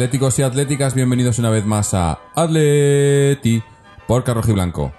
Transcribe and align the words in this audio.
atléticos 0.00 0.38
y 0.38 0.42
atléticas, 0.42 0.94
bienvenidos 0.94 1.38
una 1.40 1.50
vez 1.50 1.66
más 1.66 1.92
a 1.92 2.18
Atleti 2.34 3.62
por 4.08 4.24
Carroji 4.24 4.52
Blanco. 4.52 4.94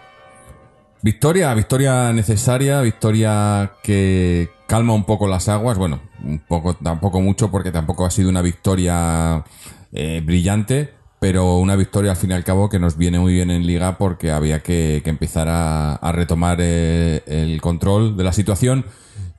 Victoria, 1.02 1.52
victoria 1.56 2.14
necesaria, 2.14 2.81
victoria 2.81 3.72
que 3.81 4.52
calma 4.67 4.94
un 4.94 5.06
poco 5.06 5.28
las 5.28 5.50
aguas, 5.50 5.80
bueno, 5.80 6.02
un 6.23 6.38
poco, 6.38 6.76
tampoco 6.76 7.20
mucho 7.20 7.50
porque 7.50 7.72
tampoco 7.72 8.06
ha 8.06 8.11
sido 8.11 8.30
una 8.30 8.44
victoria 8.44 9.44
eh, 9.92 10.22
brillante, 10.23 10.94
pero 11.20 11.58
una 11.58 11.76
victoria 11.76 12.11
al 12.11 12.17
fin 12.17 12.30
y 12.30 12.33
al 12.36 12.44
cabo 12.44 12.70
que 12.70 12.78
nos 12.78 12.95
viene 12.95 13.17
muy 13.17 13.33
bien 13.33 13.50
en 13.50 13.66
liga 13.66 13.98
porque 13.98 14.30
había 14.30 14.59
que, 14.59 15.02
empezar 15.04 15.48
a, 15.50 16.11
retomar 16.11 16.59
eh, 16.61 17.23
el 17.26 17.59
control 17.59 18.16
de 18.16 18.23
la 18.23 18.33
situación 18.33 18.86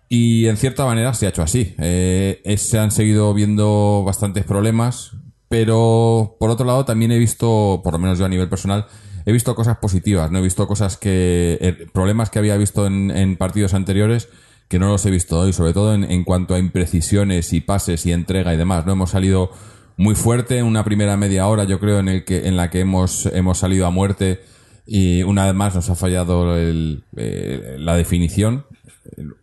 y 0.08 0.46
en 0.48 0.56
cierta 0.56 0.84
manera 0.86 1.14
se 1.14 1.26
ha 1.26 1.28
hecho 1.28 1.42
así. 1.42 1.76
Eh, 1.78 2.42
se 2.58 2.80
han 2.80 2.90
seguido 2.90 3.32
viendo 3.32 4.02
bastantes 4.04 4.44
problemas, 4.44 5.12
pero 5.52 6.36
por 6.40 6.48
otro 6.48 6.64
lado 6.64 6.86
también 6.86 7.12
he 7.12 7.18
visto, 7.18 7.82
por 7.84 7.92
lo 7.92 7.98
menos 7.98 8.18
yo 8.18 8.24
a 8.24 8.28
nivel 8.30 8.48
personal, 8.48 8.86
he 9.26 9.32
visto 9.32 9.54
cosas 9.54 9.76
positivas. 9.76 10.30
No 10.30 10.38
he 10.38 10.42
visto 10.42 10.66
cosas 10.66 10.96
que. 10.96 11.58
eh, 11.60 11.86
problemas 11.92 12.30
que 12.30 12.38
había 12.38 12.56
visto 12.56 12.86
en, 12.86 13.10
en 13.10 13.36
partidos 13.36 13.74
anteriores 13.74 14.28
que 14.68 14.78
no 14.78 14.88
los 14.88 15.04
he 15.04 15.10
visto 15.10 15.38
hoy, 15.38 15.52
sobre 15.52 15.74
todo 15.74 15.92
en, 15.94 16.04
en 16.10 16.24
cuanto 16.24 16.54
a 16.54 16.58
imprecisiones 16.58 17.52
y 17.52 17.60
pases 17.60 18.06
y 18.06 18.12
entrega 18.12 18.54
y 18.54 18.56
demás. 18.56 18.86
No 18.86 18.92
hemos 18.92 19.10
salido 19.10 19.50
muy 19.98 20.14
fuerte 20.14 20.56
en 20.56 20.64
una 20.64 20.84
primera 20.84 21.18
media 21.18 21.46
hora, 21.46 21.64
yo 21.64 21.78
creo, 21.78 21.98
en 21.98 22.08
el 22.08 22.24
que 22.24 22.48
en 22.48 22.56
la 22.56 22.70
que 22.70 22.80
hemos 22.80 23.26
hemos 23.26 23.58
salido 23.58 23.86
a 23.86 23.90
muerte 23.90 24.40
y 24.86 25.22
una 25.22 25.44
vez 25.44 25.54
más 25.54 25.74
nos 25.74 25.90
ha 25.90 25.94
fallado 25.94 26.56
el- 26.56 27.04
eh, 27.18 27.76
la 27.78 27.94
definición. 27.96 28.64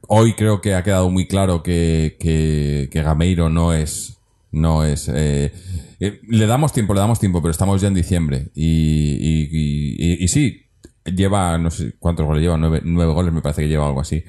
Hoy 0.07 0.33
creo 0.33 0.59
que 0.61 0.73
ha 0.73 0.81
quedado 0.83 1.11
muy 1.11 1.27
claro 1.27 1.61
que, 1.61 2.17
que, 2.19 2.89
que 2.91 3.03
Gameiro 3.03 3.49
no 3.49 3.73
es. 3.73 4.18
No 4.51 4.83
es. 4.83 5.07
eh, 5.13 5.51
eh, 5.99 6.19
le 6.27 6.47
damos 6.47 6.73
tiempo, 6.73 6.93
le 6.93 6.99
damos 7.01 7.19
tiempo, 7.19 7.41
pero 7.41 7.51
estamos 7.51 7.81
ya 7.81 7.87
en 7.87 7.93
diciembre. 7.93 8.51
Y, 8.55 8.65
y, 8.65 9.49
y- 9.51 10.23
y- 10.23 10.27
sí, 10.27 10.69
lleva. 11.05 11.57
No 11.57 11.69
sé 11.71 11.93
cuántos 11.99 12.25
goles 12.25 12.41
lleva, 12.41 12.57
nueve, 12.57 12.81
nueve 12.83 13.13
goles 13.13 13.33
me 13.33 13.41
parece 13.41 13.61
que 13.61 13.67
lleva 13.69 13.87
algo 13.87 14.01
así. 14.01 14.23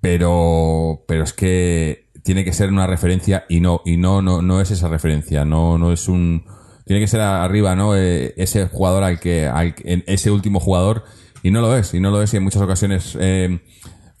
Pero. 0.00 1.04
Pero 1.08 1.24
es 1.24 1.32
que 1.32 2.10
tiene 2.22 2.44
que 2.44 2.52
ser 2.52 2.70
una 2.70 2.86
referencia 2.86 3.44
y 3.48 3.60
no, 3.60 3.82
y 3.84 3.96
no, 3.96 4.22
no, 4.22 4.42
no 4.42 4.60
es 4.60 4.70
esa 4.70 4.88
referencia. 4.88 5.44
No, 5.44 5.78
no 5.78 5.92
es 5.92 6.08
un. 6.08 6.44
Tiene 6.86 7.00
que 7.00 7.08
ser 7.08 7.20
arriba, 7.22 7.74
¿no? 7.74 7.96
Eh, 7.96 8.34
ese 8.36 8.66
jugador 8.68 9.04
al 9.04 9.18
que, 9.18 9.46
al 9.46 9.74
ese 10.06 10.30
último 10.30 10.60
jugador, 10.60 11.04
y 11.42 11.50
no 11.50 11.62
lo 11.62 11.74
es, 11.76 11.94
y 11.94 12.00
no 12.00 12.10
lo 12.10 12.20
es, 12.22 12.34
y 12.34 12.36
en 12.36 12.42
muchas 12.44 12.60
ocasiones 12.60 13.16
eh, 13.18 13.60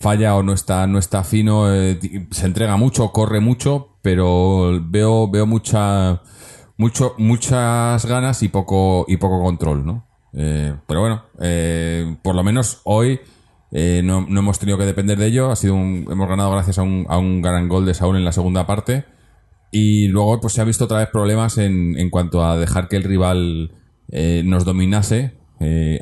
falla 0.00 0.34
o 0.34 0.42
no 0.42 0.54
está, 0.54 0.86
no 0.86 0.98
está 0.98 1.24
fino, 1.24 1.66
se 1.68 2.46
entrega 2.46 2.78
mucho, 2.78 3.12
corre 3.12 3.40
mucho, 3.40 3.93
pero 4.04 4.82
veo, 4.84 5.30
veo 5.30 5.46
mucho, 5.46 6.20
muchas 7.16 8.04
ganas 8.04 8.42
y 8.42 8.48
poco, 8.48 9.06
y 9.08 9.16
poco 9.16 9.42
control, 9.42 9.86
¿no? 9.86 10.06
Eh, 10.34 10.76
pero 10.86 11.00
bueno, 11.00 11.22
eh, 11.40 12.14
por 12.22 12.34
lo 12.34 12.44
menos 12.44 12.82
hoy 12.84 13.20
eh, 13.72 14.02
no, 14.04 14.26
no 14.28 14.40
hemos 14.40 14.58
tenido 14.58 14.76
que 14.76 14.84
depender 14.84 15.16
de 15.16 15.28
ello, 15.28 15.50
ha 15.50 15.56
sido 15.56 15.74
un, 15.74 16.06
hemos 16.10 16.28
ganado 16.28 16.50
gracias 16.50 16.78
a 16.78 16.82
un, 16.82 17.06
a 17.08 17.16
un 17.16 17.40
gran 17.40 17.66
gol 17.66 17.86
de 17.86 17.94
Saúl 17.94 18.18
en 18.18 18.26
la 18.26 18.32
segunda 18.32 18.66
parte. 18.66 19.06
Y 19.72 20.08
luego 20.08 20.38
pues 20.38 20.52
se 20.52 20.60
ha 20.60 20.64
visto 20.64 20.84
otra 20.84 20.98
vez 20.98 21.08
problemas 21.08 21.56
en, 21.56 21.98
en 21.98 22.10
cuanto 22.10 22.44
a 22.44 22.58
dejar 22.58 22.88
que 22.88 22.96
el 22.96 23.04
rival 23.04 23.72
eh, 24.10 24.42
nos 24.44 24.66
dominase. 24.66 25.38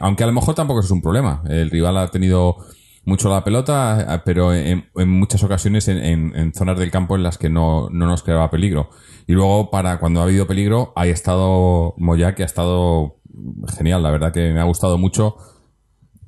aunque 0.00 0.24
a 0.24 0.26
lo 0.26 0.32
mejor 0.32 0.56
tampoco 0.56 0.80
es 0.80 0.90
un 0.90 1.02
problema. 1.02 1.44
El 1.48 1.70
rival 1.70 1.98
ha 1.98 2.08
tenido 2.08 2.56
mucho 3.04 3.28
la 3.30 3.42
pelota, 3.44 4.14
eh, 4.16 4.22
pero 4.24 4.54
en, 4.54 4.88
en 4.94 5.08
muchas 5.08 5.42
ocasiones 5.42 5.88
en, 5.88 5.98
en- 5.98 6.36
en 6.36 6.54
zonas 6.54 6.78
del 6.78 6.90
campo 6.90 7.16
en 7.16 7.22
las 7.22 7.38
que 7.38 7.48
no, 7.48 7.88
no 7.90 8.06
nos 8.06 8.22
creaba 8.22 8.50
peligro. 8.50 8.90
Y 9.26 9.32
luego, 9.32 9.70
para 9.70 9.98
cuando 9.98 10.20
ha 10.20 10.24
habido 10.24 10.46
peligro, 10.46 10.92
ha 10.96 11.06
estado 11.06 11.94
Moya, 11.98 12.34
que 12.34 12.42
ha 12.42 12.46
estado 12.46 13.16
genial. 13.76 14.02
La 14.02 14.10
verdad 14.10 14.32
que 14.32 14.52
me 14.52 14.60
ha 14.60 14.64
gustado 14.64 14.98
mucho 14.98 15.36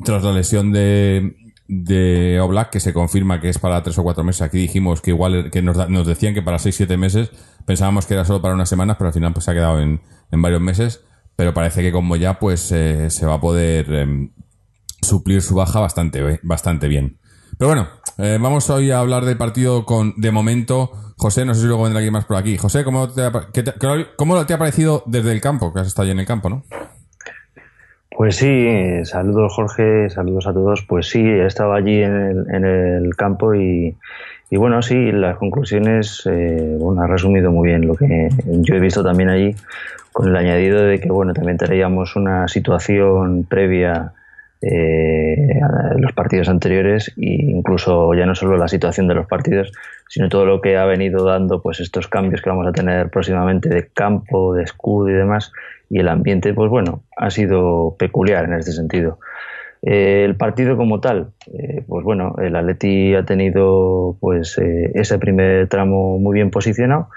tras 0.05 0.23
la 0.25 0.33
lesión 0.33 0.73
de, 0.73 1.37
de 1.69 2.41
Oblak, 2.41 2.71
que 2.71 2.81
se 2.81 2.93
confirma 2.93 3.41
que 3.41 3.49
es 3.49 3.59
para 3.59 3.83
tres 3.83 3.99
o 3.99 4.03
cuatro 4.03 4.25
meses. 4.25 4.43
Aquí 4.43 4.59
dijimos 4.59 5.01
que 5.01 5.11
igual 5.11 5.51
que 5.51 5.63
nos, 5.63 5.89
nos 5.89 6.07
decían 6.07 6.35
que 6.35 6.43
para 6.43 6.59
seis, 6.59 6.75
siete 6.77 6.97
meses. 6.97 7.31
Pensábamos 7.67 8.07
que 8.07 8.15
era 8.15 8.25
solo 8.25 8.43
para 8.43 8.55
unas 8.55 8.69
semanas, 8.69 8.97
pero 8.99 9.09
al 9.09 9.15
final 9.15 9.33
pues 9.33 9.45
se 9.45 9.51
ha 9.51 9.55
quedado 9.55 9.81
en, 9.81 10.01
en 10.31 10.43
varios 10.43 10.61
meses. 10.61 11.05
Pero 11.37 11.53
parece 11.55 11.83
que 11.83 11.91
con 11.93 12.05
Moya 12.05 12.39
pues 12.39 12.71
eh, 12.73 13.11
se 13.11 13.27
va 13.27 13.35
a 13.35 13.41
poder 13.41 13.93
em, 13.93 14.31
suplir 15.05 15.43
su 15.43 15.55
baja 15.55 15.81
bastante, 15.81 16.23
be- 16.23 16.41
bastante 16.43 16.89
bien. 16.89 17.19
Pero 17.59 17.69
bueno, 17.69 17.89
eh, 18.19 18.39
vamos 18.41 18.69
hoy 18.71 18.91
a 18.91 18.99
hablar 18.99 19.25
del 19.25 19.37
partido 19.37 19.85
con, 19.85 20.15
de 20.17 20.33
momento, 20.33 20.91
José, 21.17 21.45
no 21.45 21.55
sé 21.55 21.61
si 21.63 21.67
luego 21.69 21.85
vendrá 21.85 21.99
alguien 21.99 22.13
más 22.13 22.25
por 22.25 22.37
aquí. 22.37 22.57
José, 22.59 22.83
¿cómo 22.85 23.09
te, 23.09 23.23
ha, 23.23 23.31
te- 23.53 23.65
¿cómo 24.17 24.45
te 24.45 24.55
ha 24.55 24.59
parecido 24.59 25.05
desde 25.07 25.31
el 25.33 25.41
campo? 25.41 25.73
Que 25.73 25.81
has 25.81 25.87
estado 25.87 26.05
allí 26.05 26.13
en 26.13 26.19
el 26.21 26.27
campo, 26.27 26.49
¿no? 26.51 26.65
Pues 28.17 28.37
sí, 28.37 28.69
saludos 29.05 29.53
Jorge, 29.55 30.09
saludos 30.09 30.47
a 30.47 30.53
todos. 30.53 30.83
Pues 30.89 31.09
sí, 31.09 31.21
he 31.21 31.47
estado 31.47 31.73
allí 31.73 32.01
en 32.03 32.15
el, 32.15 32.47
en 32.55 32.65
el 32.65 33.17
campo 33.17 33.55
y, 33.57 33.97
y 34.51 34.57
bueno, 34.57 34.83
sí, 34.83 35.11
las 35.11 35.37
conclusiones, 35.37 36.23
eh, 36.27 36.77
bueno, 36.79 37.03
ha 37.03 37.07
resumido 37.09 37.51
muy 37.51 37.69
bien 37.69 37.87
lo 37.89 37.95
que 37.97 38.29
yo 38.47 38.75
he 38.77 38.81
visto 38.81 39.03
también 39.03 39.31
allí, 39.31 39.57
con 40.13 40.29
el 40.29 40.37
añadido 40.37 40.83
de 40.83 41.01
que, 41.01 41.09
bueno, 41.11 41.33
también 41.35 41.57
traíamos 41.59 42.15
una 42.15 42.47
situación 42.47 43.45
previa 43.49 44.13
eh, 44.67 45.61
los 45.99 46.13
partidos 46.13 46.49
anteriores 46.49 47.09
e 47.17 47.51
incluso 47.51 48.15
ya 48.15 48.27
no 48.27 48.35
solo 48.35 48.57
la 48.57 48.69
situación 48.69 49.09
de 49.09 49.15
los 49.15 49.27
partidos, 49.27 49.73
sino 50.09 50.29
todo 50.29 50.47
lo 50.47 50.61
que 50.61 50.77
ha 50.77 50.85
venido 50.85 51.25
dando 51.25 51.61
pues 51.61 51.81
estos 51.81 52.09
cambios 52.09 52.41
que 52.41 52.51
vamos 52.51 52.67
a 52.67 52.73
tener 52.73 53.11
próximamente 53.11 53.69
de 53.69 53.89
campo, 53.89 54.55
de 54.55 54.63
escudo 54.63 55.11
y 55.11 55.15
demás, 55.15 55.53
y 55.91 55.99
el 55.99 56.09
ambiente, 56.09 56.55
pues 56.55 56.71
bueno, 56.71 57.03
ha 57.17 57.31
sido 57.31 57.97
peculiar 57.99 58.45
en 58.45 58.55
este 58.55 58.73
sentido. 58.73 59.19
Eh, 59.87 60.25
el 60.25 60.35
partido 60.37 60.79
como 60.79 61.01
tal, 61.01 61.33
eh, 61.53 61.85
pues 61.87 62.05
bueno, 62.05 62.37
el 62.43 62.57
Atleti 62.57 63.15
ha 63.15 63.25
tenido 63.27 64.17
pues 64.19 64.57
eh, 64.57 64.91
ese 64.95 65.19
primer 65.19 65.69
tramo 65.69 66.19
muy 66.19 66.35
bien 66.35 66.51
posicionado 66.51 67.09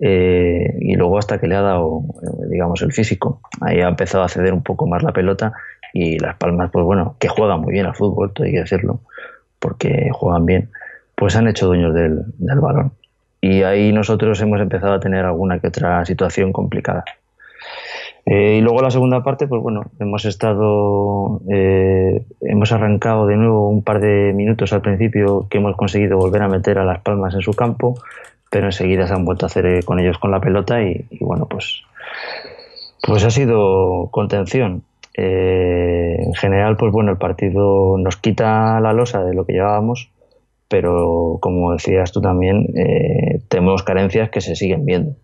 eh, 0.00 0.74
y 0.80 0.96
luego 0.96 1.16
hasta 1.16 1.38
que 1.38 1.46
le 1.46 1.54
ha 1.54 1.62
dado, 1.62 2.02
eh, 2.22 2.46
digamos, 2.50 2.82
el 2.82 2.92
físico. 2.92 3.40
Ahí 3.60 3.80
ha 3.80 3.88
empezado 3.88 4.24
a 4.24 4.28
ceder 4.28 4.52
un 4.52 4.64
poco 4.64 4.88
más 4.88 5.04
la 5.04 5.12
pelota 5.12 5.52
y 5.92 6.18
Las 6.18 6.36
Palmas, 6.36 6.70
pues 6.72 6.84
bueno, 6.84 7.16
que 7.18 7.28
juegan 7.28 7.60
muy 7.60 7.72
bien 7.72 7.86
al 7.86 7.94
fútbol, 7.94 8.32
todo 8.32 8.46
hay 8.46 8.52
que 8.52 8.60
decirlo, 8.60 9.00
porque 9.58 10.10
juegan 10.12 10.46
bien, 10.46 10.70
pues 11.14 11.36
han 11.36 11.48
hecho 11.48 11.66
dueños 11.66 11.94
del, 11.94 12.22
del 12.38 12.60
balón. 12.60 12.92
Y 13.40 13.62
ahí 13.62 13.92
nosotros 13.92 14.40
hemos 14.40 14.60
empezado 14.60 14.94
a 14.94 15.00
tener 15.00 15.24
alguna 15.24 15.60
que 15.60 15.68
otra 15.68 16.04
situación 16.04 16.52
complicada. 16.52 17.04
Eh, 18.30 18.58
y 18.58 18.60
luego 18.60 18.82
la 18.82 18.90
segunda 18.90 19.22
parte, 19.22 19.46
pues 19.46 19.62
bueno, 19.62 19.84
hemos 19.98 20.26
estado, 20.26 21.40
eh, 21.50 22.22
hemos 22.42 22.72
arrancado 22.72 23.26
de 23.26 23.36
nuevo 23.36 23.70
un 23.70 23.82
par 23.82 24.00
de 24.00 24.34
minutos 24.34 24.72
al 24.74 24.82
principio 24.82 25.46
que 25.48 25.58
hemos 25.58 25.76
conseguido 25.76 26.18
volver 26.18 26.42
a 26.42 26.48
meter 26.48 26.78
a 26.78 26.84
Las 26.84 27.00
Palmas 27.00 27.34
en 27.34 27.40
su 27.40 27.54
campo, 27.54 27.94
pero 28.50 28.66
enseguida 28.66 29.06
se 29.06 29.14
han 29.14 29.24
vuelto 29.24 29.46
a 29.46 29.48
hacer 29.48 29.64
eh, 29.66 29.82
con 29.82 29.98
ellos 29.98 30.18
con 30.18 30.30
la 30.30 30.40
pelota 30.40 30.82
y, 30.82 31.06
y 31.10 31.24
bueno, 31.24 31.46
pues, 31.46 31.82
pues 33.02 33.24
ha 33.24 33.30
sido 33.30 34.08
contención. 34.10 34.82
Eh, 35.20 36.14
en 36.22 36.34
general, 36.34 36.76
pues 36.76 36.92
bueno, 36.92 37.10
el 37.10 37.18
partido 37.18 37.98
nos 37.98 38.16
quita 38.16 38.78
la 38.78 38.92
losa 38.92 39.24
de 39.24 39.34
lo 39.34 39.44
que 39.44 39.54
llevábamos, 39.54 40.12
pero 40.68 41.38
como 41.40 41.72
decías 41.72 42.12
tú 42.12 42.20
también, 42.20 42.68
eh, 42.76 43.40
tenemos 43.48 43.82
carencias 43.82 44.30
que 44.30 44.40
se 44.40 44.54
siguen 44.54 44.84
viendo. 44.84 45.16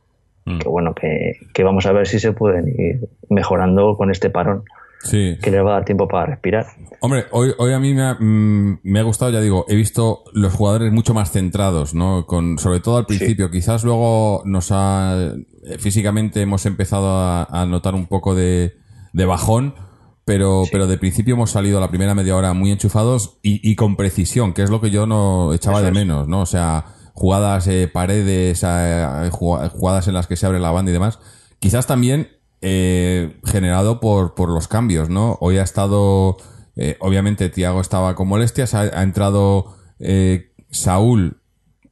Mm. 0.46 0.58
Que 0.58 0.68
bueno, 0.68 0.94
que, 0.94 1.34
que 1.52 1.62
vamos 1.62 1.86
a 1.86 1.92
ver 1.92 2.08
si 2.08 2.18
se 2.18 2.32
pueden 2.32 2.68
ir 2.68 3.08
mejorando 3.30 3.96
con 3.96 4.10
este 4.10 4.30
parón, 4.30 4.64
Sí. 4.98 5.36
que 5.40 5.52
les 5.52 5.62
va 5.64 5.70
a 5.70 5.74
dar 5.74 5.84
tiempo 5.84 6.08
para 6.08 6.26
respirar. 6.26 6.66
Hombre, 7.00 7.26
hoy, 7.30 7.52
hoy 7.58 7.72
a 7.72 7.78
mí 7.78 7.94
me 7.94 8.02
ha, 8.02 8.14
mm, 8.18 8.80
me 8.82 8.98
ha 8.98 9.02
gustado, 9.04 9.30
ya 9.30 9.40
digo, 9.40 9.64
he 9.68 9.76
visto 9.76 10.24
los 10.32 10.52
jugadores 10.54 10.90
mucho 10.92 11.14
más 11.14 11.30
centrados, 11.30 11.94
¿no? 11.94 12.26
Con, 12.26 12.58
sobre 12.58 12.80
todo 12.80 12.96
al 12.96 13.06
principio. 13.06 13.48
Quizás 13.48 13.84
luego 13.84 14.42
nos 14.44 14.70
ha, 14.72 15.34
eh, 15.66 15.78
físicamente 15.78 16.40
hemos 16.40 16.66
empezado 16.66 17.10
a, 17.10 17.44
a 17.44 17.64
notar 17.66 17.94
un 17.94 18.06
poco 18.06 18.34
de, 18.34 18.72
de 19.14 19.24
bajón, 19.24 19.74
pero, 20.26 20.64
pero 20.70 20.86
de 20.86 20.98
principio 20.98 21.34
hemos 21.34 21.52
salido 21.52 21.78
a 21.78 21.80
la 21.80 21.88
primera 21.88 22.14
media 22.14 22.36
hora 22.36 22.52
muy 22.52 22.70
enchufados 22.70 23.38
y, 23.42 23.66
y 23.68 23.76
con 23.76 23.96
precisión, 23.96 24.52
que 24.52 24.62
es 24.62 24.70
lo 24.70 24.80
que 24.80 24.90
yo 24.90 25.06
no 25.06 25.54
echaba 25.54 25.78
Eso 25.78 25.84
de 25.84 25.90
es. 25.90 25.94
menos, 25.94 26.28
¿no? 26.28 26.40
O 26.40 26.46
sea, 26.46 26.86
jugadas 27.14 27.66
eh, 27.68 27.88
paredes, 27.90 28.64
eh, 28.66 29.30
jugadas 29.30 30.08
en 30.08 30.14
las 30.14 30.26
que 30.26 30.36
se 30.36 30.46
abre 30.46 30.58
la 30.58 30.72
banda 30.72 30.90
y 30.90 30.94
demás. 30.94 31.20
Quizás 31.60 31.86
también 31.86 32.28
eh, 32.60 33.40
generado 33.44 34.00
por, 34.00 34.34
por 34.34 34.50
los 34.50 34.66
cambios, 34.66 35.08
¿no? 35.08 35.38
Hoy 35.40 35.58
ha 35.58 35.62
estado, 35.62 36.36
obviamente 36.98 37.48
Tiago 37.50 37.80
estaba 37.80 38.16
con 38.16 38.26
molestias, 38.28 38.74
ha, 38.74 39.02
entrado 39.02 39.76
Saúl 40.70 41.40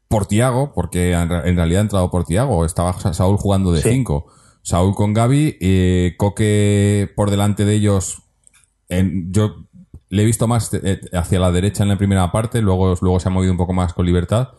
por 0.09 0.27
Tiago, 0.27 0.73
porque 0.75 1.13
en, 1.13 1.29
realidad 1.57 1.81
ha 1.81 1.85
entrado 1.85 2.11
por 2.11 2.25
Tiago, 2.25 2.65
estaba 2.65 2.93
Saúl 3.15 3.37
jugando 3.37 3.73
de 3.73 3.81
5. 3.81 4.27
Saúl 4.63 4.95
con 4.95 5.13
Gaby, 5.13 6.15
Coque 6.17 7.11
por 7.15 7.31
delante 7.31 7.65
de 7.65 7.75
ellos. 7.75 8.23
En, 8.89 9.33
yo 9.33 9.67
le 10.09 10.23
he 10.23 10.27
visto 10.27 10.47
más 10.47 10.71
hacia 11.13 11.41
la 11.41 11.51
derecha 11.51 11.83
en 11.83 11.89
la 11.89 11.99
primera 11.99 12.31
parte, 12.33 12.63
luego, 12.63 12.95
luego 13.01 13.19
se 13.19 13.29
ha 13.29 13.33
movido 13.33 13.53
un 13.53 13.59
poco 13.59 13.73
más 13.73 13.93
con 13.93 14.07
libertad. 14.07 14.51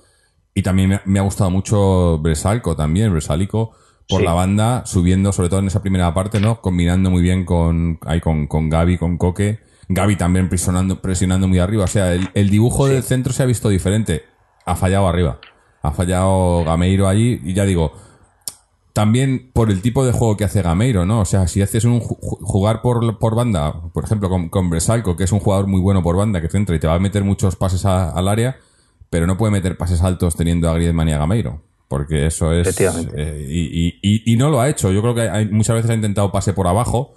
Y 0.53 0.61
también 0.61 1.01
me, 1.05 1.19
ha 1.19 1.23
gustado 1.23 1.50
mucho 1.50 2.19
Bresalco 2.19 2.75
también, 2.75 3.11
Bresalico, 3.11 3.71
por 4.07 4.21
la 4.21 4.33
banda, 4.33 4.85
subiendo, 4.85 5.31
sobre 5.31 5.50
todo 5.50 5.59
en 5.59 5.67
esa 5.67 5.81
primera 5.81 6.13
parte, 6.13 6.39
¿no? 6.39 6.61
Combinando 6.61 7.09
muy 7.09 7.21
bien 7.21 7.45
con, 7.45 8.00
ahí 8.05 8.21
con, 8.21 8.47
con 8.47 8.69
Gaby, 8.69 8.97
con 8.97 9.17
Coque. 9.17 9.59
Gaby 9.89 10.15
también 10.15 10.50
presionando, 10.50 11.01
presionando 11.01 11.47
muy 11.47 11.59
arriba. 11.59 11.85
O 11.85 11.88
sea, 11.88 12.13
el, 12.13 12.50
dibujo 12.50 12.88
del 12.88 13.03
centro 13.03 13.33
se 13.33 13.44
ha 13.44 13.45
visto 13.45 13.69
diferente. 13.69 14.23
Ha 14.65 14.75
fallado 14.75 15.07
arriba. 15.07 15.39
Ha 15.81 15.91
fallado 15.91 16.63
Gameiro 16.63 17.07
allí. 17.07 17.41
Y 17.44 17.53
ya 17.53 17.65
digo, 17.65 17.94
también 18.93 19.49
por 19.53 19.71
el 19.71 19.81
tipo 19.81 20.05
de 20.05 20.11
juego 20.11 20.37
que 20.37 20.43
hace 20.43 20.61
Gameiro, 20.61 21.05
¿no? 21.05 21.21
O 21.21 21.25
sea, 21.25 21.47
si 21.47 21.63
haces 21.63 21.83
un 21.83 21.99
jugar 21.99 22.81
por, 22.83 23.17
por 23.17 23.35
banda, 23.35 23.81
por 23.91 24.05
ejemplo, 24.05 24.29
con, 24.29 24.49
con 24.49 24.69
Bresalco, 24.69 25.17
que 25.17 25.23
es 25.23 25.31
un 25.31 25.39
jugador 25.39 25.65
muy 25.65 25.81
bueno 25.81 26.03
por 26.03 26.15
banda, 26.15 26.41
que 26.41 26.47
centra 26.47 26.75
y 26.75 26.79
te 26.79 26.87
va 26.87 26.93
a 26.93 26.99
meter 26.99 27.23
muchos 27.23 27.55
pases 27.55 27.85
al 27.85 28.27
área, 28.27 28.57
pero 29.09 29.25
no 29.25 29.35
puede 29.35 29.51
meter 29.51 29.77
pases 29.77 30.03
altos 30.03 30.35
teniendo 30.35 30.69
a 30.69 30.75
Griezmann 30.75 31.09
y 31.09 31.13
a 31.13 31.17
Gameiro. 31.17 31.63
Porque 31.87 32.27
eso 32.27 32.53
es. 32.53 32.79
Eh, 33.15 33.99
y, 34.01 34.35
no 34.35 34.49
lo 34.49 34.61
ha 34.61 34.69
hecho. 34.69 34.91
Yo 34.91 35.01
creo 35.01 35.13
que 35.13 35.47
muchas 35.51 35.75
veces 35.75 35.91
ha 35.91 35.95
intentado 35.95 36.31
pase 36.31 36.53
por 36.53 36.67
abajo, 36.67 37.15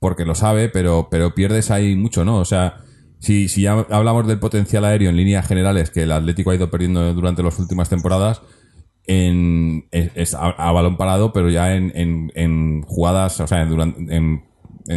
porque 0.00 0.24
lo 0.24 0.34
sabe, 0.34 0.68
pero, 0.68 1.08
pero 1.10 1.34
pierdes 1.34 1.70
ahí 1.70 1.94
mucho, 1.94 2.24
¿no? 2.24 2.38
O 2.38 2.44
sea, 2.44 2.78
si, 3.20 3.48
si 3.48 3.62
ya 3.62 3.86
hablamos 3.90 4.26
del 4.26 4.40
potencial 4.40 4.84
aéreo 4.84 5.10
en 5.10 5.16
líneas 5.16 5.46
generales 5.46 5.90
que 5.90 6.02
el 6.02 6.12
Atlético 6.12 6.50
ha 6.50 6.56
ido 6.56 6.70
perdiendo 6.70 7.14
durante 7.14 7.42
las 7.42 7.58
últimas 7.58 7.88
temporadas, 7.88 8.42
en, 9.08 9.88
es, 9.90 10.34
a, 10.34 10.70
balón 10.70 10.96
parado, 10.96 11.32
pero 11.32 11.48
ya 11.48 11.74
en, 11.74 12.30
en, 12.34 12.82
jugadas, 12.82 13.40
o 13.40 13.46
sea, 13.46 13.64
durante, 13.64 14.14
en, 14.14 14.44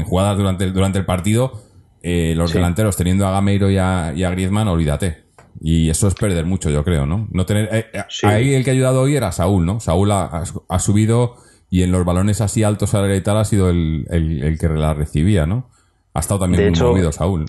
jugadas 0.03 0.37
durante, 0.37 0.69
durante 0.69 0.99
el 0.99 1.05
partido, 1.05 1.63
eh, 2.03 2.33
los 2.35 2.53
delanteros 2.53 2.97
teniendo 2.97 3.25
a 3.25 3.31
Gameiro 3.31 3.71
y 3.71 3.77
a, 3.77 4.13
y 4.15 4.23
a 4.23 4.29
Griezmann, 4.29 4.67
olvídate. 4.67 5.23
Y 5.61 5.89
eso 5.89 6.07
es 6.07 6.13
perder 6.13 6.45
mucho, 6.45 6.69
yo 6.69 6.83
creo, 6.83 7.05
¿no? 7.05 7.27
no 7.31 7.45
tener, 7.45 7.69
eh, 7.71 7.85
eh, 7.93 8.03
Ahí 8.23 8.53
el 8.53 8.63
que 8.63 8.71
ha 8.71 8.73
ayudado 8.73 9.01
hoy 9.01 9.15
era 9.15 9.31
Saúl, 9.31 9.65
¿no? 9.65 9.79
Saúl 9.79 10.11
ha, 10.11 10.43
subido 10.79 11.35
y 11.69 11.83
en 11.83 11.91
los 11.91 12.03
balones 12.03 12.41
así 12.41 12.63
altos 12.63 12.93
a 12.95 13.01
la 13.01 13.39
ha 13.39 13.45
sido 13.45 13.69
el, 13.69 14.05
el, 14.09 14.57
que 14.59 14.67
la 14.67 14.93
recibía, 14.93 15.45
¿no? 15.45 15.69
Ha 16.13 16.19
estado 16.19 16.41
también 16.41 16.71
muy 16.71 16.79
movido 16.79 17.11
Saúl. 17.11 17.45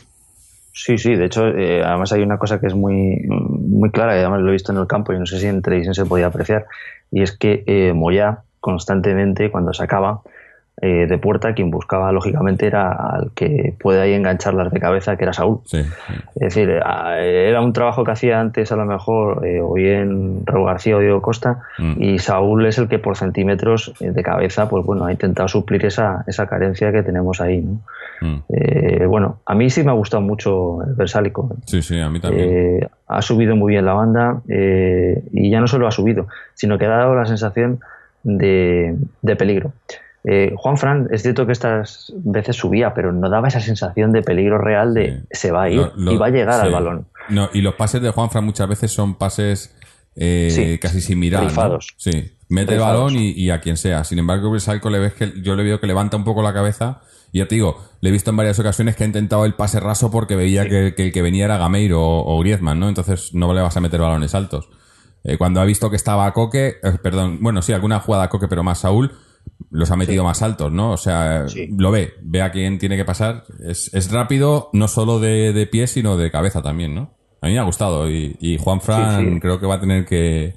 Sí, 0.74 0.96
sí, 0.96 1.14
de 1.14 1.26
hecho, 1.26 1.48
eh, 1.48 1.82
además 1.84 2.12
hay 2.12 2.22
una 2.22 2.38
cosa 2.38 2.58
que 2.58 2.66
es 2.66 2.74
muy, 2.74 3.26
muy 3.28 3.90
clara, 3.90 4.16
y 4.16 4.20
además 4.20 4.40
lo 4.40 4.48
he 4.48 4.52
visto 4.52 4.72
en 4.72 4.78
el 4.78 4.86
campo 4.86 5.12
y 5.12 5.18
no 5.18 5.26
sé 5.26 5.38
si 5.38 5.46
en 5.46 5.60
televisión 5.60 5.94
se 5.94 6.06
podía 6.06 6.26
apreciar, 6.26 6.66
y 7.10 7.22
es 7.22 7.36
que 7.36 7.62
eh, 7.66 7.92
Moya 7.92 8.38
constantemente, 8.58 9.50
cuando 9.50 9.74
sacaba, 9.74 10.22
eh, 10.80 11.06
de 11.06 11.18
puerta, 11.18 11.52
quien 11.52 11.70
buscaba 11.70 12.10
lógicamente 12.12 12.66
era 12.66 12.92
al 12.92 13.30
que 13.34 13.74
puede 13.78 14.00
ahí 14.00 14.14
engancharlas 14.14 14.72
de 14.72 14.80
cabeza, 14.80 15.16
que 15.16 15.24
era 15.24 15.34
Saúl. 15.34 15.60
Es 15.70 15.84
decir, 16.34 16.70
era 16.70 17.60
un 17.60 17.74
trabajo 17.74 18.04
que 18.04 18.10
hacía 18.10 18.40
antes 18.40 18.72
a 18.72 18.76
lo 18.76 18.86
mejor 18.86 19.46
eh, 19.46 19.60
o 19.60 19.74
bien 19.74 20.44
Raúl 20.46 20.66
García 20.66 20.96
o 20.96 21.00
Diego 21.00 21.20
Costa, 21.20 21.60
mm. 21.78 22.02
y 22.02 22.18
Saúl 22.18 22.64
es 22.66 22.78
el 22.78 22.88
que 22.88 22.98
por 22.98 23.16
centímetros 23.16 23.92
eh, 24.00 24.12
de 24.12 24.22
cabeza, 24.22 24.68
pues 24.70 24.84
bueno, 24.84 25.04
ha 25.04 25.12
intentado 25.12 25.46
suplir 25.46 25.84
esa, 25.84 26.24
esa 26.26 26.46
carencia 26.46 26.90
que 26.90 27.02
tenemos 27.02 27.42
ahí. 27.42 27.64
Mm. 28.22 29.08
bueno, 29.08 29.40
a 29.44 29.54
mí 29.54 29.68
sí 29.68 29.84
me 29.84 29.90
ha 29.90 29.94
gustado 29.94 30.22
mucho 30.22 30.82
el 30.84 30.94
Versálico. 30.94 31.54
Sí, 31.66 31.82
sí, 31.82 32.00
a 32.00 32.08
mí 32.08 32.18
también. 32.18 32.88
ha 33.08 33.20
subido 33.20 33.56
muy 33.56 33.74
bien 33.74 33.84
la 33.84 33.92
banda 33.92 34.40
y 34.48 35.50
ya 35.50 35.60
no 35.60 35.66
solo 35.66 35.86
ha 35.86 35.90
subido, 35.90 36.28
sino 36.54 36.78
que 36.78 36.86
ha 36.86 36.88
dado 36.88 37.14
la 37.14 37.26
sensación 37.26 37.80
de, 38.24 38.96
de 39.20 39.36
peligro. 39.36 39.72
Eh, 40.24 40.54
Juan 40.56 40.76
Fran, 40.76 41.08
es 41.10 41.22
cierto 41.22 41.46
que 41.46 41.52
estas 41.52 42.12
veces 42.16 42.56
subía, 42.56 42.94
pero 42.94 43.12
no 43.12 43.28
daba 43.28 43.48
esa 43.48 43.60
sensación 43.60 44.12
de 44.12 44.22
peligro 44.22 44.58
real 44.58 44.94
de 44.94 45.22
se 45.30 45.50
va 45.50 45.64
a 45.64 45.70
ir 45.70 45.90
y 45.96 46.16
va 46.16 46.26
a 46.26 46.30
llegar 46.30 46.60
al 46.60 46.70
balón. 46.70 47.06
No, 47.28 47.48
y 47.52 47.60
los 47.60 47.74
pases 47.74 48.02
de 48.02 48.10
Juan 48.10 48.30
Fran 48.30 48.44
muchas 48.44 48.68
veces 48.68 48.92
son 48.92 49.16
pases 49.16 49.74
eh, 50.14 50.78
casi 50.80 51.00
sin 51.00 51.18
mirar. 51.18 51.50
Sí, 51.96 52.32
mete 52.48 52.74
el 52.74 52.80
balón 52.80 53.14
y, 53.16 53.50
a 53.50 53.60
quien 53.60 53.76
sea. 53.76 54.04
Sin 54.04 54.18
embargo, 54.18 54.50
Bresalco 54.50 54.90
le 54.90 54.98
ves 54.98 55.14
que 55.14 55.32
yo 55.42 55.56
le 55.56 55.62
veo 55.64 55.80
que 55.80 55.86
levanta 55.86 56.16
un 56.16 56.24
poco 56.24 56.42
la 56.42 56.52
cabeza. 56.52 57.00
Y 57.34 57.38
ya 57.38 57.48
te 57.48 57.54
digo, 57.54 57.82
le 58.00 58.10
he 58.10 58.12
visto 58.12 58.28
en 58.28 58.36
varias 58.36 58.58
ocasiones 58.58 58.94
que 58.94 59.04
ha 59.04 59.06
intentado 59.06 59.46
el 59.46 59.54
pase 59.54 59.80
raso 59.80 60.10
porque 60.10 60.36
veía 60.36 60.68
que, 60.68 60.94
el 60.94 61.12
que 61.12 61.22
venía 61.22 61.46
era 61.46 61.56
Gameiro 61.56 61.98
o, 62.02 62.38
Griezmann, 62.40 62.78
¿no? 62.78 62.90
Entonces 62.90 63.32
no 63.32 63.54
le 63.54 63.62
vas 63.62 63.76
a 63.76 63.80
meter 63.80 64.00
balones 64.00 64.34
altos. 64.34 64.68
Eh, 65.24 65.38
cuando 65.38 65.60
ha 65.60 65.64
visto 65.64 65.88
que 65.88 65.96
estaba 65.96 66.30
Coque, 66.34 66.76
perdón, 67.02 67.38
bueno, 67.40 67.62
sí, 67.62 67.72
alguna 67.72 68.00
jugada 68.00 68.24
a 68.24 68.28
Coque, 68.28 68.48
pero 68.48 68.62
más 68.62 68.80
Saúl, 68.80 69.12
los 69.70 69.90
ha 69.90 69.96
metido 69.96 70.22
más 70.22 70.42
altos, 70.42 70.70
¿no? 70.70 70.92
O 70.92 70.96
sea, 70.96 71.46
lo 71.76 71.90
ve, 71.90 72.12
ve 72.22 72.42
a 72.42 72.50
quién 72.50 72.78
tiene 72.78 72.96
que 72.96 73.04
pasar. 73.04 73.44
Es, 73.60 74.12
rápido, 74.12 74.68
no 74.72 74.86
solo 74.86 75.18
de, 75.18 75.52
de 75.52 75.66
pie, 75.66 75.86
sino 75.86 76.16
de 76.16 76.30
cabeza 76.30 76.62
también, 76.62 76.94
¿no? 76.94 77.14
A 77.42 77.48
mí 77.48 77.54
me 77.54 77.58
ha 77.58 77.64
gustado 77.64 78.08
y, 78.08 78.56
Juan 78.60 78.80
Fran 78.80 79.40
creo 79.40 79.58
que 79.58 79.66
va 79.66 79.74
a 79.74 79.80
tener 79.80 80.04
que, 80.04 80.54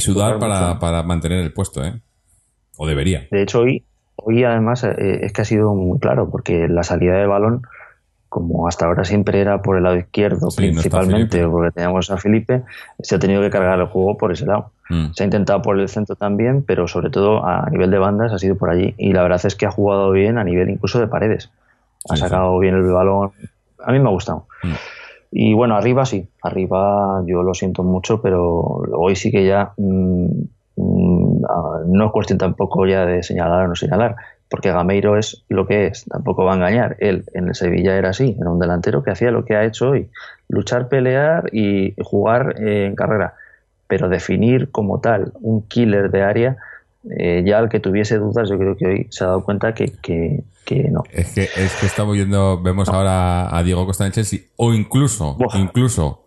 sudar 0.00 0.38
para, 0.38 1.02
mantener 1.02 1.40
el 1.40 1.52
puesto, 1.52 1.82
¿eh? 1.82 2.02
O 2.76 2.86
debería. 2.86 3.26
De 3.30 3.42
hecho, 3.42 3.60
hoy, 3.60 3.86
hoy 4.16 4.44
además 4.44 4.84
eh, 4.84 5.20
es 5.22 5.32
que 5.32 5.42
ha 5.42 5.46
sido 5.46 5.74
muy 5.74 5.98
claro, 5.98 6.28
porque 6.30 6.68
la 6.68 6.82
salida 6.82 7.16
de 7.16 7.26
balón 7.26 7.62
como 8.34 8.66
hasta 8.66 8.86
ahora 8.86 9.04
siempre 9.04 9.40
era 9.40 9.62
por 9.62 9.76
el 9.76 9.84
lado 9.84 9.96
izquierdo 9.96 10.48
principalmente, 10.56 11.46
porque 11.46 11.70
teníamos 11.70 12.10
a 12.10 12.16
Felipe, 12.16 12.64
se 12.98 13.14
ha 13.14 13.20
tenido 13.20 13.40
que 13.40 13.48
cargar 13.48 13.78
el 13.78 13.86
juego 13.86 14.16
por 14.16 14.32
ese 14.32 14.44
lado. 14.44 14.72
Mm. 14.90 15.12
Se 15.12 15.22
ha 15.22 15.26
intentado 15.26 15.62
por 15.62 15.78
el 15.78 15.88
centro 15.88 16.16
también, 16.16 16.64
pero 16.64 16.88
sobre 16.88 17.10
todo 17.10 17.46
a 17.46 17.70
nivel 17.70 17.92
de 17.92 17.98
bandas 17.98 18.32
ha 18.32 18.38
sido 18.40 18.56
por 18.56 18.70
allí. 18.70 18.92
Y 18.98 19.12
la 19.12 19.22
verdad 19.22 19.40
es 19.44 19.54
que 19.54 19.66
ha 19.66 19.70
jugado 19.70 20.10
bien 20.10 20.36
a 20.36 20.42
nivel 20.42 20.68
incluso 20.68 20.98
de 20.98 21.06
paredes. 21.06 21.52
Ha 22.10 22.16
sacado 22.16 22.58
bien 22.58 22.74
el 22.74 22.82
balón. 22.90 23.30
A 23.84 23.92
mí 23.92 24.00
me 24.00 24.08
ha 24.08 24.12
gustado. 24.12 24.48
Mm. 24.64 24.72
Y 25.30 25.54
bueno, 25.54 25.76
arriba 25.76 26.04
sí, 26.04 26.28
arriba 26.42 27.22
yo 27.26 27.44
lo 27.44 27.54
siento 27.54 27.84
mucho, 27.84 28.20
pero 28.20 28.62
hoy 28.96 29.14
sí 29.14 29.30
que 29.30 29.46
ya 29.46 29.74
mm, 29.76 30.28
no 30.76 32.06
es 32.06 32.10
cuestión 32.10 32.40
tampoco 32.40 32.84
ya 32.84 33.06
de 33.06 33.22
señalar 33.22 33.66
o 33.66 33.68
no 33.68 33.76
señalar 33.76 34.16
porque 34.54 34.70
Gameiro 34.70 35.18
es 35.18 35.42
lo 35.48 35.66
que 35.66 35.88
es, 35.88 36.04
tampoco 36.04 36.44
va 36.44 36.52
a 36.52 36.54
engañar. 36.54 36.96
Él 37.00 37.24
en 37.34 37.48
el 37.48 37.56
Sevilla 37.56 37.96
era 37.96 38.10
así, 38.10 38.36
era 38.40 38.50
un 38.50 38.60
delantero 38.60 39.02
que 39.02 39.10
hacía 39.10 39.32
lo 39.32 39.44
que 39.44 39.56
ha 39.56 39.64
hecho 39.64 39.90
hoy, 39.90 40.10
luchar, 40.48 40.86
pelear 40.86 41.50
y 41.52 41.92
jugar 42.00 42.54
eh, 42.60 42.86
en 42.86 42.94
carrera. 42.94 43.34
Pero 43.88 44.08
definir 44.08 44.70
como 44.70 45.00
tal 45.00 45.32
un 45.40 45.66
killer 45.66 46.08
de 46.08 46.22
área, 46.22 46.56
eh, 47.18 47.42
ya 47.44 47.58
el 47.58 47.68
que 47.68 47.80
tuviese 47.80 48.16
dudas, 48.18 48.48
yo 48.48 48.56
creo 48.56 48.76
que 48.76 48.86
hoy 48.86 49.06
se 49.10 49.24
ha 49.24 49.26
dado 49.26 49.42
cuenta 49.42 49.74
que, 49.74 49.92
no. 50.88 51.02
Es 51.10 51.34
que, 51.34 51.42
es 51.42 51.74
que 51.80 51.86
estamos 51.86 52.14
viendo, 52.14 52.62
vemos 52.62 52.88
ahora 52.88 53.52
a 53.52 53.60
Diego 53.64 53.84
Costa 53.86 54.06
en 54.06 54.12
Chelsea, 54.12 54.38
o 54.54 54.72
incluso, 54.72 55.36
incluso 55.54 56.23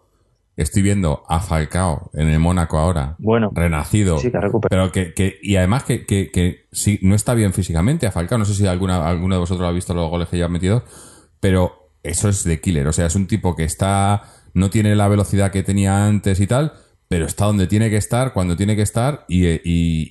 Estoy 0.58 0.82
viendo 0.82 1.24
a 1.30 1.40
Falcao 1.40 2.10
en 2.14 2.30
el 2.30 2.40
Mónaco 2.40 2.78
ahora. 2.80 3.16
Bueno. 3.20 3.52
Renacido. 3.54 4.18
Sí, 4.18 4.32
que 4.32 4.40
pero 4.68 4.92
que, 4.92 5.14
que, 5.14 5.38
y 5.42 5.56
además 5.56 5.84
que, 5.84 6.06
que, 6.06 6.32
que 6.32 6.68
sí, 6.72 7.00
no 7.04 7.14
está 7.14 7.36
bien 7.36 7.54
físicamente 7.54 8.08
a 8.08 8.12
Falcao. 8.12 8.40
No 8.40 8.46
sé 8.46 8.56
si 8.56 8.66
alguna, 8.66 9.08
alguno 9.08 9.36
de 9.36 9.40
vosotros 9.40 9.70
ha 9.70 9.72
visto 9.72 9.94
los 9.94 10.10
goles 10.10 10.28
que 10.28 10.38
ya 10.38 10.46
ha 10.46 10.50
metido. 10.50 10.84
Pero 11.40 11.92
eso 12.04 12.30
es 12.30 12.44
de 12.44 12.60
killer. 12.60 12.88
O 12.88 12.94
sea, 12.94 13.06
es 13.06 13.16
un 13.16 13.28
tipo 13.28 13.56
que 13.56 13.64
está, 13.64 14.24
no 14.54 14.70
tiene 14.70 14.96
la 14.96 15.08
velocidad 15.08 15.52
que 15.52 15.64
tenía 15.64 16.08
antes 16.08 16.40
y 16.40 16.48
tal, 16.48 16.74
pero 17.08 17.26
está 17.26 17.46
donde 17.46 17.68
tiene 17.68 17.90
que 17.90 17.98
estar, 17.98 18.34
cuando 18.34 18.56
tiene 18.56 18.76
que 18.76 18.82
estar, 18.82 19.26
y, 19.28 19.46
y, 19.48 19.60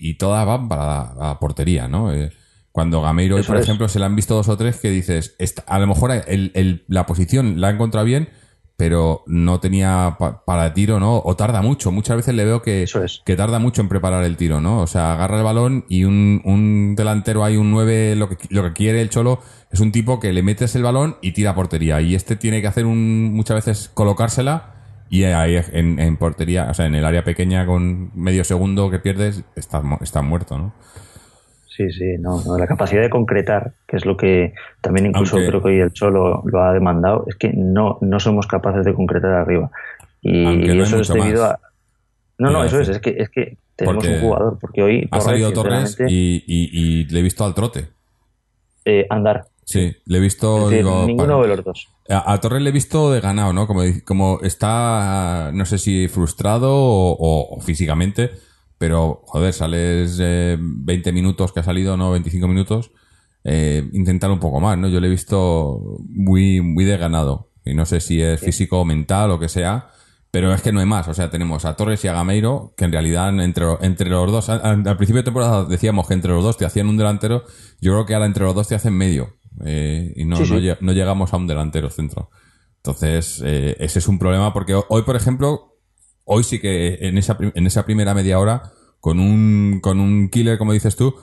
y 0.00 0.14
todas 0.14 0.46
van 0.46 0.68
para 0.68 1.14
la, 1.14 1.38
portería, 1.40 1.88
¿no? 1.88 2.12
Eh, 2.12 2.30
cuando 2.72 3.00
Gameiro, 3.00 3.42
por 3.42 3.56
ejemplo, 3.56 3.88
se 3.88 3.98
le 3.98 4.04
han 4.04 4.16
visto 4.16 4.34
dos 4.34 4.48
o 4.48 4.56
tres 4.56 4.78
que 4.78 4.90
dices, 4.90 5.34
a 5.66 5.78
lo 5.78 5.86
mejor 5.86 6.10
el, 6.12 6.52
el, 6.54 6.84
la 6.88 7.06
posición 7.06 7.60
la 7.60 7.68
ha 7.68 7.70
encontrado 7.70 8.04
bien, 8.04 8.28
pero 8.76 9.23
no 9.26 9.59
tenía 9.59 10.18
para 10.45 10.75
tiro, 10.75 11.00
¿no? 11.00 11.23
O 11.25 11.35
tarda 11.35 11.62
mucho. 11.62 11.90
Muchas 11.92 12.16
veces 12.16 12.35
le 12.35 12.45
veo 12.45 12.61
que, 12.61 12.85
que 13.25 13.37
tarda 13.37 13.59
mucho 13.59 13.80
en 13.80 13.88
preparar 13.88 14.25
el 14.25 14.37
tiro, 14.37 14.61
¿no? 14.61 14.80
O 14.80 14.87
sea, 14.87 15.14
agarra 15.14 15.38
el 15.38 15.45
balón 15.45 15.87
y 15.88 16.04
un, 16.04 16.42
un 16.45 16.95
delantero 16.95 17.42
hay 17.42 17.56
un 17.56 17.71
9, 17.71 18.16
lo 18.16 18.28
que, 18.28 18.37
lo 18.50 18.62
que 18.64 18.73
quiere 18.75 19.00
el 19.00 19.09
Cholo 19.09 19.40
es 19.71 19.80
un 19.80 19.92
tipo 19.92 20.21
que 20.21 20.33
le 20.33 20.42
metes 20.42 20.76
el 20.76 20.83
balón 20.83 21.16
y 21.23 21.33
tira 21.33 21.54
portería. 21.54 22.02
Y 22.02 22.14
este 22.14 22.37
tiene 22.37 22.61
que 22.61 22.66
hacer 22.66 22.85
un, 22.85 23.33
muchas 23.33 23.56
veces 23.56 23.90
colocársela 23.95 24.75
y 25.09 25.25
ahí 25.25 25.56
en, 25.73 25.99
en 25.99 26.16
portería, 26.18 26.68
o 26.71 26.75
sea, 26.75 26.87
en 26.87 26.95
el 26.95 27.04
área 27.04 27.25
pequeña 27.25 27.64
con 27.64 28.11
medio 28.14 28.45
segundo 28.45 28.90
que 28.90 28.99
pierdes, 28.99 29.45
está, 29.54 29.83
está 30.02 30.21
muerto, 30.21 30.59
¿no? 30.59 30.75
Sí, 31.76 31.90
sí, 31.92 32.16
no, 32.18 32.42
la 32.56 32.66
capacidad 32.66 33.02
de 33.02 33.11
concretar, 33.11 33.75
que 33.87 33.97
es 33.99 34.06
lo 34.06 34.16
que 34.16 34.54
también 34.80 35.06
incluso 35.06 35.37
creo 35.37 35.62
que 35.62 35.68
hoy 35.68 35.80
el 35.80 35.92
Cholo 35.92 36.42
lo 36.47 36.62
ha 36.62 36.73
demandado, 36.73 37.25
es 37.28 37.37
que 37.37 37.52
no, 37.52 37.99
no 38.00 38.18
somos 38.18 38.47
capaces 38.47 38.85
de 38.85 38.95
concretar 38.95 39.33
arriba. 39.33 39.71
Y, 40.23 40.71
eso 40.80 41.00
es 41.00 41.09
debido 41.09 41.45
a... 41.45 41.61
No, 42.38 42.50
no, 42.50 42.64
eso 42.64 42.80
es, 42.80 42.88
es 42.88 43.00
que, 43.00 43.11
es 43.18 43.28
que 43.30 43.59
tenemos 43.76 44.04
Porque 44.04 44.14
un 44.14 44.21
jugador, 44.23 44.59
porque 44.59 44.83
hoy 44.83 45.09
Ha 45.11 45.21
salido 45.21 45.52
Torres 45.52 45.97
y, 46.09 46.42
y- 46.47 46.71
y 46.73 47.04
le 47.04 47.21
he 47.21 47.23
visto 47.23 47.45
al 47.45 47.54
trote. 47.54 47.88
eh, 48.85 49.06
andar. 49.11 49.47
Sí, 49.64 49.95
le 50.06 50.18
he 50.18 50.21
visto. 50.21 50.56
Es 50.59 50.71
decir, 50.71 50.85
digo, 50.85 51.04
ninguno 51.06 51.38
para- 51.38 51.49
de 51.50 51.56
los 51.56 51.64
dos. 51.64 51.88
A, 52.09 52.33
a 52.33 52.40
Torres 52.40 52.62
le 52.62 52.71
he 52.71 52.73
visto 52.73 53.11
de 53.11 53.21
ganado, 53.21 53.52
¿no? 53.52 53.66
Como, 53.66 53.83
como 54.04 54.38
está, 54.42 55.50
no 55.52 55.64
sé 55.64 55.78
si 55.78 56.06
frustrado 56.09 56.73
o, 56.73 57.11
o- 57.18 57.56
o 57.56 57.61
físicamente, 57.61 58.30
pero 58.78 59.23
joder, 59.26 59.52
sales 59.52 60.18
eh, 60.21 60.56
20 60.61 61.12
minutos 61.12 61.52
que 61.52 61.61
ha 61.61 61.62
salido, 61.62 61.97
¿no? 61.97 62.11
25 62.12 62.47
minutos, 62.49 62.90
eh, 63.45 63.88
intentar 63.92 64.30
un 64.30 64.40
poco 64.40 64.61
más, 64.61 64.76
¿no? 64.78 64.88
Yo 64.88 65.00
le 65.00 65.06
he 65.06 65.11
visto 65.11 65.80
muy, 66.09 66.61
muy 66.61 66.85
de 66.85 66.97
ganado. 66.97 67.50
Y 67.64 67.75
no 67.75 67.85
sé 67.87 68.00
si 68.00 68.21
es 68.23 68.40
físico 68.40 68.80
o 68.80 68.85
mental 68.85 69.30
o 69.33 69.38
que 69.40 69.49
sea, 69.49 69.88
pero 70.30 70.52
es 70.52 70.62
que 70.62 70.71
no 70.73 70.80
hay 70.80 70.87
más. 70.87 71.09
O 71.09 71.14
sea, 71.14 71.30
tenemos 71.30 71.64
a 71.64 71.75
Torres 71.76 72.04
y 72.04 72.09
a 72.09 72.12
Gameiro, 72.12 72.75
que 72.76 72.85
en 72.85 72.92
realidad 72.92 73.28
entre, 73.42 73.64
entre 73.80 74.11
los 74.11 74.30
dos, 74.30 74.49
al, 74.50 74.87
al 74.87 74.97
principio 74.97 75.23
de 75.23 75.25
temporada 75.25 75.64
decíamos 75.64 76.06
que 76.06 76.14
entre 76.14 76.30
los 76.33 76.45
dos 76.45 76.56
te 76.59 76.64
hacían 76.64 76.88
un 76.88 76.97
delantero, 76.97 77.42
yo 77.80 77.92
creo 77.92 78.06
que 78.06 78.14
ahora 78.14 78.26
entre 78.26 78.45
los 78.45 78.54
dos 78.54 78.68
te 78.68 78.75
hacen 78.75 78.95
medio. 78.95 79.35
eh, 79.64 80.12
y 80.16 80.25
no, 80.26 80.37
Sí, 80.37 80.45
sí. 80.47 80.52
no 80.52 80.76
no 80.80 80.92
llegamos 80.92 81.33
a 81.33 81.37
un 81.38 81.47
delantero 81.47 81.88
centro. 81.90 82.30
Entonces, 82.78 83.42
eh, 83.45 83.76
ese 83.80 83.99
es 83.99 84.06
un 84.09 84.18
problema 84.18 84.52
porque 84.52 84.75
ho- 84.75 84.87
hoy, 84.90 85.02
por 85.02 85.16
ejemplo, 85.16 85.75
hoy 86.26 86.45
sí 86.45 86.59
que 86.61 86.99
en 87.00 87.16
esa, 87.16 87.38
en 87.40 87.66
esa 87.66 87.87
primera 87.87 88.12
media 88.12 88.38
hora, 88.38 88.73
con 89.00 89.18
un, 89.18 89.80
con 89.80 90.00
un 90.00 90.28
killer, 90.28 90.59
como 90.59 90.73
dices 90.73 90.97
tú, 90.97 91.14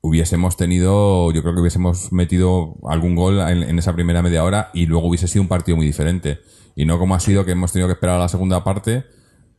hubiésemos 0.00 0.56
tenido, 0.56 1.30
yo 1.32 1.42
creo 1.42 1.54
que 1.54 1.60
hubiésemos 1.60 2.12
metido 2.12 2.76
algún 2.88 3.14
gol 3.14 3.38
en, 3.40 3.62
en 3.62 3.78
esa 3.78 3.94
primera 3.94 4.22
media 4.22 4.44
hora 4.44 4.70
y 4.74 4.86
luego 4.86 5.08
hubiese 5.08 5.28
sido 5.28 5.42
un 5.42 5.48
partido 5.48 5.76
muy 5.76 5.86
diferente. 5.86 6.40
Y 6.74 6.84
no 6.84 6.98
como 6.98 7.14
ha 7.14 7.20
sido 7.20 7.44
que 7.44 7.52
hemos 7.52 7.72
tenido 7.72 7.88
que 7.88 7.94
esperar 7.94 8.16
a 8.16 8.20
la 8.20 8.28
segunda 8.28 8.64
parte 8.64 9.04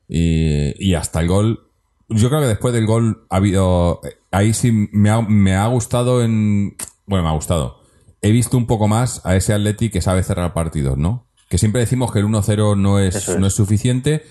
y, 0.07 0.73
y 0.83 0.95
hasta 0.95 1.19
el 1.19 1.27
gol. 1.27 1.67
Yo 2.09 2.29
creo 2.29 2.41
que 2.41 2.47
después 2.47 2.73
del 2.73 2.87
gol 2.87 3.27
ha 3.29 3.35
habido. 3.35 4.01
Ahí 4.31 4.53
sí 4.53 4.89
me 4.91 5.09
ha, 5.09 5.21
me 5.21 5.55
ha 5.55 5.67
gustado 5.67 6.23
en. 6.23 6.75
Bueno, 7.05 7.23
me 7.23 7.29
ha 7.29 7.33
gustado. 7.33 7.81
He 8.21 8.31
visto 8.31 8.57
un 8.57 8.67
poco 8.67 8.87
más 8.87 9.21
a 9.25 9.35
ese 9.35 9.53
Atleti 9.53 9.89
que 9.89 10.01
sabe 10.01 10.23
cerrar 10.23 10.53
partidos, 10.53 10.97
¿no? 10.97 11.27
Que 11.49 11.57
siempre 11.57 11.81
decimos 11.81 12.11
que 12.11 12.19
el 12.19 12.25
1-0 12.25 12.77
no 12.77 12.99
es. 12.99 13.37
no 13.37 13.45
es 13.45 13.53
suficiente, 13.53 14.23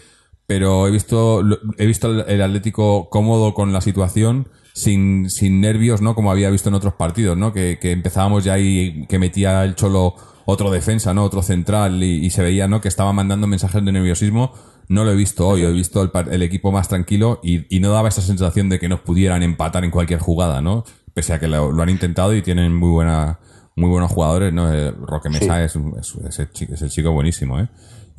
pero 0.49 0.87
he 0.87 0.91
visto, 0.91 1.43
he 1.77 1.85
visto 1.85 2.25
el, 2.27 2.41
Atlético 2.41 3.11
cómodo 3.11 3.53
con 3.53 3.75
la 3.75 3.83
situación, 3.83 4.49
sin, 4.73 5.29
sin 5.29 5.61
nervios, 5.61 6.01
¿no? 6.01 6.15
Como 6.15 6.31
había 6.31 6.49
visto 6.49 6.71
en 6.71 6.75
otros 6.75 6.95
partidos, 6.95 7.37
¿no? 7.37 7.53
Que, 7.53 7.79
que 7.79 7.93
empezábamos 7.93 8.45
ya 8.45 8.59
y 8.59 9.05
que 9.09 9.19
metía 9.19 9.63
el 9.63 9.75
Cholo 9.75 10.15
otro 10.47 10.71
defensa, 10.71 11.13
¿no? 11.13 11.25
Otro 11.25 11.43
central 11.43 12.03
y, 12.03 12.25
y 12.25 12.31
se 12.31 12.43
veía, 12.43 12.67
¿no? 12.67 12.81
Que 12.81 12.89
estaba 12.89 13.13
mandando 13.13 13.47
mensajes 13.47 13.85
de 13.85 13.93
nerviosismo. 13.93 14.55
No 14.89 15.05
lo 15.05 15.13
he 15.13 15.17
visto 15.17 15.47
hoy, 15.47 15.65
he 15.65 15.71
visto 15.71 16.01
el, 16.01 16.11
el 16.33 16.43
equipo 16.43 16.73
más 16.73 16.89
tranquilo 16.89 17.41
y, 17.43 17.67
y 17.69 17.81
no 17.81 17.93
daba 17.93 18.09
esa 18.09 18.23
sensación 18.23 18.71
de 18.71 18.79
que 18.79 18.89
nos 18.89 19.01
pudieran 19.01 19.43
empatar 19.43 19.85
en 19.85 19.91
cualquier 19.91 20.21
jugada, 20.21 20.63
¿no? 20.63 20.85
Pese 21.13 21.35
a 21.35 21.41
que 21.41 21.47
lo, 21.47 21.73
lo 21.73 21.83
han 21.83 21.91
intentado 21.91 22.35
y 22.35 22.41
tienen 22.41 22.75
muy 22.75 22.89
buena, 22.89 23.39
muy 23.77 23.91
buenos 23.91 24.11
jugadores, 24.11 24.51
¿no? 24.55 24.73
Eh, 24.73 24.93
Roque 24.93 25.29
Mesa 25.29 25.63
es, 25.63 25.77
es, 25.77 26.15
es 26.27 26.39
el 26.39 26.53
chico, 26.53 26.73
es 26.73 26.81
el 26.81 26.89
chico 26.89 27.13
buenísimo, 27.13 27.61
¿eh? 27.61 27.69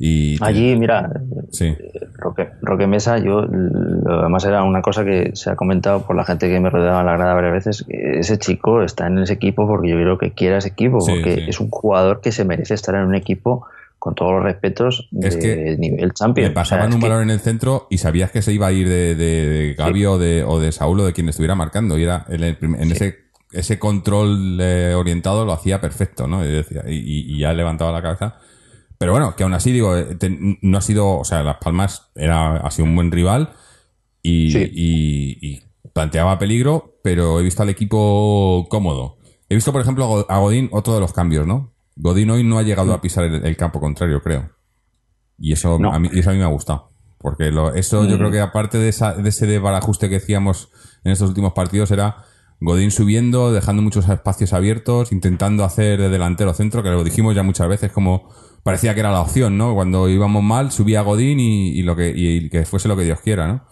Y 0.02 0.42
Allí, 0.42 0.76
mira, 0.76 1.10
sí, 1.52 1.76
Roque, 2.16 2.48
Roque 2.62 2.86
Mesa, 2.86 3.18
yo, 3.18 3.42
lo 3.42 4.22
demás 4.22 4.42
era 4.46 4.62
una 4.62 4.80
cosa 4.80 5.04
que 5.04 5.32
se 5.34 5.50
ha 5.50 5.56
comentado 5.56 6.06
por 6.06 6.16
la 6.16 6.24
gente 6.24 6.48
que 6.48 6.58
me 6.58 6.70
rodeaba 6.70 7.00
en 7.00 7.06
la 7.06 7.16
grada 7.18 7.34
varias 7.34 7.52
veces, 7.52 7.84
que 7.86 8.18
ese 8.20 8.38
chico 8.38 8.82
está 8.82 9.08
en 9.08 9.18
ese 9.18 9.34
equipo 9.34 9.66
porque 9.66 9.90
yo 9.90 9.96
creo 9.96 10.16
que 10.16 10.32
quiere 10.32 10.56
ese 10.56 10.68
equipo, 10.70 11.02
Sí, 11.02 11.12
porque 11.12 11.34
sí. 11.34 11.42
es 11.48 11.60
un 11.60 11.68
jugador 11.68 12.22
que 12.22 12.32
se 12.32 12.46
merece 12.46 12.72
estar 12.72 12.94
en 12.94 13.02
un 13.02 13.14
equipo 13.14 13.66
con 13.98 14.14
todos 14.14 14.32
los 14.32 14.42
respetos 14.42 15.06
de 15.10 15.28
Es 15.28 15.36
que 15.36 15.76
nivel 15.78 16.14
champion. 16.14 16.48
le 16.48 16.54
pasaban 16.54 16.86
O 16.86 16.86
sea, 16.86 16.88
es 16.88 16.94
un 16.94 17.00
que- 17.02 17.08
balón 17.10 17.22
en 17.24 17.30
el 17.30 17.40
centro 17.40 17.86
y 17.90 17.98
sabías 17.98 18.30
que 18.30 18.40
se 18.40 18.54
iba 18.54 18.68
a 18.68 18.72
ir 18.72 18.88
de, 18.88 19.14
de, 19.14 19.48
de 19.50 19.74
Gavi 19.74 20.06
o, 20.06 20.16
de, 20.16 20.42
o 20.44 20.58
de 20.58 20.72
Saúl 20.72 21.00
o 21.00 21.04
de 21.04 21.12
quien 21.12 21.28
estuviera 21.28 21.54
marcando. 21.54 21.98
Y 21.98 22.04
era 22.04 22.24
en, 22.30 22.42
el 22.42 22.56
en 22.62 22.90
ese, 22.90 23.16
ese 23.52 23.78
control 23.78 24.58
eh, 24.62 24.94
orientado 24.96 25.44
lo 25.44 25.52
hacía 25.52 25.78
perfecto, 25.82 26.26
¿no? 26.26 26.42
Y, 26.42 26.48
decía- 26.50 26.84
y 26.88 27.38
ya 27.38 27.52
levantaba 27.52 27.92
la 27.92 28.00
cabeza. 28.00 28.36
Pero 29.00 29.12
bueno, 29.12 29.34
que 29.34 29.44
aún 29.44 29.54
así, 29.54 29.72
digo, 29.72 29.96
eh, 29.96 30.14
no 30.60 30.76
ha 30.76 30.82
sido, 30.82 31.16
o 31.18 31.24
sea, 31.24 31.42
Las 31.42 31.56
Palmas 31.56 32.10
era, 32.14 32.58
ha 32.58 32.70
sido 32.70 32.84
un 32.86 32.94
buen 32.94 33.10
rival 33.10 33.54
y, 34.22 34.50
Sí. 34.52 34.70
y- 34.74 35.38
y 35.40 35.62
planteaba 35.94 36.38
peligro, 36.38 36.98
pero 37.02 37.40
he 37.40 37.42
visto 37.42 37.62
al 37.62 37.70
equipo 37.70 38.66
cómodo. 38.68 39.16
He 39.48 39.54
visto, 39.54 39.72
por 39.72 39.80
ejemplo, 39.80 40.04
a 40.04 40.06
Go- 40.08 40.26
a 40.28 40.38
Godín 40.38 40.68
otro 40.72 40.92
de 40.92 41.00
los 41.00 41.14
cambios, 41.14 41.46
¿no? 41.46 41.72
Godín 41.96 42.28
hoy 42.28 42.44
no 42.44 42.58
ha 42.58 42.62
llegado 42.62 42.92
a 42.92 43.00
pisar 43.00 43.24
el, 43.24 43.42
el 43.42 43.56
campo 43.56 43.80
contrario, 43.80 44.22
creo. 44.22 44.50
Y 45.38 45.54
eso, 45.54 45.78
No. 45.78 45.94
a 45.94 45.98
mí, 45.98 46.10
y 46.12 46.18
eso 46.18 46.28
a 46.28 46.32
mí 46.34 46.38
me 46.38 46.44
ha 46.44 46.48
gustado. 46.48 46.90
Porque 47.16 47.50
lo, 47.50 47.74
eso 47.74 48.04
yo 48.04 48.18
creo 48.18 48.30
que 48.30 48.40
aparte 48.40 48.76
de, 48.76 48.90
esa, 48.90 49.14
de 49.14 49.30
ese 49.30 49.46
desbarajuste 49.46 50.10
que 50.10 50.16
decíamos 50.16 50.68
en 51.04 51.12
estos 51.12 51.30
últimos 51.30 51.54
partidos 51.54 51.90
era 51.90 52.24
Godín 52.60 52.90
subiendo, 52.90 53.50
dejando 53.50 53.80
muchos 53.80 54.06
espacios 54.10 54.52
abiertos, 54.52 55.10
intentando 55.10 55.64
hacer 55.64 55.98
de 55.98 56.10
delantero 56.10 56.52
centro, 56.52 56.82
que 56.82 56.90
lo 56.90 57.02
dijimos 57.02 57.34
ya 57.34 57.42
muchas 57.42 57.66
veces 57.68 57.90
como 57.92 58.28
parecía 58.62 58.94
que 58.94 59.00
era 59.00 59.10
la 59.12 59.20
opción, 59.20 59.56
¿no? 59.58 59.74
Cuando 59.74 60.08
íbamos 60.08 60.42
mal 60.42 60.70
subía 60.70 61.02
Godín 61.02 61.40
y, 61.40 61.70
y 61.70 61.82
lo 61.82 61.96
que, 61.96 62.12
y 62.14 62.48
que 62.50 62.64
fuese 62.64 62.88
lo 62.88 62.96
que 62.96 63.04
Dios 63.04 63.20
quiera, 63.20 63.46
¿no? 63.48 63.64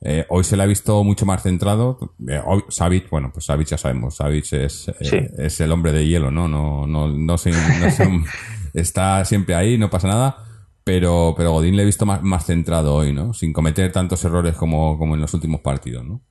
Eh, 0.00 0.24
hoy 0.28 0.44
se 0.44 0.56
le 0.56 0.62
ha 0.62 0.66
visto 0.66 1.02
mucho 1.02 1.26
más 1.26 1.42
centrado. 1.42 1.98
Eh, 2.28 2.40
hoy, 2.46 2.62
Savic, 2.68 3.10
bueno, 3.10 3.30
pues 3.32 3.46
Savic 3.46 3.66
ya 3.68 3.78
sabemos, 3.78 4.16
Savic 4.16 4.52
es, 4.52 4.88
eh, 4.88 4.94
Sí. 5.00 5.18
es 5.38 5.60
el 5.60 5.72
hombre 5.72 5.90
de 5.92 6.06
hielo, 6.06 6.30
¿no? 6.30 6.46
No, 6.46 6.86
no, 6.86 7.08
no, 7.08 7.36
se- 7.38 7.50
no 7.50 7.90
se- 7.90 8.08
está 8.74 9.24
siempre 9.24 9.54
ahí, 9.56 9.76
no 9.76 9.90
pasa 9.90 10.06
nada. 10.08 10.44
Pero, 10.84 11.34
pero 11.36 11.50
Godín 11.52 11.76
le 11.76 11.82
he 11.82 11.86
visto 11.86 12.06
más, 12.06 12.22
más 12.22 12.46
centrado 12.46 12.94
hoy, 12.94 13.12
¿no? 13.12 13.34
Sin 13.34 13.52
cometer 13.52 13.90
tantos 13.92 14.24
errores 14.24 14.54
como, 14.54 14.96
como 14.98 15.16
en 15.16 15.20
los 15.20 15.34
últimos 15.34 15.60
partidos, 15.60 16.04
¿no? 16.06 16.22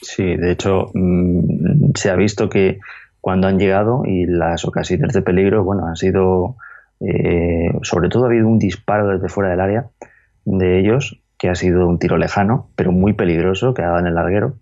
Sí, 0.00 0.22
de 0.36 0.52
hecho, 0.52 0.86
mm, 0.94 1.90
se 1.94 2.10
ha 2.10 2.16
visto 2.16 2.48
que 2.48 2.78
cuando 3.20 3.46
han 3.48 3.58
llegado 3.58 4.02
y 4.06 4.26
las 4.26 4.64
ocasiones 4.64 5.12
de 5.12 5.22
peligro, 5.22 5.62
bueno, 5.64 5.86
han 5.86 5.96
sido, 5.96 6.56
eh, 7.00 7.70
sobre 7.82 8.08
todo 8.08 8.24
ha 8.24 8.28
habido 8.28 8.46
un 8.48 8.58
disparo 8.58 9.08
desde 9.08 9.28
fuera 9.28 9.50
del 9.50 9.60
área 9.60 9.86
de 10.44 10.78
ellos, 10.80 11.20
que 11.38 11.48
ha 11.48 11.54
sido 11.54 11.86
un 11.88 11.98
tiro 11.98 12.16
lejano, 12.18 12.68
pero 12.76 12.92
muy 12.92 13.12
peligroso, 13.14 13.72
que 13.74 13.82
ha 13.82 13.86
dado 13.88 14.00
en 14.00 14.06
el 14.06 14.14
larguero, 14.14 14.54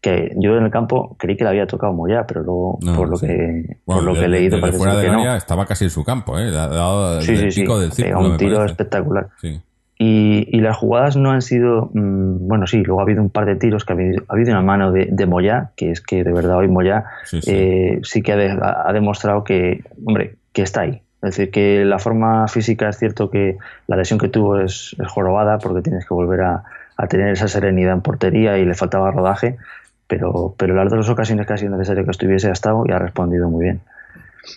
que 0.00 0.32
yo 0.36 0.56
en 0.56 0.64
el 0.64 0.70
campo 0.70 1.14
creí 1.18 1.36
que 1.36 1.44
le 1.44 1.50
había 1.50 1.66
tocado 1.66 1.92
Moya, 1.92 2.24
pero 2.26 2.42
luego, 2.42 2.78
No, 2.82 2.96
por 2.96 3.08
lo 3.10 3.16
sí. 3.16 3.26
que, 3.26 3.76
Bueno, 3.84 4.00
por 4.00 4.04
lo 4.04 4.14
que 4.14 4.24
he 4.24 4.28
leído, 4.28 4.56
desde 4.56 4.60
parece 4.62 4.78
fuera 4.78 4.92
ser 4.94 5.02
del 5.02 5.10
que 5.10 5.16
no. 5.16 5.22
área 5.22 5.36
estaba 5.36 5.66
casi 5.66 5.84
en 5.84 5.90
su 5.90 6.04
campo, 6.04 6.38
¿eh? 6.38 6.48
Ha 6.48 6.68
dado 6.68 7.20
Sí, 7.20 7.36
sí, 7.36 7.50
sí, 7.52 7.60
pico 7.62 7.78
del 7.78 7.92
círculo, 7.92 8.30
un 8.30 8.36
tiro 8.38 8.64
espectacular. 8.64 9.28
Sí. 9.40 9.60
Y, 10.02 10.48
y 10.56 10.62
las 10.62 10.78
jugadas 10.78 11.18
no 11.18 11.30
han 11.30 11.42
sido, 11.42 11.90
mm, 11.92 12.48
bueno, 12.48 12.66
sí, 12.66 12.82
luego 12.82 13.00
ha 13.00 13.02
habido 13.02 13.20
un 13.22 13.28
par 13.28 13.44
de 13.44 13.56
tiros 13.56 13.84
que 13.84 13.92
ha 13.92 13.96
habido, 13.96 14.22
ha 14.28 14.32
habido 14.32 14.52
una 14.52 14.62
mano 14.62 14.92
de, 14.92 15.08
de 15.10 15.26
Moyá, 15.26 15.72
que 15.76 15.90
es 15.90 16.00
que 16.00 16.24
de 16.24 16.32
verdad 16.32 16.56
hoy 16.56 16.68
Moyá 16.68 17.04
Sí, 17.24 17.42
sí. 17.42 17.50
eh, 17.52 18.00
sí 18.02 18.22
que 18.22 18.32
ha, 18.32 18.36
de- 18.36 18.58
ha 18.62 18.90
demostrado 18.94 19.44
que, 19.44 19.84
hombre, 20.06 20.36
que 20.54 20.62
está 20.62 20.80
ahí. 20.82 21.02
Es 21.22 21.36
decir, 21.36 21.50
que 21.50 21.84
la 21.84 21.98
forma 21.98 22.48
física 22.48 22.88
es 22.88 22.96
cierto 22.96 23.28
que 23.30 23.58
la 23.88 23.96
lesión 23.96 24.18
que 24.18 24.28
tuvo 24.30 24.58
es, 24.60 24.96
es 24.98 25.06
jorobada 25.06 25.58
porque 25.58 25.82
tienes 25.82 26.06
que 26.08 26.14
volver 26.14 26.40
a, 26.40 26.62
a 26.96 27.06
tener 27.08 27.28
esa 27.28 27.46
serenidad 27.48 27.92
en 27.92 28.00
portería 28.00 28.56
y 28.56 28.64
le 28.64 28.72
faltaba 28.74 29.10
rodaje, 29.10 29.58
pero, 30.06 30.54
pero 30.56 30.74
las 30.74 30.90
dos 30.90 31.10
ocasiones 31.10 31.46
que 31.46 31.52
ha 31.52 31.56
sido 31.58 31.72
necesario 31.76 32.06
que 32.06 32.10
estuviese 32.12 32.48
ha 32.48 32.52
estado 32.52 32.84
y 32.86 32.92
ha 32.92 32.98
respondido 32.98 33.50
muy 33.50 33.64
bien. 33.64 33.80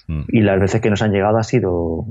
Mm. 0.08 0.22
Y 0.30 0.40
las 0.40 0.58
veces 0.62 0.80
que 0.80 0.90
nos 0.90 1.02
han 1.02 1.12
llegado 1.12 1.38
ha 1.38 1.44
sido, 1.44 2.06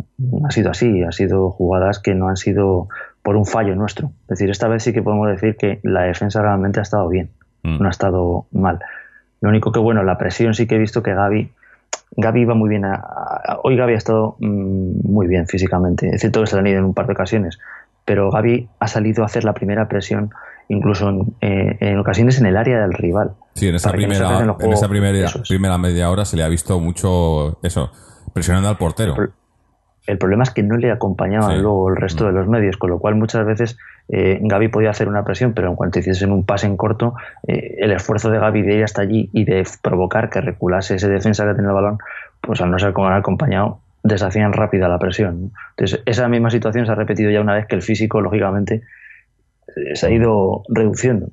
ha 0.46 0.50
sido 0.50 0.70
así, 0.70 1.02
ha 1.02 1.12
sido 1.12 1.48
jugadas 1.50 1.98
que 1.98 2.14
no 2.14 2.28
han 2.28 2.36
sido 2.36 2.88
por 3.22 3.36
un 3.36 3.46
fallo 3.46 3.74
nuestro. 3.74 4.08
Es 4.22 4.38
decir, 4.38 4.50
esta 4.50 4.68
vez 4.68 4.82
sí 4.82 4.92
que 4.92 5.02
podemos 5.02 5.28
decir 5.28 5.56
que 5.56 5.80
la 5.82 6.02
defensa 6.02 6.42
realmente 6.42 6.80
ha 6.80 6.82
estado 6.82 7.08
bien, 7.08 7.30
Mm. 7.62 7.78
no 7.80 7.86
ha 7.86 7.90
estado 7.90 8.46
mal. 8.52 8.80
Lo 9.40 9.48
único 9.48 9.70
que, 9.72 9.78
bueno, 9.80 10.02
la 10.02 10.18
presión 10.18 10.54
sí 10.54 10.66
que 10.66 10.74
he 10.74 10.78
visto 10.78 11.02
que 11.02 11.14
Gaby, 11.14 11.52
Gaby 12.16 12.40
iba 12.42 12.54
muy 12.54 12.68
bien. 12.68 12.84
a- 12.84 12.94
a- 12.96 13.58
hoy 13.62 13.76
Gaby 13.76 13.94
ha 13.94 13.96
estado 13.96 14.36
mm, 14.40 15.08
muy 15.10 15.26
bien 15.28 15.46
físicamente. 15.46 16.08
Es 16.12 16.20
cierto 16.20 16.40
que 16.40 16.46
se 16.48 16.56
le 16.56 16.60
han 16.60 16.66
ido 16.66 16.78
en 16.78 16.84
un 16.84 16.94
par 16.94 17.06
de 17.06 17.12
ocasiones, 17.12 17.58
pero 18.04 18.30
Gaby 18.30 18.68
ha 18.80 18.88
salido 18.88 19.22
a 19.22 19.26
hacer 19.26 19.44
la 19.44 19.52
primera 19.54 19.88
presión, 19.88 20.30
incluso 20.68 21.08
en, 21.08 21.34
eh, 21.40 21.76
en 21.80 21.98
ocasiones 21.98 22.38
en 22.40 22.46
el 22.46 22.56
área 22.56 22.80
del 22.80 22.92
rival. 22.92 23.32
Sí, 23.54 23.68
en 23.68 23.76
esa 23.76 23.88
no 23.90 23.94
primera, 23.94 24.40
en 24.40 24.52
juegos. 24.54 24.78
esa 24.78 24.88
primera, 24.88 25.78
media 25.78 26.10
hora 26.10 26.24
se 26.24 26.36
le 26.36 26.42
ha 26.42 26.48
visto 26.48 26.78
mucho 26.80 27.58
eso, 27.62 27.90
presionando 28.32 28.68
al 28.68 28.76
portero. 28.76 29.14
El, 29.16 29.30
el 30.06 30.18
problema 30.18 30.42
es 30.42 30.50
que 30.50 30.62
no 30.62 30.76
le 30.76 30.90
acompañaban 30.90 31.56
Sí. 31.56 31.62
luego 31.62 31.88
el 31.90 31.96
resto 31.96 32.26
de 32.26 32.32
los 32.32 32.48
medios, 32.48 32.76
con 32.76 32.90
lo 32.90 32.98
cual 32.98 33.14
muchas 33.14 33.46
veces 33.46 33.78
eh, 34.08 34.38
Gaby 34.42 34.68
podía 34.68 34.90
hacer 34.90 35.08
una 35.08 35.24
presión, 35.24 35.52
pero 35.54 35.68
en 35.68 35.76
cuanto 35.76 36.00
hiciesen 36.00 36.32
un 36.32 36.44
pase 36.44 36.66
en 36.66 36.76
corto, 36.76 37.14
eh, 37.46 37.76
el 37.78 37.92
esfuerzo 37.92 38.30
de 38.30 38.38
Gaby 38.38 38.62
de 38.62 38.74
ir 38.74 38.84
hasta 38.84 39.02
allí 39.02 39.30
y 39.32 39.44
de 39.44 39.64
provocar 39.80 40.28
que 40.28 40.40
reculase 40.40 40.96
ese 40.96 41.08
defensa 41.08 41.46
que 41.46 41.54
tenía 41.54 41.68
el 41.70 41.74
balón, 41.74 41.98
pues 42.40 42.60
al 42.60 42.70
no 42.70 42.78
ser 42.78 42.92
como 42.92 43.08
acompañado, 43.08 43.80
deshacían 44.02 44.52
rápida 44.52 44.88
la 44.88 44.98
presión. 44.98 45.42
¿no? 45.42 45.50
Entonces, 45.76 46.02
esa 46.06 46.28
misma 46.28 46.50
situación 46.50 46.84
se 46.84 46.92
ha 46.92 46.96
repetido 46.96 47.30
ya 47.30 47.40
una 47.40 47.54
vez 47.54 47.66
que 47.66 47.76
el 47.76 47.82
físico, 47.82 48.20
lógicamente, 48.20 48.82
eh, 49.76 49.94
se 49.94 50.06
ha 50.06 50.10
ido 50.10 50.62
reduciendo. 50.68 51.28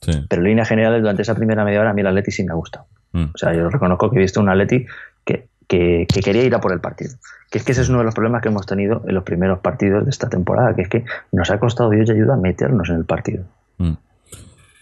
Sí. 0.00 0.12
Pero 0.28 0.42
en 0.42 0.48
líneas 0.48 0.68
generales, 0.68 1.00
durante 1.00 1.22
esa 1.22 1.34
primera 1.34 1.64
media 1.64 1.80
hora, 1.80 1.90
a 1.90 1.92
mí 1.94 2.02
el 2.02 2.06
Atleti 2.06 2.30
sí 2.30 2.44
me 2.44 2.52
ha 2.52 2.54
gustado. 2.54 2.86
Mm. 3.12 3.24
O 3.34 3.38
sea, 3.38 3.52
yo 3.52 3.68
reconozco 3.68 4.10
que 4.10 4.16
he 4.18 4.20
visto 4.20 4.40
un 4.40 4.48
Atleti 4.48 4.86
que 5.24 5.48
que, 5.66 6.06
quería 6.22 6.44
ir 6.44 6.54
a 6.54 6.60
por 6.60 6.72
el 6.72 6.80
partido. 6.80 7.14
Que 7.50 7.58
es 7.58 7.64
que 7.64 7.72
ese 7.72 7.82
es 7.82 7.88
uno 7.88 7.98
de 7.98 8.04
los 8.04 8.14
problemas 8.14 8.42
que 8.42 8.48
hemos 8.48 8.66
tenido 8.66 9.02
en 9.06 9.14
los 9.14 9.24
primeros 9.24 9.60
partidos 9.60 10.04
de 10.04 10.10
esta 10.10 10.28
temporada, 10.28 10.74
que 10.74 10.82
es 10.82 10.88
que 10.88 11.04
nos 11.32 11.50
ha 11.50 11.58
costado 11.58 11.90
Dios 11.90 12.08
y 12.08 12.12
ayuda 12.12 12.36
meternos 12.36 12.88
en 12.90 12.96
el 12.96 13.04
partido. 13.04 13.44
Mm. 13.78 13.92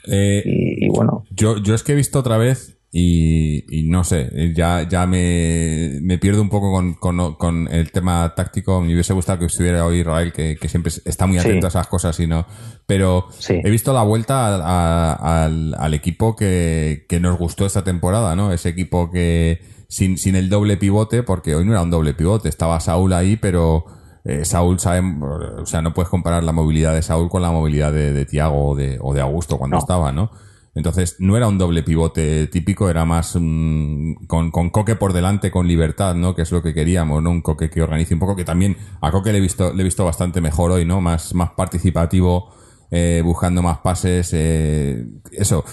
Eh, 0.06 0.42
y, 0.44 0.88
bueno. 0.88 1.24
Yo, 1.30 1.58
yo 1.58 1.74
es 1.74 1.82
que 1.82 1.92
he 1.92 1.96
visto 1.96 2.18
otra 2.18 2.36
vez 2.36 2.78
y, 2.96 3.64
no 3.88 4.04
sé, 4.04 4.52
ya, 4.54 4.86
ya 4.88 5.04
me, 5.04 5.98
me 6.00 6.18
pierdo 6.18 6.40
un 6.40 6.48
poco 6.48 6.70
con, 6.70 7.34
con, 7.34 7.68
el 7.72 7.90
tema 7.90 8.32
táctico. 8.36 8.80
Me 8.80 8.92
hubiese 8.92 9.12
gustado 9.12 9.40
que 9.40 9.46
estuviera 9.46 9.84
hoy 9.84 9.98
Israel, 9.98 10.32
que, 10.32 10.56
siempre 10.68 10.92
está 11.04 11.26
muy 11.26 11.38
atento 11.38 11.66
a 11.66 11.70
esas 11.70 11.88
cosas 11.88 12.20
y 12.20 12.28
no. 12.28 12.46
Pero 12.86 13.26
he 13.48 13.68
visto 13.68 13.92
la 13.92 14.04
vuelta 14.04 15.24
al, 15.24 15.74
al, 15.74 15.94
equipo 15.94 16.36
que, 16.36 17.04
que 17.08 17.18
nos 17.18 17.36
gustó 17.36 17.66
esta 17.66 17.82
temporada, 17.82 18.36
¿no? 18.36 18.52
Ese 18.52 18.68
equipo 18.68 19.10
que 19.10 19.73
sin, 19.94 20.18
sin 20.18 20.34
el 20.34 20.48
doble 20.48 20.76
pivote, 20.76 21.22
porque 21.22 21.54
hoy 21.54 21.64
no 21.64 21.70
era 21.70 21.82
un 21.82 21.90
doble 21.90 22.14
pivote, 22.14 22.48
estaba 22.48 22.80
Saúl 22.80 23.12
ahí, 23.12 23.36
pero 23.36 23.84
eh, 24.24 24.44
Saúl 24.44 24.80
sabe, 24.80 25.00
o 25.00 25.66
sea, 25.66 25.82
no 25.82 25.94
puedes 25.94 26.08
comparar 26.08 26.42
la 26.42 26.50
movilidad 26.50 26.94
de 26.94 27.02
Saúl 27.02 27.28
con 27.28 27.42
la 27.42 27.52
movilidad 27.52 27.92
de, 27.92 28.12
de 28.12 28.26
Tiago 28.26 28.70
o 28.70 28.74
de, 28.74 28.98
o 29.00 29.14
de 29.14 29.20
Augusto 29.20 29.56
cuando 29.56 29.78
estaba, 29.78 30.10
¿no? 30.10 30.32
Entonces, 30.74 31.14
no 31.20 31.36
era 31.36 31.46
un 31.46 31.58
doble 31.58 31.84
pivote 31.84 32.48
típico, 32.48 32.90
era 32.90 33.04
más 33.04 33.34
con, 33.34 34.50
con, 34.50 34.70
Coque 34.70 34.96
por 34.96 35.12
delante, 35.12 35.52
con 35.52 35.68
libertad, 35.68 36.16
¿no? 36.16 36.34
Que 36.34 36.42
es 36.42 36.50
lo 36.50 36.60
que 36.60 36.74
queríamos, 36.74 37.22
¿no? 37.22 37.30
Un 37.30 37.42
Coque 37.42 37.70
que 37.70 37.80
organice 37.80 38.14
un 38.14 38.20
poco, 38.20 38.34
que 38.34 38.44
también 38.44 38.76
a 39.00 39.12
Coque 39.12 39.30
le 39.30 39.38
he 39.38 39.40
visto, 39.40 39.72
le 39.72 39.82
he 39.82 39.84
visto 39.84 40.04
bastante 40.04 40.40
mejor 40.40 40.72
hoy, 40.72 40.84
¿no? 40.84 41.00
Más, 41.00 41.32
más 41.34 41.50
participativo, 41.50 42.52
eh, 42.90 43.22
buscando 43.24 43.62
más 43.62 43.78
pases, 43.78 44.32
eh, 44.32 45.06
eso. 45.30 45.64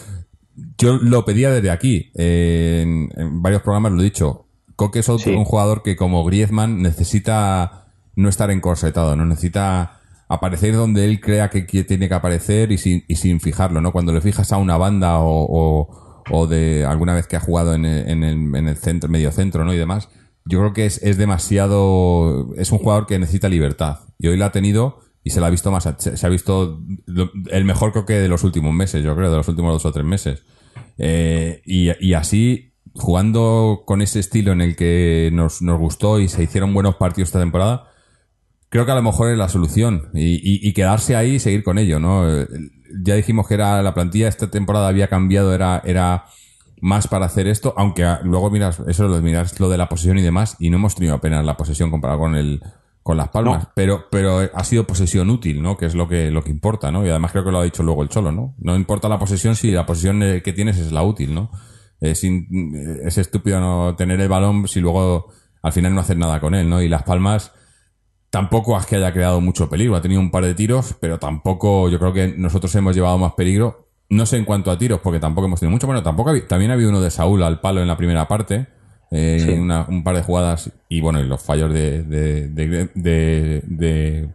Yo 0.78 0.98
lo 0.98 1.26
pedía 1.26 1.52
desde 1.52 1.72
aquí, 1.72 2.12
eh, 2.16 2.82
en, 2.84 3.42
varios 3.42 3.62
programas 3.62 3.92
lo 3.92 4.02
he 4.02 4.06
dicho. 4.06 4.48
Coque 4.76 5.00
es 5.00 5.10
otro, 5.10 5.38
un 5.38 5.46
jugador 5.46 5.84
que 5.84 5.96
como 5.96 6.24
Griezmann 6.24 6.82
necesita 6.82 7.88
no 8.16 8.30
estar 8.30 8.50
encorsetado, 8.52 9.16
no 9.16 9.26
necesita 9.26 10.02
aparecer 10.28 10.76
donde 10.76 11.06
él 11.06 11.20
crea 11.20 11.50
que 11.50 11.64
tiene 11.64 12.08
que 12.08 12.14
aparecer 12.14 12.72
y 12.72 12.78
sin, 12.78 13.04
y 13.08 13.16
sin 13.16 13.40
fijarlo, 13.40 13.82
¿no? 13.82 13.92
Cuando 13.92 14.14
le 14.14 14.22
fijas 14.22 14.52
a 14.52 14.58
una 14.58 14.78
banda 14.78 15.20
o, 15.20 15.88
o, 16.30 16.48
de 16.48 16.86
alguna 16.86 17.14
vez 17.14 17.28
que 17.28 17.36
ha 17.36 17.42
jugado 17.42 17.74
en 17.74 17.86
el, 17.86 18.10
en 18.10 18.24
el, 18.24 18.56
en 18.56 18.68
el 18.68 18.78
centro, 18.78 19.10
medio 19.10 19.32
centro, 19.32 19.66
¿no? 19.66 19.74
Y 19.74 19.78
demás, 19.78 20.10
yo 20.46 20.60
creo 20.60 20.74
que 20.74 20.86
es, 20.86 21.04
es 21.04 21.18
demasiado, 21.18 22.54
es 22.56 22.72
un 22.72 22.80
jugador 22.80 23.08
que 23.08 23.20
necesita 23.20 23.50
libertad. 23.50 24.00
Y 24.18 24.28
hoy 24.28 24.38
la 24.38 24.48
ha 24.48 24.52
tenido 24.52 25.00
y 25.24 25.30
se 25.30 25.40
la 25.40 25.48
ha 25.48 25.50
visto 25.52 25.72
más, 25.72 25.88
se 25.98 26.26
ha 26.26 26.30
visto 26.30 26.82
el 27.52 27.66
mejor 27.66 27.92
creo 27.92 28.06
que 28.06 28.14
de 28.14 28.28
los 28.28 28.44
últimos 28.44 28.74
meses, 28.74 29.04
yo 29.04 29.16
creo, 29.16 29.30
de 29.30 29.38
los 29.38 29.48
últimos 29.48 29.74
dos 29.74 29.86
o 29.86 29.92
tres 29.92 30.06
meses. 30.06 30.44
Eh, 30.98 31.62
y, 31.66 32.14
así, 32.14 32.74
jugando 32.94 33.84
con 33.86 34.02
ese 34.02 34.20
estilo 34.20 34.52
en 34.52 34.62
el 34.62 34.76
que 34.76 35.30
nos, 35.32 35.62
nos 35.62 35.80
gustó 35.80 36.20
y 36.20 36.28
se 36.28 36.44
hicieron 36.44 36.74
buenos 36.74 36.96
partidos 36.96 37.30
esta 37.30 37.40
temporada, 37.40 37.88
creo 38.70 38.86
que 38.86 38.92
a 38.92 38.96
lo 38.96 39.04
mejor 39.04 39.32
es 39.32 39.38
la 39.38 39.50
solución 39.50 40.10
y, 40.14 40.74
quedarse 40.74 41.16
ahí 41.16 41.36
y 41.36 41.40
seguir 41.40 41.64
con 41.64 41.78
ello, 41.78 42.00
¿no? 42.00 42.26
Ya 43.04 43.16
dijimos 43.16 43.48
que 43.48 43.54
era 43.54 43.82
la 43.84 43.94
plantilla, 43.94 44.28
esta 44.28 44.50
temporada 44.50 44.88
había 44.88 45.08
cambiado, 45.08 45.54
era, 45.54 45.82
era 45.86 46.26
más 46.82 47.08
para 47.08 47.28
hacer 47.28 47.48
esto, 47.48 47.76
aunque 47.78 48.08
luego 48.24 48.50
miras, 48.50 48.82
eso 48.88 49.08
lo 49.08 49.22
miras 49.22 49.60
lo 49.60 49.70
de 49.70 49.78
la 49.78 49.88
posesión 49.88 50.18
y 50.18 50.24
demás, 50.24 50.56
y 50.60 50.72
no 50.72 50.78
hemos 50.78 50.96
tenido 50.96 51.14
apenas 51.14 51.46
la 51.46 51.58
posesión 51.58 51.92
comparado 51.92 52.20
con 52.20 52.36
el, 52.36 52.62
con 53.04 53.18
las 53.18 53.30
palmas, 53.30 53.68
pero, 53.76 54.06
pero 54.12 54.40
ha 54.54 54.64
sido 54.64 54.86
posesión 54.86 55.30
útil, 55.30 55.62
¿no? 55.62 55.76
Que 55.76 55.88
es 55.88 55.96
lo 55.96 56.08
que, 56.08 56.30
lo 56.30 56.44
que 56.44 56.52
importa, 56.52 56.92
¿no? 56.92 57.06
Y 57.06 57.10
además 57.10 57.32
creo 57.32 57.44
que 57.44 57.52
lo 57.52 57.60
ha 57.60 57.64
dicho 57.64 57.82
luego 57.82 58.04
el 58.04 58.10
Cholo, 58.10 58.32
¿no? 58.32 58.56
No 58.60 58.76
importa 58.76 59.10
la 59.10 59.18
posesión 59.18 59.56
si 59.56 59.72
la 59.72 59.86
posesión 59.86 60.22
eh, 60.22 60.42
que 60.44 60.54
tienes 60.54 60.78
es 60.78 60.92
la 60.92 61.04
útil, 61.04 61.34
¿no? 61.34 61.52
Es, 62.00 62.24
es 62.24 63.18
estúpido 63.18 63.60
no 63.60 63.96
tener 63.96 64.20
el 64.22 64.30
balón 64.30 64.68
si 64.68 64.80
luego 64.80 65.32
al 65.62 65.74
final 65.74 65.94
no 65.94 66.02
hacer 66.02 66.18
nada 66.18 66.40
con 66.40 66.56
él, 66.56 66.70
¿no? 66.70 66.82
Y 66.82 66.90
las 66.90 67.04
palmas, 67.04 67.52
Tampoco 68.32 68.78
es 68.80 68.86
que 68.86 68.96
haya 68.96 69.12
creado 69.12 69.42
mucho 69.42 69.70
peligro. 69.70 69.98
Ha 69.98 70.02
tenido 70.02 70.22
un 70.22 70.32
par 70.32 70.46
de 70.46 70.56
tiros, 70.56 70.96
pero 71.02 71.20
tampoco 71.20 71.90
yo 71.90 72.00
creo 72.00 72.14
que 72.14 72.30
nosotros 72.30 72.74
hemos 72.76 72.96
llevado 72.96 73.18
más 73.18 73.34
peligro. 73.34 73.90
No 74.10 74.26
sé 74.26 74.38
en 74.38 74.46
cuanto 74.46 74.72
a 74.72 74.78
tiros, 74.78 75.02
porque 75.02 75.20
tampoco 75.20 75.48
hemos 75.48 75.60
tenido 75.60 75.74
mucho. 75.74 75.86
Bueno, 75.86 76.02
tampoco 76.02 76.32
también 76.44 76.72
ha 76.72 76.76
habido 76.76 76.90
uno 76.90 77.02
de 77.02 77.12
Saúl 77.12 77.44
al 77.44 77.60
palo 77.60 77.82
en 77.82 77.90
la 77.90 77.98
primera 77.98 78.30
parte. 78.30 78.68
Eh, 79.14 79.60
un 79.60 80.04
par 80.06 80.16
de 80.16 80.24
jugadas 80.24 80.72
y 80.88 81.02
bueno, 81.02 81.20
y 81.20 81.26
los 81.26 81.44
fallos 81.44 81.74
de, 81.74 82.02
de, 82.04 82.48
de, 82.48 82.90
de, 83.66 84.30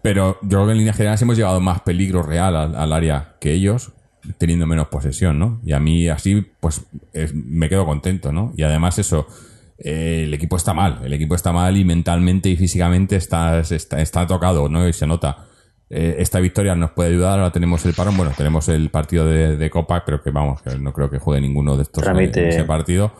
Pero 0.00 0.38
yo 0.40 0.48
creo 0.48 0.64
que 0.64 0.72
en 0.72 0.78
líneas 0.78 0.96
generales 0.96 1.20
hemos 1.20 1.36
llevado 1.36 1.60
más 1.60 1.82
peligro 1.82 2.22
real 2.22 2.56
al, 2.56 2.92
área 2.94 3.34
que 3.40 3.52
ellos, 3.52 3.92
teniendo 4.38 4.66
menos 4.66 4.88
posesión, 4.88 5.38
¿no? 5.38 5.60
Y 5.62 5.72
a 5.72 5.80
mí 5.80 6.08
así, 6.08 6.46
pues 6.60 6.86
me 7.32 7.68
quedo 7.68 7.84
contento, 7.84 8.32
¿no? 8.32 8.54
Y 8.56 8.62
además 8.62 8.98
eso, 8.98 9.26
eh, 9.76 10.22
el 10.24 10.32
equipo 10.32 10.56
está 10.56 10.72
mal, 10.72 11.00
el 11.04 11.12
equipo 11.12 11.34
está 11.34 11.52
mal 11.52 11.76
y 11.76 11.84
mentalmente 11.84 12.48
y 12.48 12.56
físicamente 12.56 13.16
está, 13.16 13.60
está, 13.60 14.26
tocado, 14.26 14.70
¿no? 14.70 14.88
Y 14.88 14.94
se 14.94 15.06
nota. 15.06 15.44
Eh, 15.90 16.16
esta 16.20 16.40
victoria 16.40 16.74
nos 16.74 16.92
puede 16.92 17.10
ayudar, 17.10 17.38
ahora 17.38 17.52
tenemos 17.52 17.84
el 17.84 17.92
parón, 17.92 18.16
bueno, 18.16 18.32
tenemos 18.34 18.68
el 18.70 18.88
partido 18.88 19.26
de, 19.26 19.70
Copa, 19.70 20.04
creo 20.04 20.22
que 20.22 20.30
vamos, 20.30 20.62
no 20.80 20.94
creo 20.94 21.10
que 21.10 21.18
juegue 21.18 21.42
ninguno 21.42 21.76
de 21.76 21.82
estos 21.82 22.06
en 22.06 22.18
ese 22.18 22.64
partido. 22.64 23.12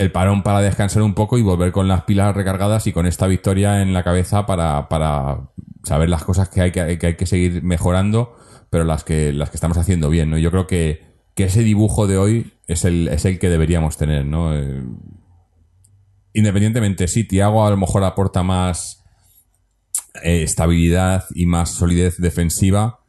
El 0.00 0.12
parón 0.12 0.42
para 0.42 0.62
descansar 0.62 1.02
un 1.02 1.12
poco 1.12 1.36
y 1.36 1.42
volver 1.42 1.72
con 1.72 1.86
las 1.86 2.04
pilas 2.04 2.34
recargadas 2.34 2.86
y 2.86 2.92
con 2.94 3.04
esta 3.04 3.26
victoria 3.26 3.82
en 3.82 3.92
la 3.92 4.02
cabeza 4.02 4.46
para, 4.46 4.88
para 4.88 5.50
saber 5.84 6.08
las 6.08 6.24
cosas 6.24 6.48
que 6.48 6.62
hay 6.62 6.72
que, 6.72 6.80
hay 6.80 6.96
que 6.96 7.26
seguir 7.26 7.62
mejorando, 7.62 8.34
pero 8.70 8.84
las 8.84 9.04
que, 9.04 9.30
las 9.34 9.50
que 9.50 9.58
estamos 9.58 9.76
haciendo 9.76 10.08
bien, 10.08 10.30
¿no? 10.30 10.38
Yo 10.38 10.50
creo 10.50 10.66
que, 10.66 11.04
que 11.34 11.44
ese 11.44 11.62
dibujo 11.62 12.06
de 12.06 12.16
hoy 12.16 12.54
es 12.66 12.86
el, 12.86 13.08
es 13.08 13.26
el 13.26 13.38
que 13.38 13.50
deberíamos 13.50 13.98
tener, 13.98 14.24
¿no? 14.24 14.56
Eh, 14.56 14.82
independientemente, 16.32 17.06
sí, 17.06 17.24
Tiago 17.24 17.66
a 17.66 17.70
lo 17.70 17.76
mejor 17.76 18.02
aporta 18.02 18.42
más 18.42 19.04
eh, 20.22 20.44
estabilidad 20.44 21.26
y 21.34 21.44
más 21.44 21.72
solidez 21.72 22.16
defensiva, 22.16 23.00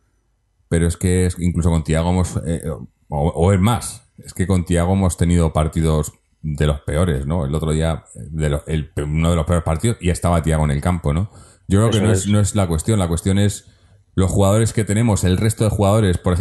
pero 0.67 0.87
es 0.89 0.97
que 0.97 1.29
incluso 1.37 1.69
con 1.69 1.85
Tiago 1.85 2.09
hemos, 2.09 2.37
eh, 2.45 2.63
o, 3.07 3.53
es 3.53 3.61
más, 3.61 4.11
es 4.17 4.33
que 4.33 4.45
con 4.45 4.65
Tiago 4.65 4.91
hemos 4.91 5.15
tenido 5.15 5.53
partidos 5.53 6.11
de 6.41 6.67
los 6.67 6.81
peores, 6.81 7.25
¿no? 7.25 7.45
El 7.45 7.53
otro 7.53 7.71
día, 7.71 8.05
de 8.15 8.59
el, 8.67 8.91
uno 8.97 9.29
de 9.29 9.35
los 9.35 9.45
peores 9.45 9.63
partidos, 9.63 9.97
y 9.99 10.09
estaba 10.09 10.41
Tiago 10.41 10.65
en 10.65 10.71
el 10.71 10.81
campo, 10.81 11.13
¿no? 11.13 11.29
Yo 11.67 11.79
creo 11.79 11.91
que 11.91 12.01
no 12.01 12.11
es. 12.11 12.27
no 12.27 12.39
es 12.39 12.55
la 12.55 12.67
cuestión, 12.67 12.99
la 12.99 13.07
cuestión 13.07 13.37
es 13.39 13.67
los 14.15 14.29
jugadores 14.29 14.73
que 14.73 14.83
tenemos, 14.83 15.23
el 15.23 15.37
resto 15.37 15.63
de 15.63 15.69
jugadores, 15.69 16.17
por 16.17 16.35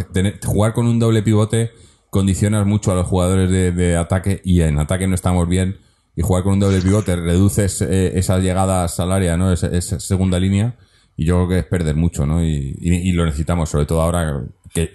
jugar 0.45 0.73
con 0.73 0.87
un 0.87 0.99
doble 0.99 1.23
pivote 1.23 1.71
condicionas 2.09 2.65
mucho 2.65 2.91
a 2.91 2.95
los 2.95 3.07
jugadores 3.07 3.49
de, 3.49 3.71
de 3.71 3.95
ataque 3.95 4.41
y 4.43 4.61
en 4.61 4.77
ataque 4.79 5.07
no 5.07 5.15
estamos 5.15 5.47
bien 5.47 5.77
y 6.15 6.21
jugar 6.21 6.43
con 6.43 6.53
un 6.53 6.59
doble 6.59 6.81
pivote 6.81 7.15
reduces 7.15 7.81
eh, 7.81 8.19
esas 8.19 8.43
llegadas 8.43 8.99
al 8.99 9.11
área, 9.11 9.37
¿no? 9.37 9.51
Esa, 9.51 9.99
segunda 9.99 10.39
línea 10.39 10.75
y 11.15 11.25
yo 11.25 11.35
creo 11.37 11.49
que 11.49 11.59
es 11.59 11.65
perder 11.65 11.95
mucho, 11.95 12.25
¿no? 12.25 12.43
Y, 12.43 13.11
lo 13.13 13.25
necesitamos, 13.25 13.69
sobre 13.69 13.85
todo 13.85 14.01
ahora 14.01 14.43
que 14.73 14.91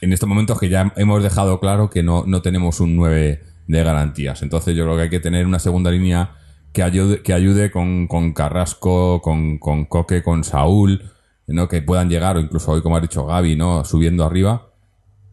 en 0.00 0.12
estos 0.12 0.28
momentos 0.28 0.58
que 0.58 0.68
ya 0.68 0.92
hemos 0.96 1.22
dejado 1.22 1.60
claro 1.60 1.90
que 1.90 2.02
no, 2.02 2.24
no 2.26 2.42
tenemos 2.42 2.80
un 2.80 2.96
9 2.96 3.42
de 3.70 3.84
garantías. 3.84 4.42
Entonces 4.42 4.76
yo 4.76 4.84
creo 4.84 4.96
que 4.96 5.02
hay 5.02 5.10
que 5.10 5.20
tener 5.20 5.46
una 5.46 5.58
segunda 5.58 5.90
línea 5.90 6.36
que 6.72 6.82
ayude, 6.82 7.22
que 7.22 7.32
ayude 7.32 7.70
con, 7.70 8.06
con 8.06 8.32
Carrasco, 8.32 9.20
con, 9.22 9.58
con 9.58 9.84
Coque, 9.84 10.22
con 10.22 10.44
Saúl, 10.44 11.10
¿no? 11.46 11.68
Que 11.68 11.82
puedan 11.82 12.08
llegar, 12.08 12.36
o 12.36 12.40
incluso 12.40 12.72
hoy, 12.72 12.82
como 12.82 12.96
ha 12.96 13.00
dicho 13.00 13.26
Gaby, 13.26 13.56
¿no? 13.56 13.84
Subiendo 13.84 14.24
arriba 14.24 14.70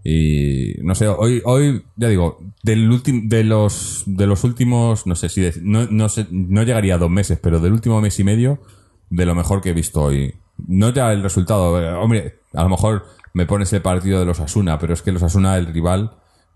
y 0.09 0.75
no 0.83 0.95
sé, 0.95 1.09
hoy, 1.09 1.41
hoy 1.43 1.83
ya 1.97 2.07
digo, 2.07 2.39
del 2.63 3.01
de 3.27 3.43
los 3.43 4.03
de 4.05 4.25
los 4.25 4.45
últimos, 4.45 5.05
no 5.05 5.15
sé 5.15 5.27
si 5.27 5.49
no, 5.61 5.85
no, 5.87 6.07
sé, 6.07 6.27
no 6.31 6.63
llegaría 6.63 6.95
a 6.95 6.97
dos 6.97 7.09
meses, 7.09 7.37
pero 7.41 7.59
del 7.59 7.73
último 7.73 7.99
mes 7.99 8.17
y 8.21 8.23
medio, 8.23 8.61
de 9.09 9.25
lo 9.25 9.35
mejor 9.35 9.61
que 9.61 9.71
he 9.71 9.73
visto 9.73 10.03
hoy. 10.03 10.33
No 10.65 10.93
ya 10.93 11.11
el 11.11 11.23
resultado, 11.23 11.81
eh, 11.81 11.91
hombre, 11.91 12.39
a 12.53 12.63
lo 12.63 12.69
mejor 12.69 13.05
me 13.33 13.45
pones 13.45 13.73
el 13.73 13.81
partido 13.81 14.19
de 14.19 14.25
los 14.25 14.39
Asuna, 14.39 14.79
pero 14.79 14.93
es 14.93 15.01
que 15.01 15.11
los 15.11 15.23
Asuna 15.23 15.57
el 15.57 15.67
rival, 15.67 16.13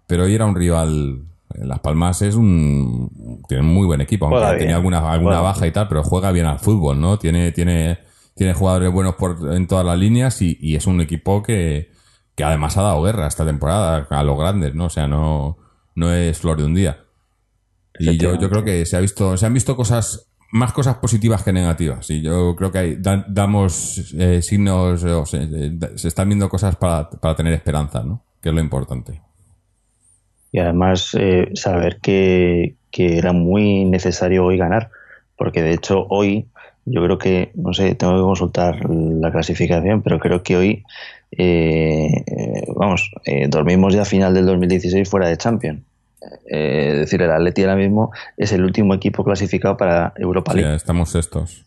pero 0.08 0.24
hoy 0.24 0.34
era 0.34 0.46
un 0.46 0.56
rival. 0.56 1.24
Las 1.56 1.80
Palmas 1.80 2.22
es 2.22 2.36
un 2.36 3.42
tiene 3.48 3.64
muy 3.64 3.86
buen 3.86 4.02
equipo, 4.02 4.28
aunque 4.28 4.60
tenía 4.60 4.76
alguna 4.76 5.12
alguna 5.12 5.42
baja 5.42 5.68
y 5.68 5.72
tal, 5.72 5.88
pero 5.88 6.04
juega 6.04 6.32
bien 6.32 6.46
al 6.46 6.60
fútbol, 6.60 7.00
¿no? 7.00 7.18
Tiene 7.18 7.52
tiene 7.52 8.00
tiene 8.36 8.54
jugadores 8.54 8.92
buenos 8.92 9.16
por 9.16 9.54
en 9.54 9.68
todas 9.68 9.86
las 9.86 9.98
líneas 9.98 10.42
y, 10.42 10.58
y 10.62 10.76
es 10.76 10.88
un 10.88 11.02
equipo 11.02 11.44
que 11.44 11.92
que 12.36 12.44
además 12.44 12.78
ha 12.78 12.84
dado 12.84 13.04
guerra 13.04 13.28
esta 13.28 13.46
temporada 13.46 14.08
a 14.10 14.24
los 14.24 14.38
grandes, 14.38 14.74
¿no? 14.74 14.86
O 14.86 14.90
sea, 14.90 15.08
no, 15.08 15.58
no 15.96 16.14
es 16.14 16.40
flor 16.40 16.58
de 16.58 16.66
un 16.66 16.74
día. 16.74 17.06
Y 18.00 18.18
yo, 18.18 18.36
yo 18.40 18.50
creo 18.50 18.64
que 18.64 18.86
se 18.86 18.98
ha 18.98 19.00
visto, 19.00 19.38
se 19.38 19.46
han 19.46 19.54
visto 19.54 19.76
cosas, 19.76 20.32
más 20.52 20.74
cosas 20.74 20.98
positivas 20.98 21.44
que 21.44 21.54
negativas. 21.54 22.10
Y 22.10 22.22
yo 22.22 22.56
creo 22.56 22.72
que 22.72 22.78
hay, 22.78 22.98
damos 23.00 24.14
eh, 24.18 24.42
signos, 24.42 25.04
o 25.04 25.26
se, 25.26 25.78
están 26.04 26.30
viendo 26.30 26.50
cosas 26.50 26.76
para, 26.78 27.10
para, 27.10 27.36
tener 27.36 27.54
esperanza, 27.54 28.04
¿no? 28.04 28.24
Que 28.42 28.50
es 28.50 28.56
lo 28.56 28.62
importante. 28.62 29.22
Y 30.52 30.60
además 30.60 31.16
eh, 31.18 31.50
saber 31.56 32.00
que, 32.02 32.76
que 32.92 33.18
era 33.18 33.32
muy 33.34 33.86
necesario 33.86 34.46
hoy 34.46 34.58
ganar, 34.58 34.90
porque 35.38 35.62
de 35.62 35.74
hecho 35.74 36.06
hoy 36.10 36.48
yo 36.86 37.04
creo 37.04 37.18
que, 37.18 37.52
no 37.56 37.74
sé, 37.74 37.96
tengo 37.96 38.16
que 38.16 38.22
consultar 38.22 38.90
la 38.90 39.32
clasificación, 39.32 40.02
pero 40.02 40.20
creo 40.20 40.44
que 40.44 40.58
hoy 40.58 40.84
eh, 41.32 42.24
vamos, 42.76 43.12
eh, 43.26 43.48
dormimos 43.48 43.94
ya 43.94 44.02
a 44.02 44.06
final 44.06 44.34
del 44.34 44.46
2016 44.48 45.08
fuera 45.08 45.30
de 45.30 45.38
Champions. 45.38 45.82
eh, 46.46 46.98
decir, 47.00 47.22
el 47.22 47.32
Atleti 47.32 47.62
ahora 47.62 47.76
mismo 47.76 48.12
es 48.38 48.52
el 48.52 48.64
último 48.64 48.94
equipo 48.94 49.24
clasificado 49.24 49.78
para 49.78 50.14
Europa 50.18 50.54
League. 50.54 50.76
estamos 50.76 51.16
estos. 51.16 51.64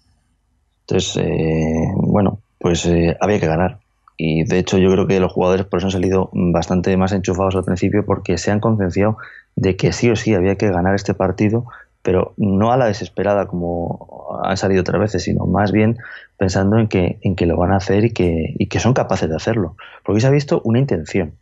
Entonces, 0.86 1.16
eh, 1.16 1.88
bueno, 1.96 2.40
pues 2.58 2.84
eh, 2.86 3.16
había 3.20 3.40
que 3.40 3.46
ganar. 3.46 3.78
Y 4.16 4.44
de 4.44 4.58
hecho 4.58 4.78
yo 4.78 4.90
creo 4.92 5.06
que 5.06 5.20
los 5.20 5.32
jugadores 5.32 5.66
por 5.66 5.78
eso 5.78 5.88
han 5.88 5.92
salido 5.92 6.30
bastante 6.32 6.96
más 6.96 7.12
enchufados 7.12 7.56
al 7.56 7.64
principio 7.64 8.04
porque 8.04 8.38
se 8.38 8.50
han 8.50 8.60
concienciado 8.60 9.16
de 9.56 9.76
que 9.76 9.92
sí 9.92 10.10
o 10.10 10.16
sí 10.16 10.34
había 10.34 10.56
que 10.56 10.70
ganar 10.70 10.94
este 10.94 11.14
partido, 11.14 11.66
pero 12.02 12.34
no 12.36 12.72
a 12.72 12.76
la 12.76 12.86
desesperada 12.86 13.46
como 13.46 14.40
han 14.44 14.56
salido 14.56 14.82
otras 14.82 15.00
veces, 15.00 15.22
sino 15.24 15.46
más 15.46 15.72
bien 15.72 15.96
pensando 16.36 16.78
en 16.78 16.88
que, 16.88 17.18
en 17.22 17.34
que 17.34 17.46
lo 17.46 17.56
van 17.56 17.72
a 17.72 17.76
hacer 17.76 18.04
y 18.04 18.12
que, 18.12 18.54
y 18.58 18.68
que 18.68 18.78
son 18.78 18.94
capaces 18.94 19.28
de 19.28 19.36
hacerlo. 19.36 19.76
Porque 20.04 20.20
se 20.20 20.26
ha 20.26 20.30
visto 20.30 20.60
una 20.64 20.78
intención. 20.78 21.34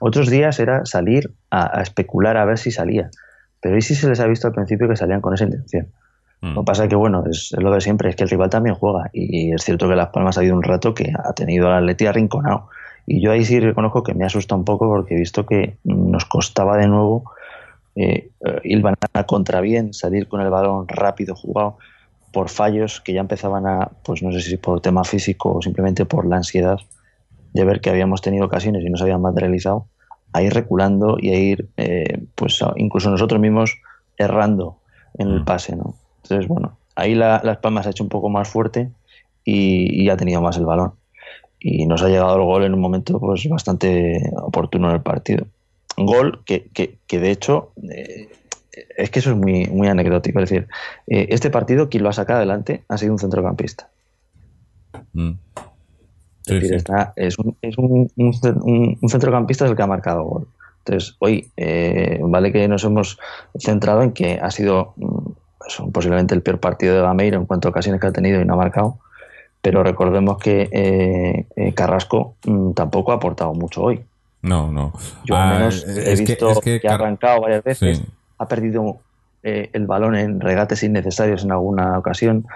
Otros 0.00 0.28
días 0.28 0.58
era 0.60 0.84
salir 0.84 1.32
a, 1.50 1.78
a 1.78 1.82
especular 1.82 2.36
a 2.36 2.44
ver 2.44 2.58
si 2.58 2.70
salía, 2.70 3.10
pero 3.60 3.76
hoy 3.76 3.82
sí 3.82 3.94
se 3.94 4.08
les 4.08 4.20
ha 4.20 4.26
visto 4.26 4.46
al 4.46 4.52
principio 4.52 4.88
que 4.88 4.96
salían 4.96 5.20
con 5.20 5.34
esa 5.34 5.44
intención. 5.44 5.88
Lo 6.52 6.60
que 6.60 6.66
pasa 6.66 6.84
es 6.84 6.90
que, 6.90 6.96
bueno, 6.96 7.24
es, 7.30 7.54
lo 7.58 7.72
de 7.72 7.80
siempre, 7.80 8.10
es 8.10 8.16
que 8.16 8.24
el 8.24 8.30
rival 8.30 8.50
también 8.50 8.74
juega. 8.74 9.08
Y 9.12 9.52
es 9.52 9.64
cierto 9.64 9.88
que 9.88 9.96
Las 9.96 10.08
Palmas 10.08 10.36
ha 10.36 10.40
habido 10.40 10.54
un 10.54 10.62
rato 10.62 10.92
que 10.92 11.12
ha 11.16 11.32
tenido 11.32 11.68
al 11.68 11.84
Atleti 11.84 12.06
arrinconado. 12.06 12.68
Y 13.06 13.22
yo 13.22 13.32
ahí 13.32 13.44
sí 13.44 13.60
reconozco 13.60 14.02
que 14.02 14.14
me 14.14 14.24
asusta 14.24 14.54
un 14.54 14.64
poco 14.64 14.88
porque 14.88 15.14
he 15.14 15.18
visto 15.18 15.46
que 15.46 15.78
nos 15.84 16.24
costaba 16.26 16.76
de 16.76 16.88
nuevo 16.88 17.24
eh, 17.96 18.30
ir 18.62 18.82
a 19.12 19.24
contra 19.24 19.60
bien, 19.60 19.94
salir 19.94 20.28
con 20.28 20.40
el 20.40 20.50
balón 20.50 20.86
rápido 20.88 21.34
jugado 21.34 21.78
por 22.32 22.48
fallos 22.48 23.00
que 23.00 23.12
ya 23.12 23.20
empezaban 23.20 23.66
a, 23.66 23.90
pues 24.04 24.22
no 24.22 24.32
sé 24.32 24.40
si 24.40 24.56
por 24.56 24.80
tema 24.80 25.04
físico 25.04 25.54
o 25.54 25.62
simplemente 25.62 26.04
por 26.04 26.26
la 26.26 26.36
ansiedad 26.36 26.78
de 27.52 27.64
ver 27.64 27.80
que 27.80 27.90
habíamos 27.90 28.20
tenido 28.20 28.46
ocasiones 28.46 28.82
y 28.84 28.90
no 28.90 28.96
se 28.96 29.04
habían 29.04 29.22
materializado, 29.22 29.86
a 30.32 30.42
ir 30.42 30.52
reculando 30.52 31.16
y 31.20 31.30
a 31.30 31.38
ir, 31.38 31.68
eh, 31.76 32.26
pues 32.34 32.58
incluso 32.74 33.08
nosotros 33.10 33.40
mismos 33.40 33.76
errando 34.18 34.78
en 35.16 35.28
el 35.28 35.44
pase, 35.44 35.76
¿no? 35.76 35.94
Entonces, 36.24 36.48
bueno, 36.48 36.76
ahí 36.96 37.14
la, 37.14 37.40
Las 37.44 37.58
Palmas 37.58 37.86
ha 37.86 37.90
hecho 37.90 38.02
un 38.02 38.08
poco 38.08 38.28
más 38.28 38.48
fuerte 38.48 38.88
y, 39.44 40.08
ha 40.08 40.16
tenido 40.16 40.40
más 40.40 40.56
el 40.56 40.64
balón. 40.64 40.92
Y 41.60 41.86
nos 41.86 42.02
ha 42.02 42.08
llegado 42.08 42.36
el 42.36 42.42
gol 42.42 42.64
en 42.64 42.74
un 42.74 42.80
momento 42.80 43.18
pues 43.20 43.48
bastante 43.48 44.30
oportuno 44.36 44.88
en 44.88 44.96
el 44.96 45.02
partido. 45.02 45.46
Un 45.96 46.06
gol 46.06 46.42
que, 46.44 46.68
que, 46.72 47.18
de 47.18 47.30
hecho 47.30 47.70
eh, 47.90 48.28
es 48.96 49.10
que 49.10 49.20
eso 49.20 49.30
es 49.30 49.36
muy, 49.36 49.66
muy 49.66 49.88
anecdótico. 49.88 50.40
Es 50.40 50.50
decir, 50.50 50.68
eh, 51.06 51.26
este 51.30 51.50
partido 51.50 51.88
quien 51.88 52.02
lo 52.02 52.08
ha 52.08 52.12
sacado 52.12 52.38
adelante 52.38 52.82
ha 52.88 52.98
sido 52.98 53.12
un 53.12 53.18
centrocampista. 53.18 53.88
Mm. 55.12 55.32
es, 56.46 56.60
decir, 56.60 56.74
Está, 56.74 57.12
es, 57.16 57.38
un, 57.38 57.56
es 57.62 57.78
un, 57.78 58.10
un, 58.16 59.08
centrocampista 59.08 59.66
el 59.66 59.76
que 59.76 59.82
ha 59.82 59.86
marcado 59.86 60.24
gol. 60.24 60.48
Entonces, 60.84 61.16
hoy, 61.18 61.50
eh, 61.56 62.20
vale 62.22 62.52
que 62.52 62.68
nos 62.68 62.84
hemos 62.84 63.18
centrado 63.58 64.02
en 64.02 64.12
que 64.12 64.38
ha 64.40 64.50
sido 64.50 64.92
mm, 64.96 65.23
son 65.68 65.92
posiblemente 65.92 66.34
el 66.34 66.42
peor 66.42 66.58
partido 66.60 66.94
de 66.94 67.02
Gameiro 67.02 67.38
en 67.38 67.46
cuanto 67.46 67.68
a 67.68 67.70
ocasiones 67.70 68.00
que 68.00 68.06
ha 68.06 68.12
tenido 68.12 68.40
y 68.40 68.44
no 68.44 68.54
ha 68.54 68.56
marcado. 68.56 68.98
Pero 69.62 69.82
recordemos 69.82 70.38
que 70.38 70.68
eh, 70.72 71.46
eh, 71.56 71.72
Carrasco 71.72 72.36
mm, 72.44 72.72
tampoco 72.72 73.12
ha 73.12 73.16
aportado 73.16 73.54
mucho 73.54 73.82
hoy. 73.82 74.04
No, 74.42 74.70
no. 74.70 74.92
Yo 75.24 75.36
al 75.36 75.42
ah, 75.42 75.58
menos 75.58 75.86
he 75.88 76.16
visto 76.16 76.60
que, 76.60 76.80
ha 76.86 76.94
arrancado 76.94 77.40
varias 77.40 77.64
veces, 77.64 78.02
ha 78.36 78.46
perdido 78.46 78.98
eh, 79.42 79.70
el 79.72 79.86
balón 79.86 80.16
en 80.16 80.40
regates 80.40 80.82
innecesarios 80.82 81.44
en 81.44 81.52
alguna 81.52 81.98
ocasión. 81.98 82.46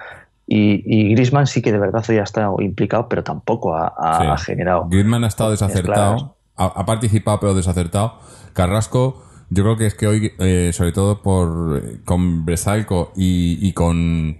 Y, 0.45 0.83
y 0.85 1.13
Grisman 1.15 1.47
sí 1.47 1.61
que 1.61 1.71
de 1.71 1.79
verdad 1.79 2.03
hoy 2.07 2.17
ha 2.17 2.23
estado 2.23 2.57
implicado, 2.59 3.09
pero 3.09 3.23
tampoco 3.23 3.75
ha, 3.75 4.37
generado. 4.37 4.87
Griezmann 4.87 5.23
ha 5.23 5.27
estado 5.27 5.51
desacertado, 5.51 6.35
ha, 6.55 6.65
ha, 6.65 6.85
participado 6.85 7.39
pero 7.39 7.53
desacertado. 7.55 8.19
Carrasco 8.53 9.23
yo 9.49 9.63
creo 9.63 9.77
que 9.77 9.85
es 9.87 9.95
que 9.95 10.07
hoy, 10.07 10.31
eh, 10.39 10.71
sobre 10.73 10.91
todo 10.91 11.21
por 11.21 12.03
con 12.05 12.45
Bresalco 12.45 13.11
y, 13.15 13.71
con 13.73 14.37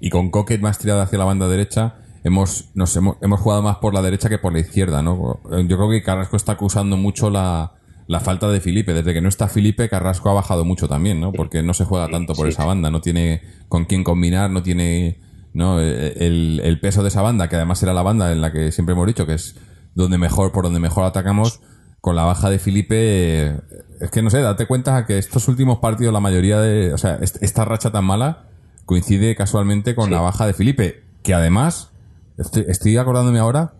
y 0.00 0.10
con 0.10 0.30
Coquet 0.30 0.60
más 0.60 0.78
tirada 0.78 1.04
hacia 1.04 1.18
la 1.18 1.24
banda 1.24 1.48
derecha, 1.48 1.96
hemos, 2.24 2.70
nos 2.74 2.94
hemos, 2.96 3.16
hemos 3.20 3.40
jugado 3.40 3.62
más 3.62 3.76
por 3.76 3.94
la 3.94 4.02
derecha 4.02 4.28
que 4.28 4.38
por 4.38 4.52
la 4.52 4.60
izquierda, 4.60 5.02
¿no? 5.02 5.40
Yo 5.44 5.76
creo 5.76 5.90
que 5.90 6.02
Carrasco 6.02 6.36
está 6.36 6.52
acusando 6.52 6.96
mucho 6.96 7.30
la, 7.30 7.72
la 8.08 8.20
falta 8.20 8.48
de 8.48 8.60
Felipe. 8.60 8.94
Desde 8.94 9.14
que 9.14 9.20
no 9.20 9.28
está 9.28 9.48
Felipe, 9.48 9.88
Carrasco 9.88 10.30
ha 10.30 10.34
bajado 10.34 10.64
mucho 10.64 10.88
también, 10.88 11.20
¿no? 11.20 11.32
Porque 11.32 11.62
no 11.62 11.74
se 11.74 11.84
juega 11.84 12.08
tanto 12.08 12.34
por 12.34 12.48
esa 12.48 12.64
banda, 12.64 12.90
no 12.90 13.00
tiene 13.00 13.42
con 13.68 13.84
quién 13.84 14.02
combinar, 14.02 14.50
no 14.50 14.62
tiene 14.62 15.20
¿no? 15.52 15.80
El, 15.80 16.60
el, 16.62 16.80
peso 16.80 17.02
de 17.02 17.08
esa 17.08 17.22
banda, 17.22 17.48
que 17.48 17.56
además 17.56 17.82
era 17.82 17.92
la 17.92 18.02
banda 18.02 18.32
en 18.32 18.40
la 18.40 18.52
que 18.52 18.72
siempre 18.72 18.94
hemos 18.94 19.06
dicho 19.06 19.26
que 19.26 19.34
es 19.34 19.56
donde 19.94 20.18
mejor, 20.18 20.52
por 20.52 20.64
donde 20.64 20.80
mejor 20.80 21.04
atacamos, 21.04 21.60
con 22.08 22.16
la 22.16 22.24
baja 22.24 22.48
de 22.48 22.58
Felipe 22.58 23.54
es 24.00 24.10
que 24.10 24.22
no 24.22 24.30
sé, 24.30 24.40
date 24.40 24.64
cuenta 24.64 25.04
que 25.04 25.18
estos 25.18 25.46
últimos 25.46 25.80
partidos, 25.80 26.10
la 26.10 26.20
mayoría 26.20 26.58
de. 26.58 26.94
O 26.94 26.96
sea, 26.96 27.18
esta 27.20 27.66
racha 27.66 27.92
tan 27.92 28.06
mala 28.06 28.48
coincide 28.86 29.36
casualmente 29.36 29.94
con 29.94 30.10
la 30.10 30.22
baja 30.22 30.46
de 30.46 30.54
Felipe, 30.54 31.04
que 31.22 31.34
además, 31.34 31.92
estoy, 32.38 32.96
acordándome 32.96 33.40
ahora, 33.40 33.74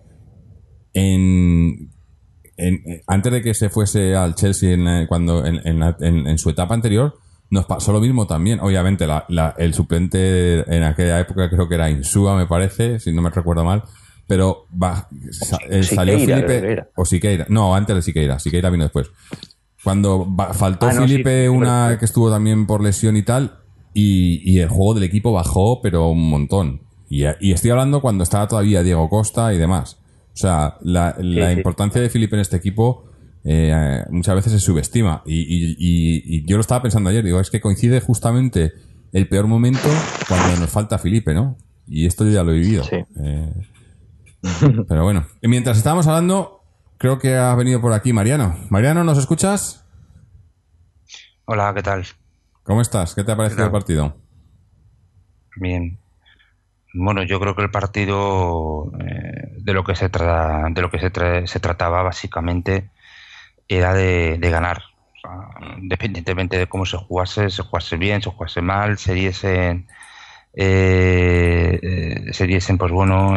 en, 0.92 1.90
antes 3.06 3.32
de 3.32 3.40
que 3.40 3.54
se 3.54 3.70
fuese 3.70 4.14
al 4.14 4.34
Chelsea 4.34 4.74
en, 4.74 5.06
cuando 5.06 5.46
en, 5.46 6.38
su 6.38 6.50
etapa 6.50 6.74
anterior, 6.74 7.14
nos 7.48 7.64
pasó 7.64 7.94
lo 7.94 8.00
mismo 8.02 8.26
también. 8.26 8.60
Obviamente, 8.60 9.06
el 9.56 9.72
suplente 9.72 10.70
en 10.70 10.82
aquella 10.82 11.18
época 11.18 11.48
creo 11.48 11.66
que 11.66 11.76
era 11.76 11.88
Insúa, 11.88 12.36
me 12.36 12.44
parece, 12.44 13.00
si 13.00 13.10
no 13.10 13.22
me 13.22 13.30
recuerdo 13.30 13.64
mal. 13.64 13.84
Pero 14.28 14.66
va, 14.70 15.08
salió 15.82 16.18
Felipe. 16.18 16.84
O 16.94 17.04
Siqueira. 17.04 17.46
No, 17.48 17.74
antes 17.74 17.96
de 17.96 18.02
Siqueira. 18.02 18.38
Siqueira 18.38 18.68
vino 18.70 18.84
después. 18.84 19.10
Cuando 19.82 20.28
faltó 20.52 20.86
ah, 20.86 20.92
Felipe, 20.92 21.48
una 21.48 21.96
que 21.98 22.04
estuvo 22.04 22.30
también 22.30 22.66
por 22.66 22.82
lesión 22.82 23.16
y 23.16 23.22
tal, 23.22 23.60
y, 23.94 24.58
el 24.58 24.68
juego 24.68 24.94
del 24.94 25.04
equipo 25.04 25.32
bajó, 25.32 25.80
pero 25.80 26.10
un 26.10 26.28
montón. 26.28 26.82
Y, 27.08 27.24
estoy 27.24 27.70
hablando 27.70 28.02
cuando 28.02 28.22
estaba 28.22 28.46
todavía 28.46 28.82
Diego 28.82 29.08
Costa 29.08 29.52
y 29.54 29.58
demás. 29.58 29.98
O 30.34 30.36
sea, 30.36 30.76
la, 30.82 31.16
importancia 31.52 32.00
de 32.00 32.10
Felipe 32.10 32.36
en 32.36 32.40
este 32.40 32.56
equipo 32.56 33.06
eh, 33.44 34.04
muchas 34.10 34.34
veces 34.34 34.52
se 34.52 34.60
subestima. 34.60 35.22
Y, 35.24 36.44
yo 36.44 36.56
lo 36.56 36.60
estaba 36.60 36.82
pensando 36.82 37.08
ayer, 37.08 37.24
digo, 37.24 37.40
es 37.40 37.50
que 37.50 37.62
coincide 37.62 38.00
justamente 38.00 38.74
el 39.12 39.26
peor 39.26 39.46
momento 39.46 39.88
cuando 40.28 40.60
nos 40.60 40.70
falta 40.70 40.98
Felipe, 40.98 41.32
¿no? 41.32 41.56
Y 41.86 42.04
esto 42.04 42.26
yo 42.26 42.32
ya 42.32 42.42
lo 42.42 42.52
he 42.52 42.58
vivido. 42.58 42.84
Eh, 42.92 43.52
pero 44.88 45.04
bueno, 45.04 45.26
mientras 45.42 45.78
estábamos 45.78 46.06
hablando, 46.06 46.58
Creo 46.98 47.20
que 47.20 47.36
ha 47.36 47.54
venido 47.54 47.80
por 47.80 47.92
aquí 47.92 48.12
Mariano. 48.12 48.56
Mariano, 48.70 49.04
¿nos 49.04 49.18
escuchas? 49.18 49.86
Hola, 51.44 51.72
¿qué 51.72 51.82
tal? 51.82 52.04
¿Cómo 52.64 52.80
estás? 52.80 53.14
¿Qué 53.14 53.22
te 53.22 53.30
ha 53.30 53.36
parecido 53.36 53.64
el 53.64 53.70
partido? 53.70 54.16
Bien. 55.56 55.96
Bueno, 56.92 57.22
yo 57.22 57.38
creo 57.38 57.54
que 57.54 57.62
el 57.62 57.70
partido 57.70 58.90
eh, 58.98 59.58
de 59.58 59.72
lo 59.72 59.84
que 59.84 59.94
se 59.94 60.08
trata, 60.08 60.66
de 60.68 60.82
lo 60.82 60.90
que 60.90 60.98
se, 60.98 61.46
se 61.46 61.60
trataba 61.60 62.02
básicamente 62.02 62.90
era 63.68 63.94
de, 63.94 64.36
ganar. 64.40 64.82
independientemente 65.80 66.58
de 66.58 66.66
cómo 66.66 66.84
se 66.84 66.96
jugase, 66.96 67.48
se 67.50 67.62
jugase 67.62 67.96
bien, 67.96 68.22
se 68.22 68.30
jugase 68.30 68.60
mal, 68.60 68.98
se 68.98 69.14
diesen, 69.14 69.86
se 70.58 72.46
diesen 72.46 72.78
pues 72.78 72.90
bueno, 72.90 73.36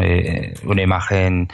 una 0.63 0.81
imagen 0.81 1.47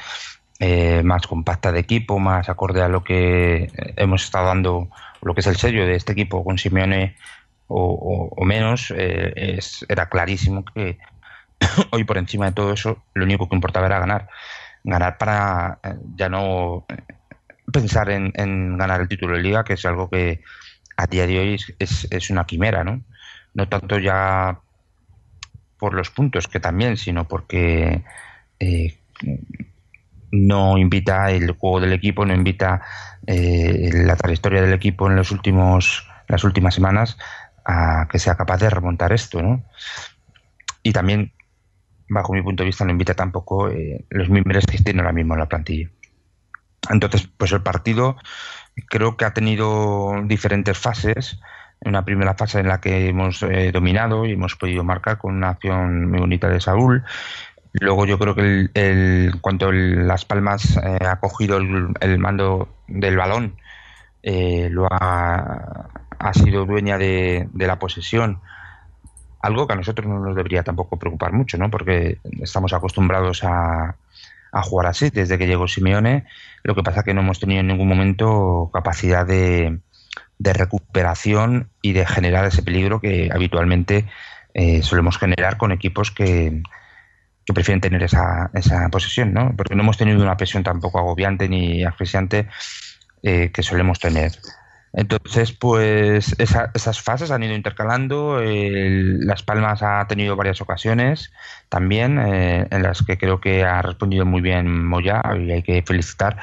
eh, 0.60 1.04
más 1.04 1.28
compacta 1.28 1.72
de 1.72 1.80
equipo, 1.80 2.18
más 2.18 2.50
acorde 2.50 2.82
a 2.82 2.88
lo 2.88 3.04
que 3.04 3.70
hemos 3.96 4.24
estado 4.24 4.48
dando, 4.48 4.90
lo 5.22 5.36
que 5.36 5.42
es 5.42 5.48
el 5.48 5.56
sello 5.56 5.86
de 5.86 5.96
este 5.96 6.14
equipo 6.14 6.44
con 6.44 6.58
Simeone 6.58 7.16
o, 7.68 8.44
menos, 8.44 8.92
eh, 8.96 9.34
es, 9.36 9.86
era 9.88 10.10
clarísimo 10.10 10.66
que 10.66 10.98
hoy 11.92 12.06
por 12.06 12.18
encima 12.18 12.48
de 12.48 12.54
todo 12.54 12.74
eso 12.74 13.04
lo 13.14 13.26
único 13.26 13.48
que 13.48 13.56
importaba 13.56 13.86
era 13.86 14.00
ganar. 14.00 14.30
Ganar 14.84 15.20
para 15.20 15.80
eh, 15.84 15.96
ya 16.16 16.28
no 16.28 16.88
pensar 17.72 18.10
en, 18.10 18.78
ganar 18.78 19.02
el 19.02 19.08
título 19.08 19.36
de 19.36 19.44
liga, 19.44 19.64
que 19.64 19.74
es 19.74 19.86
algo 19.86 20.10
que 20.10 20.42
a 20.96 21.06
día 21.06 21.28
de 21.28 21.40
hoy 21.40 21.58
es, 21.78 22.08
es 22.10 22.30
una 22.32 22.46
quimera, 22.46 22.84
¿no? 22.84 23.04
No 23.54 23.70
tanto 23.70 24.00
ya 24.00 24.60
por 25.78 25.94
los 25.94 26.10
puntos, 26.10 26.48
que 26.48 26.60
también, 26.60 26.98
sino 26.98 27.28
porque 27.28 28.04
no 30.32 30.78
invita 30.78 31.32
el 31.32 31.52
juego 31.52 31.80
del 31.80 31.94
equipo, 31.94 32.26
no 32.26 32.34
invita 32.34 32.82
eh, 33.26 33.92
la 33.94 34.16
trayectoria 34.16 34.62
del 34.62 34.74
equipo 34.74 35.08
en 35.08 35.16
los 35.16 35.32
últimos, 35.32 36.08
las 36.28 36.44
últimas 36.44 36.76
semanas 36.76 37.18
a 37.66 38.08
que 38.10 38.20
sea 38.20 38.36
capaz 38.36 38.58
de 38.58 38.70
remontar 38.70 39.12
esto, 39.12 39.42
¿no? 39.42 39.64
Y 40.84 40.94
también, 40.94 41.34
bajo 42.08 42.34
mi 42.34 42.42
punto 42.42 42.64
de 42.64 42.68
vista, 42.68 42.86
no 42.86 42.92
invita 42.92 43.14
tampoco 43.14 43.70
eh, 43.70 44.06
los 44.10 44.30
miembros 44.30 44.66
que 44.66 44.78
tiene 44.78 45.02
ahora 45.02 45.12
mismo 45.12 45.34
en 45.34 45.40
la 45.42 45.50
plantilla. 45.50 45.90
Entonces, 46.90 47.28
pues 47.38 47.52
el 47.52 47.62
partido 47.62 48.16
creo 48.90 49.18
que 49.18 49.26
ha 49.26 49.34
tenido 49.34 50.14
diferentes 50.24 50.78
fases. 50.78 51.40
Una 51.82 52.04
primera 52.04 52.34
fase 52.34 52.60
en 52.60 52.68
la 52.68 52.82
que 52.82 53.10
hemos 53.10 53.44
eh, 53.44 53.72
dominado 53.72 54.26
y 54.26 54.34
hemos 54.34 54.56
podido 54.56 54.84
marcar 54.84 55.18
con 55.18 55.36
una 55.36 55.50
acción 55.50 56.10
muy 56.10 56.20
bonita 56.20 56.50
de 56.50 56.60
Saúl. 56.60 57.04
Luego 57.74 58.06
yo 58.06 58.18
creo 58.18 58.34
que 58.36 58.70
el, 58.74 59.36
cuando 59.42 59.72
Las 59.72 60.26
Palmas 60.26 60.78
eh, 60.78 61.00
ha 61.06 61.20
cogido 61.20 61.58
el, 61.58 62.20
mando 62.20 62.70
del 62.88 63.16
balón, 63.16 63.56
eh, 64.24 64.70
lo 64.72 64.88
ha, 64.92 65.88
ha 66.18 66.34
sido 66.34 66.66
dueña 66.66 66.98
de, 66.98 67.48
de 67.52 67.68
la 67.68 67.78
posesión, 67.78 68.42
algo 69.42 69.68
que 69.68 69.74
a 69.74 69.78
nosotros 69.78 70.08
no 70.08 70.20
nos 70.20 70.36
debería 70.36 70.64
tampoco 70.64 70.98
preocupar 70.98 71.32
mucho, 71.34 71.58
¿no? 71.58 71.70
Porque 71.70 72.18
estamos 72.42 72.74
acostumbrados 72.74 73.44
a, 73.44 73.96
a 74.52 74.62
jugar 74.64 74.88
así 74.88 75.10
desde 75.10 75.38
que 75.38 75.48
llegó 75.48 75.68
Simeone. 75.68 76.26
Lo 76.64 76.76
que 76.76 76.84
pasa 76.84 77.00
es 77.00 77.06
que 77.06 77.14
no 77.14 77.22
hemos 77.22 77.40
tenido 77.40 77.62
en 77.62 77.68
ningún 77.68 77.88
momento 77.88 78.70
capacidad 78.74 79.26
de, 79.26 79.80
de 80.40 80.54
recuperación 80.54 81.70
y 81.82 81.94
de 81.94 82.06
generar 82.06 82.46
ese 82.46 82.64
peligro 82.64 83.00
que 83.02 83.30
habitualmente 83.34 84.06
eh, 84.54 84.82
solemos 84.84 85.18
generar 85.18 85.58
con 85.58 85.72
equipos 85.72 86.12
que, 86.12 86.62
que 87.46 87.54
prefieren 87.54 87.82
tener 87.82 88.04
esa, 88.04 88.50
esa 88.54 88.90
posesión, 88.90 89.34
¿no? 89.34 89.54
Porque 89.56 89.76
no 89.76 89.84
hemos 89.84 89.98
tenido 89.98 90.22
una 90.22 90.38
presión 90.38 90.64
tampoco 90.64 91.00
agobiante 91.00 91.48
ni 91.50 91.84
asfixiante 91.84 92.48
eh, 93.24 93.52
que 93.54 93.64
solemos 93.64 94.00
tener. 94.00 94.32
Entonces, 94.94 95.52
pues 95.52 96.34
esa- 96.40 96.72
esas 96.74 97.02
fases 97.02 97.30
han 97.32 97.44
ido 97.44 97.54
intercalando. 97.56 98.40
el- 98.42 99.20
Las 99.28 99.44
Palmas 99.44 99.84
ha 99.84 100.06
tenido 100.08 100.36
varias 100.36 100.62
ocasiones 100.62 101.32
también 101.70 102.18
eh, 102.20 102.68
en 102.72 102.84
las 102.84 103.04
que 103.04 103.18
creo 103.18 103.40
que 103.40 103.64
ha 103.64 103.82
respondido 103.82 104.26
muy 104.26 104.42
bien 104.42 104.86
Moya 104.88 105.22
y 105.40 105.52
hay 105.52 105.62
que 105.64 105.84
felicitar 105.86 106.38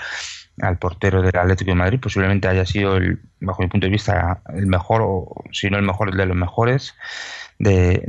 al 0.61 0.79
portero 0.79 1.23
del 1.23 1.37
Atlético 1.37 1.71
de 1.73 1.75
Madrid. 1.77 2.01
Posiblemente 2.01 2.49
haya 2.49 2.65
sido, 2.67 2.97
el, 2.97 3.21
bajo 3.41 3.63
mi 3.63 3.69
punto 3.69 3.87
de 3.87 3.91
vista, 3.93 4.43
el 4.55 4.67
mejor, 4.67 5.03
o 5.05 5.45
si 5.53 5.71
no 5.71 5.77
el 5.79 5.85
mejor, 5.85 6.15
de 6.17 6.27
los 6.27 6.37
mejores 6.37 6.95
de- 7.59 8.03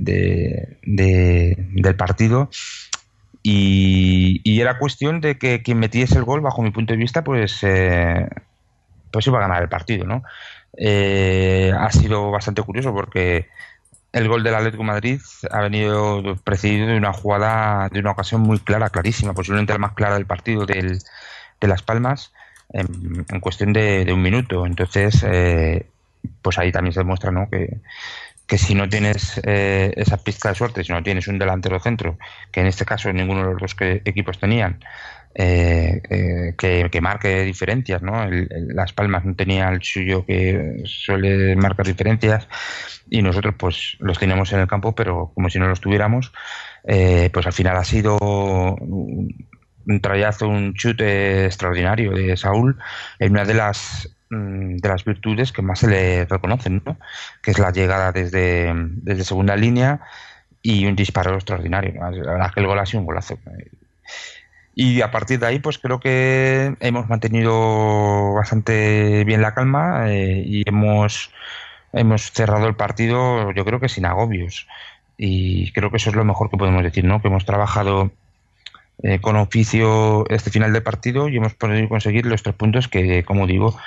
de- 0.84 1.56
del 1.58 1.96
partido. 1.96 2.50
Y, 3.44 4.42
y 4.44 4.62
era 4.62 4.80
cuestión 4.80 5.22
de 5.22 5.38
que 5.38 5.62
quien 5.62 5.78
metiese 5.80 6.18
el 6.18 6.24
gol, 6.24 6.42
bajo 6.42 6.62
mi 6.64 6.72
punto 6.72 6.94
de 6.94 6.98
vista, 6.98 7.24
pues, 7.24 7.60
eh, 7.62 8.28
pues 9.12 9.28
iba 9.28 9.38
a 9.38 9.42
ganar 9.42 9.62
el 9.62 9.70
partido, 9.70 10.06
¿no? 10.06 10.24
Eh, 10.78 11.72
ha 11.78 11.92
sido 11.92 12.32
bastante 12.32 12.62
curioso 12.64 12.92
porque 12.94 13.48
el 14.14 14.28
gol 14.28 14.44
del 14.44 14.56
Atlético 14.56 14.82
de 14.84 14.88
Madrid 14.88 15.22
ha 15.52 15.62
venido 15.62 16.24
precedido 16.44 16.88
de 16.88 16.98
una 16.98 17.14
jugada, 17.14 17.88
de 17.90 18.00
una 18.00 18.12
ocasión 18.12 18.42
muy 18.42 18.60
clara, 18.60 18.90
clarísima, 18.90 19.34
posiblemente 19.34 19.74
la 19.74 19.80
más 19.80 19.94
clara 19.94 20.16
del 20.16 20.26
partido 20.26 20.66
del, 20.66 21.00
de 21.62 21.68
Las 21.68 21.84
Palmas, 21.84 22.34
en, 22.74 23.24
cuestión 23.42 23.74
de, 23.74 24.06
de 24.06 24.14
un 24.14 24.22
minuto. 24.22 24.66
Entonces, 24.66 25.24
eh, 25.28 25.86
pues 26.42 26.58
ahí 26.58 26.72
también 26.72 26.94
se 26.94 27.02
demuestra, 27.02 27.32
¿no? 27.32 27.50
Que, 27.50 27.78
que 28.48 28.58
si 28.58 28.76
no 28.76 28.88
tienes 28.88 29.42
eh, 29.44 29.94
esa 29.98 30.18
pizca 30.18 30.50
de 30.50 30.56
suerte, 30.56 30.84
si 30.84 30.92
no 30.92 31.02
tienes 31.04 31.28
un 31.28 31.40
delantero 31.40 31.80
centro, 31.80 32.18
que 32.52 32.62
en 32.62 32.68
este 32.68 32.86
caso 32.86 33.12
ninguno 33.12 33.42
de 33.42 33.52
los 33.54 33.62
dos 33.62 33.76
que- 33.76 34.02
equipos 34.06 34.40
tenían, 34.40 34.80
eh, 35.34 36.02
eh, 36.10 36.54
que, 36.58 36.90
que 36.92 37.02
marque 37.02 37.44
diferencias, 37.44 38.02
¿no? 38.04 38.24
El- 38.24 38.48
Las 38.70 38.94
Palmas 38.94 39.26
no 39.26 39.36
tenía 39.36 39.70
el 39.70 39.82
suyo 39.82 40.26
que 40.26 40.84
suele 40.86 41.56
marcar 41.56 41.86
diferencias 41.88 42.48
y 43.10 43.22
nosotros 43.22 43.56
pues 43.58 43.98
los 44.00 44.20
teníamos 44.20 44.54
en 44.54 44.60
el 44.62 44.68
campo, 44.68 44.94
pero 44.96 45.32
como 45.34 45.50
si 45.50 45.60
no 45.60 45.68
los 45.68 45.82
tuviéramos, 45.82 46.32
eh, 46.86 47.30
pues 47.34 47.46
al 47.48 47.54
final 47.54 47.78
ha 47.78 47.84
sido 47.84 48.18
un, 49.88 50.02
trayazo, 50.02 50.48
un 50.48 50.74
chute 50.74 51.46
extraordinario 51.46 52.12
de 52.12 52.36
Saúl 52.38 52.78
en 53.20 53.32
una 53.32 53.46
de 53.46 53.54
las 53.54 54.10
mm, 54.30 54.78
de 54.78 54.90
las 54.90 55.06
virtudes 55.06 55.52
que 55.52 55.62
más 55.62 55.80
se 55.80 55.88
le 55.88 56.26
reconocen, 56.26 56.82
¿no? 56.86 56.98
que 57.42 57.52
es 57.52 57.60
la 57.60 57.72
llegada 57.72 58.12
desde, 58.12 58.74
desde 58.76 59.24
segunda 59.24 59.56
línea 59.56 60.02
y 60.62 60.86
un 60.88 60.96
disparo 60.96 61.36
extraordinario. 61.36 61.94
La 62.02 62.10
verdad 62.10 62.48
es 62.48 62.54
que 62.54 62.60
el 62.60 62.68
gol 62.68 62.80
ha 62.80 62.86
sido 62.86 63.02
un 63.02 63.06
golazo. 63.06 63.38
Y 64.74 65.02
a 65.02 65.10
partir 65.10 65.40
de 65.40 65.48
ahí, 65.48 65.60
pues 65.60 65.78
creo 65.78 66.00
que 66.02 66.76
hemos 66.82 67.08
mantenido 67.08 68.34
bastante 68.34 69.24
bien 69.24 69.42
la 69.42 69.54
calma 69.54 70.12
eh, 70.12 70.44
y 70.46 70.68
hemos, 70.68 71.32
hemos 71.94 72.32
cerrado 72.32 72.68
el 72.68 72.76
partido, 72.76 73.52
yo 73.54 73.64
creo 73.64 73.80
que 73.80 73.88
sin 73.88 74.06
agobios. 74.06 74.68
Y 75.18 75.72
creo 75.72 75.92
que 75.92 75.98
eso 75.98 76.10
es 76.10 76.16
lo 76.16 76.26
mejor 76.26 76.50
que 76.50 76.58
podemos 76.58 76.84
decir, 76.84 77.06
¿no? 77.06 77.22
Que 77.22 77.30
hemos 77.30 77.46
trabajado 77.46 78.12
eh, 79.04 79.20
con 79.20 79.36
oficio 79.36 80.28
este 80.30 80.52
final 80.52 80.74
de 80.74 80.82
partido 80.82 81.28
y 81.28 81.38
hemos 81.38 81.54
podido 81.54 81.88
conseguir 81.90 82.26
los 82.26 82.44
tres 82.44 82.56
puntos 82.56 82.88
que, 82.88 83.24
como 83.24 83.48
digo, 83.48 83.78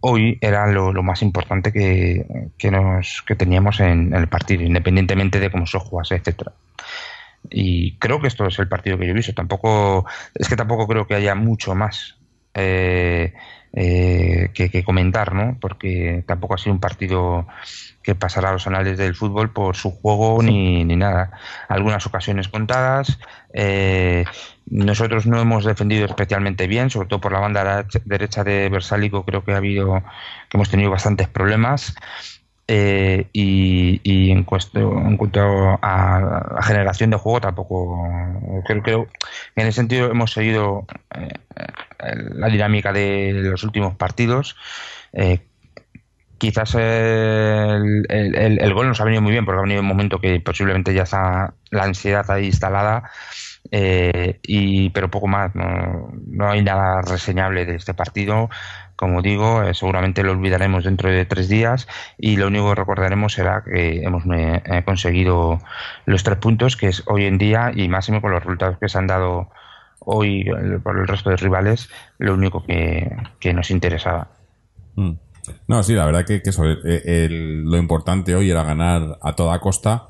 hoy 0.00 0.38
era 0.40 0.66
lo, 0.66 0.92
más 1.02 1.22
importante 1.22 1.72
que, 1.72 2.26
que 2.58 2.70
nos, 2.70 3.22
que 3.26 3.36
teníamos 3.36 3.80
en, 3.80 4.12
en 4.12 4.14
el 4.14 4.28
partido, 4.28 4.62
independientemente 4.62 5.40
de 5.40 5.50
cómo 5.50 5.66
se 5.66 5.78
jugase, 5.78 6.16
etcétera. 6.16 6.52
Y 7.50 7.96
creo 7.98 8.20
que 8.20 8.28
esto 8.28 8.46
es 8.46 8.58
el 8.58 8.68
partido 8.68 8.98
que 8.98 9.06
yo 9.06 9.12
he 9.12 9.14
visto. 9.14 9.34
Tampoco, 9.34 10.06
es 10.34 10.48
que 10.48 10.56
tampoco 10.56 10.86
creo 10.86 11.06
que 11.06 11.14
haya 11.14 11.34
mucho 11.34 11.74
más 11.74 12.16
eh, 12.54 13.32
eh, 13.72 14.50
que, 14.54 14.70
que 14.70 14.84
comentar, 14.84 15.34
¿no? 15.34 15.56
Porque 15.60 16.24
tampoco 16.26 16.54
ha 16.54 16.58
sido 16.58 16.74
un 16.74 16.80
partido 16.80 17.46
que 18.02 18.14
pasará 18.14 18.50
a 18.50 18.52
los 18.52 18.66
anales 18.66 18.98
del 18.98 19.14
fútbol 19.14 19.52
por 19.52 19.76
su 19.76 19.90
juego 19.90 20.42
ni, 20.42 20.84
ni 20.84 20.96
nada. 20.96 21.30
Algunas 21.68 22.06
ocasiones 22.06 22.48
contadas. 22.48 23.18
eh, 23.54 24.24
nosotros 24.66 25.26
no 25.26 25.40
hemos 25.40 25.64
defendido 25.64 26.06
especialmente 26.06 26.66
bien, 26.66 26.88
sobre 26.90 27.08
todo 27.08 27.20
por 27.20 27.32
la 27.32 27.40
banda 27.40 27.84
derecha- 28.04 28.44
de 28.44 28.68
Versálico. 28.68 29.24
Creo 29.24 29.44
que 29.44 29.52
ha 29.52 29.56
habido, 29.58 30.02
que 30.48 30.56
hemos 30.56 30.70
tenido 30.70 30.90
bastantes 30.90 31.28
problemas. 31.28 31.94
Eh, 32.68 33.26
y, 33.32 34.00
y 34.04 34.30
en, 34.30 34.44
cuesto- 34.44 34.78
en 34.96 35.16
cuanto 35.16 35.78
a 35.82 36.46
la 36.54 36.62
generación 36.62 37.10
de 37.10 37.16
juego 37.16 37.40
tampoco 37.40 38.08
creo 38.64 38.82
que 38.84 38.92
en 38.92 39.66
ese 39.66 39.72
sentido 39.72 40.08
hemos 40.10 40.32
seguido 40.32 40.86
eh, 41.12 41.28
la 42.34 42.46
dinámica 42.46 42.92
de 42.92 43.32
los 43.34 43.64
últimos 43.64 43.96
partidos 43.96 44.56
Eh, 45.12 45.40
quizás 46.42 46.74
el, 46.74 48.04
el- 48.08 48.34
el- 48.34 48.60
el 48.60 48.74
gol 48.74 48.88
nos 48.88 49.00
ha 49.00 49.04
venido 49.04 49.22
muy 49.22 49.30
bien 49.30 49.44
porque 49.44 49.58
ha 49.60 49.62
venido 49.62 49.78
en 49.78 49.84
un 49.84 49.88
momento 49.88 50.20
que 50.20 50.40
posiblemente 50.40 50.92
ya 50.92 51.04
está 51.04 51.54
la 51.70 51.84
ansiedad 51.84 52.28
ahí 52.30 52.46
instalada 52.46 53.10
eh, 53.70 54.40
y 54.42 54.90
pero 54.90 55.08
poco 55.08 55.28
más 55.28 55.54
no, 55.54 56.10
no 56.26 56.50
hay 56.50 56.62
nada 56.62 57.00
reseñable 57.02 57.64
de 57.64 57.76
este 57.76 57.94
partido 57.94 58.50
como 58.96 59.22
digo, 59.22 59.62
eh, 59.62 59.74
seguramente 59.74 60.22
lo 60.24 60.32
olvidaremos 60.32 60.82
dentro 60.84 61.10
de 61.10 61.24
tres 61.24 61.48
días 61.48 61.86
y 62.18 62.36
lo 62.36 62.48
único 62.48 62.68
que 62.70 62.74
recordaremos 62.76 63.32
será 63.34 63.62
que 63.64 64.02
hemos 64.02 64.24
eh, 64.34 64.62
eh, 64.64 64.82
conseguido 64.84 65.60
los 66.06 66.22
tres 66.24 66.38
puntos, 66.38 66.76
que 66.76 66.88
es 66.88 67.02
hoy 67.06 67.24
en 67.26 67.38
día 67.38 67.72
y 67.74 67.88
máximo 67.88 68.20
con 68.20 68.30
los 68.32 68.42
resultados 68.44 68.78
que 68.78 68.88
se 68.88 68.98
han 68.98 69.06
dado 69.08 69.48
hoy 70.00 70.42
eh, 70.42 70.78
por 70.82 70.98
el 70.98 71.08
resto 71.08 71.30
de 71.30 71.36
rivales, 71.36 71.88
lo 72.18 72.34
único 72.34 72.64
que, 72.64 73.10
que 73.40 73.52
nos 73.54 73.70
interesaba. 73.72 74.28
Mm. 74.96 75.12
No, 75.66 75.82
sí, 75.82 75.94
la 75.94 76.04
verdad 76.06 76.24
que, 76.24 76.40
que 76.42 76.50
eso, 76.50 76.64
eh, 76.70 76.78
el- 77.04 77.64
lo 77.64 77.76
importante 77.76 78.34
hoy 78.34 78.50
era 78.50 78.62
ganar 78.64 79.18
a 79.22 79.34
toda 79.34 79.58
costa. 79.60 80.08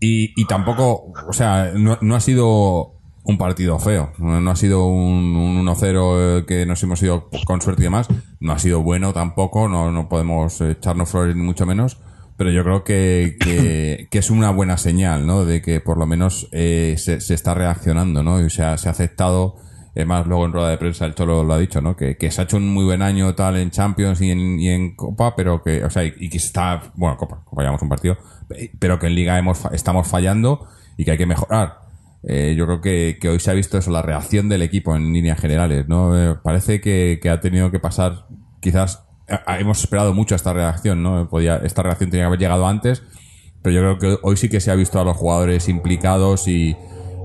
Y, 0.00 0.32
y 0.40 0.46
tampoco, 0.46 1.12
o 1.28 1.32
sea, 1.32 1.72
no, 1.74 1.98
no 2.00 2.14
ha 2.16 2.20
sido 2.20 2.94
un 3.24 3.38
partido 3.38 3.78
feo. 3.78 4.12
No, 4.18 4.40
no 4.40 4.50
ha 4.50 4.56
sido 4.56 4.86
un, 4.86 5.36
un 5.36 5.64
1-0 5.66 6.40
eh, 6.40 6.44
que 6.46 6.66
nos 6.66 6.82
hemos 6.82 7.02
ido 7.02 7.28
con 7.46 7.60
suerte 7.62 7.82
y 7.82 7.84
demás. 7.84 8.08
No 8.40 8.52
ha 8.52 8.58
sido 8.58 8.82
bueno 8.82 9.12
tampoco, 9.12 9.68
no, 9.68 9.90
no 9.90 10.08
podemos 10.08 10.60
echarnos 10.60 11.08
flores 11.10 11.36
ni 11.36 11.42
mucho 11.42 11.64
menos. 11.66 11.98
Pero 12.36 12.50
yo 12.50 12.64
creo 12.64 12.82
que, 12.84 13.36
que, 13.40 14.08
que 14.10 14.18
es 14.18 14.30
una 14.30 14.50
buena 14.50 14.76
señal, 14.76 15.26
¿no? 15.26 15.44
De 15.44 15.62
que 15.62 15.80
por 15.80 15.96
lo 15.98 16.06
menos 16.06 16.48
eh, 16.52 16.96
se, 16.98 17.20
se 17.20 17.34
está 17.34 17.54
reaccionando, 17.54 18.22
¿no? 18.22 18.44
Y 18.44 18.50
se 18.50 18.62
ha, 18.62 18.76
se 18.76 18.88
ha 18.88 18.92
aceptado 18.92 19.56
Además, 19.94 20.26
luego 20.26 20.44
en 20.44 20.52
rueda 20.52 20.70
de 20.70 20.78
prensa 20.78 21.06
el 21.06 21.14
Cholo 21.14 21.44
lo 21.44 21.54
ha 21.54 21.58
dicho, 21.58 21.80
¿no? 21.80 21.96
Que, 21.96 22.16
que 22.16 22.30
se 22.30 22.40
ha 22.40 22.44
hecho 22.44 22.56
un 22.56 22.68
muy 22.68 22.84
buen 22.84 23.00
año 23.00 23.34
tal 23.34 23.56
en 23.56 23.70
Champions 23.70 24.20
y 24.20 24.30
en, 24.30 24.58
y 24.58 24.68
en 24.68 24.96
Copa, 24.96 25.36
pero 25.36 25.62
que, 25.62 25.84
o 25.84 25.90
sea, 25.90 26.04
y, 26.04 26.28
que 26.28 26.38
está, 26.38 26.92
bueno, 26.96 27.16
Copa, 27.16 27.42
Copa 27.44 27.70
un 27.80 27.88
partido, 27.88 28.16
pero 28.78 28.98
que 28.98 29.06
en 29.06 29.14
Liga 29.14 29.38
hemos, 29.38 29.64
estamos 29.72 30.08
fallando 30.08 30.66
y 30.96 31.04
que 31.04 31.12
hay 31.12 31.18
que 31.18 31.26
mejorar. 31.26 31.78
Eh, 32.24 32.54
yo 32.56 32.66
creo 32.66 32.80
que, 32.80 33.18
que 33.20 33.28
hoy 33.28 33.38
se 33.38 33.50
ha 33.50 33.54
visto 33.54 33.78
eso, 33.78 33.90
la 33.92 34.02
reacción 34.02 34.48
del 34.48 34.62
equipo 34.62 34.96
en 34.96 35.12
líneas 35.12 35.38
generales, 35.38 35.86
¿no? 35.86 36.18
Eh, 36.18 36.36
parece 36.42 36.80
que, 36.80 37.20
que 37.22 37.30
ha 37.30 37.40
tenido 37.40 37.70
que 37.70 37.78
pasar, 37.78 38.26
quizás, 38.60 39.04
hemos 39.58 39.80
esperado 39.80 40.12
mucho 40.12 40.34
esta 40.34 40.52
reacción, 40.52 41.04
¿no? 41.04 41.28
Podía, 41.28 41.58
esta 41.58 41.82
reacción 41.82 42.10
tenía 42.10 42.24
que 42.24 42.28
haber 42.28 42.40
llegado 42.40 42.66
antes, 42.66 43.04
pero 43.62 43.74
yo 43.74 43.80
creo 43.80 43.98
que 43.98 44.18
hoy 44.22 44.36
sí 44.36 44.48
que 44.48 44.60
se 44.60 44.72
ha 44.72 44.74
visto 44.74 45.00
a 45.00 45.04
los 45.04 45.16
jugadores 45.16 45.68
implicados 45.68 46.48
y, 46.48 46.76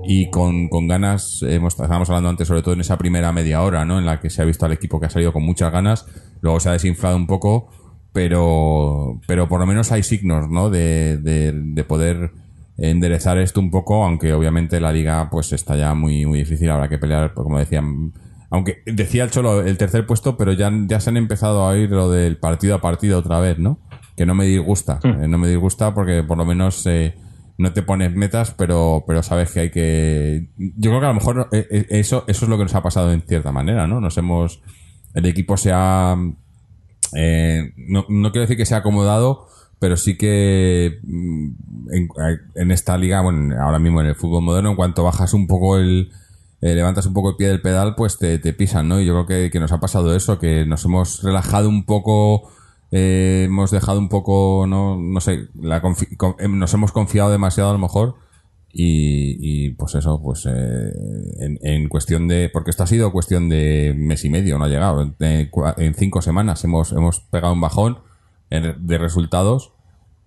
y 0.06 0.30
con, 0.30 0.70
con 0.70 0.88
ganas, 0.88 1.44
hemos, 1.44 1.74
estábamos 1.74 2.10
hablando 2.10 2.30
antes 2.30 2.48
sobre 2.48 2.62
todo 2.62 2.74
en 2.74 2.82
esa 2.82 2.98
primera 2.98 3.32
media 3.32 3.62
hora, 3.62 3.86
¿no? 3.86 4.00
En 4.00 4.06
la 4.06 4.20
que 4.20 4.30
se 4.30 4.42
ha 4.42 4.46
visto 4.46 4.66
al 4.66 4.72
equipo 4.72 5.00
que 5.00 5.08
ha 5.08 5.10
salido 5.10 5.34
con 5.34 5.44
muchas 5.44 5.72
ganas, 5.72 6.06
luego 6.42 6.60
se 6.60 6.70
ha 6.70 6.74
desinflado 6.74 7.16
un 7.16 7.28
poco, 7.28 7.70
pero, 8.14 9.20
pero 9.28 9.48
por 9.48 9.60
lo 9.60 9.66
menos 9.66 9.92
hay 9.92 10.04
signos, 10.04 10.50
¿no? 10.50 10.70
De, 10.70 11.18
de, 11.18 11.54
de 11.54 11.84
poder 11.84 12.32
enderezar 12.78 13.38
esto 13.38 13.60
un 13.60 13.72
poco, 13.72 14.04
aunque 14.04 14.34
obviamente 14.34 14.80
la 14.80 14.92
liga 14.92 15.30
pues 15.30 15.52
está 15.52 15.76
ya 15.76 15.94
muy, 15.94 16.26
muy 16.26 16.40
difícil, 16.40 16.70
habrá 16.70 16.88
que 16.88 16.98
pelear, 16.98 17.34
pues, 17.34 17.44
como 17.44 17.60
decían, 17.60 18.14
aunque 18.50 18.82
decía 18.86 19.24
el 19.24 19.32
Cholo 19.32 19.62
el 19.62 19.78
tercer 19.78 20.06
puesto, 20.06 20.38
pero 20.38 20.54
ya, 20.54 20.72
ya 20.88 21.00
se 21.00 21.10
han 21.10 21.18
empezado 21.18 21.64
a 21.64 21.70
oír 21.70 21.90
lo 21.90 22.10
del 22.10 22.38
partido 22.38 22.76
a 22.76 22.82
partido 22.82 23.20
otra 23.20 23.40
vez, 23.40 23.60
¿no? 23.60 23.80
Que 24.16 24.26
no 24.26 24.34
me 24.34 24.46
disgusta, 24.46 25.00
eh, 25.04 25.28
no 25.28 25.38
me 25.38 25.48
disgusta 25.48 25.94
porque 25.94 26.24
por 26.24 26.38
lo 26.38 26.46
menos 26.46 26.86
eh, 26.88 27.16
no 27.60 27.74
te 27.74 27.84
pones 27.84 28.16
metas, 28.16 28.56
pero, 28.58 29.04
pero 29.06 29.22
sabes 29.22 29.52
que 29.52 29.60
hay 29.60 29.70
que... 29.70 30.50
Yo 30.58 30.90
creo 30.90 31.00
que 31.00 31.06
a 31.06 31.10
lo 31.10 31.16
mejor 31.16 31.50
eh, 31.52 31.68
eh, 31.70 31.86
eso, 31.90 32.24
eso 32.28 32.46
es 32.46 32.50
lo 32.50 32.58
que 32.58 32.64
nos 32.64 32.74
ha 32.74 32.82
pasado 32.82 33.12
en 33.12 33.22
cierta 33.22 33.52
manera, 33.52 33.86
¿no? 33.86 34.02
Nos 34.02 34.18
hemos 34.18 34.62
el 35.14 35.26
equipo 35.26 35.58
se 35.58 35.72
ha... 35.74 36.16
eh, 37.16 37.74
no, 37.78 38.06
no 38.10 38.32
quiero 38.32 38.42
decir 38.42 38.58
que 38.58 38.66
se 38.66 38.76
ha 38.76 38.80
acomodado, 38.80 39.48
pero 39.80 39.98
sí 39.98 40.18
que 40.18 41.00
mm, 41.04 41.50
en, 42.56 42.72
esta 42.72 42.98
liga, 42.98 43.22
bueno, 43.22 43.56
ahora 43.62 43.80
mismo 43.80 44.02
en 44.02 44.08
el 44.08 44.16
fútbol 44.16 44.44
moderno, 44.44 44.72
en 44.72 44.76
cuanto 44.76 45.04
bajas 45.04 45.34
un 45.34 45.48
poco 45.48 45.78
el... 45.78 46.12
eh, 46.62 46.76
levantas 46.76 47.06
un 47.06 47.14
poco 47.14 47.32
el 47.32 47.36
pie 47.36 47.48
del 47.50 47.62
pedal, 47.62 47.96
pues 47.96 48.18
te, 48.18 48.40
te 48.40 48.54
pisan, 48.54 48.88
¿no? 48.88 49.02
Y 49.02 49.06
yo 49.06 49.14
creo 49.14 49.26
que, 49.26 49.52
que 49.52 49.60
nos 49.60 49.72
ha 49.72 49.80
pasado 49.80 50.16
eso, 50.16 50.40
que 50.40 50.66
nos 50.66 50.86
hemos 50.86 51.24
relajado 51.24 51.70
un 51.70 51.86
poco, 51.86 52.52
eh, 52.92 53.44
hemos 53.48 53.72
dejado 53.72 54.00
un 54.00 54.10
poco, 54.10 54.66
no, 54.68 54.98
no 54.98 55.20
sé, 55.22 55.48
la 55.60 55.82
confi- 55.82 56.16
con- 56.18 56.36
em, 56.40 56.58
nos 56.58 56.74
hemos 56.74 56.92
confiado 56.92 57.30
demasiado 57.32 57.70
a 57.70 57.74
lo 57.74 57.80
mejor 57.80 58.16
y, 58.72 59.38
y, 59.40 59.70
pues 59.72 59.96
eso, 59.96 60.22
pues 60.22 60.46
eh, 60.48 60.92
en, 61.40 61.60
en 61.64 61.90
cuestión 61.90 62.28
de, 62.28 62.50
porque 62.54 62.70
esto 62.70 62.84
ha 62.84 62.88
sido 62.88 63.12
cuestión 63.12 63.50
de 63.50 63.94
mes 63.98 64.24
y 64.26 64.30
medio, 64.30 64.58
no 64.60 64.66
ha 64.66 64.70
llegado, 64.70 65.02
en, 65.20 65.94
cinco 65.96 66.22
semanas 66.22 66.64
hemos, 66.64 66.92
hemos 66.92 67.20
pegado 67.20 67.54
un 67.54 67.62
bajón 67.62 68.00
de 68.50 68.98
resultados 68.98 69.74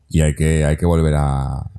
y 0.09 0.21
hay 0.21 0.35
que, 0.35 0.65
hay 0.65 0.77
que 0.77 0.87
volver 0.87 1.15
a, 1.17 1.71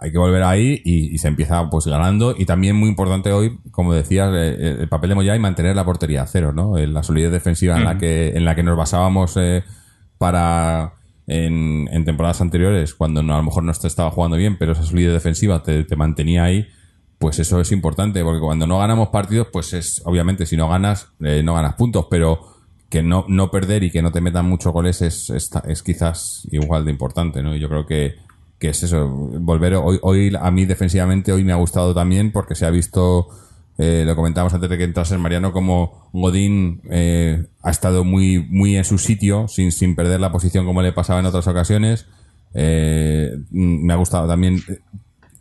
hay 0.00 0.10
que 0.12 0.18
volver 0.18 0.42
ahí 0.42 0.80
y, 0.84 1.14
y 1.14 1.18
se 1.18 1.28
empieza 1.28 1.68
pues 1.70 1.86
ganando. 1.86 2.34
Y 2.36 2.44
también 2.46 2.74
muy 2.76 2.88
importante 2.88 3.30
hoy 3.32 3.58
como 3.70 3.92
decías 3.94 4.30
eh, 4.34 4.76
el 4.80 4.88
papel 4.88 5.10
de 5.10 5.14
Moya 5.14 5.36
y 5.36 5.38
mantener 5.38 5.76
la 5.76 5.84
portería 5.84 6.22
a 6.22 6.26
cero 6.26 6.52
no 6.52 6.76
Eh, 6.78 6.86
la 6.86 7.02
solidez 7.02 7.30
defensiva 7.32 7.76
en 7.76 7.84
la 7.84 7.96
que 7.98 8.30
en 8.36 8.44
la 8.44 8.54
que 8.54 8.62
nos 8.64 8.76
basábamos 8.76 9.36
eh, 9.36 9.62
para 10.24 10.94
en, 11.26 11.86
temporadas 12.06 12.40
anteriores 12.40 12.94
cuando 12.94 13.22
no, 13.22 13.34
a 13.34 13.36
lo 13.36 13.42
mejor 13.42 13.62
no 13.62 13.72
te 13.74 13.86
estaba 13.86 14.10
jugando 14.10 14.38
bien 14.38 14.56
pero 14.56 14.72
esa 14.72 14.82
solidez 14.82 15.12
defensiva 15.12 15.62
te, 15.62 15.84
te 15.84 15.96
mantenía 15.96 16.44
ahí 16.44 16.66
pues 17.18 17.38
eso 17.40 17.60
es 17.60 17.72
importante 17.72 18.24
porque 18.24 18.40
cuando 18.40 18.66
no 18.66 18.78
ganamos 18.78 19.08
partidos 19.08 19.48
pues 19.52 19.74
es 19.74 20.00
obviamente 20.06 20.46
si 20.46 20.56
no 20.56 20.70
ganas 20.70 21.08
eh, 21.20 21.42
no 21.44 21.52
ganas 21.52 21.74
puntos 21.74 22.06
pero 22.08 22.54
que 22.88 23.02
no, 23.02 23.26
no 23.28 23.50
perder 23.50 23.82
y 23.82 23.90
que 23.90 24.00
no 24.00 24.12
te 24.12 24.22
metan 24.22 24.48
muchos 24.48 24.72
goles 24.72 25.02
es, 25.02 25.28
es, 25.28 25.50
es 25.66 25.82
quizás 25.82 26.48
igual 26.50 26.86
de 26.86 26.92
importante, 26.92 27.42
¿no? 27.42 27.54
Y 27.54 27.58
yo 27.58 27.68
creo 27.68 27.86
que, 27.86 28.14
que 28.58 28.68
es 28.68 28.82
eso, 28.82 29.08
volver 29.08 29.74
hoy, 29.74 29.98
hoy 30.00 30.32
a 30.40 30.50
mí 30.50 30.64
defensivamente 30.64 31.32
hoy 31.32 31.44
me 31.44 31.52
ha 31.52 31.56
gustado 31.56 31.92
también 31.92 32.32
porque 32.32 32.54
se 32.54 32.66
ha 32.66 32.70
visto, 32.70 33.28
eh, 33.76 34.04
lo 34.06 34.14
comentábamos 34.14 34.54
antes 34.54 34.70
de 34.70 34.78
que 34.78 34.84
entrase 34.84 35.18
Mariano, 35.18 35.52
como 35.52 36.08
Godín 36.12 36.80
eh, 36.90 37.46
ha 37.62 37.70
estado 37.70 38.04
muy, 38.04 38.38
muy 38.38 38.76
en 38.76 38.84
su 38.84 38.98
sitio 38.98 39.48
sin, 39.48 39.72
sin 39.72 39.96
perder 39.96 40.20
la 40.20 40.30
posición 40.30 40.64
como 40.64 40.82
le 40.82 40.92
pasaba 40.92 41.20
en 41.20 41.26
otras 41.26 41.46
ocasiones. 41.48 42.06
Eh, 42.54 43.36
mm, 43.50 43.84
me 43.84 43.92
ha 43.92 43.96
gustado 43.96 44.28
también. 44.28 44.60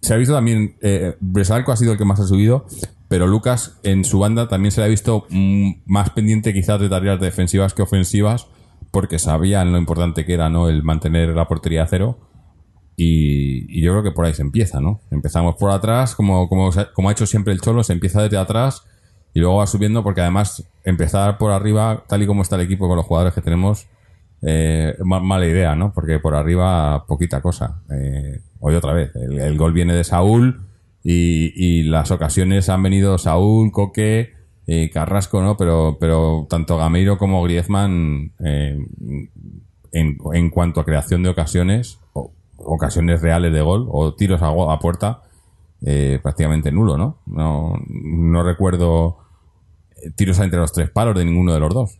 Se 0.02 0.14
ha 0.14 0.18
visto 0.18 0.34
también, 0.34 0.76
eh, 0.82 1.16
Bresalco 1.20 1.72
ha 1.72 1.78
sido 1.78 1.94
el 1.94 1.98
que 1.98 2.06
más 2.06 2.20
ha 2.20 2.28
subido, 2.28 2.66
pero 3.08 3.28
Lucas 3.28 3.80
en 3.84 4.04
su 4.04 4.20
banda 4.20 4.48
también 4.48 4.72
se 4.72 4.82
le 4.82 4.86
ha 4.88 4.90
visto 4.90 5.28
mm, 5.30 5.84
más 5.86 6.10
pendiente 6.10 6.54
quizás 6.54 6.80
de 6.82 6.90
tareas 6.90 7.22
defensivas 7.22 7.74
que 7.74 7.84
ofensivas, 7.84 8.48
porque 8.92 9.20
sabían 9.20 9.72
lo 9.72 9.78
importante 9.78 10.26
que 10.26 10.34
era 10.34 10.50
no 10.50 10.70
el 10.70 10.84
mantener 10.84 11.30
la 11.30 11.48
portería 11.48 11.84
a 11.84 11.88
cero. 11.88 12.18
Y, 12.96 13.82
yo 13.82 13.92
creo 13.92 14.04
que 14.04 14.12
por 14.12 14.26
ahí 14.26 14.34
se 14.34 14.42
empieza, 14.42 14.80
¿no? 14.80 15.02
Empezamos 15.12 15.56
por 15.56 15.72
atrás, 15.72 16.16
como, 16.16 16.48
como, 16.48 16.70
como 16.94 17.10
ha 17.10 17.12
hecho 17.12 17.26
siempre 17.26 17.54
el 17.54 17.62
Cholo, 17.62 17.84
se 17.84 17.94
empieza 17.94 18.22
desde 18.22 18.38
atrás 18.38 18.84
y 19.34 19.40
luego 19.40 19.58
va 19.58 19.68
subiendo, 19.68 20.04
porque 20.04 20.22
además 20.22 20.64
empezar 20.84 21.38
por 21.38 21.52
arriba, 21.52 22.04
tal 22.08 22.22
y 22.22 22.28
como 22.28 22.44
está 22.44 22.56
el 22.56 22.62
equipo 22.62 22.88
con 22.88 22.98
los 22.98 23.06
jugadores 23.06 23.34
que 23.34 23.42
tenemos, 23.42 23.88
eh, 24.44 24.96
ma- 25.04 25.22
mala 25.22 25.48
idea, 25.48 25.76
¿no? 25.76 25.92
Porque 25.94 26.20
por 26.20 26.36
arriba 26.36 27.06
poquita 27.08 27.42
cosa. 27.42 27.82
Eh, 27.90 28.42
hoy 28.60 28.76
otra 28.76 28.94
vez, 28.94 29.12
el, 29.16 29.58
gol 29.58 29.74
viene 29.74 29.96
de 29.96 30.04
Saúl 30.04 30.62
y, 31.04 31.84
las 31.84 32.12
ocasiones 32.12 32.70
han 32.70 32.84
venido 32.84 33.18
Saúl, 33.18 33.72
Coque, 33.72 34.34
eh, 34.68 34.90
Carrasco, 34.94 35.42
¿no? 35.42 35.58
Pero, 35.58 35.98
pero 36.00 36.46
tanto 36.50 36.78
Gameiro 36.78 37.18
como 37.18 37.42
Griezmann, 37.44 38.34
eh, 38.40 38.78
en, 39.92 40.18
en 40.34 40.50
cuanto 40.50 40.80
a 40.80 40.86
creación 40.86 41.24
de 41.24 41.30
ocasiones, 41.30 42.00
ocasiones 42.66 43.22
reales 43.22 43.54
de 43.54 43.62
gol 43.62 43.88
o 43.92 44.14
tiros 44.16 44.42
a, 44.42 44.80
puerta, 44.80 45.22
eh, 45.86 46.20
prácticamente 46.22 46.72
nulo, 46.72 46.98
¿no? 46.98 47.18
No, 47.26 47.74
no 47.88 48.44
recuerdo 48.44 49.18
eh, 50.02 50.12
tiros 50.16 50.40
entre 50.40 50.60
los 50.60 50.72
tres 50.72 50.90
palos 50.90 51.16
de 51.16 51.26
ninguno 51.26 51.54
de 51.54 51.60
los 51.60 51.74
dos. 51.74 52.00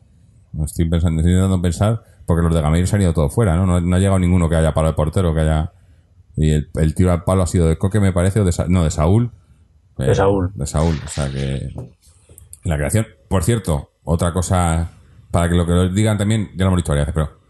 No 0.54 0.66
Estoy 0.66 0.88
pensando, 0.88 1.22
estoy 1.22 1.34
intentando 1.34 1.62
pensar, 1.62 2.04
porque 2.26 2.44
los 2.44 2.54
de 2.54 2.62
Gameiro 2.62 2.88
se 2.88 2.96
han 2.96 3.02
ido 3.02 3.14
todo 3.14 3.30
fuera, 3.30 3.56
¿no? 3.56 3.66
No, 3.66 3.82
no 3.82 3.96
ha 3.96 4.00
llegado 4.00 4.20
ninguno 4.20 4.48
que 4.50 4.56
haya 4.56 4.74
palo 4.74 4.88
de 4.90 4.94
portero, 4.94 5.34
que 5.34 5.42
haya. 5.42 5.72
Y 6.36 6.52
el, 6.52 6.70
el 6.76 6.96
tiro 6.96 7.12
al 7.12 7.24
palo 7.24 7.44
ha 7.44 7.48
sido 7.48 7.68
de 7.68 7.78
Coque, 7.78 8.00
me 8.00 8.12
parece, 8.14 8.40
o 8.40 8.46
de, 8.46 8.52
Sa- 8.52 8.68
no, 8.68 8.84
de 8.84 8.92
Saúl. 8.92 9.32
Eh, 10.00 10.06
De 10.06 10.16
Saúl. 10.16 10.52
De 10.56 10.66
Saúl, 10.66 10.96
o 11.06 11.08
sea 11.10 11.30
que. 11.30 11.74
La 12.64 12.78
creación. 12.78 13.06
Por 13.28 13.44
cierto, 13.44 13.92
otra 14.04 14.32
cosa, 14.34 14.92
para 15.32 15.50
que 15.50 15.56
lo 15.56 15.66
que 15.66 15.74
os 15.74 15.94
digan 15.94 16.18
también, 16.18 16.50
ya 16.56 16.66
lo 16.66 16.68
hemos 16.68 16.78
dicho 16.78 16.92
varias 16.92 17.08
veces, 17.08 17.14
pero. 17.28 17.43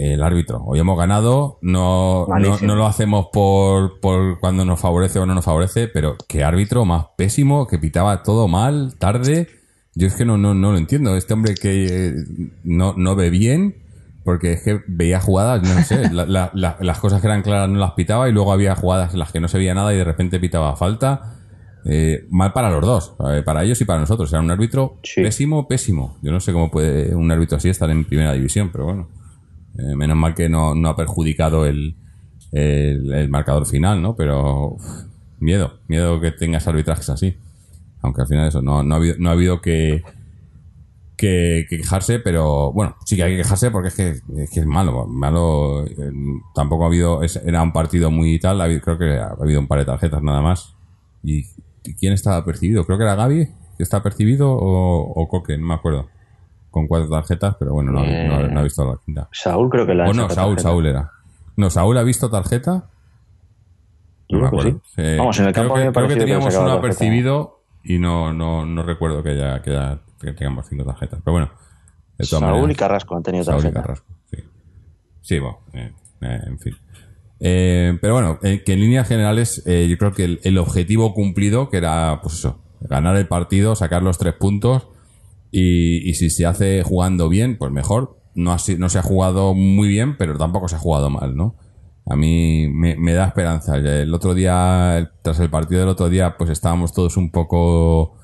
El 0.00 0.22
árbitro. 0.22 0.62
Hoy 0.64 0.78
hemos 0.78 0.96
ganado, 0.96 1.58
no, 1.60 2.26
no, 2.28 2.74
lo 2.76 2.86
hacemos 2.86 3.26
por, 3.32 3.98
por 3.98 4.38
cuando 4.38 4.64
nos 4.64 4.78
favorece 4.78 5.18
o 5.18 5.26
no 5.26 5.34
nos 5.34 5.44
favorece, 5.44 5.88
pero 5.88 6.16
qué 6.28 6.44
árbitro 6.44 6.84
más 6.84 7.06
pésimo, 7.16 7.66
que 7.66 7.78
pitaba 7.80 8.22
todo 8.22 8.46
mal, 8.46 8.94
tarde. 8.98 9.48
Yo 9.96 10.06
es 10.06 10.14
que 10.14 10.24
no, 10.24 10.38
no, 10.38 10.54
no 10.54 10.70
lo 10.70 10.78
entiendo. 10.78 11.16
Este 11.16 11.34
hombre 11.34 11.54
que 11.54 11.86
eh, 12.10 12.14
no, 12.62 12.94
no 12.96 13.16
ve 13.16 13.30
bien, 13.30 13.74
porque 14.22 14.52
es 14.52 14.62
que 14.62 14.80
veía 14.86 15.20
jugadas, 15.20 15.62
no 15.62 15.82
sé, 15.82 16.10
la- 16.12 16.26
la- 16.26 16.50
la- 16.54 16.76
las 16.80 16.98
cosas 17.00 17.20
que 17.20 17.26
eran 17.26 17.42
claras 17.42 17.68
no 17.68 17.78
las 17.80 17.92
pitaba 17.92 18.28
y 18.28 18.32
luego 18.32 18.52
había 18.52 18.76
jugadas 18.76 19.14
en 19.14 19.18
las 19.18 19.32
que 19.32 19.40
no 19.40 19.48
se 19.48 19.58
veía 19.58 19.74
nada 19.74 19.92
y 19.92 19.96
de 19.96 20.04
repente 20.04 20.38
pitaba 20.38 20.76
falta. 20.76 21.34
Eh, 21.84 22.26
mal 22.30 22.52
para 22.52 22.70
los 22.70 22.82
dos, 22.82 23.14
eh, 23.32 23.42
para 23.44 23.64
ellos 23.64 23.80
y 23.80 23.84
para 23.84 23.98
nosotros. 23.98 24.30
Era 24.32 24.42
un 24.42 24.50
árbitro 24.52 24.98
Sí. 25.02 25.22
pésimo, 25.22 25.66
pésimo. 25.66 26.18
Yo 26.22 26.30
no 26.30 26.38
sé 26.38 26.52
cómo 26.52 26.70
puede 26.70 27.14
un 27.16 27.30
árbitro 27.32 27.56
así 27.56 27.68
estar 27.68 27.90
en 27.90 28.04
primera 28.04 28.32
división, 28.32 28.68
pero 28.70 28.84
bueno. 28.84 29.08
Eh, 29.78 29.94
menos 29.96 30.16
mal 30.16 30.34
que 30.34 30.48
no, 30.48 30.74
no 30.74 30.88
ha 30.88 30.96
perjudicado 30.96 31.64
el, 31.66 31.96
el, 32.52 33.28
marcador 33.28 33.66
final, 33.66 34.02
¿no? 34.02 34.16
Pero 34.16 34.76
miedo, 35.38 35.78
miedo 35.88 36.20
que 36.20 36.32
tengas 36.32 36.66
arbitrajes 36.66 37.08
así. 37.10 37.36
Aunque 38.02 38.22
al 38.22 38.26
final 38.28 38.48
eso, 38.48 38.62
no, 38.62 38.82
no, 38.82 38.94
ha, 38.94 38.98
habido, 38.98 39.16
no 39.18 39.28
ha 39.28 39.32
habido 39.32 39.60
que, 39.60 40.02
que, 41.16 41.66
que 41.68 41.78
quejarse, 41.78 42.20
pero 42.20 42.72
bueno, 42.72 42.96
sí 43.04 43.16
que 43.16 43.24
hay 43.24 43.32
que 43.36 43.42
quejarse 43.42 43.70
porque 43.70 43.88
es 43.88 43.94
que 43.94 44.08
es, 44.10 44.50
que 44.50 44.60
es 44.60 44.66
malo. 44.66 45.06
malo 45.06 45.84
eh, 45.86 46.12
tampoco 46.54 46.84
ha 46.84 46.86
habido, 46.88 47.22
es- 47.22 47.36
era 47.44 47.62
un 47.62 47.72
partido 47.72 48.10
muy 48.10 48.38
tal, 48.38 48.60
ha 48.60 48.64
habido- 48.64 48.80
creo 48.82 48.98
que 48.98 49.18
ha 49.18 49.28
habido 49.40 49.60
un 49.60 49.66
par 49.66 49.80
de 49.80 49.84
tarjetas 49.86 50.22
nada 50.22 50.42
más. 50.42 50.74
¿Y, 51.24 51.44
y 51.84 51.94
quién 51.94 52.12
estaba 52.12 52.44
percibido? 52.44 52.84
Creo 52.84 52.98
que 52.98 53.04
era 53.04 53.16
Gaby, 53.16 53.46
que 53.76 53.82
está 53.82 54.02
percibido, 54.02 54.50
o, 54.52 55.12
o 55.12 55.28
Coque, 55.28 55.58
no 55.58 55.66
me 55.66 55.74
acuerdo. 55.74 56.08
Con 56.78 56.86
cuatro 56.86 57.08
tarjetas, 57.10 57.56
pero 57.58 57.72
bueno, 57.72 57.90
no, 57.90 58.00
ha- 58.00 58.06
no 58.06 58.34
ha- 58.36 58.48
no 58.48 58.60
ha 58.60 58.62
visto 58.62 58.84
la 58.84 58.96
quinta. 59.04 59.28
Saúl 59.32 59.68
creo 59.68 59.84
que 59.84 59.94
la 59.96 60.08
O 60.08 60.12
no, 60.14 60.30
Saúl, 60.30 60.58
Saúl 60.60 60.86
era. 60.86 61.10
No, 61.56 61.70
Saúl 61.70 61.98
ha 61.98 62.04
visto 62.04 62.30
tarjeta. 62.30 62.84
No 64.30 64.38
me 64.38 64.38
creo 64.38 64.40
que 64.40 64.46
acuerdo. 64.46 64.80
sí. 64.84 64.92
Eh, 65.02 65.16
Vamos, 65.18 65.40
en 65.40 65.46
el 65.46 65.52
campo 65.52 65.74
creo 65.74 65.86
me 65.86 65.92
que, 65.92 65.98
ha 65.98 66.02
creo 66.04 66.08
que 66.16 66.24
teníamos 66.24 66.54
uno 66.54 66.72
apercibido 66.72 67.62
y 67.82 67.98
no, 67.98 68.32
no, 68.32 68.64
no 68.64 68.82
recuerdo 68.84 69.22
que 69.24 69.30
haya, 69.30 69.60
que 69.62 69.70
haya 69.70 69.98
que 70.20 70.32
tengamos 70.34 70.66
cinco 70.68 70.84
tarjetas. 70.84 71.20
Pero 71.24 71.32
bueno, 71.32 71.50
de 72.16 72.26
todas 72.26 72.44
Saúl 72.44 72.70
y 72.70 72.74
Carrasco 72.76 73.16
han 73.16 73.22
tenido 73.24 73.42
Saúl 73.44 73.58
y 73.58 73.62
tarjeta. 73.62 73.82
Carrasco, 73.82 74.06
sí. 74.30 74.36
Sí, 75.20 75.38
bueno, 75.40 75.58
eh, 75.72 75.92
eh, 76.20 76.40
en 76.46 76.58
fin. 76.60 76.76
Eh, 77.40 77.98
pero 78.00 78.14
bueno, 78.14 78.38
que 78.40 78.62
en 78.72 78.80
líneas 78.80 79.08
generales 79.08 79.62
eh, 79.66 79.88
yo 79.90 79.96
creo 79.98 80.12
que 80.12 80.24
el, 80.24 80.40
el 80.44 80.58
objetivo 80.58 81.12
cumplido, 81.14 81.70
que 81.70 81.78
era, 81.78 82.20
pues 82.22 82.34
eso, 82.34 82.60
ganar 82.80 83.16
el 83.16 83.26
partido, 83.26 83.74
sacar 83.74 84.02
los 84.04 84.18
tres 84.18 84.34
puntos 84.34 84.88
y, 85.50 86.08
y 86.08 86.14
si 86.14 86.30
se 86.30 86.46
hace 86.46 86.82
jugando 86.82 87.28
bien, 87.28 87.58
pues 87.58 87.72
mejor. 87.72 88.18
No, 88.34 88.52
ha 88.52 88.58
no 88.78 88.88
se 88.88 88.98
ha 88.98 89.02
jugado 89.02 89.54
muy 89.54 89.88
bien, 89.88 90.16
pero 90.16 90.38
tampoco 90.38 90.68
se 90.68 90.76
ha 90.76 90.78
jugado 90.78 91.10
mal, 91.10 91.36
¿no? 91.36 91.56
A 92.06 92.16
mí 92.16 92.68
me, 92.68 92.96
me 92.96 93.12
da 93.12 93.26
esperanza. 93.26 93.76
El 93.76 94.14
otro 94.14 94.32
día, 94.34 95.12
tras 95.22 95.40
el 95.40 95.50
partido 95.50 95.80
del 95.80 95.90
otro 95.90 96.08
día, 96.08 96.36
pues 96.38 96.50
estábamos 96.50 96.92
todos 96.92 97.16
un 97.16 97.30
poco, 97.30 98.16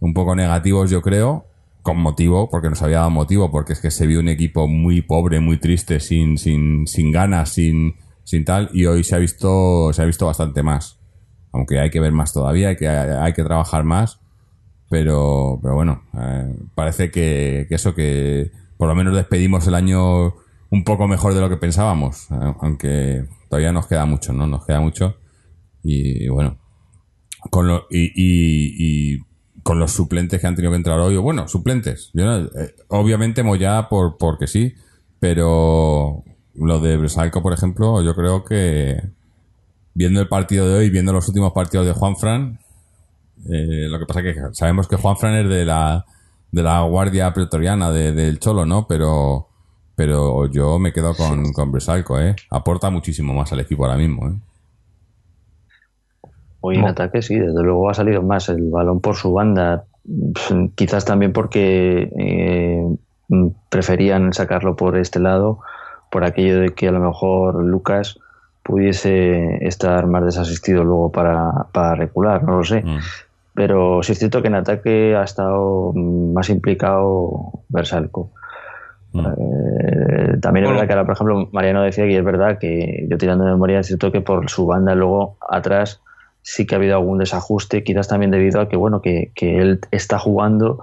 un 0.00 0.14
poco 0.14 0.34
negativos, 0.34 0.90
yo 0.90 1.02
creo, 1.02 1.46
con 1.82 1.98
motivo, 1.98 2.48
porque 2.50 2.70
nos 2.70 2.82
había 2.82 2.98
dado 2.98 3.10
motivo, 3.10 3.50
porque 3.50 3.74
es 3.74 3.80
que 3.80 3.90
se 3.90 4.06
vio 4.06 4.20
un 4.20 4.28
equipo 4.28 4.66
muy 4.66 5.02
pobre, 5.02 5.40
muy 5.40 5.58
triste, 5.58 6.00
sin, 6.00 6.38
sin, 6.38 6.86
sin 6.86 7.12
ganas, 7.12 7.50
sin, 7.50 7.96
sin 8.24 8.44
tal, 8.44 8.70
y 8.72 8.86
hoy 8.86 9.04
se 9.04 9.14
ha 9.14 9.18
visto, 9.18 9.92
se 9.92 10.02
ha 10.02 10.04
visto 10.06 10.26
bastante 10.26 10.62
más. 10.62 10.98
Aunque 11.52 11.80
hay 11.80 11.90
que 11.90 12.00
ver 12.00 12.12
más 12.12 12.32
todavía, 12.32 12.68
hay 12.68 12.76
que, 12.76 12.88
hay 12.88 13.32
que 13.32 13.42
trabajar 13.42 13.84
más, 13.84 14.20
pero, 14.88 15.58
pero 15.62 15.74
bueno, 15.74 16.02
eh, 16.18 16.54
parece 16.74 17.10
que, 17.10 17.66
eso 17.70 17.94
que 17.94 18.50
por 18.76 18.88
lo 18.88 18.94
menos 18.94 19.14
despedimos 19.14 19.66
el 19.66 19.74
año 19.74 20.34
un 20.70 20.84
poco 20.84 21.08
mejor 21.08 21.34
de 21.34 21.40
lo 21.40 21.48
que 21.48 21.56
pensábamos, 21.56 22.30
eh, 22.30 22.54
aunque 22.60 23.24
todavía 23.48 23.72
nos 23.72 23.86
queda 23.86 24.06
mucho, 24.06 24.32
¿no? 24.32 24.46
Nos 24.46 24.64
queda 24.66 24.80
mucho. 24.80 25.16
Y, 25.82 26.28
bueno, 26.28 26.58
con 27.50 27.68
lo, 27.68 27.86
y, 27.90 28.12
y- 28.14 29.22
con 29.62 29.78
los 29.78 29.92
suplentes 29.92 30.40
que 30.40 30.46
han 30.46 30.54
tenido 30.54 30.70
que 30.72 30.76
entrar 30.78 30.98
hoy, 31.00 31.16
bueno, 31.18 31.46
suplentes. 31.48 32.10
Eh, 32.16 32.74
obviamente 32.88 33.42
Moya 33.42 33.88
por, 33.90 34.16
porque 34.16 34.46
sí, 34.46 34.72
pero 35.20 36.24
lo 36.54 36.80
de 36.80 36.96
Bresalco, 36.96 37.42
por 37.42 37.52
ejemplo, 37.52 38.02
yo 38.02 38.14
creo 38.14 38.44
que 38.44 39.02
viendo 39.94 40.20
el 40.20 40.28
partido 40.28 40.68
de 40.68 40.78
hoy, 40.78 40.90
viendo 40.90 41.12
los 41.12 41.28
últimos 41.28 41.52
partidos 41.52 41.86
de 41.86 41.92
Juan 41.92 42.16
Fran, 42.16 42.60
eh, 43.46 43.86
lo 43.88 43.98
que 43.98 44.06
pasa 44.06 44.20
es 44.20 44.34
que 44.36 44.42
sabemos 44.52 44.88
que 44.88 44.96
Juan 44.96 45.16
Fran 45.16 45.34
es 45.34 45.48
de 45.48 45.64
la 45.64 46.04
de 46.50 46.62
la 46.62 46.80
guardia 46.82 47.32
pretoriana 47.34 47.90
de- 47.90 48.12
del 48.12 48.38
Cholo, 48.38 48.64
¿no? 48.64 48.86
Pero, 48.88 49.48
pero 49.94 50.46
yo 50.46 50.78
me 50.78 50.92
quedo 50.94 51.14
con, 51.14 51.52
con 51.52 51.70
Bresalco, 51.72 52.18
¿eh? 52.18 52.34
Aporta 52.50 52.88
muchísimo 52.88 53.34
más 53.34 53.52
al 53.52 53.60
equipo 53.60 53.84
ahora 53.84 53.98
mismo, 53.98 54.28
¿eh? 54.28 54.34
Hoy 56.60 56.76
en 56.76 56.86
ataque 56.86 57.22
sí, 57.22 57.36
desde 57.38 57.62
luego 57.62 57.88
ha 57.88 57.94
salido 57.94 58.22
más 58.22 58.48
el 58.48 58.68
balón 58.70 59.00
por 59.00 59.16
su 59.16 59.32
banda, 59.32 59.84
Pf, 60.34 60.70
quizás 60.74 61.04
también 61.04 61.32
porque 61.32 62.10
eh, 62.18 62.84
preferían 63.68 64.32
sacarlo 64.32 64.74
por 64.74 64.96
este 64.96 65.20
lado, 65.20 65.60
por 66.10 66.24
aquello 66.24 66.60
de 66.60 66.70
que 66.70 66.88
a 66.88 66.92
lo 66.92 67.00
mejor 67.00 67.62
Lucas 67.62 68.18
pudiese 68.62 69.64
estar 69.66 70.06
más 70.06 70.24
desasistido 70.24 70.82
luego 70.82 71.12
para, 71.12 71.52
para 71.72 71.94
recular, 71.94 72.42
no 72.42 72.58
lo 72.58 72.64
sé. 72.64 72.82
Mm. 72.82 72.98
Pero 73.58 74.04
sí 74.04 74.12
es 74.12 74.20
cierto 74.20 74.40
que 74.40 74.46
en 74.46 74.54
ataque 74.54 75.16
ha 75.16 75.24
estado 75.24 75.92
más 75.92 76.48
implicado 76.48 77.64
Versalco. 77.68 78.30
Mm. 79.12 79.26
Eh, 79.26 80.36
también 80.40 80.66
es 80.66 80.70
verdad 80.70 80.86
que 80.86 80.92
ahora, 80.92 81.04
por 81.04 81.14
ejemplo, 81.14 81.48
Mariano 81.50 81.82
decía 81.82 82.04
que 82.04 82.16
es 82.16 82.24
verdad 82.24 82.58
que 82.60 83.04
yo 83.10 83.18
tirando 83.18 83.44
de 83.44 83.50
memoria 83.50 83.80
es 83.80 83.88
cierto 83.88 84.12
que 84.12 84.20
por 84.20 84.48
su 84.48 84.64
banda 84.64 84.94
luego 84.94 85.38
atrás 85.50 86.00
sí 86.40 86.68
que 86.68 86.76
ha 86.76 86.78
habido 86.78 86.94
algún 86.94 87.18
desajuste, 87.18 87.82
quizás 87.82 88.06
también 88.06 88.30
debido 88.30 88.60
a 88.60 88.68
que 88.68 88.76
bueno 88.76 89.02
que, 89.02 89.32
que 89.34 89.58
él 89.58 89.80
está 89.90 90.20
jugando, 90.20 90.78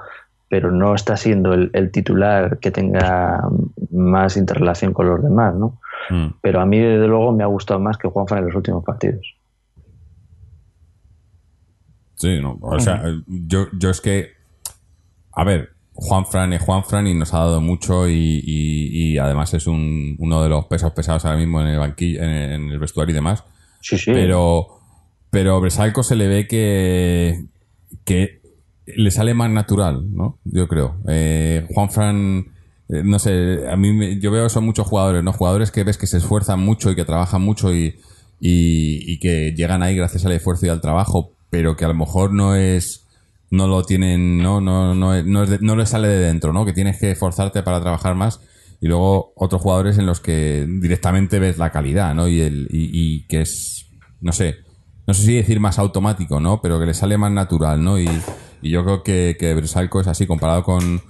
pero 0.50 0.70
no 0.70 0.96
está 0.96 1.16
siendo 1.16 1.54
el, 1.54 1.70
el 1.72 1.92
titular 1.92 2.60
que 2.60 2.72
tenga 2.72 3.42
más 3.90 4.36
interrelación 4.36 4.92
con 4.92 5.08
los 5.08 5.24
demás, 5.24 5.56
¿no? 5.56 5.80
Mm. 6.10 6.28
Pero 6.42 6.60
a 6.60 6.66
mí 6.66 6.78
desde 6.78 7.08
luego 7.08 7.32
me 7.32 7.44
ha 7.46 7.48
gustado 7.48 7.80
más 7.80 7.98
que 7.98 8.10
Juanfran 8.10 8.40
en 8.40 8.48
los 8.48 8.56
últimos 8.56 8.84
partidos. 8.84 9.34
Sí, 12.26 12.40
no, 12.42 12.58
o 12.62 12.80
sea, 12.80 13.04
yo, 13.28 13.68
yo 13.78 13.90
es 13.90 14.02
que, 14.02 14.32
a 15.34 15.44
ver, 15.44 15.70
Juan 15.94 16.26
Fran 16.26 16.52
es 16.54 16.62
Juan 16.62 16.84
Fran 16.84 17.08
y 17.08 17.14
nos 17.14 17.34
ha 17.34 17.40
dado 17.40 17.62
mucho 17.62 18.10
y, 18.10 18.42
y- 18.44 19.14
y 19.14 19.18
además 19.18 19.54
es 19.54 19.66
un, 19.68 20.16
uno 20.20 20.44
de 20.44 20.50
los 20.50 20.66
pesos 20.66 20.92
pesados 20.94 21.24
ahora 21.26 21.38
mismo 21.38 21.62
en 21.62 21.68
el 21.68 21.80
banquillo, 21.80 22.22
en 22.22 22.30
el, 22.30 22.52
en 22.52 22.70
el 22.70 22.80
vestuario 22.80 23.12
y 23.14 23.16
demás. 23.16 23.44
Sí, 23.82 23.98
sí. 23.98 24.12
Pero, 24.12 24.68
pero 25.30 25.62
Bresalco 25.62 26.04
se 26.04 26.16
le 26.16 26.28
ve 26.28 26.48
que, 26.48 27.46
que 28.04 28.42
le 28.88 29.12
sale 29.12 29.34
más 29.34 29.50
natural, 29.50 30.14
¿no? 30.14 30.38
Yo 30.44 30.68
creo. 30.68 30.98
Eh, 31.08 31.66
Juan 31.74 31.90
Fran, 31.90 32.46
eh, 32.90 33.02
no 33.04 33.18
sé, 33.20 33.68
a 33.70 33.76
mí 33.78 33.94
me- 33.94 34.20
yo 34.20 34.32
veo 34.32 34.50
son 34.50 34.66
muchos 34.66 34.88
jugadores, 34.88 35.24
¿no? 35.24 35.32
Jugadores 35.34 35.72
que 35.72 35.84
ves 35.84 35.98
que 35.98 36.08
se 36.08 36.18
esfuerzan 36.18 36.60
mucho 36.60 36.92
y 36.92 36.96
que 36.96 37.06
trabajan 37.06 37.42
mucho 37.42 37.74
y, 37.74 37.96
y, 38.40 39.12
y 39.14 39.20
que 39.20 39.54
llegan 39.56 39.82
ahí 39.82 39.96
gracias 39.96 40.26
al 40.26 40.34
esfuerzo 40.34 40.66
y 40.66 40.70
al 40.70 40.82
trabajo, 40.82 41.32
pero 41.56 41.78
que 41.78 41.86
a 41.86 41.88
lo 41.88 41.94
mejor 41.94 42.34
no 42.34 42.54
es, 42.54 43.08
no 43.50 43.66
lo 43.70 43.86
tienen, 43.86 44.40
no, 44.40 44.60
no, 44.60 44.94
no, 44.94 45.24
no, 45.24 45.44
es 45.44 45.50
de- 45.50 45.60
no 45.62 45.78
les 45.78 45.88
sale 45.88 46.10
de 46.10 46.20
dentro, 46.20 46.52
¿no? 46.52 46.66
Que 46.66 46.74
tienes 46.74 47.00
que 47.00 47.12
esforzarte 47.12 47.64
para 47.64 47.80
trabajar 47.80 48.14
más 48.14 48.42
y 48.82 48.88
luego 48.90 49.32
otros 49.38 49.62
jugadores 49.62 49.98
en 49.98 50.06
los 50.06 50.20
que 50.20 50.68
directamente 50.82 51.40
ves 51.40 51.58
la 51.58 51.72
calidad, 51.72 52.14
¿no? 52.14 52.28
Y, 52.28 52.42
el, 52.42 52.68
y, 52.70 53.26
que 53.28 53.40
es, 53.40 53.86
no 54.20 54.34
sé, 54.34 54.56
no 55.08 55.14
sé 55.14 55.24
si 55.24 55.34
decir 55.36 55.62
más 55.62 55.80
automático, 55.80 56.42
¿no? 56.42 56.60
Pero 56.62 56.78
que 56.78 56.88
le 56.88 56.94
sale 56.94 57.18
más 57.18 57.32
natural, 57.32 57.82
¿no? 57.82 57.98
Y, 57.98 58.10
y 58.62 58.70
yo 58.70 58.84
creo 58.84 59.02
que, 59.02 59.38
que 59.40 59.54
Bresalco 59.54 60.02
es 60.02 60.08
así, 60.08 60.28
comparado 60.28 60.62
con, 60.64 61.02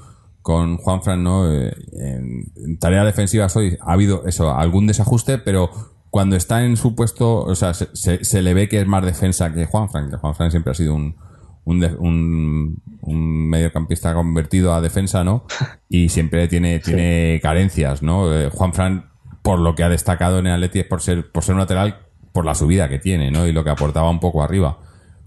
con 0.44 0.78
Juanfran, 0.78 1.24
¿no? 1.24 1.52
Eh, 1.52 1.74
en, 1.94 2.78
tareas 2.78 3.08
defensivas 3.08 3.56
hoy 3.56 3.80
ha 3.82 3.94
habido 3.94 4.28
eso, 4.28 4.54
algún 4.56 4.86
desajuste, 4.86 5.40
pero 5.40 5.72
cuando 6.16 6.38
está 6.38 6.64
en 6.64 6.78
su 6.78 6.96
puesto, 6.96 7.40
o 7.44 7.56
sea, 7.56 7.74
se, 7.74 7.90
se- 7.94 8.24
se 8.24 8.42
le 8.42 8.54
ve 8.54 8.70
que 8.70 8.80
es 8.80 8.88
más 8.88 9.04
defensa 9.04 9.52
que 9.54 9.66
Juanfran, 9.66 10.10
que 10.10 10.16
Juanfran 10.16 10.50
siempre 10.50 10.72
ha 10.72 10.74
sido 10.74 10.96
un, 10.96 11.18
un, 11.66 11.84
un, 12.00 12.82
un 13.02 13.50
mediocampista 13.50 14.14
convertido 14.14 14.74
a 14.74 14.80
defensa, 14.80 15.26
¿no? 15.26 15.44
Y 15.90 16.08
siempre 16.08 16.48
tiene, 16.48 16.80
tiene 16.80 17.42
carencias, 17.44 18.02
¿no? 18.02 18.34
Eh, 18.34 18.50
Juanfran, 18.50 19.10
por 19.42 19.60
lo 19.60 19.76
que 19.76 19.84
ha 19.84 19.90
destacado 19.90 20.40
en 20.40 20.48
el 20.48 20.54
Atleti 20.54 20.80
es 20.80 20.86
por 20.86 21.02
ser, 21.02 21.30
por 21.34 21.44
ser 21.44 21.56
un 21.56 21.60
lateral, 21.60 21.98
por 22.32 22.46
la 22.46 22.56
subida 22.56 22.88
que 22.88 22.98
tiene, 23.00 23.30
¿no? 23.30 23.46
Y 23.46 23.52
lo 23.52 23.66
que 23.66 23.72
aportaba 23.72 24.10
un 24.10 24.22
poco 24.22 24.42
arriba. 24.42 24.78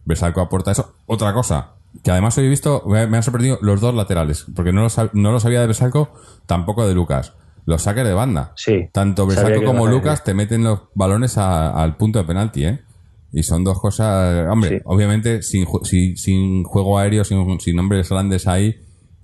Bersalco 0.07 0.41
aporta 0.41 0.71
eso. 0.73 0.95
Otra 1.05 1.35
cosa, 1.35 1.73
que 2.03 2.11
además 2.13 2.39
hoy 2.39 2.47
he 2.47 2.49
visto, 2.49 2.83
me, 2.87 3.07
me 3.09 3.19
han 3.19 3.23
sorprendido 3.23 3.59
los 3.61 3.83
dos 3.83 3.95
laterales, 3.95 4.47
porque 4.57 4.73
no 4.73 4.81
lo, 4.81 4.89
sab- 4.89 5.11
no 5.13 5.33
lo 5.33 5.39
sabía 5.41 5.61
de 5.61 5.67
Bersalco, 5.67 6.15
tampoco 6.47 6.89
de 6.89 6.95
Lucas. 6.95 7.35
Los 7.69 7.83
saques 7.83 8.05
de 8.05 8.15
banda. 8.15 8.53
Sí, 8.57 8.89
Tanto 8.93 9.29
que 9.29 9.35
como 9.63 9.87
Lucas 9.87 10.25
te 10.25 10.33
meten 10.33 10.65
los 10.65 10.81
balones 10.95 11.37
a- 11.37 11.71
al 11.83 11.97
punto 11.99 12.19
de 12.19 12.25
penalti, 12.25 12.65
¿eh? 12.65 12.81
Y 13.31 13.43
son 13.43 13.63
dos 13.63 13.79
cosas, 13.79 14.47
hombre, 14.51 14.79
Sí. 14.79 14.83
obviamente 14.87 15.43
sin, 15.43 15.67
ju- 15.67 15.85
sin, 15.85 16.17
sin 16.17 16.65
juego 16.65 16.99
aéreo, 16.99 17.25
sin, 17.25 17.61
sin 17.61 17.79
hombres 17.79 18.09
grandes 18.09 18.47
ahí, 18.49 18.75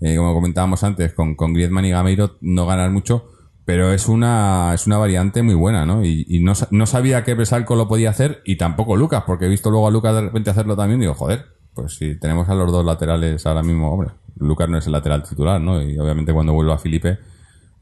eh, 0.03 0.17
como 0.17 0.35
comentábamos 0.35 0.85
antes, 0.85 1.15
con, 1.15 1.37
con 1.37 1.55
Griezmann 1.55 1.87
y 1.87 1.91
Gameiro 1.93 2.37
no 2.43 2.67
ganas 2.67 2.91
mucho, 2.93 3.25
pero 3.65 3.93
es 3.95 4.09
una, 4.09 4.73
es 4.75 4.87
una 4.87 4.99
variante 4.99 5.43
muy 5.43 5.55
buena, 5.55 5.87
¿no? 5.87 6.05
Y, 6.05 6.27
y 6.29 6.41
no, 6.41 6.53
no 6.71 6.85
sabía 6.85 7.25
que 7.25 7.33
Bresalco 7.33 7.77
lo 7.77 7.89
podía 7.89 8.11
hacer 8.11 8.43
y 8.45 8.57
tampoco 8.57 8.95
Lucas, 8.97 9.23
porque 9.27 9.47
he 9.47 9.49
visto 9.49 9.71
luego 9.71 9.89
a 9.89 9.91
Lucas 9.91 10.15
de 10.15 10.21
repente 10.21 10.51
hacerlo 10.51 10.77
también 10.77 11.01
y 11.01 11.05
digo, 11.05 11.15
joder, 11.15 11.47
pues 11.73 11.95
si 11.95 12.21
tenemos 12.21 12.47
a 12.51 12.55
los 12.55 12.71
dos 12.71 12.85
laterales 12.85 13.47
ahora 13.47 13.63
mismo, 13.63 13.91
hombre, 13.91 14.11
Lucas 14.39 14.69
no 14.69 14.77
es 14.77 14.85
el 14.87 14.93
lateral 14.93 15.23
titular, 15.23 15.59
¿no? 15.63 15.81
Y 15.81 15.99
obviamente 15.99 16.35
cuando 16.35 16.53
vuelva 16.53 16.75
a 16.75 16.79
Felipe, 16.79 17.17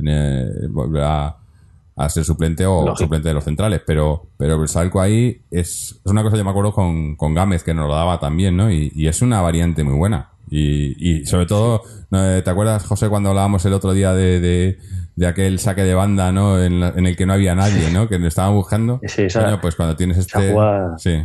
eh, 0.05 0.47
volverá 0.71 1.37
a 1.95 2.09
ser 2.09 2.25
suplente 2.25 2.65
o 2.65 2.81
Lógico. 2.87 2.97
suplente 2.97 3.29
de 3.29 3.35
los 3.35 3.45
centrales, 3.45 3.83
pero 3.87 4.27
pero 4.39 4.59
Bersalco 4.59 5.01
ahí 5.01 5.43
es, 5.51 6.01
es 6.05 6.11
una 6.11 6.23
cosa, 6.23 6.37
yo 6.37 6.45
me 6.45 6.51
acuerdo 6.51 6.73
con, 6.73 7.17
con 7.17 7.35
Gámez 7.35 7.63
que 7.63 7.75
nos 7.75 7.87
lo 7.87 7.95
daba 7.95 8.19
también, 8.19 8.57
¿no? 8.57 8.71
Y, 8.71 8.91
y 8.95 9.09
es 9.09 9.21
una 9.23 9.41
variante 9.43 9.85
muy 9.85 9.95
buena. 9.95 10.31
Y, 10.51 10.97
y 11.21 11.25
sobre 11.27 11.47
todo. 11.47 11.83
¿te 12.11 12.51
acuerdas, 12.51 12.85
José, 12.85 13.09
cuando 13.09 13.31
hablábamos 13.31 13.65
el 13.65 13.73
otro 13.73 13.93
día 13.95 14.13
de, 14.13 14.39
de, 14.39 14.79
de 15.17 15.27
aquel 15.27 15.59
saque 15.59 15.83
de 15.83 15.95
banda, 15.95 16.31
¿no? 16.31 16.63
En, 16.63 16.79
la- 16.81 16.93
en 16.95 17.07
el 17.07 17.17
que 17.17 17.25
no 17.25 17.33
había 17.33 17.55
nadie, 17.55 17.91
¿no? 17.91 18.07
Que 18.09 18.19
le 18.19 18.29
estaban 18.29 18.53
buscando. 18.55 19.01
Sí, 19.07 19.23
esa- 19.23 19.45
Coño, 19.45 19.61
pues 19.63 19.77
cuando 19.77 19.97
tienes 19.97 20.19
este... 20.19 20.53
jugada- 20.53 20.99
Sí. 20.99 21.23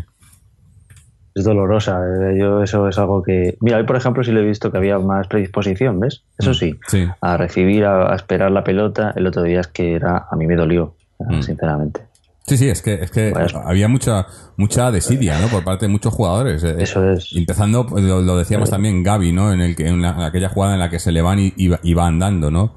Es 1.40 1.46
dolorosa. 1.46 2.00
eh, 2.04 2.38
Yo 2.40 2.64
eso 2.64 2.88
es 2.88 2.98
algo 2.98 3.22
que... 3.24 3.58
Mira, 3.62 3.78
hoy 3.78 3.84
por 3.86 3.96
ejemplo 3.96 4.24
sí 4.24 4.32
le 4.32 4.42
he 4.42 4.46
visto 4.46 4.72
que 4.72 4.78
había 4.78 4.98
más 5.00 5.28
predisposición, 5.28 6.00
¿ves? 6.00 6.24
Eso 6.38 6.54
sí, 6.54 6.74
Mm, 6.74 6.78
Sí. 6.88 7.08
a 7.22 7.38
recibir, 7.38 7.86
a, 7.86 8.12
a 8.12 8.16
esperar 8.16 8.52
la 8.52 8.64
pelota. 8.64 9.14
El 9.16 9.28
otro 9.28 9.44
día 9.44 9.62
es 9.62 9.68
que 9.68 9.96
era... 9.96 10.26
A 10.30 10.36
mí 10.36 10.46
me 10.48 10.56
dolió, 10.56 10.96
Mm. 11.20 11.42
sinceramente. 11.42 12.02
Sí, 12.46 12.56
sí, 12.58 12.70
es 12.70 12.82
que, 12.82 12.94
es 12.94 13.12
que 13.12 13.32
Bueno. 13.32 13.62
había 13.66 13.88
mucha 13.90 14.26
mucha 14.56 14.90
desidia, 14.90 15.38
¿no? 15.40 15.48
Por 15.48 15.66
parte 15.66 15.86
de 15.86 15.92
muchos 15.92 16.14
jugadores. 16.14 16.64
Eh, 16.64 16.76
Eso 16.80 17.12
es. 17.12 17.34
Empezando, 17.36 17.86
lo, 17.92 18.22
lo 18.22 18.38
decíamos 18.38 18.70
también 18.70 19.04
Gaby, 19.04 19.34
¿no? 19.34 19.52
En 19.52 19.60
el 19.60 19.76
que 19.76 19.88
en, 19.88 20.02
la- 20.02 20.12
en 20.12 20.22
aquella 20.22 20.48
jugada 20.48 20.76
en 20.76 20.80
la 20.80 20.90
que 20.90 21.00
se 21.00 21.12
le 21.12 21.22
van 21.22 21.40
y, 21.40 21.54
y 21.58 21.68
va- 21.68 21.80
y 21.84 21.94
va 21.94 22.08
andando, 22.08 22.50
¿no? 22.50 22.76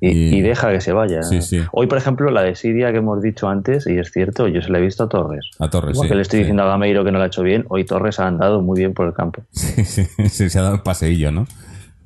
Y, 0.00 0.08
Y- 0.08 0.36
y 0.38 0.40
deja 0.40 0.70
que 0.70 0.80
se 0.80 0.92
vaya. 0.92 1.22
Sí, 1.22 1.42
sí. 1.42 1.60
Hoy, 1.72 1.86
por 1.86 1.98
ejemplo, 1.98 2.30
la 2.30 2.42
desidia 2.42 2.90
que 2.90 2.98
hemos 2.98 3.20
dicho 3.20 3.48
antes, 3.48 3.86
y 3.86 3.98
es 3.98 4.10
cierto, 4.10 4.48
yo 4.48 4.62
se 4.62 4.70
la 4.70 4.78
he 4.78 4.82
visto 4.82 5.04
a 5.04 5.08
Torres. 5.08 5.50
A 5.58 5.68
Torres, 5.68 5.98
sí, 6.00 6.08
que 6.08 6.14
le 6.14 6.22
estoy 6.22 6.38
diciendo 6.40 6.62
a 6.62 6.66
Gameiro 6.68 7.04
que 7.04 7.12
no 7.12 7.18
lo 7.18 7.24
ha 7.24 7.26
hecho 7.26 7.42
bien, 7.42 7.66
hoy 7.68 7.84
Torres 7.84 8.18
ha 8.18 8.26
andado 8.26 8.62
muy 8.62 8.78
bien 8.78 8.94
por 8.94 9.06
el 9.06 9.12
campo. 9.12 9.42
Sí, 9.52 9.84
sí, 9.84 10.06
sí, 10.28 10.48
se 10.50 10.58
ha 10.58 10.62
dado 10.62 10.76
un 10.76 10.82
paseillo, 10.82 11.30
¿no? 11.30 11.46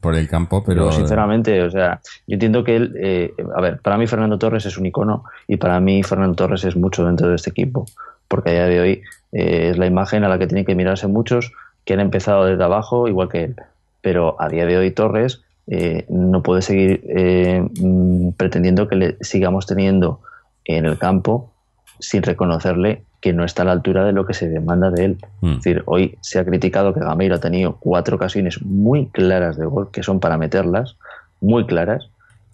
Por 0.00 0.16
el 0.16 0.28
campo, 0.28 0.62
pero... 0.64 0.82
Pero 0.88 0.92
sinceramente, 0.96 1.62
o 1.62 1.70
sea, 1.70 2.00
yo 2.26 2.34
entiendo 2.34 2.62
que 2.64 2.76
él, 2.76 2.94
eh, 3.00 3.32
a 3.56 3.60
ver, 3.62 3.78
para 3.80 3.96
mí 3.96 4.06
Fernando 4.06 4.38
Torres 4.38 4.66
es 4.66 4.76
un 4.76 4.84
icono 4.86 5.24
y 5.48 5.56
para 5.56 5.78
mí 5.80 6.02
Fernando 6.02 6.34
Torres 6.34 6.64
es 6.64 6.76
mucho 6.76 7.06
dentro 7.06 7.28
de 7.28 7.36
este 7.36 7.50
equipo, 7.50 7.86
porque 8.28 8.50
a 8.50 8.52
día 8.52 8.66
de 8.66 8.80
hoy 8.80 9.02
eh, 9.32 9.68
es 9.70 9.78
la 9.78 9.86
imagen 9.86 10.24
a 10.24 10.28
la 10.28 10.38
que 10.38 10.46
tienen 10.46 10.64
que 10.64 10.74
mirarse 10.74 11.06
muchos 11.06 11.52
que 11.84 11.94
han 11.94 12.00
empezado 12.00 12.44
desde 12.44 12.64
abajo 12.64 13.08
igual 13.08 13.28
que 13.28 13.44
él. 13.44 13.56
Pero 14.02 14.36
a 14.40 14.48
día 14.50 14.66
de 14.66 14.76
hoy 14.76 14.90
Torres 14.90 15.43
eh, 15.66 16.04
no 16.08 16.42
puede 16.42 16.62
seguir 16.62 17.02
eh, 17.08 17.66
mm, 17.80 18.30
pretendiendo 18.32 18.88
que 18.88 18.96
le 18.96 19.16
sigamos 19.20 19.66
teniendo 19.66 20.20
en 20.64 20.84
el 20.84 20.98
campo 20.98 21.52
sin 22.00 22.22
reconocerle 22.22 23.02
que 23.20 23.32
no 23.32 23.44
está 23.44 23.62
a 23.62 23.64
la 23.64 23.72
altura 23.72 24.04
de 24.04 24.12
lo 24.12 24.26
que 24.26 24.34
se 24.34 24.48
demanda 24.48 24.90
de 24.90 25.04
él. 25.06 25.18
Mm. 25.40 25.52
Es 25.52 25.56
decir, 25.56 25.82
hoy 25.86 26.18
se 26.20 26.38
ha 26.38 26.44
criticado 26.44 26.92
que 26.92 27.00
Gameiro 27.00 27.36
ha 27.36 27.40
tenido 27.40 27.76
cuatro 27.80 28.16
ocasiones 28.16 28.60
muy 28.62 29.06
claras 29.06 29.56
de 29.56 29.64
gol, 29.64 29.90
que 29.90 30.02
son 30.02 30.20
para 30.20 30.36
meterlas, 30.36 30.96
muy 31.40 31.64
claras, 31.66 32.10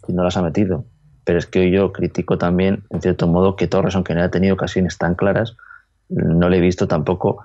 y 0.06 0.12
no 0.12 0.22
las 0.22 0.36
ha 0.36 0.42
metido. 0.42 0.84
Pero 1.24 1.38
es 1.38 1.46
que 1.46 1.60
hoy 1.60 1.72
yo 1.72 1.92
critico 1.92 2.38
también, 2.38 2.84
en 2.90 3.02
cierto 3.02 3.26
modo, 3.26 3.56
que 3.56 3.66
Torres, 3.66 3.96
aunque 3.96 4.14
no 4.14 4.20
haya 4.20 4.30
tenido 4.30 4.54
ocasiones 4.54 4.96
tan 4.96 5.16
claras, 5.16 5.56
no 6.08 6.48
le 6.48 6.58
he 6.58 6.60
visto 6.60 6.86
tampoco 6.86 7.44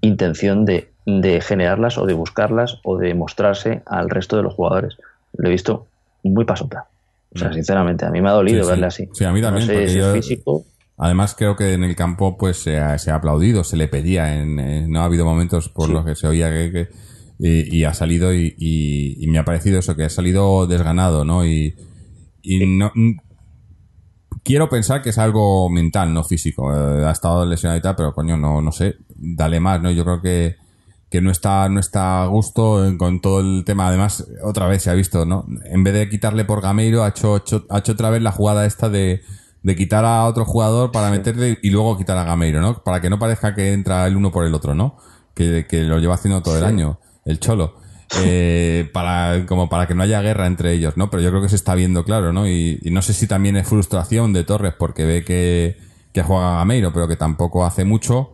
intención 0.00 0.64
de, 0.64 0.91
de 1.06 1.40
generarlas 1.40 1.98
o 1.98 2.06
de 2.06 2.14
buscarlas 2.14 2.78
o 2.84 2.96
de 2.98 3.14
mostrarse 3.14 3.82
al 3.86 4.08
resto 4.10 4.36
de 4.36 4.42
los 4.44 4.54
jugadores. 4.54 4.96
Lo 5.34 5.48
he 5.48 5.52
visto 5.52 5.86
muy 6.22 6.44
pasota. 6.44 6.86
O 7.34 7.38
sea, 7.38 7.52
sinceramente, 7.52 8.04
a 8.04 8.10
mí 8.10 8.20
me 8.20 8.28
ha 8.28 8.32
dolido 8.32 8.60
Mm. 8.60 8.64
Sí, 8.64 8.70
verle 8.70 8.86
así. 8.86 9.08
Sí, 9.14 9.24
a 9.24 9.32
mí 9.32 9.40
también, 9.40 9.66
No 9.66 9.72
sé 9.74 9.88
si 9.88 9.98
yo- 9.98 10.12
físico. 10.12 10.64
Además, 10.98 11.34
creo 11.36 11.56
que 11.56 11.72
en 11.72 11.82
el 11.82 11.96
campo 11.96 12.36
pues 12.36 12.58
se 12.62 12.78
ha, 12.78 12.96
se 12.98 13.10
ha 13.10 13.16
aplaudido, 13.16 13.64
se 13.64 13.76
le 13.76 13.88
pedía. 13.88 14.34
En, 14.40 14.90
no 14.90 15.00
ha 15.00 15.04
habido 15.06 15.24
momentos 15.24 15.68
por 15.70 15.86
Sí. 15.86 15.92
los 15.94 16.04
que 16.04 16.14
se 16.14 16.26
oía 16.28 16.50
que, 16.50 16.70
que- 16.70 16.88
y, 17.38 17.78
y 17.78 17.84
ha 17.84 17.94
salido 17.94 18.32
y, 18.34 18.54
y- 18.58 19.16
y 19.18 19.26
me 19.28 19.38
ha 19.38 19.44
parecido 19.44 19.78
eso, 19.78 19.96
que 19.96 20.04
ha 20.04 20.10
salido 20.10 20.66
desganado, 20.66 21.24
¿no? 21.24 21.44
Y, 21.46 21.74
y 22.42 22.66
no, 22.66 22.92
mm, 22.94 23.12
quiero 24.44 24.68
pensar 24.68 25.02
que 25.02 25.10
es 25.10 25.18
algo 25.18 25.68
mental, 25.70 26.12
no 26.12 26.22
físico. 26.24 26.72
Eh, 26.72 27.04
ha 27.06 27.10
estado 27.10 27.46
lesionado 27.46 27.78
y 27.78 27.82
tal, 27.82 27.96
pero 27.96 28.12
coño, 28.12 28.36
no, 28.36 28.60
no 28.60 28.70
sé, 28.72 28.96
dale 29.16 29.58
más, 29.58 29.80
¿no? 29.82 29.90
Yo 29.90 30.04
creo 30.04 30.20
que, 30.20 30.56
que 31.12 31.20
no 31.20 31.30
está, 31.30 31.68
no 31.68 31.78
está 31.78 32.22
a 32.22 32.26
gusto 32.26 32.82
con 32.98 33.20
todo 33.20 33.40
el 33.40 33.64
tema. 33.66 33.86
Además, 33.86 34.26
otra 34.42 34.66
vez 34.66 34.82
se 34.82 34.90
ha 34.90 34.94
visto, 34.94 35.26
¿no? 35.26 35.46
En 35.66 35.84
vez 35.84 35.92
de 35.94 36.08
quitarle 36.08 36.46
por 36.46 36.62
Gameiro, 36.62 37.04
ha 37.04 37.08
hecho, 37.08 37.36
hecho- 37.36 37.66
ha 37.68 37.78
hecho 37.80 37.92
otra 37.92 38.08
vez 38.08 38.22
la 38.22 38.32
jugada 38.32 38.64
esta 38.64 38.88
de, 38.88 39.20
de 39.62 39.76
quitar 39.76 40.06
a 40.06 40.24
otro 40.24 40.46
jugador 40.46 40.90
para 40.90 41.10
meterle 41.10 41.58
y 41.62 41.68
luego 41.68 41.98
quitar 41.98 42.16
a 42.16 42.24
Gameiro, 42.24 42.62
¿no? 42.62 42.82
Para 42.82 43.02
que 43.02 43.10
no 43.10 43.18
parezca 43.18 43.54
que 43.54 43.74
entra 43.74 44.06
el 44.06 44.16
uno 44.16 44.32
por 44.32 44.46
el 44.46 44.54
otro, 44.54 44.74
¿no? 44.74 44.96
Que, 45.34 45.66
que 45.68 45.82
lo 45.82 45.98
lleva 45.98 46.14
haciendo 46.14 46.42
todo 46.42 46.56
el 46.56 46.64
año, 46.64 46.98
el 47.26 47.38
cholo. 47.38 47.74
Eh, 48.24 48.88
para, 48.94 49.44
como 49.46 49.68
para 49.68 49.86
que 49.86 49.94
no 49.94 50.02
haya 50.02 50.22
guerra 50.22 50.46
entre 50.46 50.72
ellos, 50.72 50.96
¿no? 50.96 51.10
Pero 51.10 51.22
yo 51.22 51.28
creo 51.28 51.42
que 51.42 51.50
se 51.50 51.56
está 51.56 51.74
viendo 51.74 52.04
claro, 52.04 52.32
¿no? 52.32 52.48
Y, 52.48 52.78
y 52.82 52.90
no 52.90 53.02
sé 53.02 53.12
si 53.12 53.26
también 53.26 53.56
es 53.58 53.68
frustración 53.68 54.32
de 54.32 54.44
Torres 54.44 54.72
porque 54.78 55.04
ve 55.04 55.24
que, 55.26 55.76
que 56.14 56.22
juega 56.22 56.56
Gameiro, 56.56 56.90
pero 56.94 57.06
que 57.06 57.16
tampoco 57.16 57.66
hace 57.66 57.84
mucho. 57.84 58.32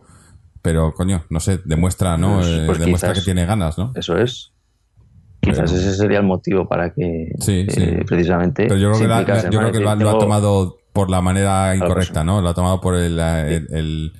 Pero, 0.61 0.93
coño, 0.93 1.23
no 1.29 1.39
sé, 1.39 1.59
demuestra, 1.65 2.17
¿no? 2.17 2.35
Pues- 2.37 2.47
Eh, 2.47 2.63
pues 2.65 2.79
demuestra 2.79 3.09
quizás. 3.11 3.23
que 3.23 3.25
tiene 3.25 3.45
ganas, 3.45 3.77
¿no? 3.77 3.91
Eso 3.95 4.17
es. 4.17 4.51
Quizás 5.41 5.71
Pero- 5.71 5.81
ese 5.81 5.95
sería 5.95 6.17
el 6.19 6.25
motivo 6.25 6.67
para 6.67 6.93
que 6.93 7.31
Sí, 7.39 7.65
eh, 7.67 7.67
sí. 7.69 8.03
precisamente. 8.05 8.63
Pero 8.67 8.77
yo 8.77 8.89
creo 8.89 9.01
que, 9.01 9.07
la- 9.07 9.19
implicase 9.21 9.45
yo 9.45 9.49
creo 9.59 9.61
más. 9.61 9.71
que 9.71 9.79
lo, 9.79 9.89
ha- 9.89 9.95
lo 9.95 10.17
tomado 10.17 10.77
por 10.91 11.09
la 11.09 11.21
manera 11.21 11.75
incorrecta. 11.75 12.23
¿no? 12.25 12.41
Lo 12.41 12.49
ha 12.49 12.53
tomado 12.53 12.81
por 12.81 12.95
el, 12.95 13.17
el, 13.19 13.67
el- 13.73 14.13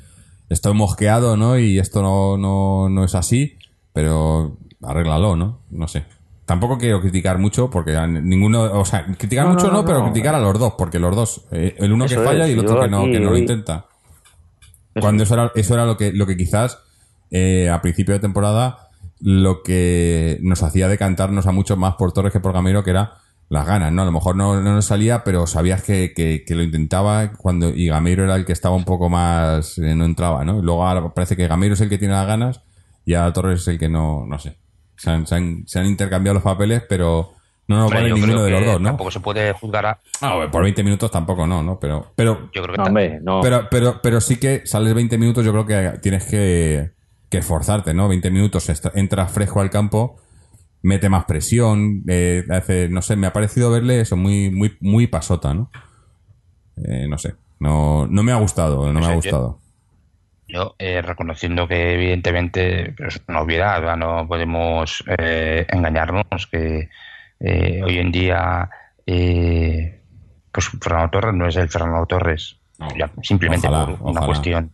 estoy 0.50 0.74
mosqueado, 0.74 1.36
¿no? 1.36 1.58
Y 1.60 1.78
esto 1.78 2.02
no, 2.02 2.38
no, 2.38 2.88
no 2.90 3.04
es 3.04 3.16
así, 3.16 3.58
pero 3.92 4.58
arréglalo, 4.82 5.36
¿no? 5.36 5.60
No 5.72 5.88
sé. 5.90 6.06
Tampoco 6.46 6.78
quiero 6.78 7.02
criticar 7.02 7.38
mucho 7.38 7.70
porque 7.70 7.96
a 7.98 8.08
ninguno, 8.08 8.62
o 8.80 8.86
sea, 8.86 9.06
criticar 9.06 9.46
No, 9.46 9.54
mucho 9.54 9.72
no, 9.72 9.84
pero 9.86 10.04
criticar 10.06 10.34
a 10.34 10.40
los 10.40 10.58
dos, 10.58 10.74
porque 10.78 10.98
los 11.00 11.16
dos, 11.16 11.46
eh, 11.52 11.76
el 11.78 11.92
uno 11.92 12.06
que 12.08 12.16
falla 12.18 12.46
es, 12.46 12.50
y 12.52 12.54
el 12.54 12.60
otro 12.60 12.80
que 12.82 12.88
no, 12.88 13.04
que 13.04 13.20
no 13.20 13.32
lo 13.32 13.38
intenta. 13.38 13.86
Cuando 15.02 15.24
eso 15.24 15.34
era, 15.34 15.52
eso 15.56 15.74
era 15.74 15.86
lo 15.86 15.98
que, 15.98 16.12
lo 16.14 16.26
que 16.28 16.38
quizás 16.38 16.80
eh, 17.32 17.70
a 17.70 17.82
principio 17.82 18.14
de 18.14 18.20
temporada 18.20 18.90
lo 19.22 19.64
que 19.64 20.40
nos 20.42 20.64
hacía 20.64 20.88
decantarnos 20.88 21.46
a 21.46 21.52
mucho 21.52 21.76
más 21.76 21.96
por 21.96 22.14
Torres 22.14 22.32
que 22.32 22.40
por 22.40 22.54
Gamero, 22.54 22.84
que 22.84 22.92
era 22.92 23.16
las 23.50 23.66
ganas, 23.68 23.92
¿no? 23.92 24.04
A 24.04 24.06
lo 24.06 24.12
mejor 24.12 24.36
no, 24.36 24.62
no 24.62 24.76
nos 24.76 24.86
salía, 24.86 25.24
pero 25.24 25.46
sabías 25.48 25.82
que, 25.84 26.14
que- 26.16 26.44
que 26.46 26.56
lo 26.56 26.64
intentaba 26.64 27.32
cuando 27.34 27.70
y 27.70 27.88
Gamero 27.88 28.24
era 28.24 28.36
el 28.36 28.46
que 28.46 28.54
estaba 28.54 28.76
un 28.76 28.86
poco 28.86 29.10
más, 29.10 29.78
eh, 29.80 29.96
no 29.96 30.06
entraba, 30.06 30.46
¿no? 30.46 30.60
Y 30.60 30.62
luego 30.62 30.88
ahora 30.88 31.14
parece 31.14 31.36
que 31.36 31.48
Gamero 31.48 31.74
es 31.74 31.82
el 31.82 31.90
que 31.90 31.98
tiene 31.98 32.14
las 32.14 32.28
ganas 32.28 32.62
y 33.06 33.16
ahora 33.16 33.34
Torres 33.34 33.62
es 33.62 33.68
el 33.68 33.80
que 33.80 33.90
no, 33.90 34.26
no 34.26 34.38
sé. 34.40 34.56
Se 34.98 35.10
han, 35.10 35.26
se 35.28 35.36
han- 35.36 35.64
se 35.68 35.80
han 35.80 35.86
intercambiado 35.88 36.36
los 36.36 36.44
papeles, 36.44 36.84
pero 36.88 37.34
no 37.70 37.76
nos 37.78 37.86
Hombre, 37.86 38.00
vale 38.02 38.14
ninguno 38.14 38.44
de 38.44 38.52
los 38.52 38.66
dos, 38.66 38.82
¿no? 38.82 38.88
Tampoco 38.90 39.12
se 39.12 39.20
puede 39.22 39.54
juzgar 39.54 39.86
a. 39.86 40.00
Ah, 40.20 40.36
bueno, 40.36 40.52
por 40.52 40.64
20 40.64 40.84
minutos 40.84 41.10
tampoco 41.10 41.48
no, 41.48 41.64
¿no? 41.64 41.80
Pero, 41.80 42.12
pero 42.16 42.50
Yo 42.52 42.64
creo 42.64 42.74
que 42.76 42.78
No, 42.78 42.84
hombre, 42.84 43.20
no. 43.22 43.40
pero, 43.42 43.68
pero, 43.72 44.02
pero 44.04 44.20
sí 44.20 44.38
que 44.38 44.64
sales 44.66 44.94
20 44.94 45.18
minutos, 45.18 45.46
yo 45.46 45.52
creo 45.54 45.66
que 45.66 46.00
tienes 46.00 46.26
que, 46.26 46.92
que 47.30 47.38
esforzarte, 47.38 47.94
¿no? 47.94 48.10
20 48.10 48.30
minutos, 48.32 48.70
entras 48.96 49.32
fresco 49.32 49.62
al 49.62 49.70
campo, 49.70 50.18
mete 50.82 51.08
más 51.10 51.26
presión, 51.26 52.04
eh, 52.10 52.44
hace, 52.50 52.90
no 52.90 53.02
sé, 53.02 53.16
me 53.16 53.28
ha 53.28 53.34
parecido 53.34 53.70
verle 53.72 54.02
eso 54.02 54.18
muy, 54.18 54.50
muy, 54.50 54.76
muy 54.82 55.08
pasota, 55.08 55.54
¿no? 55.54 55.70
Eh, 56.78 57.08
no 57.08 57.18
sé, 57.18 57.36
no, 57.60 58.08
no 58.08 58.24
me 58.24 58.32
ha 58.32 58.36
gustado, 58.38 58.88
no 58.92 59.00
me 59.00 59.02
sé, 59.02 59.06
ha 59.06 59.10
yo- 59.12 59.16
gustado. 59.16 59.60
Yo, 60.52 60.76
eh, 60.80 61.04
reconociendo 61.04 61.68
que 61.68 61.94
evidentemente 61.94 62.96
pero 62.98 63.10
es 63.10 63.22
una 63.28 63.42
obviedad, 63.42 63.80
¿verdad? 63.82 63.98
no 63.98 64.28
podemos 64.28 65.04
eh, 65.20 65.68
engañarnos 65.70 66.26
que 66.52 66.90
eh, 67.40 67.82
hoy 67.84 67.98
en 67.98 68.12
día 68.12 68.70
eh, 69.06 70.00
pues 70.52 70.70
Fernando 70.82 71.10
Torres 71.12 71.34
no 71.36 71.48
es 71.48 71.56
el 71.56 71.70
Fernando 71.70 72.06
Torres, 72.06 72.58
No. 72.80 72.88
ya, 72.98 73.10
simplemente 73.22 73.68
Ojalá, 73.68 73.86
por 73.86 74.02
una 74.02 74.12
ojalá. 74.12 74.26
cuestión. 74.26 74.72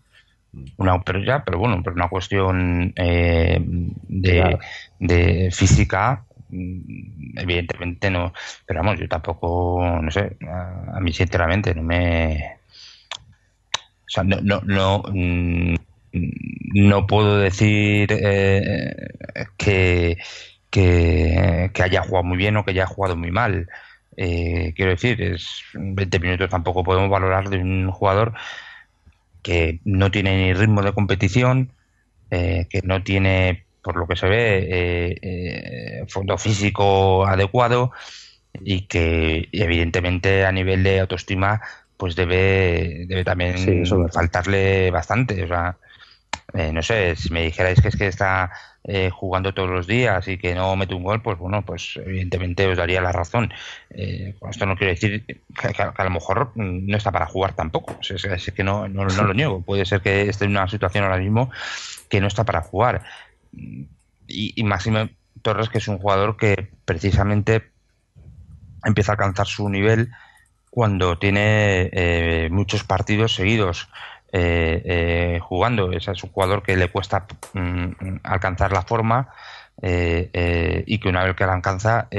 Una, 0.77 1.01
pero 1.01 1.19
ya, 1.23 1.43
pero 1.43 1.59
bueno, 1.59 1.81
pero 1.83 1.95
una 1.95 2.07
cuestión 2.07 2.93
eh, 2.95 3.57
de, 3.61 4.31
Claro. 4.39 4.59
de 4.99 5.49
física, 5.51 6.23
mm, 6.49 7.37
evidentemente 7.39 8.09
no. 8.09 8.31
Pero 8.65 8.79
vamos, 8.81 8.97
yo 8.99 9.07
tampoco, 9.09 9.85
no 10.01 10.09
sé, 10.11 10.37
a, 10.47 10.95
a 10.97 10.99
mí 11.01 11.11
sinceramente 11.11 11.75
no 11.75 11.83
me, 11.83 12.57
o 13.73 14.07
sea, 14.07 14.23
no, 14.23 14.39
no, 14.41 14.61
no, 14.63 15.03
mm, 15.11 15.75
no 16.75 17.05
puedo 17.07 17.37
decir 17.37 18.07
eh, 18.11 18.95
que, 19.57 20.17
que, 20.75 21.71
que 21.73 21.83
haya 21.83 22.01
jugado 22.03 22.25
muy 22.25 22.35
bien 22.37 22.57
o 22.57 22.65
que 22.65 22.71
haya 22.71 22.85
jugado 22.85 23.15
muy 23.15 23.31
mal. 23.31 23.69
Eh, 24.17 24.73
quiero 24.75 24.91
decir, 24.91 25.21
es 25.21 25.63
20 25.73 26.19
minutos 26.19 26.49
tampoco 26.49 26.83
podemos 26.83 27.09
valorar 27.09 27.49
de 27.49 27.59
un 27.59 27.89
jugador 27.91 28.33
que 29.41 29.79
no 29.85 30.11
tiene 30.11 30.35
ni 30.35 30.53
ritmo 30.53 30.81
de 30.81 30.91
competición, 30.91 31.71
eh, 32.29 32.67
que 32.69 32.81
no 32.81 33.03
tiene, 33.03 33.63
por 33.81 33.95
lo 33.95 34.05
que 34.05 34.17
se 34.17 34.27
ve, 34.27 34.67
eh, 34.69 35.17
eh, 35.21 36.05
fondo 36.09 36.37
físico 36.37 37.25
adecuado 37.25 37.93
y 38.65 38.87
que 38.87 39.47
evidentemente 39.53 40.45
a 40.45 40.51
nivel 40.51 40.83
de 40.83 40.99
autoestima 40.99 41.61
pues 41.95 42.17
debe, 42.17 43.05
debe 43.07 43.23
también 43.23 43.57
Sí, 43.57 43.83
faltarle 44.11 44.91
bastante. 44.91 45.41
O 45.41 45.47
sea, 45.47 45.77
eh, 46.57 46.71
no 46.71 46.81
sé, 46.81 47.15
si 47.15 47.31
me 47.31 47.43
dijerais 47.43 47.81
que 47.81 47.89
es 47.89 47.95
que 47.95 48.07
está 48.07 48.51
eh, 48.83 49.09
jugando 49.09 49.53
todos 49.53 49.69
los 49.69 49.87
días 49.87 50.27
y 50.27 50.37
que 50.37 50.55
no 50.55 50.75
mete 50.75 50.93
un 50.93 51.03
gol, 51.03 51.21
pues 51.21 51.37
bueno, 51.37 51.63
pues 51.63 51.97
evidentemente 51.97 52.67
os 52.67 52.77
daría 52.77 53.01
la 53.01 53.11
razón. 53.11 53.51
Eh, 53.89 54.35
con 54.39 54.51
esto 54.51 54.65
no 54.65 54.75
quiero 54.75 54.93
decir 54.93 55.25
que, 55.25 55.81
a 55.81 56.03
lo 56.03 56.09
mejor 56.09 56.51
no 56.55 56.95
está 56.95 57.11
para 57.11 57.25
jugar 57.25 57.53
tampoco. 57.53 57.97
Es, 58.01 58.23
es 58.23 58.51
que 58.53 58.63
no, 58.63 58.87
no, 58.87 59.05
no 59.05 59.23
lo 59.23 59.33
niego. 59.33 59.61
Puede 59.61 59.85
ser 59.85 60.01
que 60.01 60.29
esté 60.29 60.45
en 60.45 60.51
una 60.51 60.67
situación 60.69 61.03
ahora 61.03 61.17
mismo 61.17 61.49
que 62.09 62.21
no 62.21 62.27
está 62.27 62.43
para 62.43 62.61
jugar. 62.61 63.03
Y, 63.51 64.53
y 64.55 64.63
Máximo 64.63 65.09
Torres, 65.41 65.69
que 65.69 65.79
es 65.79 65.87
un 65.87 65.97
jugador 65.97 66.37
que 66.37 66.69
precisamente 66.85 67.69
empieza 68.85 69.11
a 69.11 69.15
alcanzar 69.15 69.47
su 69.47 69.67
nivel 69.67 70.11
cuando 70.69 71.17
tiene 71.17 71.89
eh, 71.93 72.49
muchos 72.51 72.83
partidos 72.83 73.33
seguidos 73.33 73.89
eh, 74.37 74.81
eh, 74.83 75.39
jugando. 75.41 75.93
Es, 75.93 76.07
un 76.07 76.29
jugador 76.31 76.61
que 76.61 76.75
le 76.75 76.89
cuesta 76.91 77.25
mm, 77.53 78.17
alcanzar 78.23 78.73
la 78.73 78.81
forma 78.81 79.29
eh, 79.81 80.83
y 80.85 80.99
que 80.99 81.07
una 81.07 81.23
vez 81.23 81.35
que 81.37 81.45
la 81.45 81.53
alcanza, 81.53 82.09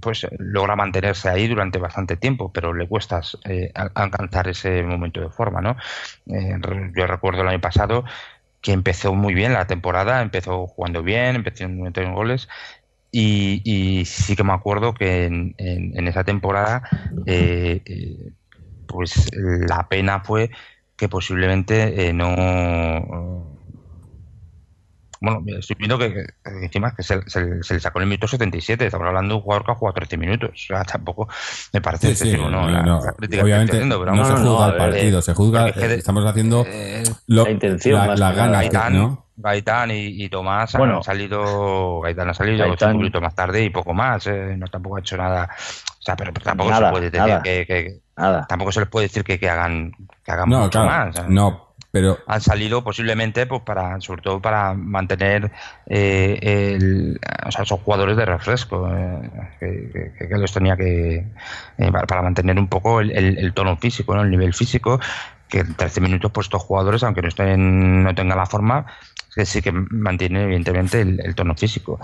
pues 0.00 0.26
logra 0.38 0.74
mantenerse 0.74 1.28
ahí 1.28 1.46
durante 1.46 1.78
bastante 1.78 2.16
tiempo, 2.16 2.52
pero 2.52 2.72
le 2.74 2.88
cuesta 2.88 3.20
al- 3.74 3.92
alcanzar 3.94 4.48
ese 4.48 4.82
momento 4.82 5.20
de 5.20 5.30
forma, 5.30 5.60
¿no? 5.60 5.76
Yo 6.26 7.06
recuerdo 7.06 7.42
el 7.42 7.48
año 7.48 7.60
pasado 7.60 8.04
que 8.60 8.72
empezó 8.72 9.14
muy 9.14 9.34
bien 9.34 9.52
la 9.52 9.66
temporada, 9.66 10.22
empezó 10.22 10.66
jugando 10.66 11.02
bien, 11.02 11.36
empezó 11.36 11.68
metiendo 11.68 12.14
goles 12.14 12.48
y, 13.12 14.04
sí 14.06 14.36
que 14.36 14.44
me 14.44 14.52
acuerdo 14.52 14.94
que 14.94 15.24
en, 15.26 15.54
en- 15.58 15.96
en 15.98 16.08
esa 16.08 16.24
temporada, 16.24 16.82
pues 18.90 19.30
la 19.34 19.88
pena 19.88 20.20
fue 20.20 20.50
que 20.96 21.08
posiblemente 21.08 22.08
eh, 22.08 22.12
no. 22.12 23.59
Bueno, 25.22 25.42
estoy 25.58 25.76
viendo 25.78 25.98
que, 25.98 26.12
que 26.14 26.64
encima 26.64 26.94
que 26.94 27.02
se, 27.02 27.20
se- 27.28 27.62
se 27.62 27.74
le 27.74 27.80
sacó 27.80 27.98
en 27.98 28.04
el 28.04 28.08
minuto 28.08 28.26
77. 28.26 28.86
Estamos 28.86 29.06
hablando 29.06 29.34
de 29.34 29.36
un 29.36 29.42
jugador 29.42 29.66
que 29.66 29.72
ha 29.72 29.74
jugado 29.74 29.94
13 29.96 30.16
minutos. 30.16 30.50
O 30.50 30.56
sea, 30.56 30.82
tampoco 30.84 31.28
me 31.74 31.80
parece 31.82 32.08
Sí, 32.08 32.14
sí, 32.14 32.22
excesivo, 32.30 32.48
¿no? 32.50 32.68
La- 32.70 32.82
no, 32.82 33.04
la 33.04 33.12
crítica 33.12 33.38
que 33.38 33.44
obviamente 33.44 33.72
haciendo, 33.72 33.98
pero 34.00 34.14
no 34.14 34.24
se 34.24 34.32
no, 34.32 34.38
no, 34.38 34.50
juzga 34.56 34.66
el 34.70 34.76
partido, 34.76 35.18
eh, 35.18 35.22
se 35.22 35.34
juzga, 35.34 35.68
es 35.68 35.74
que- 35.74 35.84
eh, 35.86 35.94
estamos 35.96 36.24
haciendo 36.24 36.64
eh, 36.66 37.02
lo- 37.26 37.44
la 37.44 37.50
intención 37.50 37.98
la- 38.00 38.06
más 38.06 38.36
ganas 38.36 38.46
que, 38.62 38.68
Gaitán, 38.68 38.96
¿no? 38.96 39.26
Gaitán 39.36 39.90
y, 39.90 40.24
y 40.24 40.28
Tomás 40.28 40.72
Bueno. 40.74 40.96
han 40.98 41.02
salido, 41.02 42.00
Gaitán 42.00 42.28
ha 42.30 42.34
salido 42.34 42.58
Gaitán- 42.66 42.90
cinco 42.90 42.98
minutos 42.98 43.22
más 43.22 43.34
tarde 43.34 43.62
y 43.64 43.70
poco 43.70 43.92
más, 43.94 44.26
eh, 44.26 44.54
no 44.56 44.66
tampoco 44.68 44.96
ha 44.96 45.00
hecho 45.00 45.16
nada, 45.18 45.48
o 45.98 46.02
sea, 46.02 46.16
pero, 46.16 46.32
pero 46.32 46.44
tampoco 46.44 46.70
Nada, 46.70 46.86
se 46.88 46.92
puede 46.92 47.04
decir 47.10 47.20
nada. 47.20 47.42
que, 47.42 47.66
que- 47.66 48.00
Nada. 48.16 48.46
tampoco 48.46 48.72
se 48.72 48.80
les 48.80 48.88
puede 48.88 49.06
decir 49.06 49.22
que, 49.24 49.38
que 49.38 49.48
hagan 49.48 49.92
que 50.24 50.32
hagan 50.32 50.48
No, 50.48 50.58
mucho 50.60 50.70
claro, 50.82 51.06
más. 51.06 51.16
¿eh? 51.18 51.24
no, 51.28 51.69
Han 52.26 52.40
salido 52.40 52.84
posiblemente, 52.84 53.46
pues 53.46 53.62
para, 53.62 54.00
sobre 54.00 54.22
todo 54.22 54.40
para 54.40 54.74
mantener, 54.74 55.50
eh, 55.86 56.38
el, 56.40 57.20
o 57.44 57.50
sea, 57.50 57.64
son 57.64 57.78
jugadores 57.78 58.16
de 58.16 58.24
refresco, 58.24 58.88
eh, 58.94 60.12
que, 60.16 60.38
los 60.38 60.52
tenía 60.52 60.76
que, 60.76 61.26
eh, 61.78 61.92
para, 61.92 62.22
mantener 62.22 62.58
un 62.60 62.68
poco 62.68 63.00
el, 63.00 63.52
tono 63.54 63.76
físico, 63.76 64.14
¿no? 64.14 64.22
el 64.22 64.30
nivel 64.30 64.54
físico, 64.54 65.00
que 65.48 65.60
en 65.60 65.74
13 65.74 66.00
minutos, 66.00 66.30
pues 66.30 66.46
estos 66.46 66.62
jugadores, 66.62 67.02
aunque 67.02 67.22
no 67.22 67.28
estén, 67.28 68.04
no 68.04 68.14
tengan 68.14 68.38
la 68.38 68.46
forma, 68.46 68.86
que 69.34 69.44
sí 69.44 69.60
que 69.60 69.72
mantienen 69.72 70.42
evidentemente 70.42 71.00
el, 71.00 71.34
tono 71.34 71.56
físico. 71.56 71.98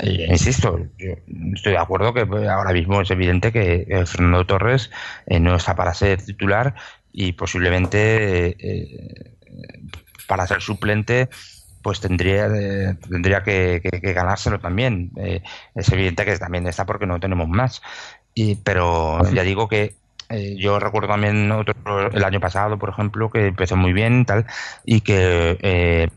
Insisto, 0.00 0.78
yo 0.98 1.12
estoy 1.54 1.72
de 1.72 1.78
acuerdo 1.78 2.14
que 2.14 2.26
pues, 2.26 2.48
ahora 2.48 2.72
mismo 2.72 3.00
es 3.02 3.10
evidente 3.10 3.52
que 3.52 4.02
Fernando 4.06 4.44
Torres 4.46 4.90
no 5.28 5.54
está 5.54 5.76
para 5.76 5.94
ser 5.94 6.22
titular 6.22 6.74
y 7.14 7.32
posiblemente 7.32 8.48
eh, 8.48 8.56
eh, 8.58 9.80
para 10.26 10.46
ser 10.48 10.60
suplente 10.60 11.30
pues 11.80 12.00
tendría 12.00 12.46
eh, 12.46 12.96
tendría 13.08 13.42
que, 13.42 13.80
ganárselo 14.02 14.58
también. 14.58 15.12
Eh, 15.16 15.42
es 15.74 15.92
evidente 15.92 16.24
que 16.24 16.36
también 16.38 16.66
está 16.66 16.86
porque 16.86 17.06
no 17.06 17.20
tenemos 17.20 17.46
más. 17.46 17.82
Y, 18.34 18.56
pero 18.56 19.20
ya 19.32 19.42
digo 19.42 19.68
que 19.68 19.94
yo 20.56 20.80
recuerdo 20.80 21.08
también 21.08 21.52
otro, 21.52 22.10
el 22.10 22.24
año 22.24 22.40
pasado, 22.40 22.78
por 22.78 22.88
ejemplo, 22.88 23.30
que 23.30 23.48
empezó 23.48 23.76
muy 23.76 23.92
bien 23.92 24.24
tal, 24.24 24.46
y 24.84 25.02
que 25.02 26.10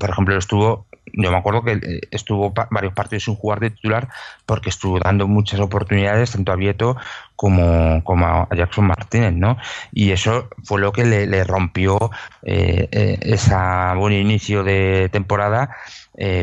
por 0.00 0.10
ejemplo, 0.10 0.36
estuvo, 0.36 0.86
yo 1.12 1.30
me 1.30 1.36
acuerdo 1.36 1.62
que 1.62 1.72
eh, 1.72 2.00
estuvo 2.10 2.52
varios 2.70 2.94
partidos 2.94 3.24
sin 3.24 3.34
jugar 3.34 3.60
de 3.60 3.70
titular 3.70 4.08
porque 4.46 4.70
estuvo 4.70 4.98
dando 4.98 5.28
muchas 5.28 5.60
oportunidades 5.60 6.32
tanto 6.32 6.52
a 6.52 6.56
Vieto 6.56 6.96
como, 7.36 8.02
como 8.04 8.26
a 8.26 8.48
Jackson 8.54 8.86
Martínez, 8.86 9.32
¿no? 9.34 9.56
Y 9.92 10.12
eso 10.12 10.48
fue 10.64 10.80
lo 10.80 10.92
que 10.92 11.04
le, 11.04 11.44
rompió 11.44 12.10
eh, 12.42 13.18
ese 13.20 13.54
buen 13.96 14.14
inicio 14.14 14.62
de 14.62 15.08
temporada 15.10 15.76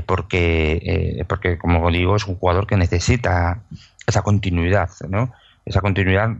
porque, 0.05 1.23
porque, 1.27 1.57
como 1.57 1.89
digo, 1.89 2.17
es 2.17 2.25
un 2.27 2.35
jugador 2.35 2.67
que 2.67 2.75
necesita 2.75 3.61
esa 4.05 4.23
continuidad, 4.23 4.89
¿no? 5.07 5.31
Esa 5.65 5.79
continuidad 5.79 6.31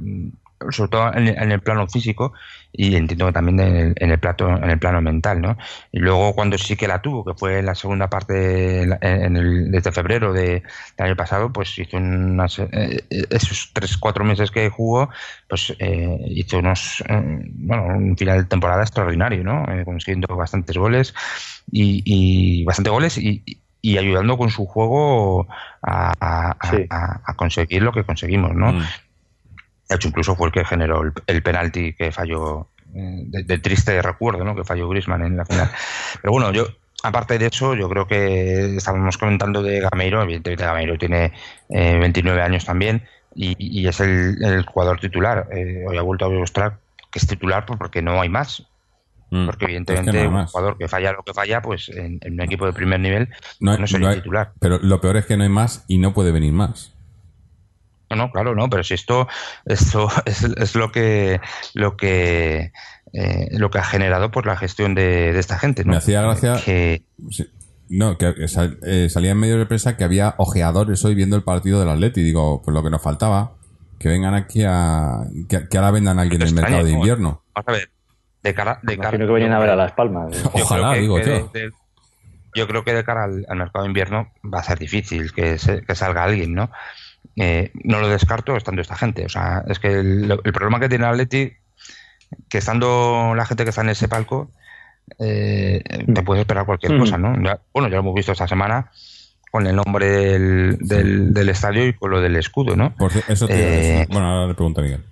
sobre 0.71 0.89
todo 0.89 1.13
en, 1.13 1.51
el 1.51 1.61
plano 1.61 1.87
físico 1.87 2.33
y 2.71 2.95
entiendo 2.95 3.27
que 3.27 3.31
también 3.31 3.59
en 3.59 4.11
el, 4.11 4.19
plato, 4.19 4.47
en 4.49 4.69
el 4.69 4.77
plano 4.77 5.01
mental, 5.01 5.41
¿no? 5.41 5.57
Y 5.91 5.99
luego 5.99 6.33
cuando 6.33 6.57
sí 6.57 6.75
que 6.75 6.87
la 6.87 7.01
tuvo, 7.01 7.25
que 7.25 7.33
fue 7.33 7.59
en 7.59 7.65
la 7.65 7.75
segunda 7.75 8.09
parte, 8.09 8.83
en 8.83 9.37
el, 9.37 9.71
desde 9.71 9.91
febrero 9.91 10.33
de, 10.33 10.61
del 10.97 11.07
año 11.07 11.15
pasado, 11.15 11.51
pues 11.51 11.77
hizo 11.79 11.97
unas, 11.97 12.59
eh, 12.59 13.03
esos 13.29 13.71
tres, 13.73 13.97
cuatro 13.97 14.23
meses 14.23 14.51
que 14.51 14.69
jugó, 14.69 15.09
pues 15.47 15.73
eh, 15.79 16.17
hizo 16.27 16.59
unos, 16.59 17.03
eh, 17.07 17.41
bueno, 17.55 17.85
un 17.85 18.17
final 18.17 18.39
de 18.39 18.45
temporada 18.45 18.83
extraordinario, 18.83 19.43
¿no? 19.43 19.65
consiguiendo 19.85 20.35
bastantes 20.35 20.77
goles 20.77 21.13
y, 21.71 22.03
y 22.05 22.63
bastantes 22.65 22.91
goles 22.91 23.17
y, 23.17 23.43
y 23.81 23.97
ayudando 23.97 24.37
con 24.37 24.49
su 24.49 24.65
juego 24.65 25.47
a, 25.81 26.13
a, 26.19 27.33
conseguir 27.35 27.81
lo 27.81 27.91
que 27.93 28.03
conseguimos, 28.03 28.53
¿no? 28.53 28.73
Mm. 28.73 28.83
De 29.89 29.95
hecho, 29.95 30.07
incluso 30.07 30.35
fue 30.35 30.47
el 30.47 30.53
que 30.53 30.63
generó 30.63 31.01
el, 31.25 31.41
penalti 31.41 31.93
que 31.93 32.11
falló, 32.11 32.67
eh, 32.93 33.23
de, 33.25 33.57
triste 33.57 33.99
recuerdo, 34.03 34.43
¿no? 34.43 34.55
Que 34.55 34.63
falló 34.63 34.87
Grisman 34.87 35.23
en 35.23 35.37
la 35.37 35.45
final. 35.45 35.71
Pero 36.21 36.31
bueno, 36.31 36.53
yo, 36.53 36.67
aparte 37.01 37.39
de 37.39 37.47
eso, 37.47 37.73
yo 37.73 37.89
creo 37.89 38.05
que 38.07 38.75
estábamos 38.75 39.17
comentando 39.17 39.63
de 39.63 39.79
Gameiro. 39.79 40.21
Evidentemente, 40.21 40.63
Gameiro 40.63 40.97
tiene 40.99 41.33
29 41.69 42.39
eh, 42.39 42.43
años 42.43 42.65
también 42.65 43.03
y, 43.33 43.87
es 43.87 43.99
el, 43.99 44.63
jugador 44.67 44.99
titular. 44.99 45.47
Eh, 45.51 45.83
hoy 45.87 45.97
ha 45.97 46.01
vuelto 46.03 46.25
a 46.25 46.29
demostrar 46.29 46.77
que 47.09 47.17
es 47.17 47.25
titular 47.25 47.65
porque 47.65 48.03
no 48.03 48.21
hay 48.21 48.29
más. 48.29 48.63
Mm, 49.31 49.45
porque 49.45 49.65
evidentemente 49.65 50.27
un 50.27 50.45
jugador 50.45 50.77
que 50.77 50.87
falla 50.87 51.13
lo 51.13 51.23
que 51.23 51.33
falla, 51.33 51.61
pues 51.61 51.89
en, 51.89 52.19
un 52.23 52.41
equipo 52.41 52.65
de 52.65 52.73
primer 52.73 52.99
nivel 52.99 53.29
no, 53.59 53.77
no 53.77 53.87
sería 53.87 54.13
titular. 54.13 54.53
Pero 54.59 54.79
lo 54.79 55.01
peor 55.01 55.17
es 55.17 55.25
que 55.25 55.37
no 55.37 55.43
hay 55.43 55.49
más 55.49 55.85
y 55.87 55.97
no 55.97 56.13
puede 56.13 56.31
venir 56.31 56.53
más. 56.53 56.93
No, 58.09 58.15
no, 58.15 58.31
claro, 58.31 58.55
no, 58.55 58.69
pero 58.69 58.83
si 58.83 58.95
esto, 58.95 59.27
esto 59.65 60.09
es, 60.25 60.75
lo 60.75 60.91
que, 60.91 61.39
lo 61.73 61.95
que, 61.95 62.71
eh, 63.13 63.47
lo 63.51 63.69
que 63.69 63.77
ha 63.77 63.83
generado 63.83 64.31
por 64.31 64.45
la 64.45 64.57
gestión 64.57 64.95
de, 64.95 65.37
esta 65.37 65.59
gente. 65.59 65.83
¿no? 65.83 65.91
Me 65.91 65.97
hacía 65.97 66.21
gracia 66.21 66.55
que, 66.63 67.03
no, 67.89 68.17
que 68.17 68.33
eh, 68.83 69.09
salía 69.09 69.31
en 69.31 69.37
medio 69.39 69.57
de 69.57 69.65
prensa 69.65 69.97
que 69.97 70.03
había 70.03 70.35
ojeadores 70.37 71.03
hoy 71.05 71.15
viendo 71.15 71.35
el 71.35 71.43
partido 71.43 71.79
del 71.79 71.89
Atleti. 71.89 72.21
Digo, 72.21 72.61
pues 72.63 72.73
lo 72.73 72.83
que 72.83 72.89
nos 72.89 73.01
faltaba, 73.01 73.53
que 73.99 74.09
vengan 74.09 74.33
aquí 74.33 74.63
a, 74.65 75.23
que, 75.47 75.77
ahora 75.77 75.91
vendan 75.91 76.19
a 76.19 76.23
alguien 76.23 76.41
en 76.41 76.47
el 76.47 76.53
mercado 76.53 76.83
de 76.83 76.91
invierno. 76.91 77.43
Vamos 77.53 77.67
a 77.67 77.71
ver, 77.71 77.91
de 78.41 78.53
cara, 78.53 78.79
de 78.83 78.97
cara. 78.97 79.17
que 79.17 79.25
vengan 79.25 79.53
a 79.53 79.59
ver 79.59 79.69
a 79.69 79.75
las 79.75 79.91
palmas. 79.91 80.43
Ojalá, 80.53 80.93
digo, 80.93 81.19
tío. 81.21 81.51
yo 82.55 82.67
creo 82.67 82.83
que 82.83 82.93
de 82.93 83.03
cara 83.03 83.25
al, 83.25 83.57
mercado 83.57 83.83
de 83.83 83.89
invierno 83.89 84.31
va 84.43 84.59
a 84.59 84.63
ser 84.63 84.79
difícil 84.79 85.31
que, 85.33 85.57
que 85.85 85.95
salga 85.95 86.23
alguien, 86.23 86.55
¿no? 86.55 86.71
Eh, 87.35 87.71
no 87.83 88.01
lo 88.01 88.09
descarto 88.09 88.57
estando 88.57 88.81
esta 88.81 88.95
gente. 88.95 89.25
O 89.25 89.29
sea, 89.29 89.63
es 89.67 89.79
que 89.79 89.87
el, 89.87 90.39
problema 90.53 90.79
que 90.79 90.89
tiene 90.89 91.05
Atleti, 91.05 91.53
que 92.49 92.57
estando 92.57 93.33
la 93.35 93.45
gente 93.45 93.63
que 93.63 93.69
está 93.69 93.81
en 93.81 93.89
ese 93.89 94.07
palco, 94.07 94.51
eh, 95.17 95.81
te 96.13 96.21
puedes 96.23 96.41
esperar 96.41 96.65
cualquier 96.65 96.99
cosa, 96.99 97.17
¿no? 97.17 97.33
bueno, 97.73 97.89
ya 97.89 97.95
lo 97.95 98.01
hemos 98.01 98.13
visto 98.13 98.31
esta 98.31 98.47
semana 98.47 98.91
con 99.49 99.65
el 99.65 99.75
nombre 99.75 100.05
del, 100.07 100.77
del, 100.79 101.49
estadio 101.49 101.87
y 101.87 101.93
con 101.93 102.11
lo 102.11 102.21
del 102.21 102.35
escudo, 102.35 102.75
¿no? 102.75 102.93
eso 103.27 103.47
eh, 103.49 104.05
bueno, 104.07 104.27
ahora 104.27 104.47
le 104.47 104.53
pregunto 104.53 104.81
a 104.81 104.83
Miguel. 104.83 105.03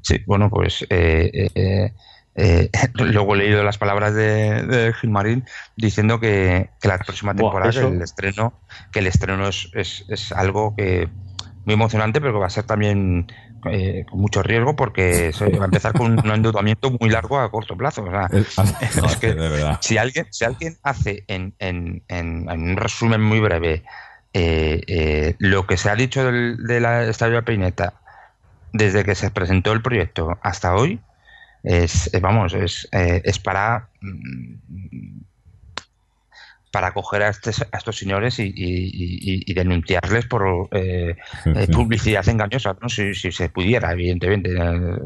Sí, 0.00 0.20
bueno, 0.26 0.50
pues 0.50 0.84
eh, 0.90 1.92
eh, 2.36 2.68
luego 2.94 3.34
he 3.34 3.38
leído 3.38 3.62
las 3.62 3.78
palabras 3.78 4.14
de, 4.14 4.62
de 4.62 4.92
Gilmarín 4.94 5.44
diciendo 5.76 6.18
que, 6.18 6.70
la 6.82 6.98
próxima 6.98 7.34
temporada 7.34 7.70
el 7.80 8.02
estreno 8.02 8.60
que 8.92 8.98
el 8.98 9.06
estreno 9.06 9.48
es, 9.48 9.70
es, 9.72 10.32
algo 10.32 10.74
que 10.76 11.08
muy 11.64 11.74
emocionante 11.74 12.20
pero 12.20 12.32
que 12.34 12.38
va 12.40 12.46
a 12.46 12.50
ser 12.50 12.64
también 12.64 13.32
eh, 13.70 14.04
con 14.10 14.20
mucho 14.20 14.42
riesgo 14.42 14.74
porque 14.74 15.32
se 15.32 15.48
va 15.48 15.62
a 15.62 15.66
empezar 15.66 15.92
con 15.92 16.18
un 16.18 16.30
endeudamiento 16.30 16.90
muy 16.90 17.08
largo 17.08 17.38
a 17.38 17.50
corto 17.50 17.76
plazo 17.76 18.04
es 18.32 19.16
que 19.20 19.76
si 19.80 19.96
alguien 19.96 20.26
si 20.30 20.44
alguien 20.44 20.76
hace 20.82 21.24
en, 21.28 21.54
en, 21.60 22.02
en, 22.08 22.48
un 22.48 22.76
resumen 22.76 23.22
muy 23.22 23.38
breve 23.38 23.84
eh, 24.32 25.36
lo 25.38 25.66
que 25.68 25.76
se 25.76 25.88
ha 25.88 25.94
dicho 25.94 26.24
del, 26.24 26.56
de 26.66 26.80
la 26.80 27.04
estadio 27.04 27.44
Peineta 27.44 27.94
desde 28.72 29.04
que 29.04 29.14
se 29.14 29.30
presentó 29.30 29.72
el 29.72 29.82
proyecto 29.82 30.36
hasta 30.42 30.74
hoy 30.74 31.00
es, 31.64 32.12
eh, 32.12 32.20
vamos, 32.20 32.52
es, 32.52 32.86
eh, 32.92 33.22
es 33.24 33.38
para 33.38 33.88
mm, 34.02 35.20
para 36.70 36.92
coger 36.92 37.22
a, 37.22 37.28
a 37.28 37.30
estos 37.30 37.96
señores 37.96 38.38
y, 38.40 39.54
denunciarles 39.54 40.26
por 40.26 40.68
eh, 40.72 41.16
publicidad 41.72 42.28
engañosa, 42.28 42.76
¿no? 42.80 42.88
si, 42.88 43.14
se 43.14 43.48
pudiera, 43.48 43.92
evidentemente. 43.92 44.50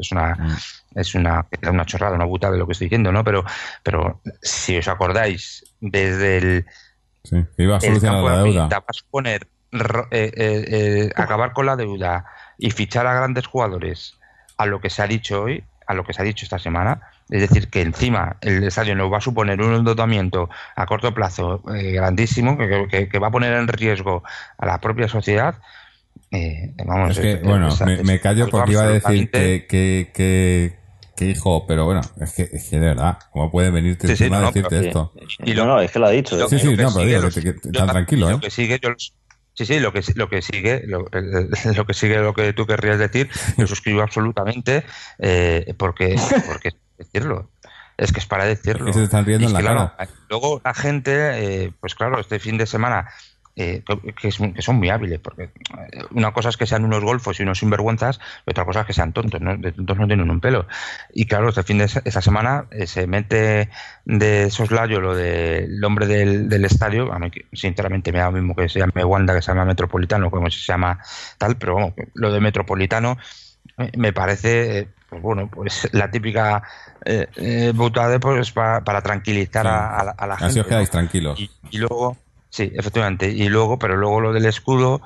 Es 0.01 0.11
una, 0.11 0.33
mm. 0.33 0.57
es 0.95 1.13
una, 1.13 1.45
una 1.69 1.85
chorrada, 1.85 2.15
una 2.15 2.25
buta 2.25 2.49
de 2.49 2.57
lo 2.57 2.65
que 2.65 2.71
estoy 2.71 2.85
diciendo, 2.85 3.11
¿no? 3.11 3.23
Pero, 3.23 3.45
pero 3.83 4.19
si 4.41 4.77
os 4.77 4.87
acordáis, 4.87 5.63
desde 5.79 6.37
el. 6.37 6.65
Sí, 7.23 7.45
iba 7.59 7.77
a 7.77 7.81
solucionar 7.81 8.23
la 8.23 8.43
deuda. 8.43 8.67
Vas 8.67 9.03
a 9.03 9.11
poner, 9.11 9.47
acabar 11.15 11.53
con 11.53 11.67
la 11.67 11.75
deuda 11.75 12.25
y 12.57 12.71
fichar 12.71 13.05
a 13.05 13.13
grandes 13.13 13.45
jugadores 13.45 14.17
a 14.57 14.65
lo 14.65 14.81
que 14.81 14.89
se 14.89 15.03
ha 15.03 15.07
dicho 15.07 15.43
hoy, 15.43 15.63
a 15.89 15.95
lo 15.95 16.03
que 16.03 16.13
se 16.13 16.21
ha 16.21 16.25
dicho 16.25 16.45
esta 16.45 16.59
semana. 16.59 17.01
Es 17.29 17.41
decir, 17.41 17.67
que 17.67 17.81
encima 17.81 18.37
el 18.41 18.63
estadio 18.63 18.95
nos 18.95 19.11
va 19.11 19.17
a 19.17 19.21
suponer 19.21 19.59
un 19.59 19.73
endeudamiento 19.73 20.47
a 20.75 20.85
corto 20.85 21.11
plazo 21.15 21.63
eh, 21.75 21.93
grandísimo, 21.93 22.59
que, 22.59 23.19
va 23.19 23.27
a 23.27 23.31
poner 23.31 23.53
en 23.53 23.67
riesgo 23.67 24.23
a 24.59 24.67
la 24.67 24.79
propia 24.79 25.07
sociedad. 25.07 25.55
Eh, 26.29 26.73
vamos, 26.85 27.17
es 27.17 27.19
que, 27.19 27.35
bueno, 27.37 27.69
me, 28.03 28.19
callo 28.19 28.47
porque 28.49 28.73
iba 28.73 28.83
a 28.83 28.87
decir 28.87 29.31
que, 29.31 29.65
que, 30.13 31.25
hijo, 31.25 31.65
pero 31.65 31.85
bueno, 31.85 32.01
es 32.21 32.33
que, 32.33 32.43
es 32.43 32.69
que 32.69 32.79
de 32.79 32.85
verdad, 32.85 33.17
¿cómo 33.31 33.49
puede 33.49 33.71
venirte 33.71 34.05
encima 34.05 34.37
a 34.37 34.41
decirte 34.51 34.89
esto? 34.89 35.11
Y 35.43 35.55
no, 35.55 35.65
no, 35.65 35.81
es 35.81 35.91
que 35.91 35.97
lo 35.97 36.05
ha 36.05 36.11
dicho. 36.11 36.47
Sí, 36.47 36.59
sí, 36.59 36.75
no, 36.75 36.93
pero 36.93 37.05
digo, 37.07 37.29
que, 37.31 37.71
tan 37.71 37.87
tranquilo, 37.87 38.29
¿eh? 38.29 38.33
Lo 38.33 38.39
que 38.39 38.51
sigue, 38.51 38.79
yo 38.79 38.89
Sí, 39.59 39.65
sí, 39.65 39.79
lo 39.81 39.91
que, 39.91 40.01
lo 40.15 40.29
que 40.29 40.41
sigue, 40.41 40.83
lo, 40.87 40.99
lo, 41.75 41.85
que 41.85 41.93
sigue, 41.93 42.17
lo 42.19 42.33
que 42.33 42.53
tú 42.53 42.65
querrías 42.65 42.97
decir, 42.97 43.29
lo 43.57 43.67
suscribo 43.67 44.01
absolutamente, 44.01 44.85
eh, 45.17 45.73
porque, 45.77 46.15
porque 46.47 46.77
decirlo. 46.97 47.51
Es 47.97 48.13
que 48.13 48.21
es 48.21 48.25
para 48.25 48.45
decirlo. 48.45 48.87
Es 48.87 48.95
que 48.95 48.99
se 48.99 49.03
están 49.03 49.25
riendo 49.25 49.47
en 49.47 49.53
la 49.53 49.61
cara. 49.61 49.97
Luego 50.29 50.61
la 50.63 50.73
gente, 50.73 51.11
eh, 51.65 51.73
pues 51.81 51.93
claro, 51.93 52.21
este 52.21 52.39
fin 52.39 52.57
de 52.57 52.67
semana 52.67 53.09
eh, 53.61 53.83
que, 54.15 54.31
son 54.31 54.75
muy 54.77 54.89
hábiles, 54.89 55.19
porque 55.19 55.43
eh, 55.43 55.49
una 56.11 56.31
cosa 56.31 56.47
es 56.47 56.55
que 56.55 56.65
sean 56.65 56.85
unos 56.85 57.03
golfos 57.03 57.37
y 57.37 57.43
unos 57.43 57.59
sinvergüenzas, 57.59 58.17
y 58.47 58.51
otra 58.51 58.63
cosa 58.63 58.81
es 58.81 58.87
que 58.87 58.93
sean 58.93 59.11
tontos, 59.11 59.41
¿no? 59.41 59.57
De 59.57 59.73
tontos 59.73 59.97
no 59.97 60.07
tienen 60.07 60.31
un 60.31 60.39
pelo. 60.39 60.65
Y 61.13 61.25
claro, 61.25 61.49
este 61.49 61.63
fin 61.63 61.79
de 61.79 61.83
esta 61.83 62.21
semana 62.21 62.67
eh, 62.71 62.87
se 62.87 63.05
mete 63.05 63.69
de 64.05 64.49
soslayo 64.49 65.01
lo 65.01 65.13
del 65.13 65.83
hombre 65.83 66.07
del, 66.07 66.63
estadio, 66.63 67.11
a 67.11 67.19
mí 67.19 67.29
sinceramente 67.51 68.13
me 68.13 68.19
da 68.19 68.27
lo 68.27 68.31
mismo 68.31 68.55
que 68.55 68.69
se 68.69 68.79
llame 68.79 69.03
Wanda, 69.03 69.35
que 69.35 69.41
se 69.41 69.51
llama 69.51 69.65
Metropolitano, 69.65 70.31
como 70.31 70.49
se 70.49 70.59
llama 70.59 70.97
tal, 71.37 71.57
pero 71.57 71.73
bueno, 71.73 71.93
lo 72.13 72.31
de 72.31 72.39
Metropolitano 72.39 73.17
me 73.97 74.13
parece 74.13 74.87
pues 75.09 75.21
bueno, 75.21 75.49
pues 75.49 75.89
la 75.91 76.09
típica 76.09 76.63
eh, 77.03 77.73
pues 77.75 78.51
para, 78.51 79.01
tranquilizar 79.01 79.67
a, 79.67 80.15
la 80.15 80.37
gente. 80.37 80.45
Así 80.45 80.59
os 80.61 80.67
quedáis 80.67 80.89
tranquilos. 80.89 81.39
y, 81.39 81.77
luego, 81.77 82.15
Sí, 82.49 82.71
efectivamente. 82.75 83.29
Y 83.29 83.49
luego, 83.49 83.77
pero 83.77 83.95
luego 83.95 84.21
lo 84.21 84.33
del 84.33 84.45
escudo, 84.45 85.01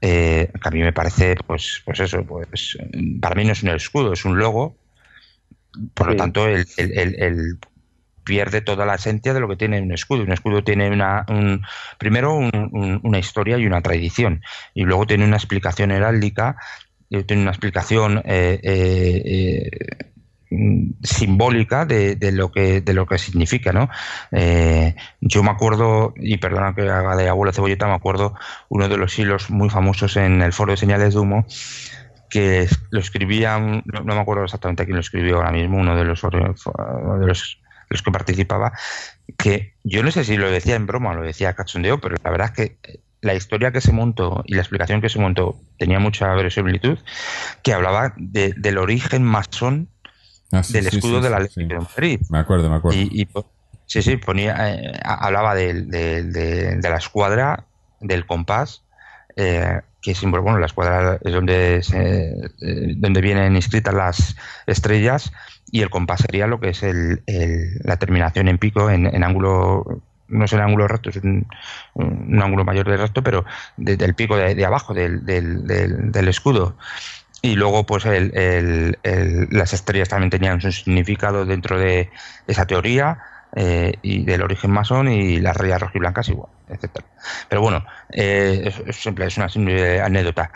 eh, 0.00 0.50
que 0.60 0.68
a 0.68 0.70
mí 0.70 0.80
me 0.80 0.92
parece, 0.92 1.36
pues, 1.46 1.82
pues 1.84 2.00
eso, 2.00 2.24
pues 2.24 2.76
para 3.20 3.34
mí 3.34 3.44
no 3.44 3.52
es 3.52 3.62
un 3.62 3.70
escudo, 3.70 4.12
es 4.12 4.24
un 4.24 4.38
logo. 4.38 4.76
Por 5.94 6.08
lo 6.08 6.16
tanto, 6.16 6.48
el, 6.48 6.66
el, 6.76 7.58
pierde 8.24 8.60
toda 8.60 8.84
la 8.86 8.96
esencia 8.96 9.32
de 9.32 9.40
lo 9.40 9.48
que 9.48 9.56
tiene 9.56 9.80
un 9.80 9.92
escudo. 9.92 10.22
Un 10.22 10.32
escudo 10.32 10.64
tiene 10.64 10.90
una, 10.90 11.24
un, 11.28 11.62
primero 11.98 12.34
una 12.34 13.18
historia 13.18 13.56
y 13.56 13.66
una 13.66 13.80
tradición, 13.80 14.42
y 14.74 14.82
luego 14.82 15.06
tiene 15.06 15.24
una 15.24 15.36
explicación 15.36 15.92
heráldica, 15.92 16.56
y 17.08 17.22
tiene 17.22 17.42
una 17.42 17.52
explicación 17.52 18.22
eh, 18.24 18.60
eh, 18.62 19.70
Mm, 19.84 20.09
simbólica 21.02 21.86
de, 21.86 22.16
lo 22.32 22.50
que 22.50 22.80
de 22.80 22.92
lo 22.92 23.06
que 23.06 23.18
significa 23.18 23.72
no 23.72 23.88
eh, 24.32 24.96
yo 25.20 25.42
me 25.42 25.50
acuerdo 25.50 26.12
y 26.16 26.38
perdona 26.38 26.74
que 26.74 26.82
haga 26.82 27.14
de 27.16 27.28
abuelo 27.28 27.52
cebolleta 27.52 27.86
me 27.86 27.94
acuerdo 27.94 28.34
uno 28.68 28.88
de 28.88 28.96
los 28.96 29.16
hilos 29.18 29.50
muy 29.50 29.70
famosos 29.70 30.16
en 30.16 30.42
el 30.42 30.52
foro 30.52 30.72
de 30.72 30.76
señales 30.76 31.14
de 31.14 31.20
humo 31.20 31.46
que 32.28 32.68
lo 32.90 33.00
escribía 33.00 33.58
no, 33.58 34.02
me 34.02 34.20
acuerdo 34.20 34.44
exactamente 34.44 34.84
quién 34.84 34.96
lo 34.96 35.00
escribió 35.00 35.36
ahora 35.36 35.52
mismo 35.52 35.78
uno 35.78 35.96
de 35.96 36.04
los 36.04 36.20
de 36.22 37.26
los, 37.26 37.60
los 37.88 38.02
que 38.02 38.10
participaba 38.10 38.72
que 39.36 39.74
yo 39.84 40.02
no 40.02 40.10
sé 40.10 40.24
si 40.24 40.36
lo 40.36 40.50
decía 40.50 40.76
en 40.76 40.86
broma 40.86 41.10
o 41.10 41.14
lo 41.14 41.22
decía 41.22 41.54
cachondeo, 41.54 42.00
pero 42.00 42.16
la 42.22 42.30
verdad 42.30 42.52
es 42.54 42.54
que 42.54 43.00
la 43.20 43.34
historia 43.34 43.72
que 43.72 43.80
se 43.80 43.92
montó 43.92 44.42
y 44.46 44.54
la 44.54 44.62
explicación 44.62 45.00
que 45.00 45.08
se 45.08 45.18
montó 45.18 45.56
tenía 45.78 45.98
mucha 45.98 46.32
verosimilitud, 46.34 46.98
que 47.62 47.72
hablaba 47.72 48.14
del 48.16 48.78
origen 48.78 49.22
masón 49.22 49.88
Ah, 50.52 50.62
sí, 50.62 50.72
del 50.74 50.86
escudo 50.86 51.18
sí, 51.18 51.22
de 51.24 51.30
la 51.30 51.36
Atlético 51.36 51.74
de 51.74 51.80
Madrid. 51.80 52.20
Me 52.28 52.38
acuerdo, 52.38 52.70
me 52.70 52.76
acuerdo. 52.76 52.98
Y, 52.98 53.28
sí, 53.86 54.02
sí, 54.02 54.16
ponía, 54.16 54.56
eh, 54.74 54.92
hablaba 55.04 55.54
de, 55.54 55.74
de 55.84 56.88
la 56.88 56.96
escuadra, 56.96 57.66
del 58.00 58.26
compás, 58.26 58.84
eh, 59.36 59.80
que 60.02 60.14
símbolo, 60.14 60.42
bueno, 60.42 60.58
la 60.58 60.66
escuadra 60.66 61.18
es 61.22 61.32
donde, 61.32 61.82
se- 61.82 62.30
eh, 62.62 62.94
donde 62.96 63.20
vienen 63.20 63.54
inscritas 63.54 63.94
las 63.94 64.36
estrellas 64.66 65.32
y 65.70 65.82
el 65.82 65.90
compás 65.90 66.20
sería 66.20 66.46
lo 66.46 66.58
que 66.58 66.70
es 66.70 66.82
el, 66.82 67.22
el- 67.26 67.78
la 67.84 67.98
terminación 67.98 68.48
en 68.48 68.58
pico, 68.58 68.90
en, 68.90 69.06
en 69.06 69.22
ángulo, 69.22 70.02
no 70.28 70.44
es 70.44 70.52
el 70.52 70.60
ángulo 70.60 70.88
recto, 70.88 71.10
es 71.10 71.16
un, 71.16 71.46
un 71.94 72.42
ángulo 72.42 72.64
mayor 72.64 72.88
de 72.88 72.96
recto, 72.96 73.22
pero 73.22 73.44
de- 73.76 73.96
del 73.96 74.14
pico 74.14 74.36
de, 74.36 74.54
de 74.54 74.64
abajo 74.64 74.94
del, 74.94 75.24
del- 75.26 75.66
del- 75.66 76.10
del 76.10 76.28
escudo. 76.28 76.76
Y 77.42 77.56
luego, 77.56 77.86
pues, 77.86 78.04
el- 78.04 78.32
el- 79.02 79.48
las 79.50 79.72
estrellas 79.72 80.08
también 80.10 80.30
tenían 80.30 80.60
su 80.60 80.70
significado 80.72 81.46
dentro 81.46 81.78
de 81.78 82.10
esa 82.46 82.66
teoría 82.66 83.18
eh, 83.56 83.98
y 84.02 84.24
del 84.24 84.42
origen 84.42 84.70
masón 84.70 85.08
y 85.10 85.40
las 85.40 85.56
rayas 85.56 85.80
rojiblancas 85.80 86.28
igual, 86.28 86.52
etcétera. 86.68 87.08
Pero 87.48 87.62
bueno, 87.62 87.84
eh, 88.12 88.62
es, 88.86 89.06
es 89.06 89.36
una 89.38 89.48
simple 89.48 90.00
anécdota. 90.00 90.52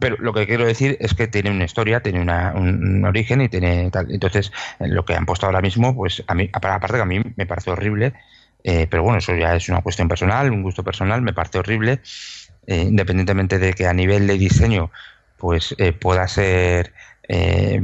Pero 0.00 0.16
lo 0.18 0.32
que 0.32 0.46
quiero 0.46 0.64
decir 0.66 0.96
es 1.00 1.14
que 1.14 1.28
tiene 1.28 1.50
una 1.50 1.64
historia, 1.64 2.02
tiene 2.02 2.20
una- 2.20 2.52
un, 2.54 2.84
un 2.98 3.04
origen 3.04 3.40
y 3.42 3.48
tiene 3.48 3.90
tal. 3.90 4.10
Entonces, 4.12 4.50
eh, 4.80 4.88
lo 4.88 5.04
que 5.04 5.14
han 5.14 5.26
puesto 5.26 5.46
ahora 5.46 5.60
mismo, 5.62 5.94
pues 5.94 6.24
a 6.26 6.34
mí, 6.34 6.50
aparte 6.52 6.96
que 6.96 7.02
a 7.02 7.04
mí 7.06 7.20
me 7.36 7.46
parece 7.46 7.70
horrible, 7.70 8.14
eh, 8.64 8.86
pero 8.90 9.02
bueno, 9.04 9.18
eso 9.18 9.34
ya 9.36 9.54
es 9.56 9.68
una 9.68 9.82
cuestión 9.82 10.08
personal, 10.08 10.50
un 10.52 10.62
gusto 10.62 10.82
personal, 10.84 11.22
me 11.22 11.32
parece 11.34 11.58
horrible, 11.60 12.00
eh, 12.66 12.82
independientemente 12.88 13.58
de 13.58 13.72
que 13.74 13.86
a 13.86 13.92
nivel 13.92 14.26
de 14.26 14.38
diseño 14.38 14.90
pues 15.42 15.74
eh, 15.78 15.92
pueda 15.92 16.28
ser 16.28 16.92
eh, 17.28 17.80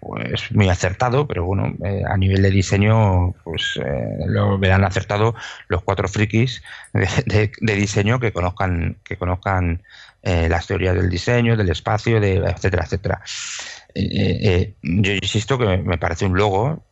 pues 0.00 0.52
muy 0.52 0.68
acertado, 0.68 1.26
pero 1.26 1.44
bueno, 1.44 1.74
eh, 1.84 2.02
a 2.08 2.16
nivel 2.16 2.40
de 2.42 2.50
diseño 2.50 3.34
pues 3.44 3.78
eh, 3.84 4.16
lo 4.26 4.58
verán 4.58 4.84
acertado 4.84 5.34
los 5.68 5.82
cuatro 5.82 6.08
frikis 6.08 6.62
de, 6.92 7.50
diseño 7.60 8.18
que 8.18 8.32
conozcan 8.32 8.96
que 9.04 9.16
conozcan 9.16 9.82
las 10.22 10.66
teorías 10.66 10.94
del 10.94 11.08
diseño, 11.08 11.56
del 11.56 11.70
espacio, 11.70 12.20
de 12.20 12.36
etcétera, 12.36 12.84
etcétera. 12.84 13.22
Yo 14.82 15.12
insisto 15.12 15.58
que 15.58 15.78
me, 15.78 15.96
parece 15.96 16.26
un 16.26 16.36
logo 16.36 16.82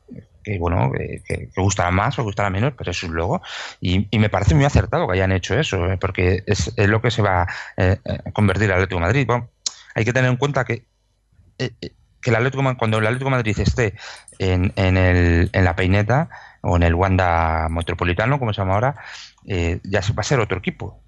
que 0.43 0.59
bueno, 0.59 0.91
que, 0.93 1.51
gustará 1.55 1.91
más 1.91 2.19
o 2.19 2.25
gustará 2.25 2.49
menos, 2.49 2.73
pero 2.77 2.91
es 2.91 3.03
un 3.03 3.15
logo. 3.15 3.43
Y, 3.83 4.09
me 4.19 4.31
parece 4.31 4.55
muy 4.55 4.65
acertado 4.65 5.07
que 5.07 5.13
hayan 5.13 5.33
hecho 5.33 5.59
eso, 5.59 5.79
porque 6.01 6.43
es, 6.47 6.73
es 6.75 6.89
lo 6.89 7.03
que 7.03 7.11
se 7.11 7.21
va 7.21 7.43
a 7.43 8.31
convertir 8.33 8.65
el 8.65 8.73
Atlético 8.73 8.99
de 8.99 9.07
Madrid. 9.07 9.29
Hay 9.99 10.05
que 10.05 10.13
tener 10.13 10.31
en 10.31 10.37
cuenta 10.37 10.65
que, 10.65 10.85
eh, 11.59 11.71
eh, 11.81 11.91
que 12.21 12.31
el 12.31 12.37
Atlético, 12.37 12.63
cuando 12.79 12.99
el 12.99 13.07
Atlético 13.07 13.31
Madrid 13.31 13.59
esté 13.59 13.95
en, 14.39 14.73
en, 14.77 14.97
el, 14.97 15.51
en 15.53 15.65
la 15.65 15.75
peineta 15.75 16.29
o 16.63 16.77
en 16.77 16.83
el 16.85 16.95
Wanda 16.95 17.69
Metropolitano, 17.69 18.39
como 18.39 18.53
se 18.53 18.61
llama 18.61 18.75
ahora, 18.75 18.95
eh, 19.47 19.81
ya 19.83 20.01
va 20.17 20.21
a 20.21 20.23
ser 20.23 20.39
otro 20.41 20.59
equipo. 20.59 21.01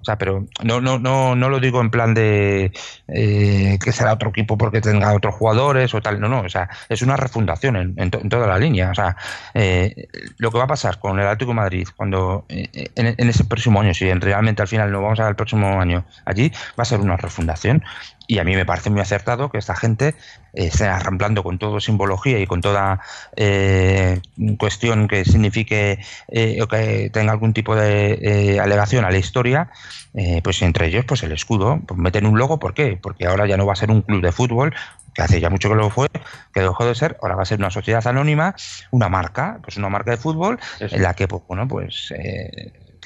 O 0.00 0.04
sea, 0.04 0.16
pero 0.16 0.46
no, 0.62 0.80
no, 0.80 0.98
no, 0.98 1.34
no 1.34 1.48
lo 1.48 1.58
digo 1.58 1.80
en 1.80 1.90
plan 1.90 2.14
de 2.14 2.72
eh, 3.08 3.78
que 3.82 3.92
será 3.92 4.12
otro 4.12 4.30
equipo 4.30 4.56
porque 4.56 4.80
tenga 4.80 5.12
otros 5.12 5.34
jugadores 5.34 5.92
o 5.92 6.00
tal. 6.00 6.20
No, 6.20 6.28
no. 6.28 6.40
O 6.42 6.48
sea, 6.48 6.68
es 6.88 7.02
una 7.02 7.16
refundación 7.16 7.76
en, 7.76 7.94
en 7.96 8.10
to- 8.10 8.20
en 8.20 8.28
toda 8.28 8.46
la 8.46 8.58
línea. 8.58 8.90
O 8.90 8.94
sea, 8.94 9.16
eh, 9.54 10.06
lo 10.38 10.50
que 10.52 10.58
va 10.58 10.64
a 10.64 10.68
pasar 10.68 11.00
con 11.00 11.18
el 11.18 11.26
Atlético 11.26 11.52
Madrid 11.52 11.86
cuando 11.96 12.46
eh, 12.48 12.68
en, 12.94 13.06
en 13.18 13.28
ese 13.28 13.44
próximo 13.44 13.80
año, 13.80 13.92
si 13.92 14.08
en- 14.08 14.20
realmente 14.20 14.62
al 14.62 14.68
final 14.68 14.90
no 14.92 15.02
vamos 15.02 15.18
a 15.18 15.24
ver 15.24 15.30
el 15.30 15.36
próximo 15.36 15.80
año 15.80 16.04
allí, 16.24 16.52
va 16.78 16.82
a 16.82 16.84
ser 16.86 17.00
una 17.00 17.16
refundación. 17.16 17.82
Y 18.30 18.38
a 18.40 18.44
mí 18.44 18.54
me 18.54 18.66
parece 18.66 18.90
muy 18.90 19.00
acertado 19.00 19.50
que 19.50 19.56
esta 19.56 19.74
gente 19.74 20.08
eh, 20.52 20.66
esté 20.66 20.84
arramplando 20.84 21.42
con 21.42 21.58
toda 21.58 21.80
simbología 21.80 22.38
y 22.38 22.46
con 22.46 22.60
toda 22.60 23.00
eh, 23.36 24.20
cuestión 24.58 25.08
que 25.08 25.24
signifique 25.24 25.98
eh, 26.28 26.58
o 26.60 26.68
que 26.68 27.08
tenga 27.10 27.32
algún 27.32 27.54
tipo 27.54 27.74
de 27.74 28.18
eh, 28.20 28.60
alegación 28.60 29.06
a 29.06 29.10
la 29.10 29.16
historia, 29.16 29.70
eh, 30.12 30.42
pues 30.44 30.60
entre 30.60 30.88
ellos 30.88 31.06
pues 31.06 31.22
el 31.22 31.32
escudo. 31.32 31.80
Pues 31.86 31.98
meten 31.98 32.26
un 32.26 32.38
logo, 32.38 32.58
¿por 32.58 32.74
qué? 32.74 32.98
Porque 33.00 33.26
ahora 33.26 33.46
ya 33.46 33.56
no 33.56 33.64
va 33.64 33.72
a 33.72 33.76
ser 33.76 33.90
un 33.90 34.02
club 34.02 34.20
de 34.20 34.30
fútbol, 34.30 34.74
que 35.14 35.22
hace 35.22 35.40
ya 35.40 35.48
mucho 35.48 35.70
que 35.70 35.76
lo 35.76 35.88
fue, 35.88 36.08
que 36.52 36.60
dejó 36.60 36.84
de 36.84 36.94
ser, 36.94 37.16
ahora 37.22 37.34
va 37.34 37.42
a 37.44 37.46
ser 37.46 37.58
una 37.58 37.70
sociedad 37.70 38.06
anónima, 38.06 38.54
una 38.90 39.08
marca, 39.08 39.58
pues 39.62 39.78
una 39.78 39.88
marca 39.88 40.10
de 40.10 40.18
fútbol, 40.18 40.60
Eso. 40.78 40.94
en 40.94 41.02
la 41.02 41.14
que, 41.14 41.26
pues 41.26 41.42
bueno, 41.48 41.66
pues... 41.66 42.12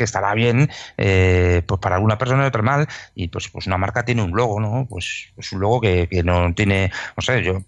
que 0.03 0.07
estará 0.07 0.35
bien 0.35 0.69
eh, 0.99 1.63
pues 1.67 1.81
para 1.81 1.95
alguna 1.97 2.19
persona 2.19 2.43
y 2.43 2.47
otra 2.49 2.63
mal 2.63 2.87
y 3.15 3.29
pues 3.29 3.49
pues 3.49 3.67
una 3.69 3.79
marca 3.79 4.05
tiene 4.05 4.23
un 4.23 4.33
logo 4.37 4.59
no 4.61 4.87
pues, 4.91 5.29
pues 5.37 5.53
un 5.53 5.61
logo 5.61 5.81
que, 5.81 6.09
que 6.09 6.23
no 6.25 6.53
tiene 6.55 6.91
no 7.17 7.23
sé 7.23 7.43
yo 7.43 7.63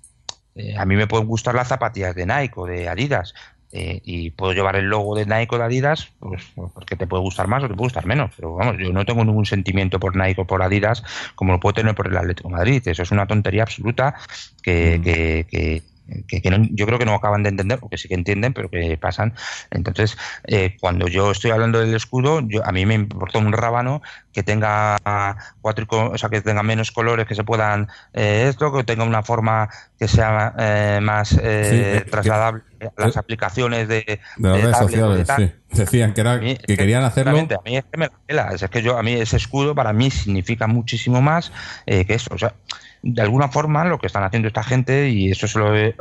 eh, 0.57 0.77
a 0.77 0.85
mí 0.85 0.97
me 0.97 1.07
pueden 1.07 1.27
gustar 1.27 1.55
las 1.55 1.69
zapatillas 1.69 2.15
de 2.15 2.27
Nike 2.27 2.53
o 2.57 2.67
de 2.67 2.89
Adidas 2.89 3.35
eh, 3.77 4.01
y 4.05 4.31
puedo 4.31 4.53
llevar 4.53 4.77
el 4.77 4.85
logo 4.87 5.17
de 5.17 5.27
Nike 5.27 5.55
o 5.55 5.59
de 5.59 5.65
Adidas 5.65 6.13
pues 6.21 6.43
porque 6.75 6.95
te 6.97 7.07
puede 7.07 7.23
gustar 7.23 7.49
más 7.49 7.63
o 7.65 7.69
te 7.69 7.75
puede 7.75 7.87
gustar 7.87 8.07
menos 8.07 8.31
pero 8.37 8.55
vamos 8.55 8.77
yo 8.79 8.93
no 8.93 9.05
tengo 9.05 9.25
ningún 9.25 9.47
sentimiento 9.47 9.99
por 9.99 10.15
Nike 10.17 10.41
o 10.43 10.47
por 10.47 10.63
Adidas 10.63 11.03
como 11.35 11.53
lo 11.53 11.61
puedo 11.61 11.75
tener 11.75 11.95
por 11.95 12.07
el 12.09 12.17
Atlético 12.17 12.49
de 12.49 12.55
Madrid 12.57 12.83
eso 12.87 13.03
es 13.03 13.11
una 13.11 13.27
tontería 13.27 13.63
absoluta 13.63 14.15
que, 14.63 14.99
Mm. 14.99 15.03
que, 15.03 15.47
que- 15.51 15.83
que- 16.29 16.43
que 16.43 16.51
no- 16.51 16.67
yo 16.71 16.87
creo 16.87 16.99
que 16.99 17.05
no 17.07 17.15
acaban 17.15 17.43
de 17.43 17.49
entender, 17.49 17.79
porque 17.79 17.99
sí 17.99 18.09
que 18.09 18.15
entienden, 18.15 18.53
pero 18.53 18.69
que 18.71 18.97
pasan. 18.99 19.35
Entonces, 19.71 20.17
eh, 20.47 20.77
cuando 20.81 21.09
yo 21.09 21.31
estoy 21.31 21.51
hablando 21.51 21.81
del 21.81 21.95
escudo, 21.95 22.41
yo, 22.47 22.65
a 22.67 22.73
mí 22.73 22.85
me 22.87 22.95
importa 22.95 23.39
un 23.39 23.53
rábano 23.53 24.03
que 24.33 24.43
tenga 24.43 24.97
cuatro, 25.61 25.87
o 25.91 26.19
sea, 26.19 26.29
que 26.29 26.41
tenga 26.41 26.63
menos 26.63 26.91
colores, 26.91 27.27
que 27.27 27.35
se 27.35 27.45
puedan 27.45 27.89
eh, 28.13 28.47
esto, 28.49 28.73
que 28.73 28.85
tenga 28.85 29.05
una 29.05 29.23
forma 29.23 29.69
que 29.99 30.09
sea 30.09 30.55
eh, 30.59 30.99
más 31.03 31.33
eh, 31.33 31.37
Sí, 31.39 31.41
eh, 31.77 32.03
que- 32.05 32.11
trasladable 32.11 32.63
a 32.97 33.01
las 33.07 33.17
aplicaciones 33.17 33.89
de, 33.89 34.21
De 34.37 34.49
las 34.49 34.61
redes 34.61 34.77
sociales, 34.79 35.29
sí. 35.37 35.53
Decían 35.75 36.13
que, 36.15 36.21
era, 36.21 36.37
mí 36.37 36.57
que 36.57 36.77
querían 36.77 37.03
hacerlo. 37.05 37.31
A 37.39 37.63
mí 37.65 37.77
es 37.77 37.85
que 37.91 37.97
me 37.99 38.07
la 38.07 38.13
pela. 38.27 38.53
Es 38.53 38.69
que 38.69 38.83
yo, 38.83 38.99
a 38.99 39.03
mí 39.03 39.13
ese 39.15 39.37
escudo 39.37 39.75
para 39.75 39.93
mí 39.93 40.11
significa 40.11 40.67
muchísimo 40.67 41.21
más 41.23 41.51
eh, 41.87 42.05
que 42.05 42.15
eso. 42.15 42.33
O 42.35 42.39
sea, 42.39 42.55
de 43.07 43.21
alguna 43.21 43.49
forma 43.49 43.85
lo 43.85 43.99
que 43.99 44.07
están 44.07 44.25
haciendo 44.25 44.49
esta 44.49 44.63
gente, 44.63 45.11
y 45.11 45.31
eso 45.31 45.47
se 45.47 45.59
lo 45.59 45.77
he, 45.77 45.95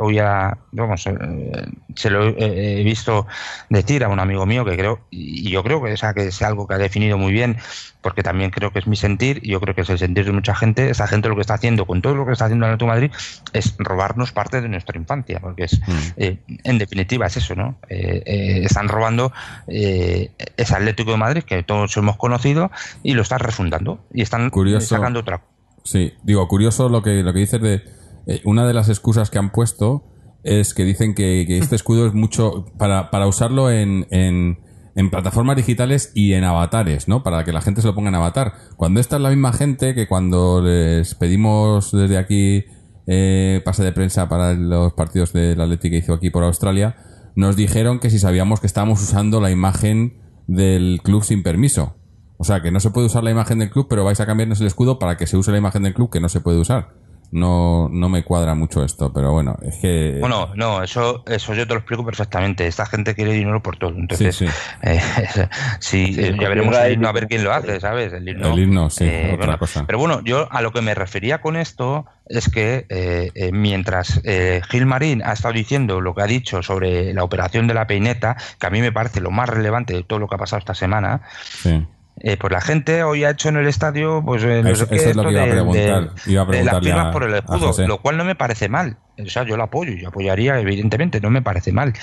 vamos, 0.71 1.05
eh, 1.05 1.65
se 1.95 2.09
lo 2.09 2.29
he, 2.29 2.79
he 2.79 2.83
visto 2.83 3.27
decir 3.69 4.05
a 4.05 4.07
un 4.07 4.19
amigo 4.21 4.45
mío 4.45 4.63
que 4.63 4.77
creo, 4.77 5.01
y 5.11 5.49
yo 5.49 5.63
creo 5.63 5.83
que, 5.83 5.91
o 5.91 5.97
sea, 5.97 6.13
que 6.13 6.27
es 6.27 6.41
algo 6.41 6.65
que 6.65 6.75
ha 6.75 6.77
definido 6.77 7.17
muy 7.17 7.33
bien, 7.33 7.57
porque 8.01 8.23
también 8.23 8.51
creo 8.51 8.71
que 8.71 8.79
es 8.79 8.87
mi 8.87 8.95
sentir, 8.95 9.39
y 9.43 9.51
yo 9.51 9.59
creo 9.59 9.75
que 9.75 9.81
es 9.81 9.89
el 9.89 9.97
sentir 9.99 10.25
de 10.25 10.31
mucha 10.31 10.55
gente. 10.55 10.89
Esa 10.89 11.07
gente 11.07 11.27
lo 11.27 11.35
que 11.35 11.41
está 11.41 11.55
haciendo 11.55 11.85
con 11.85 12.01
todo 12.01 12.15
lo 12.15 12.25
que 12.25 12.31
está 12.33 12.45
haciendo 12.45 12.65
el 12.65 12.71
Atlético 12.73 12.91
de 12.91 12.95
Madrid 13.01 13.11
es 13.51 13.75
robarnos 13.79 14.31
parte 14.31 14.61
de 14.61 14.69
nuestra 14.69 14.97
infancia, 14.97 15.39
porque 15.41 15.65
es, 15.65 15.81
Mm. 15.81 15.91
eh, 16.17 16.37
en 16.63 16.77
definitiva 16.77 17.27
es 17.27 17.35
eso, 17.37 17.53
¿no? 17.55 17.75
Eh, 17.89 18.23
eh, 18.25 18.61
están 18.63 18.87
robando 18.87 19.33
eh, 19.67 20.31
ese 20.55 20.73
Atlético 20.75 21.11
de 21.11 21.17
Madrid 21.17 21.43
que 21.43 21.63
todos 21.63 21.95
hemos 21.97 22.15
conocido 22.17 22.71
y 23.03 23.13
lo 23.13 23.21
están 23.23 23.39
refundando 23.39 23.99
y 24.13 24.21
están 24.21 24.49
Curioso. 24.49 24.85
eh, 24.95 24.97
sacando 24.97 25.19
otra 25.19 25.41
Sí, 25.83 26.13
digo, 26.23 26.47
curioso 26.47 26.89
lo 26.89 27.01
que, 27.03 27.23
lo 27.23 27.33
que 27.33 27.39
dices 27.39 27.61
de... 27.61 27.83
eh, 28.27 28.41
una 28.45 28.65
de 28.65 28.73
las 28.73 28.89
excusas 28.89 29.29
que 29.29 29.37
han 29.37 29.51
puesto 29.51 30.05
es 30.43 30.73
que 30.73 30.83
dicen 30.83 31.13
que, 31.13 31.45
este 31.57 31.75
escudo 31.75 32.07
es 32.07 32.13
mucho 32.13 32.65
para, 32.77 33.11
para 33.11 33.27
usarlo 33.27 33.71
en, 33.71 34.07
en, 34.11 34.59
en 34.95 35.09
plataformas 35.09 35.55
digitales 35.55 36.11
y 36.15 36.33
en 36.33 36.43
avatares, 36.43 37.07
¿no? 37.07 37.23
Para 37.23 37.43
que 37.45 37.53
la 37.53 37.61
gente 37.61 37.81
se 37.81 37.87
lo 37.87 37.95
ponga 37.95 38.09
en 38.09 38.15
avatar. 38.15 38.53
Cuando 38.75 38.99
esta 38.99 39.15
es 39.15 39.21
la 39.21 39.29
misma 39.29 39.53
gente 39.53 39.95
que 39.95 40.07
cuando 40.07 40.61
les 40.61 41.15
pedimos 41.15 41.91
desde 41.91 42.17
aquí 42.17 42.65
eh, 43.07 43.61
pase 43.63 43.83
de 43.83 43.91
prensa 43.91 44.27
para 44.29 44.53
los 44.53 44.93
partidos 44.93 45.33
del 45.33 45.59
Atlético 45.61 45.91
que 45.91 45.97
hizo 45.97 46.13
aquí 46.13 46.29
por 46.29 46.43
Australia, 46.43 46.97
nos 47.35 47.55
dijeron 47.55 47.99
que 47.99 48.09
si 48.09 48.19
sabíamos 48.19 48.59
que 48.59 48.67
estábamos 48.67 49.01
usando 49.01 49.41
la 49.41 49.49
imagen 49.49 50.21
del 50.47 50.99
club 51.03 51.23
sin 51.23 51.41
permiso. 51.41 51.95
O 52.43 52.45
sea, 52.45 52.61
que 52.61 52.71
no 52.71 52.81
se 52.81 52.89
puede 52.89 53.07
usar 53.07 53.23
la 53.23 53.31
imagen 53.31 53.59
del 53.59 53.69
club, 53.69 53.87
pero 53.89 54.03
vais 54.03 54.19
a 54.19 54.25
cambiarnos 54.25 54.59
el 54.59 54.67
escudo 54.67 54.99
para 54.99 55.15
que 55.15 55.27
se 55.27 55.37
use 55.37 55.49
la 55.49 55.59
imagen 55.59 55.83
del 55.83 55.93
club 55.93 56.11
que 56.11 56.19
no 56.19 56.27
se 56.27 56.41
puede 56.41 56.59
usar. 56.59 56.89
No, 57.31 57.87
no 57.89 58.09
me 58.09 58.25
cuadra 58.25 58.53
mucho 58.53 58.83
esto, 58.83 59.13
pero 59.13 59.31
bueno, 59.31 59.57
es 59.61 59.77
que... 59.77 60.17
Bueno, 60.19 60.49
no, 60.55 60.83
eso, 60.83 61.23
eso 61.25 61.53
yo 61.53 61.65
te 61.65 61.73
lo 61.73 61.79
explico 61.79 62.03
perfectamente. 62.05 62.67
Esta 62.67 62.85
gente 62.85 63.15
quiere 63.15 63.31
dinero 63.31 63.63
por 63.63 63.77
todo. 63.77 63.91
Entonces, 63.97 64.35
Sí, 64.35 64.45
sí. 64.45 64.53
eh, 64.81 64.99
sí, 65.79 66.13
Sí, 66.13 66.21
eh, 66.21 66.37
ya 66.37 66.49
veremos 66.49 66.77
el 66.77 66.91
himno 66.91 67.07
a 67.07 67.13
ver 67.13 67.27
quién 67.29 67.45
lo 67.45 67.53
hace, 67.53 67.79
¿sabes? 67.79 68.11
El 68.11 68.27
himno, 68.27 68.53
El 68.53 68.59
himno, 68.59 68.89
sí, 68.89 69.05
otra 69.05 69.37
bueno, 69.37 69.57
cosa. 69.57 69.85
Pero 69.87 69.97
bueno, 69.97 70.21
yo 70.25 70.51
a 70.51 70.61
lo 70.61 70.73
que 70.73 70.81
me 70.81 70.93
refería 70.93 71.39
con 71.39 71.55
esto 71.55 72.05
es 72.27 72.49
que 72.49 72.85
eh, 72.89 73.31
eh, 73.35 73.51
mientras 73.53 74.21
eh, 74.25 74.61
Gil 74.69 74.85
Marín 74.85 75.23
ha 75.23 75.31
estado 75.33 75.53
diciendo 75.53 76.01
lo 76.01 76.13
que 76.13 76.21
ha 76.21 76.27
dicho 76.27 76.61
sobre 76.61 77.13
la 77.13 77.23
operación 77.23 77.67
de 77.67 77.73
la 77.73 77.87
peineta, 77.87 78.35
que 78.59 78.67
a 78.67 78.69
mí 78.69 78.81
me 78.81 78.91
parece 78.91 79.21
lo 79.21 79.31
más 79.31 79.49
relevante 79.49 79.93
de 79.93 80.03
todo 80.03 80.19
lo 80.19 80.27
que 80.27 80.35
ha 80.35 80.37
pasado 80.37 80.59
esta 80.59 80.75
semana, 80.75 81.21
sí. 81.49 81.85
Eh, 82.19 82.37
pues 82.37 82.51
la 82.53 82.61
gente 82.61 83.03
hoy 83.03 83.23
ha 83.23 83.31
hecho 83.31 83.49
en 83.49 83.57
el 83.57 83.67
estadio, 83.67 84.21
pues 84.25 84.43
eh, 84.43 84.61
no 84.63 84.69
Eso- 84.69 84.85
sé 84.85 84.89
qué, 84.89 84.95
es 84.97 85.15
lo 85.15 85.23
esto 85.23 85.23
que 85.25 85.31
iba 85.31 85.41
a 85.41 85.45
de- 85.45 85.51
preguntar. 85.51 86.13
de- 86.13 86.31
Iba 86.31 86.41
a 86.43 86.45
de 86.45 86.63
las 86.63 86.79
firmas 86.79 87.05
a- 87.07 87.11
por 87.11 87.23
el 87.23 87.33
escudo, 87.35 87.87
lo 87.87 87.97
cual 88.01 88.17
no 88.17 88.23
me 88.25 88.35
parece 88.35 88.69
mal. 88.69 88.97
O 89.23 89.29
sea, 89.29 89.43
yo 89.43 89.57
lo 89.57 89.63
apoyo, 89.63 89.93
yo 89.93 90.07
apoyaría, 90.09 90.59
evidentemente, 90.59 91.19
no 91.21 91.29
me 91.29 91.41
parece 91.41 91.71
mal. 91.71 91.93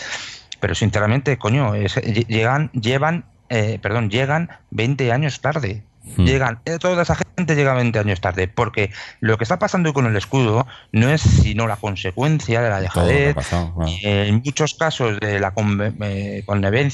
pero 0.60 0.74
sinceramente, 0.74 1.38
coño, 1.38 1.74
es- 1.74 1.96
lle- 1.96 2.26
llegan, 2.26 2.70
llevan, 2.72 3.24
eh, 3.48 3.78
perdón, 3.80 4.10
llegan 4.10 4.50
20 4.70 5.10
años 5.10 5.40
tarde. 5.40 5.84
Hmm. 6.16 6.24
Llegan, 6.24 6.60
eh, 6.64 6.78
toda 6.78 7.02
esa 7.02 7.14
gente 7.14 7.54
llega 7.54 7.74
20 7.74 7.98
años 7.98 8.20
tarde, 8.22 8.48
porque 8.48 8.90
lo 9.20 9.36
que 9.36 9.44
está 9.44 9.58
pasando 9.58 9.92
con 9.92 10.06
el 10.06 10.16
escudo 10.16 10.66
no 10.92 11.10
es 11.10 11.20
sino 11.20 11.66
la 11.66 11.76
consecuencia 11.76 12.62
de 12.62 12.70
la 12.70 12.80
dejadez, 12.80 13.34
pasado, 13.34 13.74
claro. 13.74 13.90
y 13.90 14.00
en 14.06 14.36
muchos 14.44 14.74
casos 14.74 15.20
de 15.20 15.38
la 15.40 15.52
eh, 16.00 16.42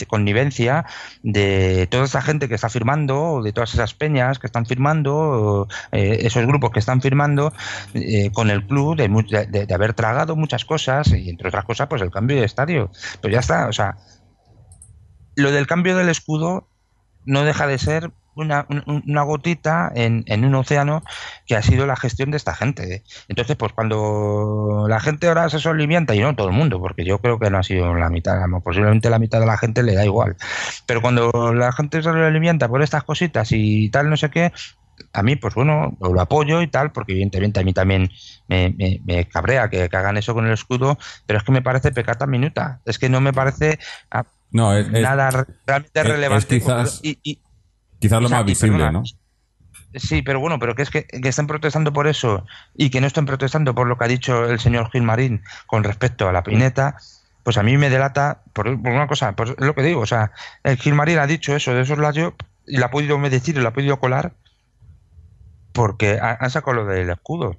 connivencia, 0.09 0.85
de 1.23 1.87
toda 1.89 2.05
esa 2.05 2.21
gente 2.21 2.49
que 2.49 2.57
está 2.57 2.69
firmando, 2.69 3.43
de 3.45 3.53
todas 3.53 3.75
esas 3.75 3.95
peñas 3.95 4.39
que 4.41 4.49
están 4.49 4.67
firmando, 4.67 5.69
eh, 5.93 6.19
esos 6.23 6.45
grupos 6.45 6.73
que 6.73 6.81
están 6.81 7.01
firmando 7.01 7.53
eh, 7.95 8.31
con 8.33 8.51
el 8.51 8.67
club, 8.67 8.97
de, 8.97 9.09
de- 9.09 9.47
de- 9.47 9.67
de 9.67 9.75
haber 9.75 9.95
tragado 9.95 10.35
muchas 10.37 10.65
cosas 10.65 11.09
y 11.13 11.31
entre 11.31 11.49
otras 11.49 11.65
cosas, 11.65 11.87
pues 11.89 12.03
el 12.03 12.11
cambio 12.11 12.39
de 12.39 12.45
estadio. 12.45 12.91
Pues 13.23 13.33
ya 13.33 13.39
está, 13.41 13.69
o 13.69 13.73
sea, 13.73 13.97
lo 15.37 15.53
del 15.53 15.67
cambio 15.67 15.97
del 15.97 16.09
escudo 16.09 16.69
no 17.25 17.45
deja 17.45 17.67
de 17.67 17.79
ser 17.79 18.11
una, 18.37 18.66
un- 18.68 19.03
una 19.07 19.22
gotita 19.22 19.91
en, 19.95 20.22
en 20.26 20.45
un 20.45 20.55
océano 20.55 21.03
que 21.47 21.57
ha 21.57 21.62
sido 21.62 21.87
la 21.87 21.97
gestión 21.97 22.30
de 22.30 22.37
esta 22.37 22.55
gente. 22.55 23.03
Entonces, 23.28 23.57
pues 23.57 23.72
cuando 23.72 24.87
la 24.89 25.01
gente 25.01 25.26
ahora 25.28 25.49
se 25.49 25.59
solivianta, 25.59 26.14
y 26.14 26.20
no 26.20 26.34
todo 26.37 26.49
el 26.49 26.55
mundo, 26.55 26.78
porque 26.80 27.05
yo 27.05 27.18
creo 27.18 27.39
que 27.39 27.51
no 27.51 27.59
ha 27.59 27.62
sido 27.62 27.95
la 27.95 28.09
mitad, 28.11 28.39
posiblemente 28.62 29.11
la 29.11 29.18
mitad 29.18 29.41
de 29.41 29.47
la 29.47 29.59
gente 29.59 29.82
le 29.82 29.95
da 29.95 30.05
igual, 30.05 30.37
pero 30.87 31.01
cuando 31.03 31.53
la 31.55 31.72
gente 31.72 31.99
se 31.99 32.05
solivianta 32.11 32.68
por 32.68 32.82
estas 32.82 33.05
cositas 33.05 33.49
y 33.53 33.89
tal, 33.91 34.09
no 34.11 34.16
sé 34.16 34.30
qué, 34.30 34.53
a 35.12 35.22
mí, 35.22 35.37
pues 35.37 35.55
bueno, 35.55 35.97
lo 36.01 36.20
apoyo 36.20 36.62
y 36.62 36.68
tal, 36.68 36.91
porque 36.93 37.12
evidentemente 37.12 37.61
a 37.61 37.62
mí 37.64 37.72
también 37.74 38.09
me, 38.49 38.74
me- 38.78 39.01
me 39.05 39.26
cabrea 39.28 39.68
que, 39.68 39.89
que 39.91 39.97
hagan 39.97 40.16
eso 40.16 40.32
con 40.32 40.47
el 40.47 40.53
escudo, 40.55 40.99
pero 41.26 41.39
es 41.39 41.45
que 41.45 41.53
me 41.53 41.61
parece 41.62 41.93
pecata 41.93 42.26
minuta. 42.26 42.80
Es 42.87 42.99
que 42.99 43.09
no 43.11 43.20
me 43.20 43.32
parece 43.34 43.78
ah, 44.11 44.24
No, 44.53 44.74
es, 44.74 44.91
nada 44.91 45.30
re- 45.30 45.45
realmente 45.66 46.01
es 46.01 46.07
relevante. 46.07 46.61
quizás- 46.61 47.01
y- 47.03 47.18
y- 47.22 47.41
quizás 47.99 48.21
lo 48.21 48.27
o 48.27 48.29
sea, 48.29 48.39
más 48.39 48.47
visible, 48.47 48.79
perdona, 48.79 48.93
¿no? 49.01 49.05
Sí, 49.95 50.23
pero 50.23 50.41
bueno, 50.41 50.59
pero 50.59 50.75
que 50.75 50.83
es 50.83 50.91
que, 50.91 51.05
que 51.07 51.29
estén 51.29 51.47
protestando 51.47 51.93
por 51.93 52.07
eso 52.07 52.45
y 52.75 52.91
que 52.91 53.01
no 53.01 53.07
estén 53.07 53.25
protestando 53.27 53.75
por 53.75 53.87
lo 53.87 53.97
que 53.97 54.05
ha 54.05 54.09
dicho 54.09 54.45
el 54.51 54.59
señor 54.61 54.91
Gilmarín 54.91 55.43
con 55.67 55.85
respecto 55.85 56.29
a 56.29 56.33
la 56.33 56.43
pineta, 56.43 56.97
pues 57.45 57.57
a 57.57 57.63
mí 57.63 57.77
me 57.79 57.89
delata 57.89 58.43
por, 58.53 58.65
por 58.83 58.93
una 58.93 59.07
cosa, 59.07 59.35
es 59.39 59.55
lo 59.59 59.75
que 59.75 59.83
digo, 59.83 60.01
o 60.01 60.07
sea, 60.07 60.33
el 60.65 60.77
Gilmarín 60.77 61.19
ha 61.19 61.27
dicho 61.27 61.55
eso 61.57 61.73
de 61.73 61.83
esos 61.83 61.99
layos 61.99 62.35
y 62.67 62.77
la 62.79 62.87
ha 62.87 62.91
podido 62.91 63.17
decir 63.19 63.57
y 63.57 63.61
la 63.61 63.69
ha 63.71 63.73
podido 63.73 63.99
colar 63.99 64.33
porque 65.73 66.19
ha- 66.21 66.39
han 66.41 66.51
sacado 66.51 66.75
lo 66.79 66.87
del 66.87 67.11
escudo. 67.11 67.57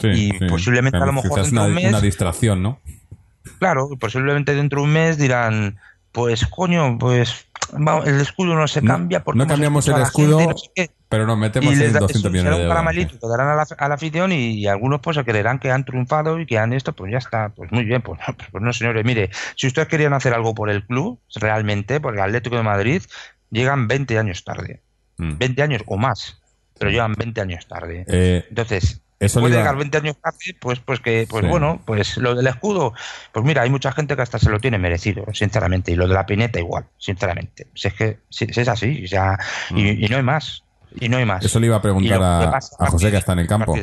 Sí, 0.00 0.08
y 0.08 0.30
sí. 0.30 0.46
posiblemente 0.48 0.96
a 0.98 1.06
lo 1.06 1.12
mejor 1.12 1.30
Quizás 1.30 1.46
dentro 1.46 1.62
una, 1.62 1.62
de 1.64 1.68
un 1.70 1.74
mes- 1.74 1.88
una 1.88 2.00
distracción, 2.00 2.62
¿no? 2.62 2.78
Claro, 3.58 3.88
posiblemente 3.98 4.54
dentro 4.54 4.80
de 4.80 4.86
un 4.86 4.92
mes 4.92 5.18
dirán, 5.18 5.78
pues 6.12 6.46
coño, 6.46 6.96
pues 6.98 7.46
el 8.06 8.20
escudo 8.20 8.54
no 8.54 8.66
se 8.66 8.82
cambia 8.82 9.22
porque 9.22 9.38
no 9.38 9.46
cambiamos 9.46 9.86
el 9.88 9.94
gente 9.94 10.06
escudo, 10.08 10.40
no 10.40 10.56
sé 10.56 10.70
qué". 10.74 10.90
Pero 11.08 11.26
nos 11.26 11.38
metemos 11.38 11.72
y 11.72 11.76
les 11.76 11.88
en 11.88 11.92
da, 11.94 12.00
200 12.00 12.20
eso 12.20 12.30
millones 12.30 12.42
será 12.44 12.56
de 12.56 12.62
un 12.62 12.68
dólares. 12.68 12.68
caramelito 12.68 13.18
que 13.18 13.28
darán 13.28 13.48
a 13.48 13.54
la, 13.56 13.66
a 13.78 13.88
la 13.88 13.94
afición 13.94 14.32
y, 14.32 14.50
y 14.54 14.66
algunos 14.66 15.00
pues 15.00 15.16
se 15.16 15.24
creerán 15.24 15.58
que 15.58 15.70
han 15.70 15.84
triunfado 15.84 16.38
y 16.40 16.46
que 16.46 16.58
han 16.58 16.72
esto, 16.72 16.92
pues 16.94 17.12
ya 17.12 17.18
está, 17.18 17.50
pues 17.50 17.70
muy 17.72 17.84
bien, 17.84 18.02
pues, 18.02 18.20
pues, 18.24 18.36
pues 18.52 18.62
no 18.62 18.72
señores, 18.72 19.04
mire, 19.04 19.30
si 19.56 19.66
ustedes 19.66 19.88
querían 19.88 20.12
hacer 20.12 20.34
algo 20.34 20.54
por 20.54 20.70
el 20.70 20.84
club, 20.86 21.20
realmente, 21.34 22.00
por 22.00 22.14
el 22.14 22.20
Atlético 22.20 22.56
de 22.56 22.62
Madrid, 22.62 23.02
llegan 23.50 23.88
20 23.88 24.18
años 24.18 24.44
tarde, 24.44 24.82
Mm. 25.20 25.36
20 25.36 25.62
años 25.62 25.82
o 25.86 25.96
más, 25.96 26.40
pero 26.78 26.90
llegan 26.92 27.14
20 27.14 27.40
años 27.40 27.66
tarde. 27.66 28.04
Eh, 28.06 28.46
Entonces, 28.50 29.02
eso 29.20 29.40
puede 29.40 29.56
llegar 29.56 29.76
20 29.76 29.98
años 29.98 30.16
tarde, 30.22 30.38
pues, 30.60 30.78
pues 30.80 31.00
que, 31.00 31.26
pues 31.28 31.44
Sí. 31.44 31.50
bueno, 31.50 31.80
pues 31.84 32.16
lo 32.18 32.34
del 32.34 32.46
escudo, 32.46 32.92
pues 33.32 33.44
mira, 33.44 33.62
hay 33.62 33.70
mucha 33.70 33.90
gente 33.92 34.14
que 34.16 34.22
hasta 34.22 34.38
se 34.38 34.48
lo 34.50 34.60
tiene 34.60 34.78
merecido, 34.78 35.24
sinceramente, 35.32 35.90
y 35.92 35.96
lo 35.96 36.06
de 36.06 36.14
la 36.14 36.24
pineta 36.26 36.58
igual, 36.60 36.84
sinceramente. 36.98 37.66
Si 37.74 37.88
es 37.88 37.94
que 37.94 38.18
si, 38.30 38.46
si 38.46 38.60
es 38.60 38.68
así, 38.68 39.04
o 39.04 39.08
sea, 39.08 39.38
y, 39.74 40.04
y 40.04 40.08
no 40.08 40.16
hay 40.18 40.22
más, 40.22 40.62
y 41.00 41.08
no 41.08 41.16
hay 41.16 41.24
más. 41.24 41.42
Mm. 41.42 41.46
Eso 41.46 41.60
le 41.60 41.66
iba 41.66 41.76
a 41.76 41.82
preguntar 41.82 42.20
a, 42.22 42.40
que 42.44 42.50
pasa 42.52 42.76
a 42.78 42.86
José, 42.86 43.10
que 43.10 43.16
está 43.16 43.32
en 43.32 43.38
el 43.40 43.46
campo. 43.48 43.74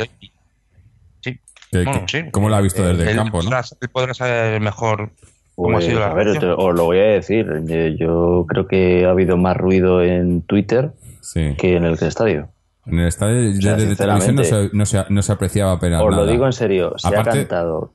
Sí, 1.22 1.40
Que- 1.72 1.84
bueno, 1.84 2.06
que- 2.06 2.24
sí. 2.24 2.30
¿Cómo 2.32 2.50
lo 2.50 2.56
ha 2.56 2.62
visto 2.62 2.86
desde 2.86 3.10
el 3.12 3.18
campo, 3.18 3.40
no? 3.42 3.50
podrá- 3.50 3.64
él 3.82 3.90
podrá 3.90 4.14
saber 4.14 4.62
mejor 4.62 5.12
cómo 5.56 5.70
ha 5.70 5.74
Pues, 5.80 5.86
sido 5.86 6.00
la 6.00 6.08
a 6.08 6.14
ver, 6.14 6.40
te- 6.40 6.46
os 6.48 6.74
lo 6.76 6.86
voy 6.86 7.00
a 7.00 7.04
decir. 7.04 7.46
Yo, 7.66 7.88
yo 7.88 8.46
creo 8.48 8.68
que 8.68 9.06
ha 9.06 9.10
habido 9.10 9.36
más 9.38 9.58
ruido 9.58 10.02
en 10.04 10.42
Twitter 10.44 10.92
Sí. 11.22 11.56
que 11.58 11.76
en 11.76 11.86
el 11.86 11.94
estadio. 12.02 12.50
En 12.88 13.00
el 13.00 13.08
estadio 13.08 13.36
de, 13.42 13.54
sea, 13.62 13.76
de 13.76 13.96
televisión 13.96 14.36
no 14.36 14.44
se, 14.44 14.70
no, 14.74 14.86
se, 14.86 15.04
no 15.10 15.22
se 15.22 15.32
apreciaba 15.32 15.72
apenas 15.74 16.02
Os 16.02 16.12
nada. 16.12 16.24
lo 16.24 16.32
digo 16.32 16.46
en 16.46 16.54
serio, 16.54 16.94
se 16.98 17.08
Aparte- 17.08 17.30
ha 17.30 17.34
cantado 17.34 17.94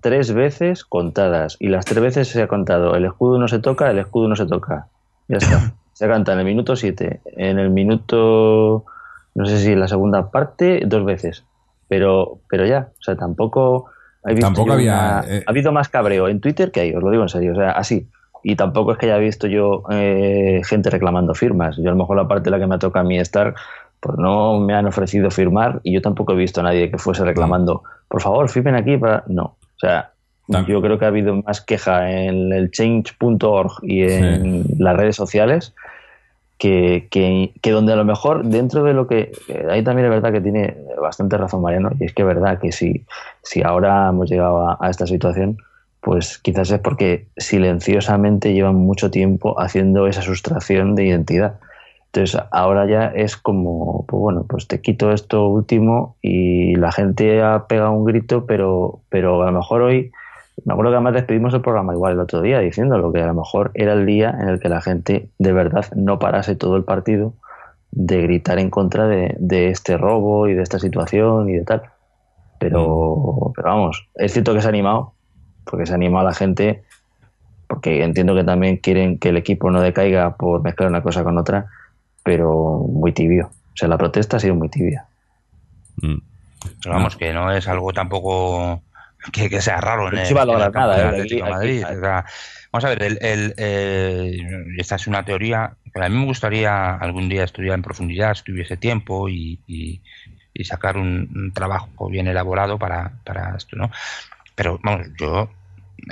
tres 0.00 0.32
veces 0.32 0.84
contadas 0.84 1.56
y 1.60 1.68
las 1.68 1.84
tres 1.84 2.00
veces 2.00 2.28
se 2.28 2.40
ha 2.42 2.48
contado 2.48 2.94
el 2.96 3.04
escudo 3.04 3.38
no 3.38 3.48
se 3.48 3.58
toca, 3.58 3.90
el 3.90 3.98
escudo 3.98 4.28
no 4.28 4.36
se 4.36 4.46
toca. 4.46 4.86
Ya 5.28 5.36
está. 5.38 5.72
Se 5.92 6.08
canta 6.08 6.32
en 6.32 6.38
el 6.38 6.44
minuto 6.46 6.76
7, 6.76 7.20
en 7.36 7.58
el 7.58 7.68
minuto, 7.68 8.86
no 9.34 9.44
sé 9.44 9.58
si 9.58 9.72
en 9.72 9.80
la 9.80 9.88
segunda 9.88 10.30
parte, 10.30 10.82
dos 10.86 11.04
veces. 11.04 11.44
Pero, 11.88 12.38
pero 12.48 12.64
ya, 12.64 12.88
o 12.98 13.02
sea, 13.02 13.16
tampoco... 13.16 13.90
he 14.24 14.30
visto 14.32 14.46
Tampoco 14.46 14.72
había, 14.72 14.94
una- 14.94 15.24
eh, 15.28 15.44
Ha 15.46 15.50
habido 15.50 15.72
más 15.72 15.90
cabreo 15.90 16.28
en 16.28 16.40
Twitter 16.40 16.70
que 16.70 16.80
ahí, 16.80 16.94
os 16.94 17.02
lo 17.02 17.10
digo 17.10 17.22
en 17.22 17.28
serio, 17.28 17.52
o 17.52 17.56
sea, 17.56 17.72
así. 17.72 18.08
Y 18.42 18.56
tampoco 18.56 18.92
es 18.92 18.98
que 18.98 19.06
haya 19.06 19.18
visto 19.18 19.46
yo 19.46 19.82
eh, 19.90 20.62
gente 20.64 20.88
reclamando 20.88 21.34
firmas. 21.34 21.76
Yo 21.76 21.88
a 21.90 21.92
lo 21.92 21.98
mejor 21.98 22.16
la 22.16 22.26
parte 22.26 22.48
en 22.48 22.52
la 22.52 22.58
que 22.58 22.66
me 22.66 22.78
toca 22.78 23.00
a 23.00 23.04
mí 23.04 23.18
estar, 23.18 23.54
pues 24.00 24.18
no 24.18 24.58
me 24.60 24.74
han 24.74 24.86
ofrecido 24.86 25.30
firmar 25.30 25.80
y 25.82 25.92
yo 25.92 26.02
tampoco 26.02 26.32
he 26.32 26.36
visto 26.36 26.60
a 26.60 26.64
nadie 26.64 26.90
que 26.90 26.98
fuese 26.98 27.24
reclamando, 27.24 27.82
por 28.08 28.20
favor, 28.22 28.48
firmen 28.48 28.74
aquí 28.74 28.96
para... 28.96 29.24
No, 29.26 29.44
o 29.44 29.78
sea, 29.78 30.12
yo 30.66 30.80
creo 30.82 30.98
que 30.98 31.04
ha 31.04 31.08
habido 31.08 31.36
más 31.42 31.60
queja 31.60 32.10
en 32.10 32.52
el 32.52 32.70
change.org 32.70 33.72
y 33.82 34.02
en 34.02 34.64
las 34.78 34.96
redes 34.96 35.14
sociales 35.16 35.74
que, 36.58 37.08
que, 37.10 37.52
que 37.62 37.70
donde 37.70 37.92
a 37.92 37.96
lo 37.96 38.04
mejor 38.04 38.44
dentro 38.44 38.82
de 38.82 38.92
lo 38.92 39.06
que... 39.06 39.32
eh, 39.48 39.66
Ahí 39.70 39.84
también 39.84 40.06
es 40.06 40.10
verdad 40.10 40.32
que 40.32 40.40
tiene 40.40 40.76
bastante 41.00 41.36
razón 41.38 41.62
Mariano 41.62 41.90
y 42.00 42.04
es 42.04 42.12
que 42.12 42.22
es 42.22 42.28
verdad 42.28 42.58
que 42.58 42.72
si, 42.72 43.04
si 43.42 43.62
ahora 43.62 44.08
hemos 44.08 44.28
llegado 44.28 44.66
a, 44.68 44.78
a 44.80 44.90
esta 44.90 45.06
situación, 45.06 45.56
pues 46.00 46.38
quizás 46.38 46.70
es 46.70 46.80
porque 46.80 47.26
silenciosamente 47.36 48.52
llevan 48.52 48.74
mucho 48.76 49.10
tiempo 49.10 49.60
haciendo 49.60 50.06
esa 50.06 50.22
sustracción 50.22 50.94
de 50.94 51.06
identidad. 51.06 51.60
Entonces 52.12 52.42
ahora 52.50 52.86
ya 52.88 53.06
es 53.06 53.36
como, 53.36 54.04
pues 54.08 54.20
bueno, 54.20 54.44
pues 54.48 54.66
te 54.66 54.80
quito 54.80 55.12
esto 55.12 55.46
último 55.46 56.16
y 56.20 56.74
la 56.74 56.90
gente 56.90 57.40
ha 57.40 57.68
pegado 57.68 57.92
un 57.92 58.04
grito, 58.04 58.46
pero, 58.46 59.02
pero 59.10 59.42
a 59.42 59.46
lo 59.46 59.58
mejor 59.58 59.82
hoy, 59.82 60.10
me 60.64 60.72
acuerdo 60.72 60.90
que 60.90 60.96
además 60.96 61.14
despedimos 61.14 61.54
el 61.54 61.60
programa 61.60 61.94
igual 61.94 62.14
el 62.14 62.20
otro 62.20 62.42
día 62.42 62.58
diciéndolo, 62.58 63.12
que 63.12 63.22
a 63.22 63.28
lo 63.28 63.34
mejor 63.34 63.70
era 63.74 63.92
el 63.92 64.06
día 64.06 64.36
en 64.40 64.48
el 64.48 64.58
que 64.58 64.68
la 64.68 64.80
gente 64.80 65.28
de 65.38 65.52
verdad 65.52 65.86
no 65.94 66.18
parase 66.18 66.56
todo 66.56 66.76
el 66.76 66.82
partido 66.82 67.34
de 67.92 68.22
gritar 68.22 68.58
en 68.58 68.70
contra 68.70 69.06
de, 69.06 69.36
de 69.38 69.68
este 69.68 69.96
robo 69.96 70.48
y 70.48 70.54
de 70.54 70.62
esta 70.62 70.80
situación 70.80 71.48
y 71.48 71.58
de 71.58 71.64
tal. 71.64 71.82
Pero, 72.58 73.52
pero 73.54 73.68
vamos, 73.68 74.08
es 74.16 74.32
cierto 74.32 74.52
que 74.52 74.60
se 74.60 74.66
ha 74.66 74.70
animado, 74.70 75.12
porque 75.64 75.86
se 75.86 75.92
ha 75.92 75.94
animado 75.94 76.26
a 76.26 76.30
la 76.30 76.34
gente, 76.34 76.82
porque 77.68 78.02
entiendo 78.02 78.34
que 78.34 78.42
también 78.42 78.78
quieren 78.78 79.18
que 79.18 79.28
el 79.28 79.36
equipo 79.36 79.70
no 79.70 79.80
decaiga 79.80 80.36
por 80.36 80.62
mezclar 80.62 80.88
una 80.88 81.04
cosa 81.04 81.22
con 81.22 81.38
otra, 81.38 81.68
pero 82.22 82.78
muy 82.88 83.12
tibio. 83.12 83.46
O 83.72 83.76
sea, 83.76 83.88
la 83.88 83.98
protesta 83.98 84.36
ha 84.36 84.40
sido 84.40 84.54
muy 84.54 84.68
tibia. 84.68 85.06
Mm. 85.96 86.16
Pero 86.82 86.94
vamos, 86.94 87.16
que 87.16 87.32
no 87.32 87.50
es 87.52 87.66
algo 87.68 87.92
tampoco 87.92 88.82
que, 89.32 89.48
que 89.48 89.60
sea 89.62 89.80
raro 89.80 90.08
en 90.08 90.14
No 90.14 90.20
el, 90.20 90.26
se 90.26 90.34
va 90.34 90.40
a 90.40 90.44
en 90.44 90.48
el 90.50 90.54
lograr 90.54 90.72
campo 90.72 90.88
nada, 90.88 90.96
del 90.96 91.04
¿eh? 91.06 91.08
Atlético 91.08 91.44
Aquí- 91.44 91.50
de 91.50 91.56
Madrid. 91.56 91.84
aquí- 91.84 91.96
O 91.96 92.00
sea, 92.00 92.24
vamos 92.72 92.84
a 92.84 92.88
ver, 92.90 93.02
el, 93.02 93.18
el, 93.22 93.54
eh, 93.56 94.38
esta 94.78 94.96
es 94.96 95.06
una 95.06 95.24
teoría 95.24 95.72
que 95.94 96.02
a 96.04 96.08
mí 96.08 96.16
me 96.18 96.24
gustaría 96.26 96.94
algún 96.96 97.28
día 97.28 97.44
estudiar 97.44 97.74
en 97.74 97.82
profundidad, 97.82 98.34
si 98.34 98.44
tuviese 98.44 98.76
tiempo 98.76 99.28
y, 99.28 99.60
y- 99.66 100.00
y 100.52 100.64
sacar 100.64 100.96
un, 100.96 101.30
un 101.34 101.52
trabajo 101.54 102.08
bien 102.10 102.26
elaborado 102.26 102.78
para, 102.78 103.12
para 103.24 103.56
esto, 103.56 103.76
¿no? 103.76 103.90
Pero 104.54 104.78
vamos, 104.82 105.06
yo, 105.18 105.48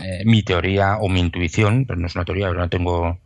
eh, 0.02 0.22
mi 0.24 0.42
teoría 0.42 0.96
o 0.98 1.08
mi 1.08 1.20
intuición, 1.20 1.84
pero 1.86 1.98
no 2.00 2.06
es 2.06 2.14
una 2.14 2.24
teoría, 2.24 2.46
yo 2.46 2.54
no 2.54 2.68
tengo 2.68 3.08
eh, 3.08 3.18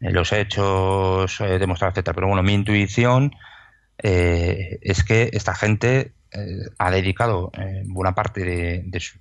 los 0.00 0.32
hechos 0.32 1.40
eh, 1.40 1.58
demostrados, 1.58 1.94
etcétera, 1.94 2.14
pero 2.14 2.28
bueno, 2.28 2.42
mi 2.42 2.54
intuición 2.54 3.32
eh, 4.02 4.78
es 4.82 5.02
que 5.04 5.30
esta 5.32 5.54
gente 5.54 6.12
eh, 6.32 6.60
ha 6.78 6.90
dedicado 6.90 7.50
eh, 7.58 7.82
buena 7.86 8.14
parte 8.14 8.44
de, 8.44 9.00
su 9.00 9.18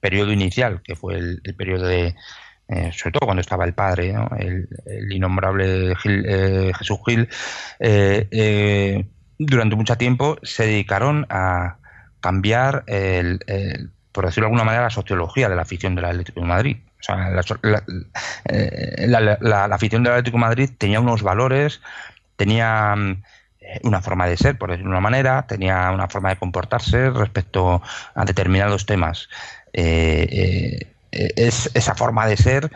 periodo 0.00 0.32
inicial, 0.32 0.82
que 0.82 0.94
fue 0.94 1.16
el, 1.16 1.40
periodo 1.56 1.86
de, 1.86 2.14
sobre 2.92 3.12
todo 3.12 3.26
cuando 3.26 3.40
estaba 3.40 3.64
el 3.64 3.74
padre, 3.74 4.14
el, 4.38 4.68
el 4.86 5.12
innombrable 5.12 5.96
Gil- 5.96 6.72
Jesús 6.76 6.98
Gil, 7.04 7.28
durante 9.36 9.74
mucho 9.74 9.96
tiempo 9.96 10.36
se 10.44 10.66
dedicaron 10.66 11.26
a 11.28 11.78
cambiar, 12.20 12.84
el- 12.86 13.40
por 14.12 14.26
decirlo 14.26 14.44
de 14.44 14.48
alguna 14.50 14.64
manera, 14.64 14.84
la 14.84 14.90
sociología 14.90 15.48
de 15.48 15.56
la 15.56 15.62
afición 15.62 15.96
del 15.96 16.04
Atlético 16.04 16.38
de 16.40 16.46
Madrid. 16.46 16.76
O 17.02 17.04
sea, 17.04 17.34
eh, 18.44 19.06
la- 19.08 19.38
la- 19.40 19.64
afición 19.66 20.02
del 20.04 20.12
Atlético 20.12 20.38
Madrid 20.38 20.70
tenía 20.78 21.00
unos 21.00 21.22
valores, 21.22 21.80
tenía 22.36 22.94
eh, 23.60 23.80
una 23.82 24.00
forma 24.00 24.26
de 24.26 24.36
ser, 24.36 24.56
por 24.56 24.70
decirlo 24.70 24.90
de 24.90 24.96
una 24.98 25.00
manera, 25.00 25.46
tenía 25.46 25.90
una 25.90 26.08
forma 26.08 26.30
de 26.30 26.36
comportarse 26.36 27.10
respecto 27.10 27.82
a 28.14 28.24
determinados 28.24 28.86
temas. 28.86 29.28
Eh, 29.72 30.86
es, 31.10 31.70
esa 31.74 31.94
forma 31.94 32.26
de 32.26 32.36
ser 32.36 32.70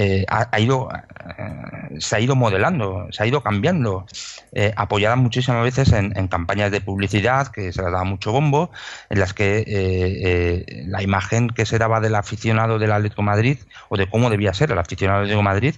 eh, 0.00 0.24
ha, 0.28 0.60
ido, 0.60 0.88
eh, 0.92 1.98
se 1.98 2.14
ha 2.14 2.20
ido 2.20 2.36
modelando, 2.36 3.08
se 3.10 3.20
ha 3.20 3.26
ido 3.26 3.42
cambiando, 3.42 4.06
eh, 4.52 4.72
apoyada 4.76 5.16
muchísimas 5.16 5.64
veces 5.64 5.92
en, 5.92 6.28
campañas 6.28 6.70
de 6.70 6.80
publicidad 6.80 7.48
que 7.48 7.72
se 7.72 7.82
le 7.82 7.90
daba 7.90 8.04
mucho 8.04 8.30
bombo, 8.30 8.70
en 9.10 9.18
las 9.18 9.34
que 9.34 10.64
la 10.86 11.02
imagen 11.02 11.48
que 11.48 11.66
se 11.66 11.78
daba 11.78 11.98
del 11.98 12.14
aficionado 12.14 12.78
del 12.78 12.92
Atlético 12.92 13.22
Madrid 13.22 13.58
o 13.88 13.96
de 13.96 14.08
cómo 14.08 14.30
debía 14.30 14.54
ser 14.54 14.70
el 14.70 14.78
aficionado 14.78 15.26
del 15.26 15.36
Atlético 15.36 15.42
Madrid 15.42 15.74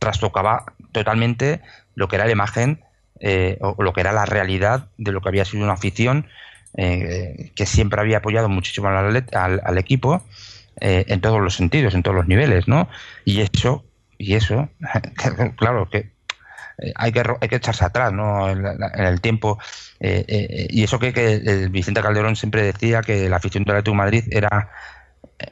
trastocaba 0.00 0.64
totalmente 0.90 1.60
lo 1.94 2.08
que 2.08 2.16
era 2.16 2.24
la 2.24 2.32
imagen 2.32 2.80
o 3.60 3.80
lo 3.80 3.92
que 3.92 4.00
era 4.00 4.10
la 4.10 4.26
realidad 4.26 4.88
de 4.98 5.12
lo 5.12 5.20
que 5.20 5.28
había 5.28 5.44
sido 5.44 5.62
una 5.62 5.74
afición 5.74 6.26
que 6.74 7.64
siempre 7.64 8.00
había 8.00 8.18
apoyado 8.18 8.48
muchísimo 8.48 8.88
al 8.88 9.78
equipo 9.78 10.24
eh, 10.80 11.06
en 11.08 11.20
todos 11.22 11.40
los 11.40 11.54
sentidos, 11.54 11.94
en 11.94 12.02
todos 12.02 12.16
los 12.16 12.28
niveles, 12.28 12.68
¿no? 12.68 12.88
Y 13.24 13.40
eso, 13.40 13.84
y 14.18 14.34
eso, 14.34 14.68
claro 15.56 15.88
que 15.88 16.10
eh, 16.78 16.92
hay 16.94 17.12
que, 17.12 17.22
hay 17.40 17.48
que 17.48 17.56
echarse 17.56 17.84
atrás 17.84 18.12
¿no? 18.12 18.50
en, 18.50 18.62
el 18.94 19.20
tiempo. 19.22 19.58
Eh, 20.00 20.66
y 20.68 20.84
eso 20.84 20.98
que, 20.98 21.14
que 21.14 21.68
Vicente 21.70 22.02
Calderón 22.02 22.36
siempre 22.36 22.62
decía 22.62 23.00
que 23.00 23.28
la 23.30 23.36
afición 23.36 23.64
del 23.64 23.76
Atlético 23.76 23.92
de 23.92 23.96
Madrid 23.96 24.24
era 24.30 24.70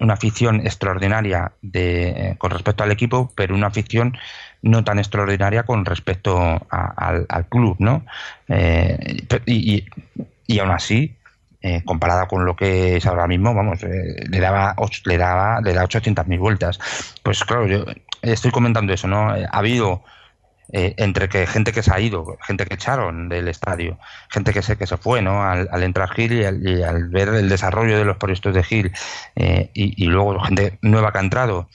una 0.00 0.14
afición 0.14 0.60
extraordinaria 0.60 1.52
de, 1.62 2.34
con 2.38 2.50
respecto 2.50 2.84
al 2.84 2.92
equipo, 2.92 3.32
pero 3.34 3.54
una 3.54 3.68
afición 3.68 4.16
no 4.60 4.84
tan 4.84 4.98
extraordinaria 4.98 5.62
con 5.62 5.86
respecto 5.86 6.66
al, 6.70 7.46
club, 7.48 7.76
¿no? 7.78 8.04
y, 8.48 9.24
y, 9.46 9.86
y, 10.46 10.58
aún 10.58 10.70
así, 10.70 11.16
eh, 11.66 11.82
comparada 11.82 12.28
con 12.28 12.44
lo 12.44 12.56
que 12.56 12.96
es 12.96 13.06
ahora 13.06 13.26
mismo, 13.26 13.54
vamos, 13.54 13.82
eh, 13.84 14.16
le 14.28 14.38
daba 14.38 14.76
le 15.06 15.16
daba 15.16 15.62
le 15.62 15.72
da 15.72 15.82
800.000 15.84 16.38
vueltas. 16.38 16.78
Pues 17.22 17.42
claro, 17.42 17.66
yo 17.66 17.86
estoy 18.20 18.50
comentando 18.50 18.92
eso, 18.92 19.08
¿no? 19.08 19.34
Eh, 19.34 19.46
ha 19.50 19.58
habido 19.60 20.02
entre 20.68 21.28
que 21.30 21.46
gente 21.46 21.72
que 21.72 21.82
se 21.82 21.94
ha 21.94 22.00
ido, 22.00 22.36
gente 22.42 22.66
que 22.66 22.74
echaron 22.74 23.30
del 23.30 23.48
estadio, 23.48 23.98
gente 24.28 24.52
que 24.52 24.60
se 24.60 24.76
que 24.76 24.86
se 24.86 24.98
fue, 24.98 25.22
¿no? 25.22 25.42
Al, 25.42 25.82
entrar 25.82 26.10
Gil 26.10 26.32
y 26.32 26.82
al, 26.82 27.08
ver 27.08 27.28
el 27.28 27.48
desarrollo 27.48 27.96
de 27.96 28.04
los 28.04 28.18
proyectos 28.18 28.54
de 28.54 28.62
Gil 28.62 28.92
y, 29.72 30.04
luego 30.06 30.38
gente 30.40 30.78
nueva 30.82 31.12
que 31.12 31.18
ha 31.18 31.22
entrado, 31.22 31.68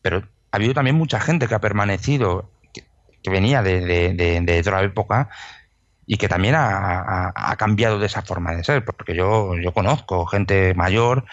pero 0.00 0.18
ha 0.50 0.56
habido 0.56 0.74
también 0.74 0.96
mucha 0.96 1.20
gente 1.20 1.46
que 1.46 1.54
ha 1.54 1.60
permanecido 1.60 2.50
que, 2.72 2.84
venía 3.30 3.62
de 3.62 4.58
otra 4.60 4.82
época 4.82 5.28
y 6.12 6.18
que 6.18 6.28
también 6.28 6.54
ha, 6.58 7.56
cambiado 7.56 7.98
de 7.98 8.04
esa 8.04 8.20
forma 8.20 8.54
de 8.54 8.62
ser, 8.64 8.84
porque 8.84 9.14
yo, 9.14 9.56
yo 9.56 9.72
conozco 9.72 10.26
gente 10.26 10.74
mayor 10.74 11.24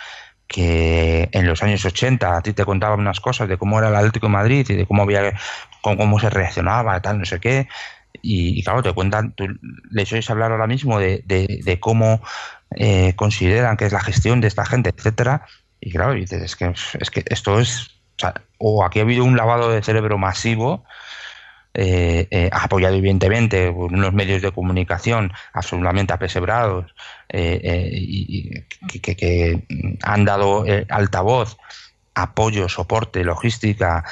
que 0.48 1.28
en 1.34 1.48
los 1.48 1.62
años 1.64 1.84
80 1.84 2.38
a 2.38 2.42
ti 2.42 2.54
te 2.54 2.64
contaba 2.64 2.96
unas 2.96 3.20
cosas 3.20 3.50
de 3.50 3.58
cómo 3.58 3.78
era 3.78 3.90
el 3.90 3.96
Atlético 3.98 4.28
de 4.28 4.32
Madrid 4.32 4.66
y 4.70 4.76
de 4.76 4.86
cómo 4.86 5.04
había 5.04 5.34
cómo, 5.82 6.18
se 6.18 6.30
reaccionaba, 6.30 7.02
tal, 7.02 7.20
no 7.20 7.26
sé 7.26 7.42
qué, 7.42 7.68
y, 8.22 8.64
claro, 8.64 8.82
te 8.82 8.94
cuentan, 8.94 9.34
tú 9.34 9.48
les 9.92 10.14
oyes 10.14 10.30
hablar 10.30 10.54
ahora 10.54 10.66
mismo 10.66 10.98
de, 10.98 11.24
de, 11.26 11.80
cómo 11.82 12.22
eh, 12.78 13.16
consideran 13.18 13.76
que 13.76 13.86
es 13.86 13.92
la 13.92 14.00
gestión 14.00 14.40
de 14.40 14.48
esta 14.48 14.66
gente, 14.66 14.94
etcétera, 14.96 15.46
y 15.82 15.92
claro, 15.92 16.14
dices, 16.14 16.42
es 16.42 16.56
que, 16.56 16.74
es 17.02 17.12
que 17.12 17.26
esto 17.28 17.60
es, 17.60 18.00
o 18.58 18.86
aquí 18.86 19.00
ha 19.00 19.02
habido 19.02 19.26
un 19.26 19.36
lavado 19.36 19.74
de 19.74 19.84
cerebro 19.84 20.18
masivo, 20.18 20.86
eh, 21.72 22.28
eh, 22.32 22.50
apoyado 22.52 22.96
evidentemente 22.96 23.72
por 23.72 23.94
unos 23.94 24.12
medios 24.12 24.42
de 24.42 24.52
comunicación 24.52 25.32
absolutamente 25.54 26.12
apesebrados 26.12 26.96
eh, 27.30 27.92
y, 27.94 28.50
que, 29.00 29.64
han 30.02 30.26
dado 30.26 30.66
altavoz 30.90 31.58
apoyo, 32.16 32.68
soporte, 32.68 33.24
logística, 33.24 34.04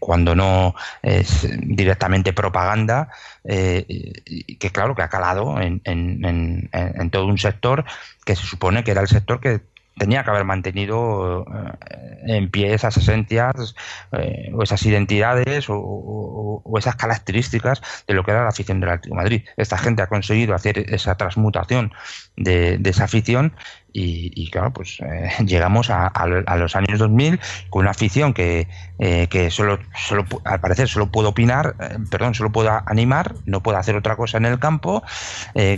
cuando 0.00 0.34
no 0.34 0.74
es 1.02 1.46
directamente 1.60 2.32
propaganda, 2.32 3.08
que 3.44 4.70
claro 4.72 4.96
que 4.96 5.02
ha 5.02 5.08
calado 5.08 5.60
en, 5.60 5.80
en, 5.84 7.10
todo 7.10 7.26
un 7.26 7.38
sector 7.38 7.84
que 8.24 8.34
se 8.34 8.46
supone 8.46 8.82
que 8.82 8.90
era 8.90 9.02
el 9.02 9.08
sector 9.08 9.38
que 9.38 9.60
tenía 9.96 10.22
que 10.24 10.30
haber 10.30 10.44
mantenido 10.44 11.46
eh, 11.46 12.36
en 12.36 12.50
pie 12.50 12.74
esas 12.74 12.96
esencias 12.96 13.74
eh, 14.12 14.50
o 14.54 14.62
esas 14.62 14.84
identidades 14.84 15.66
o, 15.68 16.62
esas 16.78 16.96
características 16.96 17.80
de 18.06 18.14
lo 18.14 18.24
que 18.24 18.32
era 18.32 18.42
la 18.42 18.50
afición 18.50 18.80
del 18.80 18.90
Atlético 18.90 19.14
de 19.14 19.22
Madrid. 19.22 19.42
Esta 19.56 19.78
gente 19.78 20.02
ha 20.02 20.08
conseguido 20.08 20.54
hacer 20.54 20.78
esa 20.92 21.16
transmutación 21.16 21.92
de, 22.36 22.80
esa 22.84 23.04
afición 23.04 23.54
y, 23.98 24.50
claro, 24.50 24.72
pues 24.72 24.98
eh, 25.00 25.30
llegamos 25.46 25.90
a, 25.90 26.10
los 26.56 26.76
años 26.76 26.98
2000 26.98 27.40
con 27.70 27.82
una 27.82 27.90
afición 27.90 28.34
que, 28.34 28.68
que 28.98 29.50
solo, 29.50 29.78
solo, 29.94 30.24
al 30.44 30.60
parecer, 30.60 30.88
solo 30.88 31.10
puede 31.10 31.28
opinar, 31.28 31.74
perdón, 32.10 32.34
solo 32.34 32.50
puede 32.50 32.70
animar, 32.86 33.34
no 33.44 33.62
puede 33.62 33.78
hacer 33.78 33.96
otra 33.96 34.16
cosa 34.16 34.38
en 34.38 34.46
el 34.46 34.58
campo, 34.58 35.02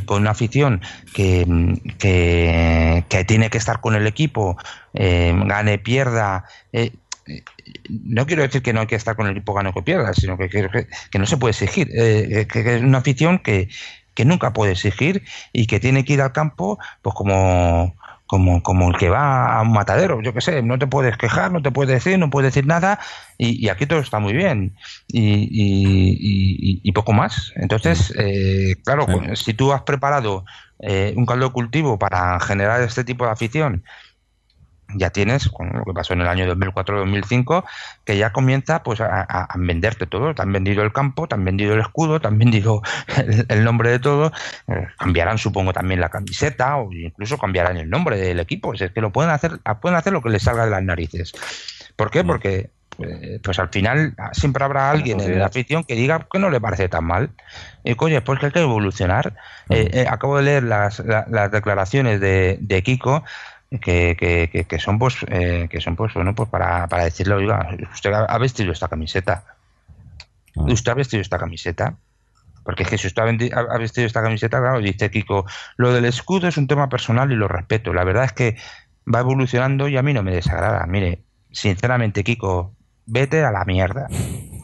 con 0.06 0.22
una 0.22 0.30
afición 0.30 0.80
que, 1.14 1.46
que, 1.98 3.04
que 3.08 3.24
tiene 3.24 3.50
que 3.50 3.58
estar 3.58 3.80
con 3.80 3.94
el 3.94 4.06
equipo 4.06 4.56
eh, 4.94 5.32
gane, 5.46 5.78
pierda. 5.78 6.44
Eh, 6.72 6.92
no 7.88 8.26
quiero 8.26 8.42
decir 8.42 8.62
que 8.62 8.72
no 8.72 8.80
hay 8.80 8.86
que 8.86 8.96
estar 8.96 9.16
con 9.16 9.26
el 9.26 9.32
equipo 9.32 9.54
gane 9.54 9.70
o 9.74 9.84
pierda, 9.84 10.14
sino 10.14 10.38
que, 10.38 10.48
que, 10.48 11.18
no 11.18 11.26
se 11.26 11.36
puede 11.36 11.52
exigir. 11.52 11.88
Eh, 11.94 12.46
que, 12.50 12.76
es 12.76 12.82
una 12.82 12.98
afición 12.98 13.38
que, 13.38 13.68
que 14.14 14.24
nunca 14.24 14.52
puede 14.52 14.72
exigir 14.72 15.24
y 15.52 15.66
que 15.66 15.78
tiene 15.80 16.04
que 16.04 16.14
ir 16.14 16.22
al 16.22 16.32
campo 16.32 16.78
pues 17.02 17.14
como, 17.14 17.94
como, 18.29 18.62
como 18.62 18.91
el 18.91 18.97
que 18.97 19.09
va 19.09 19.57
a 19.57 19.62
un 19.62 19.72
matadero, 19.72 20.22
yo 20.22 20.33
qué 20.33 20.41
sé, 20.41 20.62
no 20.62 20.79
te 20.79 20.87
puedes 20.87 21.16
quejar, 21.16 21.51
no 21.51 21.62
te 21.62 21.72
puedes 21.72 21.93
decir, 21.93 22.18
no 22.18 22.31
puedes 22.31 22.55
decir 22.55 22.68
nada 22.68 23.01
y, 23.39 23.68
aquí 23.68 23.87
todo 23.87 23.99
está 23.99 24.20
muy 24.20 24.35
bien 24.35 24.76
y, 25.09 25.49
y, 26.85 26.93
poco 26.93 27.12
más. 27.12 27.53
Entonces, 27.57 28.12
claro, 28.85 29.07
si 29.35 29.55
tú 29.55 29.72
has 29.72 29.83
preparado 29.83 30.45
un 31.16 31.26
caldo 31.26 31.47
de 31.47 31.53
cultivo 31.53 31.99
para 31.99 32.39
generar 32.41 32.83
este 32.83 33.03
tipo 33.03 33.24
de 33.24 33.31
afición 33.31 33.83
ya 34.95 35.11
tienes, 35.11 35.49
con 35.49 35.70
lo 35.70 35.84
que 35.84 35.93
pasó 35.93 36.14
en 36.14 36.22
el 36.22 36.28
año 36.28 36.47
2004-2005, 36.55 37.64
que 38.05 38.16
ya 38.16 38.32
comienza 38.32 38.82
pues 38.82 39.01
a, 39.01 39.49
venderte 39.57 40.07
todo. 40.07 40.34
Te 40.34 40.43
han 40.43 40.53
vendido 40.53 40.82
el 40.82 40.93
campo, 40.93 41.28
te 41.28 41.34
han 41.34 41.45
vendido 41.45 41.74
el 41.74 41.80
escudo, 41.80 42.20
te 42.20 42.28
han 42.28 42.39
vendido 42.39 42.82
el, 43.49 43.64
nombre 43.64 43.91
de 43.91 43.99
todo. 43.99 44.32
Eh, 44.66 44.86
cambiarán, 44.99 45.39
supongo, 45.39 45.72
también 45.72 46.01
la 46.01 46.09
camiseta 46.09 46.76
o 46.76 46.93
incluso 46.93 47.39
cambiarán 47.39 47.76
el 47.76 47.91
nombre 47.91 48.18
del 48.18 48.41
equipo. 48.41 48.72
Es 48.74 48.91
que 48.91 49.01
lo 49.01 49.12
pueden 49.12 49.30
hacer, 49.30 49.61
pueden 49.80 49.97
hacer 49.97 50.12
lo 50.12 50.22
que 50.22 50.30
les 50.30 50.43
salga 50.43 50.64
de 50.64 50.70
las 50.70 50.82
narices. 50.82 51.32
¿Por 51.97 52.11
qué? 52.11 52.22
Mm. 52.22 52.26
Porque 52.26 52.70
pues, 52.99 53.41
pues 53.45 53.59
al 53.61 53.68
final 53.68 54.14
siempre 54.32 54.64
habrá 54.64 54.91
alguien 54.91 55.20
en 55.20 55.39
la 55.39 55.47
afición 55.47 55.84
que 55.84 55.95
diga 55.95 56.26
que 56.30 56.41
no 56.41 56.51
le 56.51 56.61
parece 56.61 56.89
tan 56.89 57.05
mal. 57.05 57.30
Y 57.84 57.95
coño, 57.95 58.22
pues 58.24 58.41
que 58.41 58.47
hay 58.47 58.53
que 58.53 58.61
evolucionar. 58.61 59.36
Eh, 59.70 59.89
eh, 59.93 60.07
acabo 60.11 60.36
de 60.36 60.43
leer 60.43 60.62
las, 60.64 60.99
las 60.99 61.51
declaraciones 61.53 62.20
de, 62.20 62.59
de 62.61 62.82
Kiko 62.82 63.22
que, 63.70 64.16
que, 64.18 64.64
que, 64.64 64.78
son 64.78 64.98
pues 64.98 65.16
eh, 65.28 65.68
que 65.70 65.80
son 65.80 65.94
pues 65.94 66.14
bueno 66.14 66.34
pues 66.34 66.48
para, 66.48 66.86
para 66.88 67.04
decirle 67.04 67.34
oiga 67.34 67.68
usted 67.92 68.12
ha 68.12 68.38
vestido 68.38 68.72
esta 68.72 68.88
camiseta 68.88 69.44
ah. 70.56 70.62
usted 70.68 70.92
ha 70.92 70.94
vestido 70.94 71.20
esta 71.20 71.38
camiseta 71.38 71.96
porque 72.68 72.82
es 72.82 72.90
que 72.90 72.98
si 72.98 73.06
usted 73.06 73.22
ha 73.22 73.78
vestido 73.78 74.06
esta 74.06 74.22
camiseta 74.22 74.58
claro 74.58 74.80
dice 74.80 75.10
Kiko 75.10 75.46
lo 75.78 75.90
del 75.90 76.04
escudo 76.04 76.48
es 76.48 76.58
un 76.58 76.66
tema 76.66 76.90
personal 76.90 77.32
y 77.32 77.34
lo 77.34 77.48
respeto. 77.48 77.94
La 77.94 78.04
verdad 78.04 78.24
es 78.24 78.34
que 78.34 78.56
va 79.10 79.20
evolucionando 79.20 79.88
y 79.88 79.96
a 79.96 80.02
mí 80.02 80.12
no 80.12 80.22
me 80.22 80.34
desagrada 80.34 80.84
mire 80.86 81.22
sinceramente 81.50 82.22
Kiko 82.22 82.74
vete 83.06 83.42
a 83.42 83.50
la 83.52 83.64
mierda. 83.64 84.06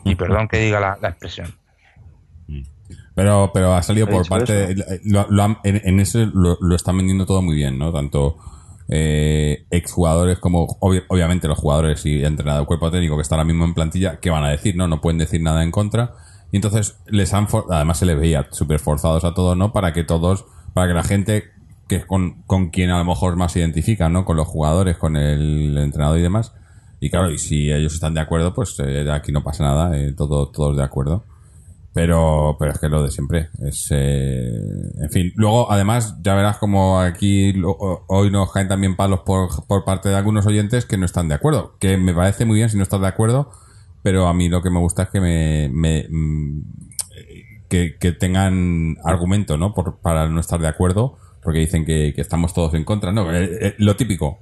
Y 0.05 0.17
perdón 0.17 0.49
que 0.49 0.59
diga 0.59 0.81
la, 0.81 1.09
expresión. 1.09 1.55
Pero 3.15 3.51
pero 3.55 3.73
ha 3.73 3.83
salido 3.83 4.07
por 4.07 4.29
parte 4.29 4.73
en, 4.73 5.57
en, 5.63 6.01
ese 6.01 6.27
lo, 6.27 6.59
lo 6.61 6.77
están 6.77 6.99
vendiendo 6.99 7.25
todo 7.25 7.41
muy 7.41 7.57
bien 7.57 7.79
no 7.79 7.91
tanto 7.91 8.37
eh, 8.89 9.67
exjugadores 9.71 10.39
como 10.39 10.77
obviamente 10.81 11.49
los 11.49 11.59
jugadores 11.59 12.05
y 12.05 12.25
entrenador 12.25 12.67
cuerpo 12.67 12.91
técnico 12.91 13.17
que 13.17 13.23
está 13.23 13.37
ahora 13.37 13.45
mismo 13.45 13.65
en 13.65 13.75
plantilla, 13.75 14.21
¿qué 14.21 14.31
van 14.31 14.45
a 14.45 14.51
decir? 14.51 14.77
No, 14.77 14.89
no 14.89 15.01
pueden 15.01 15.19
decir 15.19 15.41
nada 15.43 15.63
en 15.63 15.71
contra. 15.71 16.13
Y 16.53 16.57
entonces 16.57 16.99
les 17.07 17.35
han 17.35 17.49
además 17.71 17.99
se 17.99 18.07
les 18.07 18.19
veía 18.19 18.47
súper 18.51 18.79
forzados 18.79 19.25
a 19.25 19.35
todos, 19.35 19.57
¿no? 19.57 19.73
Para 19.73 19.93
que 19.93 20.05
todos, 20.05 20.45
para 20.73 20.87
que 20.89 20.95
la 20.95 21.03
gente 21.03 21.45
que 21.89 21.97
es 21.97 22.07
con, 22.07 22.43
con 22.43 22.71
quien 22.71 22.91
a 22.91 22.99
lo 22.99 23.05
mejor 23.05 23.37
más 23.37 23.53
se 23.53 23.61
identifica, 23.61 24.09
¿no? 24.09 24.25
Con 24.25 24.37
los 24.37 24.47
jugadores, 24.47 24.97
con 24.97 25.17
el 25.17 25.77
entrenador 25.79 26.19
y 26.19 26.23
demás. 26.23 26.53
Y 27.01 27.11
claro, 27.11 27.31
y 27.31 27.39
si 27.39 27.71
ellos 27.71 27.95
están 27.95 28.15
de 28.15 28.21
acuerdo, 28.21 28.55
pues 28.55 28.77
eh, 28.79 29.11
aquí 29.11 29.33
no 29.33 29.43
pasa 29.43 29.65
nada, 29.65 29.99
eh, 29.99 30.13
todo, 30.17 30.51
todos 30.51 30.77
de 30.77 30.83
acuerdo. 30.83 31.25
Pero, 31.95 32.57
pero 32.59 32.73
es 32.73 32.79
que 32.81 32.89
lo 32.89 33.05
de 33.05 33.13
siempre. 33.13 33.51
Es, 33.61 33.87
eh, 33.91 34.51
en 35.01 35.11
fin, 35.11 35.33
luego 35.37 35.71
además 35.71 36.17
ya 36.23 36.35
verás 36.35 36.59
como 36.59 36.99
aquí 36.99 37.55
hoy 38.09 38.33
nos 38.33 38.53
caen 38.53 38.67
también 38.67 38.97
palos 38.97 39.21
por, 39.21 39.65
por 39.69 39.85
parte 39.85 40.09
de 40.09 40.17
algunos 40.17 40.45
oyentes 40.45 40.87
que 40.87 40.99
no 40.99 41.07
están 41.07 41.29
de 41.29 41.37
acuerdo. 41.37 41.77
Que 41.79 41.97
me 41.97 42.13
parece 42.13 42.45
muy 42.45 42.57
bien 42.57 42.69
si 42.69 42.77
no 42.77 42.83
estás 42.83 43.01
de 43.01 43.07
acuerdo, 43.07 43.53
pero 44.03 44.27
a 44.27 44.35
mí 44.35 44.49
lo 44.49 44.61
que 44.61 44.71
me 44.71 44.81
gusta 44.81 45.05
es 45.05 45.09
que 45.11 45.21
me, 45.21 45.71
me 45.73 46.09
mm, 46.11 46.63
que, 47.69 47.97
que, 48.01 48.11
tengan 48.11 48.97
argumento, 49.05 49.57
¿no? 49.57 49.73
Por, 49.73 50.01
para 50.01 50.29
no 50.29 50.41
estar 50.41 50.61
de 50.61 50.69
acuerdo 50.69 51.17
porque 51.45 51.61
dicen 51.61 51.85
que, 51.85 52.13
que 52.17 52.23
estamos 52.23 52.55
todos 52.55 52.75
en 52.75 52.85
contra. 52.85 53.13
No, 53.13 53.33
eh, 53.33 53.51
eh, 53.61 53.75
lo 53.79 53.95
típico. 53.95 54.41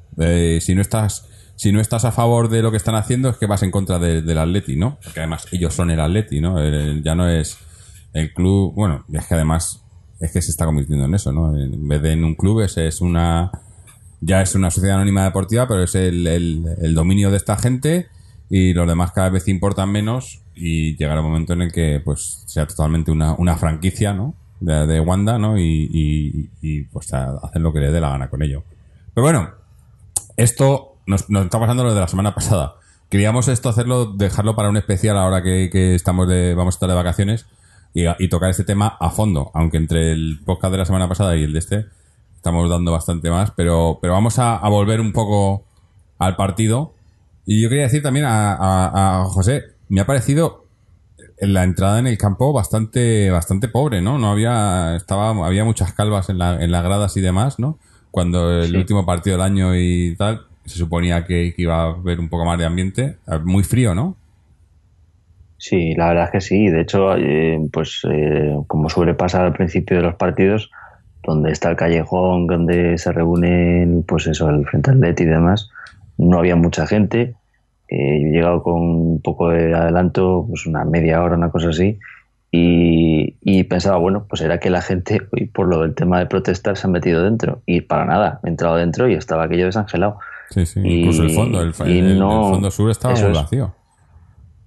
si 0.61 0.75
no 0.75 0.81
estás 0.81 1.29
si 1.57 1.71
no 1.73 1.81
estás 1.81 2.05
a 2.05 2.13
favor 2.13 2.49
de 2.49 2.63
lo 2.63 2.71
que 2.71 2.77
están 2.77 2.95
haciendo 2.95 3.29
es 3.31 3.37
que 3.37 3.47
vas 3.47 3.63
en 3.63 3.71
contra 3.71 3.99
de- 3.99 4.23
del 4.23 4.39
Atleti, 4.39 4.77
¿no? 4.77 4.99
Porque 5.03 5.21
además 5.21 5.47
ellos 5.53 5.75
son 5.75 5.91
el 5.91 6.01
Atleti, 6.01 6.41
¿no? 6.41 6.57
Ya 7.03 7.15
no 7.15 7.29
es 7.29 7.59
el 8.13 8.33
club, 8.33 8.75
bueno, 8.75 9.05
es 9.13 9.27
que 9.27 9.35
además 9.35 9.83
es 10.21 10.33
que 10.33 10.43
se 10.43 10.51
está 10.51 10.65
convirtiendo 10.67 11.05
en 11.07 11.15
eso, 11.15 11.33
¿no? 11.33 11.57
En 11.59 11.87
vez 11.89 12.03
de 12.03 12.13
en 12.13 12.25
un 12.25 12.35
club 12.35 12.61
es, 12.61 12.77
es 12.79 13.01
una 13.01 13.51
ya 14.21 14.41
es 14.41 14.55
una 14.55 14.71
sociedad 14.71 14.97
anónima 14.97 15.25
deportiva, 15.25 15.67
pero 15.67 15.83
es 15.83 15.95
el, 15.97 16.27
el- 16.27 16.95
dominio 16.95 17.31
de 17.33 17.37
esta 17.39 17.57
gente 17.57 18.07
y 18.49 18.73
los 18.73 18.87
demás 18.87 19.11
cada 19.13 19.31
vez 19.31 19.49
importan 19.49 19.91
menos 19.91 20.43
y 20.55 20.97
llegará 20.97 21.21
un 21.23 21.27
momento 21.27 21.55
en 21.55 21.63
el 21.63 21.73
que 21.73 22.01
pues 22.05 22.45
sea 22.47 22.67
totalmente 22.67 23.11
una, 23.11 23.35
una 23.35 23.57
franquicia, 23.57 24.13
¿no? 24.15 24.35
De, 24.61 24.87
de 24.87 25.01
Wanda, 25.01 25.39
¿no? 25.39 25.59
Y, 25.59 25.89
y- 25.93 26.51
y, 26.61 26.83
pues 26.85 27.13
hacen 27.13 27.63
lo 27.65 27.73
que 27.73 27.81
le 27.81 27.91
dé 27.91 28.01
la 28.01 28.11
gana 28.11 28.31
con 28.31 28.43
ello. 28.43 28.63
Pero 29.13 29.25
bueno, 29.25 29.51
esto 30.37 30.92
nos, 31.07 31.29
nos 31.31 31.45
está 31.45 31.59
pasando 31.61 31.85
lo 31.85 31.95
de 31.95 32.01
la 32.01 32.09
semana 32.09 32.35
pasada. 32.35 32.75
Queríamos 33.09 33.49
esto 33.49 33.69
hacerlo, 33.69 34.07
dejarlo 34.07 34.57
para 34.57 34.71
un 34.71 34.77
especial 34.77 35.19
ahora 35.19 35.43
que, 35.43 35.69
que 35.71 35.95
estamos 35.95 36.29
de, 36.29 36.55
vamos 36.55 36.75
a 36.75 36.77
estar 36.77 36.89
de 36.89 36.95
vacaciones 36.95 37.47
y, 37.95 38.05
y 38.19 38.29
tocar 38.29 38.51
este 38.51 38.65
tema 38.65 38.97
a 38.99 39.11
fondo, 39.11 39.51
aunque 39.55 39.77
entre 39.77 40.13
el 40.13 40.41
podcast 40.45 40.73
de 40.73 40.79
la 40.79 40.85
semana 40.87 41.09
pasada 41.09 41.37
y 41.37 41.45
el 41.45 41.53
de 41.53 41.59
este 41.59 41.87
estamos 42.37 42.69
dando 42.71 42.91
bastante 42.91 43.31
más, 43.31 43.53
pero, 43.53 43.99
pero 44.01 44.15
vamos 44.15 44.39
a, 44.39 44.57
a 44.57 44.69
volver 44.69 45.01
un 45.01 45.13
poco 45.13 45.65
al 46.19 46.35
partido. 46.37 46.95
Y 47.47 47.63
yo 47.63 47.69
quería 47.69 47.85
decir 47.85 48.03
también 48.03 48.25
a, 48.27 48.55
a- 48.55 49.21
a 49.21 49.25
José, 49.27 49.63
me 49.89 50.01
ha 50.01 50.07
parecido 50.07 50.65
la 51.41 51.65
entrada 51.65 51.99
en 51.99 52.07
el 52.07 52.17
campo 52.19 52.53
bastante, 52.53 53.31
bastante 53.31 53.69
pobre, 53.69 54.01
¿no? 54.01 54.19
No 54.19 54.31
había, 54.31 54.97
estaba, 54.97 55.31
había 55.47 55.65
muchas 55.65 55.93
calvas 55.93 56.31
en, 56.31 56.39
la, 56.39 56.63
en 56.63 56.71
las 56.73 56.83
gradas 56.85 57.17
y 57.17 57.21
demás, 57.21 57.59
¿no? 57.59 57.79
Cuando 58.11 58.51
el 58.61 58.71
Sí. 58.71 58.77
último 58.77 59.05
partido 59.07 59.37
del 59.37 59.43
año 59.45 59.75
y 59.77 60.15
tal, 60.17 60.47
se 60.65 60.79
suponía 60.79 61.25
que, 61.25 61.55
iba 61.57 61.83
a 61.83 61.91
haber 61.91 62.21
un 62.21 62.29
poco 62.29 62.45
más 62.45 62.59
de 62.59 62.65
ambiente. 62.65 63.17
Muy 63.45 63.65
frío, 63.65 63.95
¿no? 63.95 64.17
Sí, 65.59 65.95
la 65.95 66.09
verdad 66.09 66.25
es 66.25 66.31
que 66.31 66.41
sí. 66.41 66.69
De 66.69 66.81
hecho, 66.81 67.17
eh, 67.17 67.59
pues 67.73 68.03
eh, 68.11 68.57
como 68.67 68.89
suele 68.89 69.15
pasar 69.15 69.45
al 69.45 69.53
principio 69.53 69.97
de 69.97 70.03
los 70.03 70.17
partidos, 70.17 70.71
donde 71.23 71.53
está 71.53 71.71
el 71.71 71.77
callejón, 71.77 72.47
donde 72.47 72.99
se 72.99 73.13
reúnen, 73.13 74.05
pues 74.07 74.27
eso, 74.27 74.51
el 74.51 74.67
frente 74.67 74.91
Atleti 74.91 75.23
y 75.23 75.27
demás, 75.27 75.71
no 76.19 76.39
había 76.39 76.57
mucha 76.57 76.87
gente. 76.87 77.37
Eh, 77.89 78.17
he 78.17 78.33
llegado 78.33 78.63
con 78.63 78.75
un 78.75 79.23
poco 79.23 79.51
de 79.51 79.75
adelanto, 79.75 80.47
pues 80.49 80.67
una 80.67 80.85
media 80.85 81.23
hora, 81.23 81.37
una 81.37 81.51
cosa 81.51 81.69
así, 81.69 81.99
y, 82.55 83.65
pensaba, 83.65 83.97
bueno, 83.97 84.27
pues 84.29 84.43
era 84.43 84.59
que 84.61 84.69
la 84.69 84.83
gente, 84.83 85.21
por 85.55 85.69
lo 85.69 85.83
del 85.83 85.95
tema 85.95 86.19
de 86.19 86.27
protestar, 86.27 86.77
se 86.77 86.87
han 86.87 86.93
metido 86.93 87.23
dentro. 87.23 87.63
Y 87.65 87.81
para 87.83 88.05
nada, 88.05 88.41
he 88.45 88.49
entrado 88.49 88.77
dentro 88.77 89.09
y 89.09 89.15
estaba 89.15 89.45
aquello 89.45 89.67
desangelado. 89.67 90.19
Sí, 90.53 90.67
sí. 90.67 90.81
Y- 90.85 91.01
Incluso 91.01 91.23
el 91.23 91.31
fondo, 91.31 91.61
el, 91.63 91.73
y 91.87 91.99
el- 91.99 92.07
el 92.13 92.19
no- 92.19 92.51
fondo 92.51 92.71
sur 92.71 92.91
estaba 92.91 93.15
muy 93.15 93.31
es. 93.31 93.37
vacío. 93.37 93.73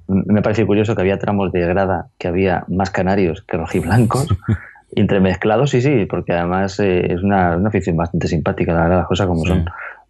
Me 0.08 0.42
parece 0.42 0.66
curioso 0.66 0.96
que 0.96 1.02
había 1.02 1.18
tramos 1.18 1.52
de 1.52 1.62
grada 1.62 2.08
que 2.20 2.28
había 2.28 2.64
más 2.68 2.92
canarios 2.92 3.42
que 3.48 3.58
rojiblancos, 3.58 4.28
entremezclados, 4.96 5.72
sí, 5.72 5.82
sí, 5.82 6.06
porque 6.06 6.34
además 6.34 6.80
eh, 6.80 7.12
es 7.14 7.24
una, 7.24 7.58
una 7.58 7.70
afición 7.70 7.98
bastante 7.98 8.28
simpática, 8.28 8.74
la 8.74 8.84
verdad, 8.84 8.98
las 9.00 9.08
cosas 9.08 9.28
como 9.28 9.42
Sí. 9.44 9.48
son. 9.50 9.66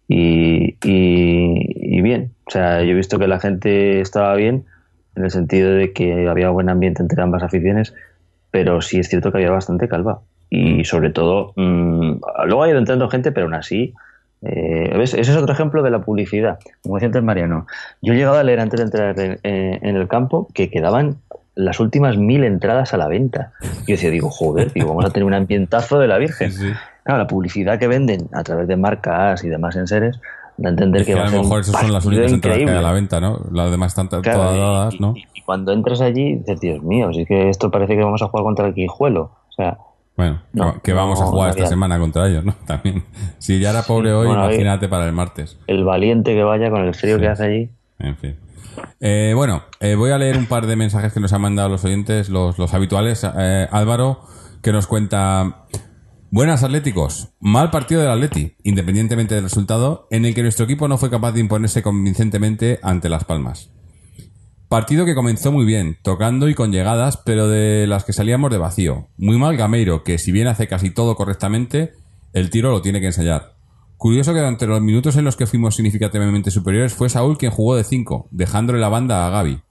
Y, 0.08 0.76
y, 0.84 1.96
y 1.98 2.00
bien, 2.02 2.32
o 2.46 2.50
sea, 2.50 2.82
yo 2.82 2.90
he 2.90 2.94
visto 2.94 3.18
que 3.18 3.26
la 3.26 3.40
gente 3.40 4.00
estaba 4.00 4.34
bien 4.36 4.64
en 5.16 5.24
el 5.24 5.30
sentido 5.30 5.72
de 5.72 5.92
que 5.92 6.28
había 6.28 6.50
buen 6.50 6.68
ambiente 6.68 7.02
entre 7.02 7.20
ambas 7.22 7.42
aficiones, 7.42 7.94
pero 8.50 8.80
sí 8.82 8.98
es 8.98 9.08
cierto 9.08 9.32
que 9.32 9.38
había 9.38 9.50
bastante 9.50 9.88
calva. 9.88 10.20
Y 10.48 10.84
sobre 10.84 11.10
todo, 11.10 11.54
mm, 11.56 12.20
luego 12.46 12.62
ha 12.62 12.68
ido 12.68 12.78
entrando 12.78 13.08
gente, 13.08 13.32
pero 13.32 13.46
aún 13.46 13.54
así, 13.54 13.94
eh, 14.42 14.92
¿ves? 14.96 15.14
ese 15.14 15.32
es 15.32 15.36
otro 15.36 15.52
ejemplo 15.52 15.82
de 15.82 15.90
la 15.90 16.00
publicidad. 16.00 16.58
Como 16.82 16.96
decía 16.96 17.06
antes 17.06 17.22
Mariano, 17.22 17.66
yo 18.02 18.12
he 18.12 18.16
llegado 18.16 18.38
a 18.38 18.42
leer 18.42 18.60
antes 18.60 18.78
de 18.78 18.84
entrar 18.84 19.18
en, 19.18 19.38
eh, 19.42 19.78
en 19.82 19.96
el 19.96 20.08
campo 20.08 20.48
que 20.54 20.70
quedaban 20.70 21.16
las 21.54 21.80
últimas 21.80 22.18
mil 22.18 22.44
entradas 22.44 22.94
a 22.94 22.98
la 22.98 23.08
venta. 23.08 23.52
Y 23.62 23.66
yo 23.66 23.94
decía, 23.94 24.10
digo, 24.10 24.30
joder, 24.30 24.72
digo, 24.72 24.88
vamos 24.88 25.06
a 25.06 25.10
tener 25.10 25.24
un 25.24 25.34
ambientazo 25.34 25.98
de 25.98 26.06
la 26.06 26.18
Virgen. 26.18 26.52
Sí, 26.52 26.68
sí. 26.68 26.72
Claro, 27.02 27.20
la 27.20 27.26
publicidad 27.26 27.78
que 27.78 27.86
venden 27.86 28.28
a 28.32 28.42
través 28.42 28.68
de 28.68 28.76
marcas 28.76 29.42
y 29.42 29.48
demás 29.48 29.76
enseres 29.76 30.20
da 30.56 30.68
a 30.68 30.72
entender 30.72 31.02
Es 31.02 31.06
que, 31.06 31.12
que 31.12 31.18
va 31.18 31.26
a 31.26 31.28
a 31.28 31.30
lo 31.30 31.42
mejor 31.42 31.60
esas 31.60 31.80
son 31.80 31.92
las 31.92 32.04
únicas 32.04 32.32
entradas 32.32 32.58
que 32.58 32.70
hay 32.70 32.76
a 32.76 32.82
la 32.82 32.92
venta, 32.92 33.20
¿no? 33.20 33.40
Las 33.52 33.70
demás 33.70 33.92
están 33.92 34.08
Claro, 34.08 34.38
todas 34.38 34.58
dadas, 34.58 35.00
¿no? 35.00 35.14
Y, 35.16 35.26
y 35.34 35.40
cuando 35.42 35.72
entras 35.72 36.00
allí, 36.00 36.36
dices, 36.36 36.60
Dios 36.60 36.82
mío, 36.82 37.12
si 37.12 37.22
es 37.22 37.28
que 37.28 37.48
esto 37.48 37.70
parece 37.70 37.96
que 37.96 38.02
vamos 38.02 38.22
a 38.22 38.28
jugar 38.28 38.44
contra 38.44 38.66
el 38.66 38.74
Quijuelo. 38.74 39.30
O 39.48 39.52
sea, 39.52 39.78
Bueno, 40.16 40.40
que- 40.52 40.58
No, 40.58 40.80
que 40.82 40.92
vamos 40.92 41.20
a 41.20 41.26
jugar 41.26 41.48
no 41.48 41.56
esta 41.56 41.66
semana 41.66 41.98
contra 41.98 42.26
ellos, 42.28 42.44
¿no? 42.44 42.54
También. 42.66 43.04
Si 43.38 43.58
ya 43.60 43.70
era 43.70 43.82
pobre 43.82 44.12
hoy, 44.12 44.26
bueno, 44.28 44.44
imagínate 44.46 44.88
para 44.88 45.06
el 45.06 45.12
martes. 45.12 45.58
el 45.66 45.84
valiente 45.84 46.34
que 46.34 46.42
vaya 46.42 46.70
con 46.70 46.82
el 46.84 46.94
frío 46.94 47.18
que 47.18 47.28
hace 47.28 47.44
allí. 47.44 47.70
En 47.98 48.16
fin. 48.16 48.36
Eh, 49.00 49.32
bueno, 49.34 49.62
eh, 49.80 49.94
voy 49.94 50.10
a 50.10 50.18
leer 50.18 50.36
un 50.36 50.46
par 50.46 50.66
de 50.66 50.76
mensajes 50.76 51.12
que 51.12 51.20
nos 51.20 51.32
han 51.32 51.40
mandado 51.40 51.68
los 51.68 51.84
oyentes, 51.84 52.28
los, 52.28 52.58
los 52.58 52.72
habituales. 52.74 53.26
Eh, 53.36 53.68
Álvaro, 53.70 54.20
que 54.62 54.72
nos 54.72 54.86
cuenta... 54.86 55.64
Buenas 56.28 56.64
Atléticos, 56.64 57.28
mal 57.38 57.70
partido 57.70 58.00
del 58.02 58.10
Atleti, 58.10 58.56
independientemente 58.64 59.34
del 59.36 59.44
resultado, 59.44 60.08
en 60.10 60.24
el 60.26 60.34
que 60.34 60.42
nuestro 60.42 60.64
equipo 60.64 60.88
no 60.88 60.98
fue 60.98 61.08
capaz 61.08 61.32
de 61.32 61.40
imponerse 61.40 61.82
convincentemente 61.82 62.80
ante 62.82 63.08
Las 63.08 63.24
Palmas. 63.24 63.70
Partido 64.68 65.04
que 65.04 65.14
comenzó 65.14 65.52
muy 65.52 65.64
bien, 65.64 65.96
tocando 66.02 66.48
y 66.48 66.54
con 66.54 66.72
llegadas, 66.72 67.18
pero 67.18 67.46
de 67.48 67.86
las 67.86 68.04
que 68.04 68.12
salíamos 68.12 68.50
de 68.50 68.58
vacío. 68.58 69.08
Muy 69.16 69.38
mal 69.38 69.56
Gameiro, 69.56 70.02
que 70.02 70.18
si 70.18 70.32
bien 70.32 70.48
hace 70.48 70.66
casi 70.66 70.90
todo 70.90 71.14
correctamente, 71.14 71.94
el 72.32 72.50
tiro 72.50 72.72
lo 72.72 72.82
tiene 72.82 73.00
que 73.00 73.06
ensayar. 73.06 73.54
Curioso 73.96 74.32
que 74.32 74.40
durante 74.40 74.66
los 74.66 74.80
minutos 74.80 75.16
en 75.16 75.24
los 75.24 75.36
que 75.36 75.46
fuimos 75.46 75.76
significativamente 75.76 76.50
superiores 76.50 76.94
fue 76.94 77.08
Saúl 77.08 77.38
quien 77.38 77.52
jugó 77.52 77.76
de 77.76 77.84
5, 77.84 78.28
dejándole 78.32 78.80
la 78.80 78.88
banda 78.88 79.26
a 79.26 79.30
Gaby. 79.30 79.62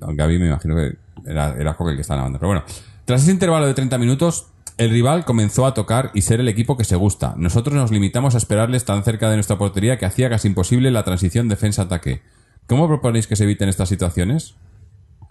Gaby 0.00 0.38
me 0.40 0.48
imagino 0.48 0.74
que 0.74 0.96
era, 1.24 1.50
el 1.50 1.94
que 1.94 2.00
estaba 2.00 2.16
en 2.16 2.18
la 2.18 2.24
banda. 2.24 2.38
Pero 2.40 2.48
bueno, 2.48 2.64
tras 3.04 3.22
ese 3.22 3.30
intervalo 3.30 3.66
de 3.66 3.74
30 3.74 3.98
minutos, 3.98 4.48
el 4.78 4.90
rival 4.90 5.24
comenzó 5.24 5.64
a 5.64 5.74
tocar 5.74 6.10
y 6.12 6.22
ser 6.22 6.40
el 6.40 6.48
equipo 6.48 6.76
que 6.76 6.84
se 6.84 6.96
gusta. 6.96 7.34
Nosotros 7.36 7.74
nos 7.74 7.92
limitamos 7.92 8.34
a 8.34 8.38
esperarles 8.38 8.84
tan 8.84 9.04
cerca 9.04 9.30
de 9.30 9.36
nuestra 9.36 9.58
portería 9.58 9.96
que 9.96 10.06
hacía 10.06 10.28
casi 10.28 10.48
imposible 10.48 10.90
la 10.90 11.04
transición 11.04 11.48
defensa-ataque. 11.48 12.22
¿Cómo 12.68 12.86
proponéis 12.86 13.26
que 13.26 13.34
se 13.34 13.44
eviten 13.44 13.70
estas 13.70 13.88
situaciones? 13.88 14.54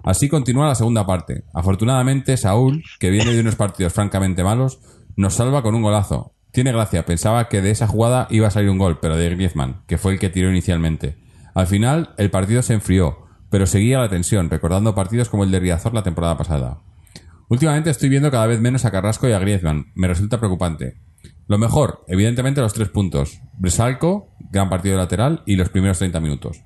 Así 0.04 0.28
continúa 0.28 0.70
la 0.70 0.74
segunda 0.74 1.06
parte. 1.06 1.44
Afortunadamente, 1.54 2.36
Saúl, 2.36 2.84
que 3.00 3.12
viene 3.12 3.32
de 3.32 3.42
unos 3.42 3.56
partidos 3.56 3.94
francamente 3.94 4.44
malos, 4.44 4.80
nos 5.16 5.36
salva 5.36 5.62
con 5.62 5.76
un 5.76 5.84
golazo. 5.84 6.34
Tiene 6.52 6.72
gracia, 6.72 7.06
pensaba 7.06 7.48
que 7.48 7.62
de 7.62 7.70
esa 7.70 7.86
jugada 7.86 8.26
iba 8.32 8.48
a 8.48 8.52
salir 8.52 8.72
un 8.72 8.80
gol, 8.80 8.98
pero 9.00 9.16
de 9.16 9.30
Griezmann, 9.30 9.84
que 9.86 10.00
fue 10.00 10.14
el 10.14 10.20
que 10.20 10.32
tiró 10.32 10.50
inicialmente. 10.50 11.16
Al 11.54 11.68
final, 11.68 12.16
el 12.18 12.32
partido 12.32 12.64
se 12.64 12.74
enfrió, 12.74 13.28
pero 13.52 13.68
seguía 13.68 14.00
la 14.00 14.10
tensión, 14.10 14.50
recordando 14.50 14.96
partidos 14.96 15.30
como 15.30 15.44
el 15.44 15.52
de 15.52 15.60
Riazor 15.60 15.94
la 15.94 16.02
temporada 16.02 16.40
pasada. 16.40 16.82
Últimamente 17.50 17.92
estoy 17.92 18.10
viendo 18.10 18.32
cada 18.32 18.48
vez 18.48 18.60
menos 18.60 18.84
a 18.84 18.90
Carrasco 18.90 19.30
y 19.30 19.34
a 19.34 19.40
Griezmann. 19.40 19.92
Me 19.94 20.08
resulta 20.08 20.40
preocupante. 20.40 20.98
Lo 21.46 21.60
mejor, 21.60 22.04
evidentemente, 22.08 22.62
los 22.62 22.74
tres 22.74 22.90
puntos. 22.90 23.42
Bresalco, 23.60 24.34
gran 24.50 24.72
partido 24.72 24.98
lateral, 24.98 25.44
y 25.46 25.56
los 25.56 25.70
primeros 25.70 26.00
30 26.00 26.20
minutos. 26.20 26.64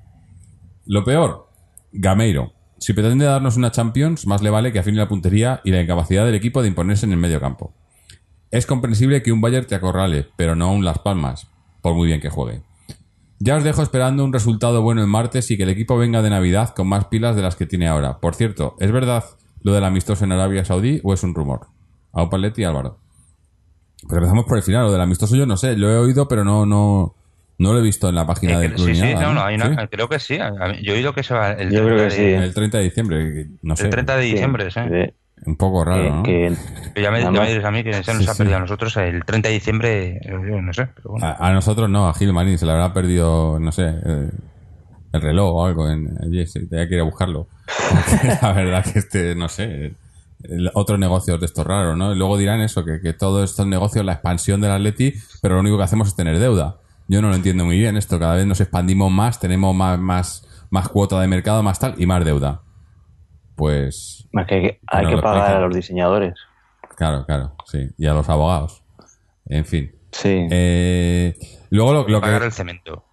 Lo 0.86 1.04
peor, 1.04 1.48
Gameiro. 1.92 2.54
Si 2.80 2.94
pretende 2.94 3.26
darnos 3.26 3.58
una 3.58 3.72
Champions, 3.72 4.26
más 4.26 4.42
le 4.42 4.50
vale 4.50 4.72
que 4.72 4.80
afine 4.80 4.98
la 4.98 5.08
puntería 5.08 5.62
y 5.64 5.72
la 5.72 5.82
incapacidad 5.82 6.26
del 6.26 6.34
equipo 6.34 6.62
de 6.62 6.70
imponerse 6.70 7.06
en 7.06 7.12
el 7.12 7.20
medio 7.20 7.40
campo. 7.40 7.74
Es 8.50 8.66
comprensible 8.66 9.22
que 9.22 9.32
un 9.32 9.40
Bayern 9.40 9.68
te 9.68 9.76
acorrale, 9.76 10.28
pero 10.36 10.56
no 10.56 10.74
un 10.74 10.84
Las 10.84 11.00
Palmas, 11.00 11.48
por 11.82 11.94
muy 11.94 12.08
bien 12.08 12.20
que 12.20 12.30
juegue. 12.30 12.64
Ya 13.40 13.56
os 13.56 13.64
dejo 13.64 13.82
esperando 13.84 14.26
un 14.26 14.34
resultado 14.34 14.82
bueno 14.82 15.02
el 15.02 15.08
martes 15.08 15.50
y 15.52 15.58
que 15.58 15.64
el 15.64 15.70
equipo 15.70 15.98
venga 15.98 16.22
de 16.22 16.30
Navidad 16.32 16.74
con 16.76 16.88
más 16.88 17.06
pilas 17.06 17.36
de 17.36 17.44
las 17.44 17.56
que 17.56 17.66
tiene 17.66 17.88
ahora. 17.88 18.20
Por 18.20 18.36
cierto, 18.36 18.76
¿es 18.80 18.92
verdad 18.92 19.24
lo 19.62 19.74
del 19.74 19.84
amistoso 19.84 20.26
en 20.26 20.32
Arabia 20.32 20.66
Saudí 20.66 21.00
o 21.04 21.14
es 21.14 21.24
un 21.24 21.36
rumor? 21.36 21.68
A 22.14 22.30
Paletti 22.30 22.62
y 22.62 22.66
Álvaro. 22.66 22.98
Pues 24.08 24.18
empezamos 24.18 24.46
por 24.46 24.58
el 24.58 24.64
final, 24.64 24.86
lo 24.86 24.92
del 24.92 25.02
amistoso 25.02 25.36
yo 25.36 25.46
no 25.46 25.58
sé, 25.58 25.78
lo 25.78 25.90
he 25.92 25.98
oído 25.98 26.28
pero 26.28 26.44
no, 26.44 26.66
no, 26.66 27.16
no 27.62 27.74
lo 27.74 27.80
he 27.80 27.82
visto 27.82 28.10
en 28.10 28.16
la 28.16 28.26
página 28.26 28.60
del 28.60 28.74
club 28.74 28.88
sí, 28.88 28.96
sí, 28.96 29.02
nada, 29.02 29.22
no, 29.22 29.34
no, 29.36 29.44
hay 29.44 29.56
una- 29.56 29.70
¿Sí? 29.82 29.88
creo 29.90 30.10
que 30.10 30.20
sí. 30.20 30.38
Yo 30.82 30.94
he 30.94 30.98
oído 30.98 31.14
que 31.14 31.24
se 31.24 31.34
va 31.34 31.52
el, 31.52 31.70
Yo 31.72 31.84
creo 31.86 31.98
30 31.98 32.04
que 32.04 32.12
sí, 32.12 32.22
de-. 32.24 32.36
El 32.38 32.54
30 32.54 32.78
de 32.80 32.84
diciembre, 32.84 33.48
no 33.62 33.76
sé, 33.76 33.84
el 33.86 33.90
30 33.90 34.16
de 34.18 34.24
diciembre, 34.24 34.72
sí. 34.72 34.80
un 35.46 35.56
poco 35.58 35.84
raro, 35.86 36.02
que- 36.04 36.10
¿no? 36.10 36.24
que- 36.24 36.54
Que 36.96 37.02
ya 37.02 37.12
me, 37.12 37.22
ya 37.22 37.32
me 37.32 37.48
diréis 37.48 37.64
a 37.66 37.72
mí 37.72 37.84
que 37.84 37.94
se 38.04 38.14
nos 38.14 38.24
Sí, 38.24 38.30
ha 38.30 38.34
sí. 38.34 38.38
perdido 38.40 38.58
a 38.58 38.62
nosotros 38.62 38.96
el 38.98 39.24
30 39.24 39.48
de 39.50 39.54
diciembre, 39.54 40.08
eh, 40.18 40.22
yo 40.26 40.62
no 40.62 40.74
sé, 40.74 40.88
pero 40.96 41.12
bueno. 41.12 41.26
A, 41.26 41.48
a 41.50 41.54
nosotros 41.54 41.90
no, 41.90 42.08
a 42.10 42.14
Gil 42.14 42.34
Marín 42.34 42.58
se 42.58 42.66
le 42.66 42.72
habrá 42.74 42.94
perdido, 42.94 43.60
no 43.60 43.72
sé, 43.72 43.84
eh, 44.06 44.30
el 45.14 45.22
reloj 45.22 45.54
o 45.56 45.66
algo 45.66 45.90
en 45.90 46.10
allí, 46.22 46.46
tenía 46.70 46.88
que 46.88 46.96
ir 46.96 47.02
a 47.02 47.04
buscarlo. 47.04 47.48
Porque 47.66 48.28
la 48.42 48.54
verdad 48.54 48.84
que 48.86 49.00
este, 49.00 49.36
no 49.36 49.48
sé, 49.50 49.94
otros 50.74 50.98
negocios 51.00 51.40
de 51.40 51.46
estos 51.46 51.66
raros, 51.66 51.96
¿no? 51.98 52.14
Y 52.14 52.18
luego 52.18 52.38
dirán 52.38 52.62
eso, 52.62 52.84
que, 52.84 53.00
que 53.02 53.14
todos 53.14 53.50
estos 53.50 53.68
negocios, 53.68 54.04
la 54.06 54.14
expansión 54.14 54.60
del 54.62 54.72
Atleti, 54.72 55.14
pero 55.42 55.56
lo 55.56 55.62
único 55.62 55.78
que 55.78 55.84
hacemos 55.84 56.08
es 56.08 56.16
tener 56.16 56.40
deuda. 56.40 56.78
Yo 57.12 57.22
no 57.22 57.28
lo 57.28 57.36
entiendo 57.36 57.66
muy 57.66 57.78
bien 57.78 57.98
esto, 57.98 58.18
cada 58.20 58.36
vez 58.36 58.46
nos 58.46 58.62
expandimos 58.62 59.12
más, 59.12 59.38
tenemos 59.40 59.76
más, 59.76 60.00
más, 60.00 60.66
más 60.70 60.88
cuota 60.88 61.20
de 61.20 61.28
mercado, 61.28 61.62
más 61.62 61.78
tal, 61.78 61.94
y 61.98 62.06
más 62.06 62.24
deuda. 62.24 62.62
Pues, 63.56 64.28
más 64.32 64.48
que 64.48 64.56
hay 64.56 64.62
que, 64.62 64.80
hay 64.88 65.06
que 65.08 65.18
pagar 65.18 65.38
explican. 65.40 65.58
a 65.58 65.60
los 65.66 65.76
diseñadores. 65.76 66.34
claro, 66.96 67.26
claro, 67.26 67.56
sí, 67.66 67.90
y 67.98 68.08
a 68.08 68.14
los 68.14 68.30
abogados. 68.30 68.84
En 69.46 69.66
fin. 69.66 69.92
Sí. 70.12 70.48
Eh, 70.52 71.36
luego 71.70 71.94
lo, 71.94 72.08
lo 72.08 72.22
Pagar 72.22 72.40
que... 72.40 72.46
el 72.48 72.52
cemento. 72.54 73.06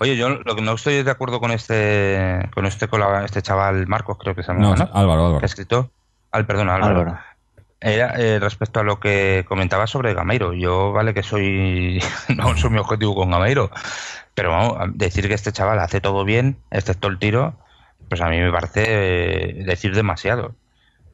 Oye, 0.00 0.16
yo 0.16 0.28
lo 0.28 0.54
que 0.56 0.62
no 0.62 0.72
estoy 0.72 1.02
de 1.02 1.10
acuerdo 1.10 1.38
con 1.40 1.50
este 1.50 2.48
con 2.54 2.64
este 2.66 2.88
colab- 2.88 3.24
este 3.24 3.42
chaval 3.42 3.86
Marcos, 3.86 4.16
creo 4.18 4.34
que 4.34 4.42
se 4.42 4.48
llama, 4.52 4.60
No, 4.62 4.74
¿no? 4.76 4.82
Álvaro, 4.92 5.20
Que 5.22 5.26
Álvaro. 5.26 5.38
ha 5.42 5.46
escrito. 5.46 5.90
Al, 6.30 6.46
perdón, 6.46 6.68
Álvaro. 6.70 7.00
Álvaro. 7.00 7.18
Era 7.84 8.14
eh, 8.16 8.38
respecto 8.38 8.80
a 8.80 8.82
lo 8.82 8.98
que 8.98 9.44
comentaba 9.46 9.86
sobre 9.86 10.14
Gameiro. 10.14 10.54
Yo, 10.54 10.92
vale, 10.92 11.12
que 11.12 11.22
soy. 11.22 12.02
no 12.34 12.56
soy 12.56 12.70
mi 12.70 12.78
objetivo 12.78 13.14
con 13.14 13.30
Gameiro. 13.30 13.70
Pero 14.32 14.50
vamos, 14.50 14.78
decir 14.94 15.28
que 15.28 15.34
este 15.34 15.52
chaval 15.52 15.78
hace 15.78 16.00
todo 16.00 16.24
bien, 16.24 16.56
excepto 16.70 17.08
el 17.08 17.18
tiro, 17.18 17.54
pues 18.08 18.22
a 18.22 18.30
mí 18.30 18.38
me 18.40 18.50
parece 18.50 18.84
eh, 18.86 19.64
decir 19.64 19.94
demasiado. 19.94 20.54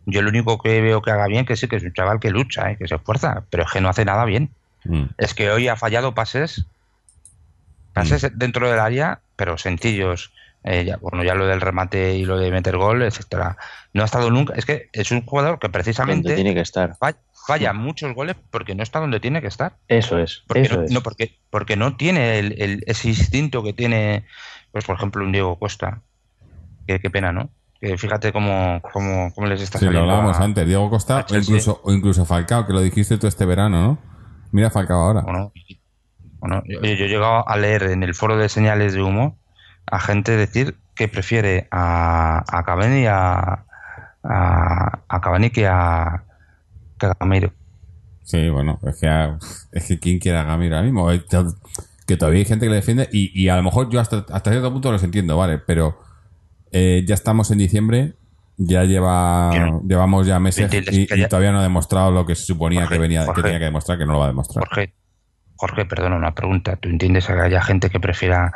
Yo 0.07 0.23
lo 0.23 0.29
único 0.29 0.59
que 0.59 0.81
veo 0.81 1.03
que 1.03 1.11
haga 1.11 1.27
bien 1.27 1.45
que 1.45 1.57
sí 1.57 1.67
que 1.67 1.75
es 1.77 1.83
un 1.83 1.93
chaval 1.93 2.21
que 2.21 2.31
lucha, 2.31 2.71
eh, 2.71 2.77
que 2.77 2.87
se 2.87 2.95
esfuerza, 2.95 3.43
pero 3.51 3.65
es 3.65 3.73
que 3.73 3.81
no 3.81 3.89
hace 3.89 4.05
nada 4.05 4.25
bien. 4.25 4.51
Mm. 4.85 5.07
Es 5.19 5.35
que 5.35 5.51
hoy 5.51 5.67
ha 5.67 5.75
fallado 5.75 6.15
pases, 6.15 6.67
pases 7.95 8.31
dentro 8.37 8.71
del 8.71 8.79
área, 8.79 9.23
pero 9.35 9.59
sencillos. 9.59 10.33
Eh, 10.63 10.85
ya, 10.85 10.99
bueno, 10.99 11.25
ya 11.25 11.35
lo 11.35 11.47
del 11.47 11.61
remate 11.61 12.15
y 12.17 12.25
lo 12.27 12.37
de 12.39 12.51
meter 12.51 12.77
gol, 12.77 13.03
etcétera. 13.03 13.57
No 13.95 14.03
ha 14.03 14.05
estado 14.05 14.31
nunca. 14.31 14.53
Es 14.55 14.67
que 14.67 14.91
es 14.93 15.11
un 15.11 15.25
jugador 15.25 15.59
que 15.59 15.69
Donde 15.69 15.73
precisamente 15.79 16.35
tiene 16.35 16.53
que 16.55 16.61
estar. 16.61 16.97
fa- 16.99 17.17
falla 17.47 17.73
muchos 17.73 18.15
goles 18.15 18.37
porque 18.51 18.75
no 18.75 18.83
está 18.83 19.01
donde 19.01 19.21
tiene 19.21 19.41
que 19.41 19.47
estar. 19.49 19.77
Eso 19.89 20.19
es. 20.19 20.43
Porque 20.47 20.63
Eso 20.63 20.77
no, 20.77 20.83
es. 20.83 20.93
no, 20.93 21.01
porque, 21.03 21.39
porque 21.49 21.77
no 21.77 21.97
tiene 21.97 22.39
el, 22.39 22.61
el- 22.61 22.85
ese 22.87 23.09
instinto 23.09 23.63
que 23.63 23.73
tiene, 23.73 24.27
pues 24.71 24.85
por 24.85 24.97
ejemplo, 24.97 25.25
un 25.25 25.33
Diego 25.33 25.59
Costa. 25.59 26.03
Qué, 26.87 27.01
qué 27.01 27.09
pena, 27.09 27.33
¿no? 27.33 27.49
Que 27.81 27.97
fíjate 27.97 28.31
cómo, 28.31 28.83
cómo, 28.93 29.33
cómo 29.35 29.47
les 29.47 29.63
está 29.63 29.79
Sí, 29.79 29.87
lo 29.87 29.93
saliendo 29.93 30.11
hablábamos 30.13 30.39
a- 30.39 30.45
antes. 30.45 30.67
Diego 30.67 30.91
Costa 30.91 31.25
o 31.31 31.35
incluso, 31.37 31.81
o 31.83 31.91
incluso 31.93 32.27
Falcao, 32.27 32.67
que 32.67 32.75
lo 32.75 32.83
dijiste 32.83 33.17
tú 33.17 33.27
este 33.27 33.47
verano, 33.47 33.81
¿no? 33.83 33.99
Mira 34.53 34.69
Falcao 34.71 34.99
ahora. 35.01 35.23
Bueno, 35.23 36.63
yo, 36.67 36.81
yo 36.83 37.05
he 37.05 37.09
llegado 37.09 37.49
a 37.49 37.57
leer 37.57 37.85
en 37.85 38.03
el 38.03 38.15
foro 38.15 38.37
de 38.37 38.49
señales 38.51 38.93
de 38.93 39.03
humo 39.03 39.39
a 39.87 40.01
gente 40.01 40.37
decir 40.37 40.77
que 40.95 41.09
prefiere 41.09 41.69
a, 41.71 42.45
a 42.47 42.63
Cavani 42.65 43.03
y 43.03 43.07
a, 43.07 43.65
a, 44.23 44.99
a 45.09 45.21
Cavani 45.21 45.51
que 45.51 45.67
a, 45.67 46.25
que 46.99 47.07
a 47.07 47.17
Gameiro. 47.19 47.53
Sí, 48.31 48.49
bueno, 48.49 48.79
es 48.87 49.01
que, 49.01 49.09
ah, 49.09 49.39
es 49.73 49.87
que 49.87 49.99
quién 49.99 50.21
quiere 50.21 50.39
a 50.39 50.45
Gamiro 50.45 50.77
ahora 50.77 50.87
mismo. 50.87 51.09
Que 52.07 52.17
todavía 52.17 52.39
hay 52.39 52.45
gente 52.45 52.67
que 52.67 52.71
le 52.71 52.77
defiende 52.77 53.09
y, 53.13 53.33
y 53.35 53.49
a 53.49 53.57
lo 53.57 53.63
mejor 53.63 53.91
yo 53.91 53.99
hasta, 53.99 54.25
hasta 54.31 54.51
cierto 54.51 54.73
punto 54.73 54.93
los 54.93 55.03
entiendo, 55.03 55.37
¿vale? 55.37 55.59
Pero 55.59 55.99
eh, 56.71 57.05
ya 57.07 57.15
estamos 57.15 57.51
en 57.51 57.59
diciembre, 57.59 58.15
ya 58.57 58.85
lleva 58.85 59.51
no. 59.57 59.83
llevamos 59.85 60.27
ya 60.27 60.39
meses 60.39 60.71
y, 60.73 61.07
todavía 61.27 61.51
no 61.51 61.59
ha 61.59 61.63
demostrado 61.63 62.11
lo 62.13 62.25
que 62.25 62.37
se 62.37 62.45
suponía 62.45 62.83
Jorge, 62.83 62.95
que 62.95 63.01
venía 63.01 63.27
que 63.35 63.43
tenía 63.43 63.59
que 63.59 63.65
demostrar, 63.65 63.99
que 63.99 64.07
no 64.07 64.13
lo 64.13 64.19
va 64.21 64.27
a 64.27 64.29
demostrar. 64.29 64.65
Jorge, 64.65 64.93
Jorge, 65.57 65.85
perdona 65.87 66.17
una 66.17 66.35
pregunta. 66.35 66.77
¿Tú 66.77 66.89
entiendes 66.89 67.27
que 67.27 67.33
haya 67.33 67.63
gente 67.63 67.91
que 67.91 67.99
prefiera 67.99 68.53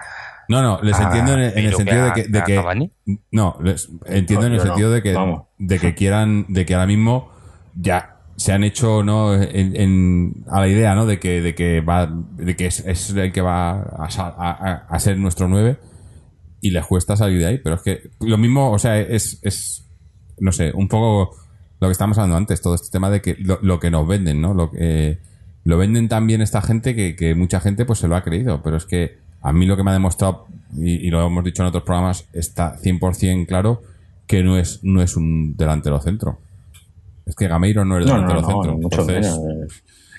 No, 0.48 0.62
no, 0.62 0.80
les 0.82 0.98
a 0.98 1.04
entiendo 1.04 1.32
en 1.34 1.40
el, 1.40 1.52
en 1.58 1.64
el 1.66 1.70
Gameiro 1.72 1.76
sentido 1.76 2.04
de 2.06 2.12
que, 2.12 2.22
de 2.28 2.42
que 2.44 3.16
no, 3.32 3.56
les 3.62 3.88
entiendo 4.06 4.46
en 4.46 4.52
el 4.52 4.58
no. 4.58 4.64
sentido 4.64 4.90
de 4.90 5.02
que 5.02 5.12
Vamos. 5.14 5.42
de 5.58 5.78
que 5.78 5.94
quieran 5.94 6.46
de 6.48 6.66
que 6.66 6.74
ahora 6.74 6.86
mismo 6.86 7.30
ya 7.74 8.16
se 8.36 8.52
han 8.52 8.64
hecho 8.64 9.02
no 9.04 9.34
en, 9.34 9.76
en- 9.76 10.44
a 10.48 10.60
la 10.60 10.68
idea 10.68 10.94
no 10.94 11.06
de 11.06 11.18
que 11.20 11.40
de 11.40 11.54
que 11.54 11.80
va 11.80 12.06
de 12.36 12.56
que 12.56 12.66
es, 12.66 12.80
es 12.80 13.10
el 13.10 13.32
que 13.32 13.40
va 13.40 13.80
a, 13.82 14.10
sa- 14.10 14.34
a- 14.36 14.86
a 14.88 14.98
ser 15.00 15.16
nuestro 15.18 15.48
9 15.48 15.76
y 16.60 16.70
les 16.70 16.84
cuesta 16.86 17.16
salir 17.16 17.38
de 17.38 17.46
ahí 17.46 17.58
pero 17.58 17.76
es 17.76 17.82
que 17.82 18.10
lo 18.20 18.36
mismo 18.38 18.70
o 18.72 18.78
sea 18.78 18.98
es 18.98 19.38
es 19.42 19.86
no 20.40 20.50
sé 20.52 20.72
un 20.74 20.88
poco 20.88 21.36
lo 21.80 21.88
que 21.88 21.92
estábamos 21.92 22.18
hablando 22.18 22.36
antes 22.36 22.60
todo 22.60 22.74
este 22.74 22.90
tema 22.90 23.08
de 23.10 23.20
que 23.22 23.36
lo, 23.38 23.58
lo 23.62 23.78
que 23.78 23.90
nos 23.90 24.06
venden 24.06 24.40
no 24.40 24.52
lo 24.52 24.70
que 24.70 25.18
lo 25.62 25.78
venden 25.78 26.08
tan 26.08 26.26
bien 26.26 26.42
esta 26.42 26.60
gente 26.60 26.94
que, 26.96 27.14
que 27.16 27.34
mucha 27.34 27.60
gente 27.60 27.84
pues 27.84 28.00
se 28.00 28.08
lo 28.08 28.16
ha 28.16 28.22
creído 28.24 28.62
pero 28.62 28.76
es 28.76 28.84
que 28.84 29.18
a 29.44 29.52
mí 29.52 29.64
lo 29.66 29.76
que 29.76 29.84
me 29.84 29.90
ha 29.90 29.94
demostrado 29.94 30.46
y, 30.76 31.06
y 31.06 31.10
lo 31.10 31.24
hemos 31.24 31.44
dicho 31.44 31.62
en 31.62 31.68
otros 31.68 31.84
programas 31.84 32.26
está 32.32 32.76
100% 32.82 33.46
claro 33.46 33.82
que 34.26 34.42
no 34.42 34.58
es 34.58 34.80
no 34.82 35.00
es 35.02 35.16
un 35.16 35.56
delantero 35.56 36.00
centro 36.00 36.40
es 37.26 37.36
que 37.36 37.46
Gameiro 37.46 37.84
no 37.84 37.98
es 37.98 38.06
No, 38.06 38.14
no, 38.20 38.26
delantero 38.26 38.40
no, 38.42 38.48
centro 38.48 38.72
entonces 38.82 39.06
menos. 39.06 39.40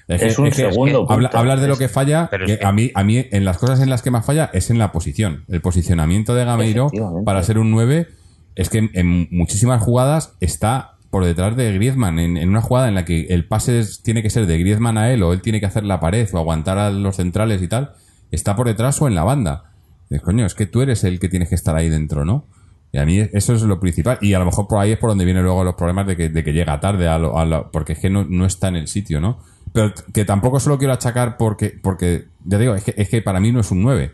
es, 0.07 0.21
Es 0.21 0.39
un 0.39 0.47
es 0.47 0.55
segundo 0.55 1.05
que 1.07 1.13
habla- 1.13 1.29
hablar 1.33 1.59
de 1.59 1.67
lo 1.67 1.77
que 1.77 1.87
falla, 1.89 2.27
Pero 2.31 2.45
que 2.45 2.53
es 2.53 2.59
que- 2.59 2.65
a 2.65 2.71
mí, 2.71 2.91
a 2.93 3.03
mí 3.03 3.25
en 3.31 3.43
las 3.45 3.57
cosas 3.57 3.79
en 3.81 3.89
las 3.89 4.01
que 4.03 4.11
más 4.11 4.23
falla 4.25 4.49
es 4.53 4.69
en 4.69 4.77
la 4.77 4.91
posición. 4.91 5.43
El 5.47 5.61
posicionamiento 5.61 6.33
de 6.35 6.45
Gameiro 6.45 6.89
para 7.25 7.41
ser 7.43 7.57
un 7.59 7.71
9 7.71 8.07
es 8.55 8.69
que 8.69 8.77
en, 8.79 8.89
en 8.93 9.27
muchísimas 9.31 9.81
jugadas 9.83 10.33
está 10.39 10.91
por 11.09 11.25
detrás 11.25 11.55
de 11.57 11.73
Griezmann. 11.73 12.19
En, 12.19 12.37
en 12.37 12.49
una 12.49 12.61
jugada 12.61 12.87
en 12.87 12.93
la 12.95 13.03
que 13.05 13.21
el 13.29 13.45
pase 13.47 13.79
es- 13.79 14.01
tiene 14.03 14.21
que 14.21 14.29
ser 14.29 14.45
de 14.45 14.57
Griezmann 14.59 14.97
a 14.99 15.11
él 15.11 15.23
o 15.23 15.33
él 15.33 15.41
tiene 15.41 15.59
que 15.59 15.65
hacer 15.65 15.83
la 15.83 15.99
pared 15.99 16.27
o 16.33 16.37
aguantar 16.37 16.77
a 16.77 16.89
los 16.91 17.15
centrales 17.15 17.61
y 17.63 17.67
tal, 17.67 17.91
está 18.35 18.55
por 18.55 18.67
detrás 18.67 19.01
o 19.01 19.07
en 19.07 19.15
la 19.15 19.23
banda. 19.23 19.71
Dices, 20.09 20.23
coño, 20.23 20.45
es 20.45 20.53
que 20.53 20.67
tú 20.67 20.81
eres 20.81 21.03
el 21.03 21.19
que 21.19 21.29
tienes 21.29 21.49
que 21.49 21.55
estar 21.55 21.75
ahí 21.75 21.89
dentro, 21.89 22.23
¿no? 22.25 22.45
Y 22.91 22.97
a 22.99 23.05
mí 23.05 23.19
eso 23.33 23.53
es 23.53 23.61
lo 23.63 23.79
principal. 23.79 24.17
Y 24.21 24.33
a 24.35 24.39
lo 24.39 24.45
mejor 24.45 24.67
por 24.67 24.79
ahí 24.79 24.91
es 24.91 24.97
por 24.99 25.09
donde 25.09 25.25
vienen 25.25 25.43
luego 25.43 25.63
los 25.63 25.75
problemas 25.75 26.07
de 26.07 26.15
que, 26.15 26.29
de 26.29 26.43
que 26.43 26.53
llega 26.53 26.79
tarde, 26.79 27.07
a 27.07 27.17
lo- 27.17 27.37
a 27.37 27.43
lo- 27.45 27.71
porque 27.71 27.93
es 27.93 27.99
que 27.99 28.09
no, 28.09 28.23
no 28.23 28.45
está 28.45 28.67
en 28.69 28.75
el 28.77 28.87
sitio, 28.87 29.19
¿no? 29.19 29.39
Pero 29.73 29.91
que 30.13 30.23
tampoco 30.23 30.59
se 30.59 30.69
lo 30.69 30.77
quiero 30.77 30.93
achacar 30.93 31.35
porque, 31.37 31.77
porque 31.81 32.27
ya 32.45 32.57
digo, 32.57 32.75
es 32.75 32.83
que, 32.83 32.93
es 32.95 33.09
que 33.09 33.21
para 33.21 33.39
mí 33.41 33.51
no 33.51 33.59
es 33.59 33.71
un 33.71 33.81
9. 33.81 34.13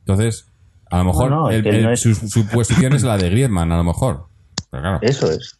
Entonces, 0.00 0.48
a 0.90 0.98
lo 0.98 1.04
mejor 1.04 1.30
No, 1.30 1.36
no, 1.42 1.50
es 1.50 1.56
el- 1.56 1.62
que 1.62 1.68
él 1.70 1.76
el- 1.76 1.82
no 1.84 1.92
es- 1.92 2.00
su, 2.00 2.14
su 2.14 2.46
posición 2.48 2.92
es 2.92 3.02
la 3.04 3.16
de 3.16 3.30
Griezmann, 3.30 3.72
a 3.72 3.76
lo 3.78 3.84
mejor. 3.84 4.26
Pero 4.70 4.82
claro, 4.82 4.98
Eso 5.00 5.30
es. 5.30 5.58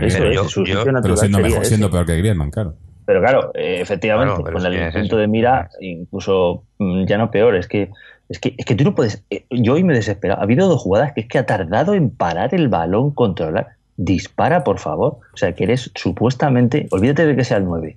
Eso 0.00 0.24
yo- 0.32 0.42
es. 0.42 0.50
Su 0.50 0.64
yo- 0.64 0.82
pero 1.02 1.16
siendo, 1.16 1.38
mejor, 1.38 1.64
siendo 1.64 1.90
peor 1.90 2.06
que 2.06 2.16
Griezmann, 2.16 2.50
claro. 2.50 2.74
Pero 3.08 3.20
claro, 3.22 3.52
eh, 3.54 3.78
efectivamente, 3.80 4.34
Claro, 4.34 4.52
con 4.52 4.56
es 4.60 4.64
el 4.66 4.74
es 4.74 4.92
punto 4.92 5.06
eso. 5.06 5.16
de 5.16 5.28
mira, 5.28 5.70
incluso 5.80 6.64
mm, 6.76 7.06
ya 7.06 7.16
no 7.16 7.30
peor, 7.30 7.56
es 7.56 7.66
que 7.66 7.88
es 8.28 8.38
que, 8.38 8.54
es 8.58 8.66
que 8.66 8.74
tú 8.74 8.84
no 8.84 8.94
puedes. 8.94 9.24
eh, 9.30 9.46
yo 9.48 9.72
hoy 9.72 9.82
me 9.82 9.94
he 9.94 9.96
desesperado. 9.96 10.40
Ha 10.40 10.44
habido 10.44 10.68
dos 10.68 10.82
jugadas 10.82 11.14
que 11.14 11.22
es 11.22 11.26
que 11.26 11.38
ha 11.38 11.46
tardado 11.46 11.94
en 11.94 12.10
parar 12.10 12.54
el 12.54 12.68
balón, 12.68 13.12
controlar. 13.12 13.68
Dispara, 13.96 14.62
por 14.62 14.78
favor. 14.78 15.20
O 15.32 15.36
sea, 15.38 15.54
que 15.54 15.64
eres 15.64 15.90
supuestamente. 15.94 16.86
Olvídate 16.90 17.24
de 17.24 17.34
que 17.34 17.44
sea 17.44 17.56
el 17.56 17.64
9. 17.64 17.96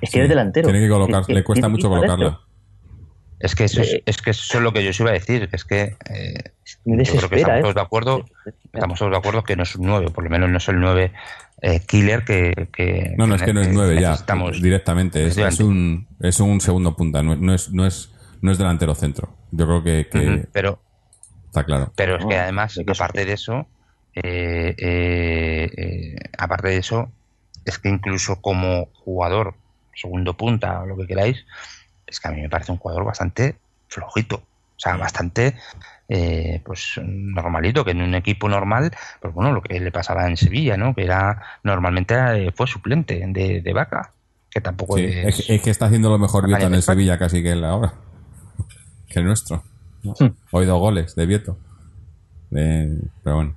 Es 0.00 0.10
que 0.10 0.12
Sí, 0.12 0.18
eres 0.18 0.28
delantero. 0.28 0.68
Tiene 0.68 0.84
que 0.86 0.88
colocar, 0.92 1.22
Es 1.22 1.26
que 1.26 1.34
le 1.34 1.42
cuesta 1.42 1.68
mucho 1.68 1.88
colocarla. 1.88 2.38
Es 3.40 3.56
que 3.56 3.64
eso 3.64 3.82
es, 3.82 3.94
Eh, 3.94 4.02
es 4.06 4.22
que 4.22 4.30
eso 4.30 4.58
es 4.58 4.62
lo 4.62 4.72
que 4.72 4.84
yo 4.84 4.90
os 4.90 5.00
iba 5.00 5.10
a 5.10 5.14
decir, 5.14 5.48
que 5.48 5.56
es 5.56 5.64
que 5.64 5.96
eh, 6.08 6.52
Me 6.84 7.02
yo 7.04 7.14
creo 7.14 7.28
que 7.28 7.36
desespera, 7.36 7.40
estamos 7.40 7.58
¿eh? 7.58 7.62
todos 7.62 7.74
de 7.74 7.80
acuerdo, 7.80 8.24
estamos 8.72 8.98
todos 9.00 9.10
de 9.10 9.18
acuerdo 9.18 9.42
que 9.42 9.56
no 9.56 9.64
es 9.64 9.74
un 9.74 9.86
9, 9.86 10.06
por 10.14 10.22
lo 10.22 10.30
menos 10.30 10.48
no 10.48 10.58
es 10.58 10.68
el 10.68 10.78
9 10.78 11.10
eh, 11.62 11.80
killer 11.86 12.24
que, 12.24 12.68
que- 12.72 13.14
No, 13.16 13.26
no, 13.26 13.36
es 13.36 13.42
que 13.42 13.54
no 13.54 13.60
es 13.60 13.68
que 13.68 13.72
9 13.72 14.00
ya, 14.00 14.16
directamente. 14.60 15.24
Es, 15.26 15.38
es 15.38 15.60
un, 15.60 16.08
es 16.20 16.40
un 16.40 16.60
segundo 16.60 16.94
punta, 16.96 17.22
no, 17.22 17.36
no 17.36 17.54
es, 17.54 17.70
no, 17.70 17.86
es, 17.86 18.10
no 18.42 18.50
es 18.50 18.58
delantero 18.58 18.94
centro. 18.94 19.34
Yo 19.52 19.66
creo 19.66 19.82
que, 19.82 20.46
Pero, 20.52 20.82
está 21.46 21.64
claro. 21.64 21.92
pero 21.94 22.16
es 22.16 22.26
que 22.26 22.34
No, 22.34 22.42
además, 22.42 22.78
aparte 22.86 23.24
de 23.24 23.32
eso, 23.32 23.66
eh, 24.14 24.74
eh, 24.76 25.70
eh, 25.76 26.16
aparte 26.36 26.68
de 26.68 26.78
eso, 26.78 27.10
es 27.64 27.78
que 27.78 27.88
incluso 27.88 28.40
como 28.40 28.86
jugador, 28.92 29.54
segundo 29.94 30.34
punta 30.36 30.80
o 30.80 30.86
lo 30.86 30.96
que 30.96 31.06
queráis, 31.06 31.46
es 32.06 32.18
que 32.18 32.28
a 32.28 32.32
mí 32.32 32.40
me 32.42 32.48
parece 32.48 32.72
un 32.72 32.78
jugador 32.78 33.04
bastante 33.04 33.56
flojito. 33.88 34.36
O 34.36 34.80
sea, 34.82 34.96
bastante 34.96 35.56
eh, 36.14 36.60
pues 36.64 37.00
normalito, 37.02 37.84
que 37.84 37.92
en 37.92 38.02
un 38.02 38.14
equipo 38.14 38.46
normal, 38.48 38.90
pues 39.20 39.32
bueno, 39.32 39.50
lo 39.52 39.62
que 39.62 39.80
le 39.80 39.90
pasaba 39.90 40.28
en 40.28 40.36
Sevilla, 40.36 40.76
¿no? 40.76 40.94
Que 40.94 41.04
era 41.04 41.40
normalmente 41.62 42.14
eh, 42.14 42.52
fue 42.54 42.66
suplente 42.66 43.24
de, 43.28 43.62
de 43.62 43.72
Vaca, 43.72 44.12
que 44.50 44.60
tampoco 44.60 44.96
Sí, 44.98 45.04
es, 45.04 45.40
es, 45.40 45.50
es 45.50 45.62
que 45.62 45.70
está 45.70 45.86
haciendo 45.86 46.10
lo 46.10 46.18
mejor 46.18 46.46
Vieto 46.46 46.66
en 46.66 46.74
el. 46.74 46.82
Sevilla 46.82 47.18
casi 47.18 47.42
que 47.42 47.52
él 47.52 47.64
ahora. 47.64 47.94
Que 49.08 49.20
el 49.20 49.24
nuestro. 49.26 49.62
Hoy 50.50 50.66
dos 50.66 50.78
goles 50.80 51.14
de 51.14 51.26
Vieto. 51.26 51.56
De- 52.50 52.98
pero 53.22 53.36
bueno. 53.36 53.54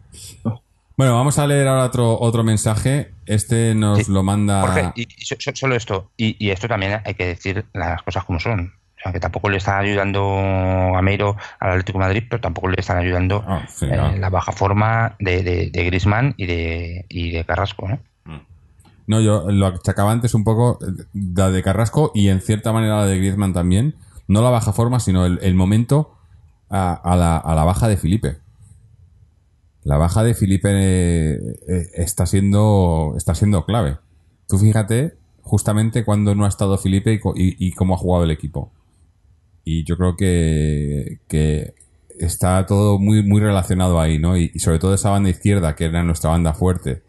Bueno, 0.97 1.13
vamos 1.15 1.37
a 1.39 1.47
leer 1.47 1.67
ahora 1.67 1.83
otro, 1.85 2.17
otro 2.19 2.43
mensaje. 2.45 3.11
Este 3.25 3.75
nos 3.75 4.05
Sí. 4.05 4.11
lo 4.11 4.23
manda. 4.23 4.61
Jorge, 4.61 4.91
y, 4.95 5.01
y 5.03 5.25
solo 5.25 5.75
esto, 5.75 6.11
y, 6.15 6.37
y 6.45 6.51
esto 6.51 6.67
también 6.69 7.01
hay 7.03 7.13
que 7.15 7.25
decir 7.27 7.65
las 7.73 8.01
cosas 8.03 8.23
como 8.23 8.39
son. 8.39 8.73
O 9.05 9.07
sea, 9.07 9.13
que 9.13 9.19
tampoco 9.19 9.49
le 9.49 9.57
está 9.57 9.77
ayudando 9.77 10.23
a 10.95 11.01
Meiro 11.03 11.37
al 11.59 11.69
Atlético 11.71 11.99
de 11.99 12.05
Madrid, 12.05 12.23
pero 12.27 12.41
tampoco 12.41 12.69
le 12.69 12.77
están 12.79 12.97
ayudando 12.97 13.43
Ah, 13.47 13.63
sí, 13.69 13.85
eh, 13.85 14.17
la 14.17 14.29
baja 14.31 14.51
forma 14.51 15.15
de, 15.19 15.43
de, 15.43 15.69
de 15.69 15.83
Griezmann 15.85 16.33
y 16.37 16.47
de, 16.47 17.05
y 17.09 17.29
de 17.29 17.45
Carrasco. 17.45 17.87
¿no? 17.87 17.99
No, 19.07 19.21
yo 19.21 19.51
lo 19.51 19.67
achacaba 19.67 20.11
antes 20.11 20.33
un 20.33 20.43
poco 20.43 20.79
eh, 20.81 21.03
la 21.35 21.51
de 21.51 21.61
Carrasco 21.61 22.11
y 22.15 22.29
en 22.29 22.41
cierta 22.41 22.73
manera 22.73 22.95
la 23.01 23.05
de 23.05 23.17
Griezmann 23.17 23.53
también. 23.53 23.93
No 24.27 24.41
la 24.41 24.49
baja 24.49 24.73
forma, 24.73 24.99
sino 24.99 25.27
el, 25.27 25.37
el 25.43 25.53
momento 25.53 26.15
a, 26.71 26.93
a 26.95 27.15
la, 27.15 27.37
a 27.37 27.53
la 27.53 27.63
baja 27.63 27.87
de 27.87 27.97
Felipe. 27.97 28.37
La 29.83 29.97
baja 29.97 30.23
de 30.23 30.33
Felipe 30.33 30.69
eh, 30.71 31.89
está 31.93 32.25
siendo 32.25 33.13
está 33.15 33.35
siendo 33.35 33.65
clave. 33.65 33.97
Tú 34.47 34.57
fíjate 34.57 35.13
justamente 35.43 36.03
cuando 36.03 36.33
no 36.33 36.45
ha 36.45 36.47
estado 36.47 36.75
Felipe 36.79 37.13
y, 37.13 37.17
y- 37.43 37.55
y 37.67 37.71
cómo 37.73 37.93
ha 37.93 37.97
jugado 37.97 38.23
el 38.23 38.31
equipo. 38.31 38.71
Y 39.65 39.83
yo 39.83 39.97
creo 39.97 40.15
que, 40.15 41.19
que 41.27 41.73
está 42.19 42.65
todo 42.67 42.99
muy, 42.99 43.23
muy 43.23 43.41
relacionado 43.41 43.99
ahí, 43.99 44.19
¿no? 44.19 44.37
Y, 44.37 44.57
sobre 44.59 44.79
todo 44.79 44.93
esa 44.93 45.09
banda 45.09 45.29
izquierda, 45.29 45.75
que 45.75 45.85
era 45.85 46.03
nuestra 46.03 46.29
banda 46.29 46.53
fuerte, 46.53 47.01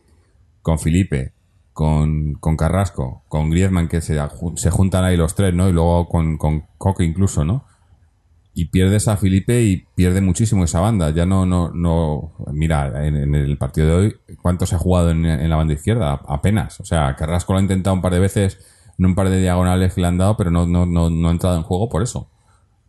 con 0.63 0.79
Felipe, 0.79 1.33
con, 1.75 2.35
con 2.35 2.57
Carrasco, 2.57 3.23
con 3.29 3.51
Griezmann, 3.51 3.89
que 3.89 4.01
se, 4.01 4.19
se 4.57 4.71
juntan 4.71 5.05
ahí 5.05 5.17
los 5.19 5.35
tres, 5.35 5.55
¿no? 5.55 5.69
Y 5.69 5.73
luego 5.73 6.09
con, 6.09 6.39
con 6.39 6.65
Coque 6.79 7.05
incluso, 7.05 7.45
¿no? 7.45 7.65
Y 8.55 8.67
pierdes 8.71 9.07
a 9.07 9.19
Felipe 9.19 9.63
y 9.63 9.85
pierde 9.95 10.23
muchísimo 10.23 10.65
esa 10.65 10.81
banda. 10.81 11.11
Ya 11.11 11.27
no, 11.27 11.45
no, 11.45 11.71
no. 11.73 12.33
Mira, 12.53 13.07
en, 13.07 13.17
en 13.17 13.35
el 13.35 13.59
partido 13.59 13.87
de 13.87 13.95
hoy, 13.95 14.17
¿cuánto 14.41 14.65
se 14.65 14.77
ha 14.77 14.79
jugado 14.79 15.11
en, 15.11 15.27
en 15.27 15.51
la 15.51 15.57
banda 15.57 15.75
izquierda? 15.75 16.23
Apenas. 16.27 16.81
O 16.81 16.87
sea, 16.87 17.15
Carrasco 17.17 17.53
lo 17.53 17.59
ha 17.59 17.63
intentado 17.63 17.93
un 17.93 18.01
par 18.01 18.15
de 18.15 18.19
veces 18.19 18.59
en 18.99 19.05
un 19.05 19.15
par 19.15 19.29
de 19.29 19.43
diagonales 19.43 19.93
que 19.93 20.01
le 20.01 20.07
han 20.07 20.17
dado, 20.17 20.39
pero 20.39 20.51
no, 20.51 20.67
no, 20.67 20.87
no, 20.87 21.11
no 21.11 21.29
ha 21.29 21.33
entrado 21.33 21.57
en 21.57 21.65
juego 21.65 21.91
por 21.91 22.03
eso. 22.03 22.31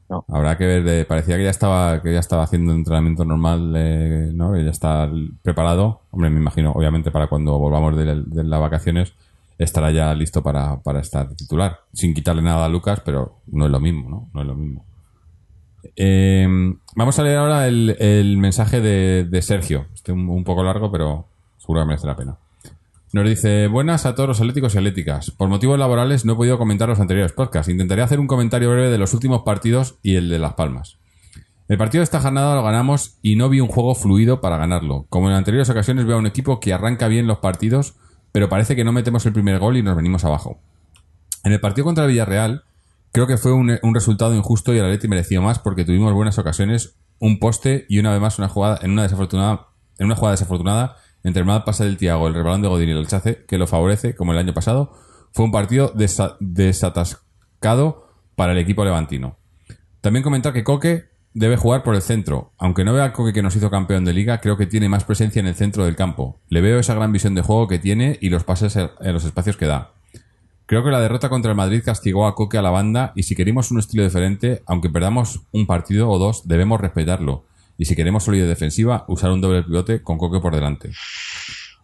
Habrá 0.10 0.58
que 0.58 0.66
ver, 0.66 1.06
parecía 1.06 1.36
que 1.36 1.44
ya 1.44 1.50
estaba, 1.50 2.02
que 2.02 2.14
ya 2.14 2.20
estaba 2.20 2.44
haciendo 2.44 2.74
entrenamiento 2.74 3.26
normal, 3.26 3.74
eh, 3.76 4.32
¿no? 4.34 4.54
Que 4.54 4.64
ya 4.64 4.72
está 4.72 5.10
preparado. 5.42 6.02
Hombre, 6.12 6.30
me 6.30 6.40
imagino, 6.40 6.72
obviamente, 6.72 7.12
para 7.12 7.28
cuando 7.28 7.58
volvamos 7.60 7.98
de, 7.98 8.24
de 8.26 8.44
las 8.46 8.60
vacaciones, 8.62 9.14
estará 9.58 9.92
ya 9.92 10.14
listo 10.14 10.42
para, 10.42 10.82
para 10.82 11.02
estar 11.02 11.28
titular. 11.36 11.82
Sin 11.92 12.14
quitarle 12.14 12.42
nada 12.42 12.66
a 12.66 12.70
Lucas, 12.70 13.02
pero 13.04 13.42
no 13.48 13.66
es 13.66 13.72
lo 13.72 13.80
mismo, 13.82 14.10
¿no? 14.10 14.30
No 14.34 14.42
es 14.42 14.48
lo 14.48 14.56
mismo. 14.56 14.86
Eh, 15.96 16.48
vamos 16.96 17.20
a 17.20 17.24
leer 17.24 17.38
ahora 17.38 17.68
el, 17.68 17.96
el 18.00 18.38
mensaje 18.38 18.80
de, 18.80 19.26
de 19.26 19.42
Sergio. 19.42 19.88
Este 19.94 20.14
un, 20.14 20.30
un 20.30 20.44
poco 20.46 20.64
largo, 20.64 20.90
pero 20.90 21.28
seguro 21.58 21.82
que 21.82 21.88
merece 21.88 22.08
la 22.08 22.16
pena. 22.16 22.38
Nos 23.18 23.28
dice, 23.28 23.66
buenas 23.66 24.06
a 24.06 24.14
todos 24.14 24.30
los 24.30 24.40
atléticos 24.42 24.76
y 24.76 24.78
atléticas. 24.78 25.32
Por 25.32 25.50
motivos 25.50 25.80
laborales 25.80 26.24
no 26.24 26.34
he 26.34 26.36
podido 26.36 26.60
comentar 26.60 26.88
los 26.88 27.00
anteriores 27.00 27.32
podcasts. 27.32 27.68
Intentaré 27.68 28.04
hacer 28.04 28.20
un 28.20 28.28
comentario 28.28 28.70
breve 28.70 28.92
de 28.92 29.00
los 29.00 29.12
últimos 29.16 29.42
partidos 29.42 29.98
y 30.04 30.18
el 30.18 30.30
de 30.30 30.38
Las 30.38 30.54
Palmas. 30.54 31.00
El 31.68 31.80
partido 31.80 32.02
de 32.02 32.04
esta 32.04 32.22
jornada 32.22 32.54
lo 32.54 32.62
ganamos 32.62 33.18
y 33.24 33.36
no 33.36 33.50
vi 33.50 33.60
un 33.60 33.70
juego 33.70 33.96
fluido 33.96 34.40
para 34.40 34.58
ganarlo. 34.58 35.08
Como 35.10 35.32
en 35.32 35.36
anteriores 35.36 35.68
ocasiones 35.68 36.06
veo 36.06 36.18
a 36.18 36.20
un 36.20 36.28
equipo 36.28 36.60
que 36.60 36.74
arranca 36.74 37.08
bien 37.08 37.26
los 37.26 37.40
partidos, 37.40 37.96
pero 38.32 38.50
parece 38.50 38.76
que 38.76 38.84
no 38.84 38.92
metemos 38.92 39.26
el 39.26 39.34
primer 39.34 39.58
gol 39.58 39.78
y 39.78 39.82
nos 39.82 39.96
venimos 39.96 40.24
abajo. 40.24 40.62
En 41.44 41.54
el 41.54 41.60
partido 41.60 41.86
contra 41.86 42.04
el 42.04 42.12
Villarreal, 42.12 42.66
creo 43.14 43.26
que 43.26 43.38
fue 43.38 43.52
un, 43.52 43.80
resultado 43.96 44.36
injusto 44.36 44.76
y 44.76 44.78
el 44.78 44.86
Atleti 44.86 45.08
mereció 45.08 45.42
más 45.42 45.58
porque 45.58 45.86
tuvimos 45.86 46.14
buenas 46.14 46.38
ocasiones, 46.38 47.00
un 47.18 47.40
poste 47.40 47.88
y 47.90 47.98
una 47.98 48.12
vez 48.12 48.22
más 48.22 48.38
una 48.38 48.48
jugada 48.48 48.78
en 48.84 48.92
una 48.92 49.02
desafortunada, 49.02 49.70
en 49.98 50.06
una 50.06 50.16
jugada 50.16 50.34
desafortunada 50.34 50.98
entre 51.24 51.42
el 51.42 51.46
mal 51.46 51.64
pase 51.64 51.84
del 51.84 51.98
Tiago, 51.98 52.28
el 52.28 52.34
rebalón 52.34 52.62
de 52.62 52.68
Godín 52.68 52.90
y 52.90 52.92
el 52.94 52.98
Alchace, 53.00 53.46
que 53.48 53.58
lo 53.58 53.68
favorece, 53.68 54.16
como 54.16 54.32
el 54.34 54.38
año 54.38 54.54
pasado, 54.54 54.94
fue 55.34 55.46
un 55.46 55.52
partido 55.52 55.94
desa- 55.94 56.38
desatascado 56.40 58.08
para 58.36 58.52
el 58.54 58.58
equipo 58.60 58.84
levantino. 58.86 59.38
También 60.02 60.24
comentar 60.24 60.54
que 60.54 60.64
Coque 60.64 61.06
debe 61.34 61.58
jugar 61.58 61.84
por 61.84 61.96
el 61.96 62.02
centro. 62.02 62.54
Aunque 62.58 62.84
no 62.84 62.94
vea 62.94 63.06
a 63.06 63.14
Coque 63.14 63.34
que 63.34 63.42
nos 63.44 63.56
hizo 63.56 63.70
campeón 63.70 64.06
de 64.06 64.14
liga, 64.14 64.40
creo 64.40 64.58
que 64.58 64.66
tiene 64.68 64.90
más 64.90 65.04
presencia 65.04 65.40
en 65.40 65.48
el 65.48 65.56
centro 65.56 65.86
del 65.86 65.96
campo. 65.96 66.40
Le 66.50 66.62
veo 66.62 66.80
esa 66.80 66.96
gran 66.96 67.12
visión 67.12 67.36
de 67.36 67.42
juego 67.42 67.68
que 67.68 67.80
tiene 67.80 68.18
y 68.22 68.30
los 68.30 68.44
pases 68.44 68.76
en 68.76 69.14
los 69.14 69.26
espacios 69.26 69.58
que 69.58 69.66
da. 69.66 69.92
Creo 70.66 70.84
que 70.84 70.92
la 70.92 71.00
derrota 71.00 71.30
contra 71.30 71.52
el 71.52 71.58
Madrid 71.58 71.82
castigó 71.84 72.28
a 72.28 72.36
Coque 72.36 72.58
a 72.58 72.62
la 72.62 72.72
banda 72.72 73.14
y 73.16 73.24
si 73.24 73.36
queremos 73.36 73.72
un 73.72 73.80
estilo 73.80 74.04
diferente, 74.04 74.64
aunque 74.66 74.90
perdamos 74.90 75.42
un 75.52 75.66
partido 75.66 76.10
o 76.10 76.18
dos, 76.20 76.48
debemos 76.48 76.82
respetarlo. 76.82 77.46
Y 77.78 77.86
si 77.86 77.96
queremos 77.96 78.24
solidez 78.24 78.48
defensiva, 78.48 79.06
usar 79.08 79.32
un 79.32 79.42
doble 79.42 79.64
pivote 79.64 80.02
con 80.02 80.18
Coque 80.18 80.40
por 80.40 80.54
delante. 80.56 80.92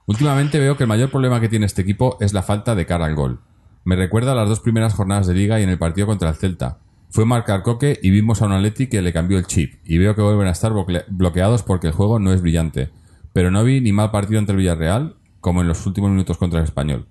Últimamente 0.05 0.59
veo 0.59 0.75
que 0.75 0.83
el 0.83 0.89
mayor 0.89 1.09
problema 1.11 1.39
que 1.39 1.49
tiene 1.49 1.65
este 1.65 1.81
equipo 1.81 2.17
es 2.19 2.33
la 2.33 2.43
falta 2.43 2.75
de 2.75 2.85
cara 2.85 3.05
al 3.05 3.15
gol. 3.15 3.39
Me 3.85 3.95
recuerda 3.95 4.31
a 4.31 4.35
las 4.35 4.49
dos 4.49 4.59
primeras 4.59 4.93
jornadas 4.93 5.27
de 5.27 5.33
liga 5.33 5.59
y 5.59 5.63
en 5.63 5.69
el 5.69 5.77
partido 5.77 6.07
contra 6.07 6.29
el 6.29 6.35
Celta. 6.35 6.79
Fue 7.09 7.25
marcar 7.25 7.61
Coque 7.63 7.99
y 8.01 8.09
vimos 8.09 8.41
a 8.41 8.45
un 8.47 8.53
Atleti 8.53 8.87
que 8.87 9.01
le 9.01 9.13
cambió 9.13 9.37
el 9.37 9.45
chip. 9.45 9.75
Y 9.85 9.97
veo 9.97 10.15
que 10.15 10.21
vuelven 10.21 10.47
a 10.47 10.51
estar 10.51 10.71
bloque- 10.71 11.05
bloqueados 11.09 11.63
porque 11.63 11.87
el 11.87 11.93
juego 11.93 12.19
no 12.19 12.33
es 12.33 12.41
brillante. 12.41 12.89
Pero 13.33 13.51
no 13.51 13.63
vi 13.63 13.81
ni 13.81 13.91
mal 13.91 14.11
partido 14.11 14.39
entre 14.39 14.53
el 14.53 14.59
Villarreal 14.59 15.15
como 15.39 15.61
en 15.61 15.67
los 15.67 15.85
últimos 15.85 16.09
minutos 16.09 16.37
contra 16.37 16.59
el 16.59 16.65
Español. 16.65 17.07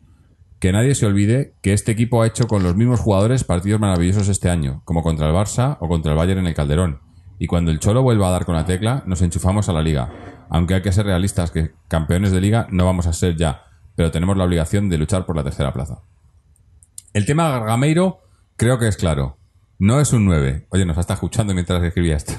Que 0.59 0.73
nadie 0.73 0.95
se 0.95 1.07
olvide 1.07 1.55
que 1.63 1.73
este 1.73 1.93
equipo 1.93 2.23
ha 2.23 2.27
hecho 2.27 2.47
con 2.47 2.63
los 2.63 2.77
mismos 2.77 3.01
jugadores 3.01 3.45
partidos 3.45 3.81
maravillosos 3.81 4.29
este 4.29 4.49
año, 4.49 4.83
como 4.85 5.03
contra 5.03 5.29
el 5.29 5.35
Barça 5.35 5.77
o 5.81 5.89
contra 5.89 6.13
el 6.13 6.19
Bayern 6.19 6.41
en 6.41 6.47
el 6.47 6.55
Calderón. 6.55 7.01
Y 7.43 7.49
cuando 7.49 7.73
el 7.73 7.81
Cholo 7.81 8.05
vuelva 8.05 8.29
a 8.29 8.31
dar 8.31 8.45
con 8.45 8.55
la 8.55 8.67
tecla, 8.67 9.03
nos 9.05 9.21
enchufamos 9.21 9.69
a 9.69 9.73
la 9.73 9.83
liga. 9.83 10.09
Aunque 10.49 10.75
hay 10.75 10.83
que 10.83 10.93
ser 10.93 11.07
realistas 11.07 11.51
que 11.51 11.73
campeones 11.89 12.31
de 12.31 12.41
liga 12.41 12.69
no 12.71 12.85
vamos 12.85 13.09
a 13.09 13.13
ser 13.13 13.35
ya, 13.35 13.65
pero 13.97 14.13
tenemos 14.13 14.37
la 14.37 14.45
obligación 14.45 14.89
de 14.89 14.97
luchar 14.97 15.27
por 15.27 15.35
la 15.35 15.43
tercera 15.43 15.73
plaza. 15.73 16.03
El 17.13 17.27
tema 17.27 17.51
Gargameiro 17.51 18.21
creo 18.57 18.79
que 18.79 18.87
es 18.87 18.97
claro. 18.97 19.39
No 19.81 19.99
es 19.99 20.13
un 20.13 20.25
9. 20.25 20.69
Oye, 20.69 20.85
nos 20.85 20.97
está 20.99 21.15
escuchando 21.15 21.53
mientras 21.53 21.83
escribía 21.83 22.15
esto. 22.15 22.35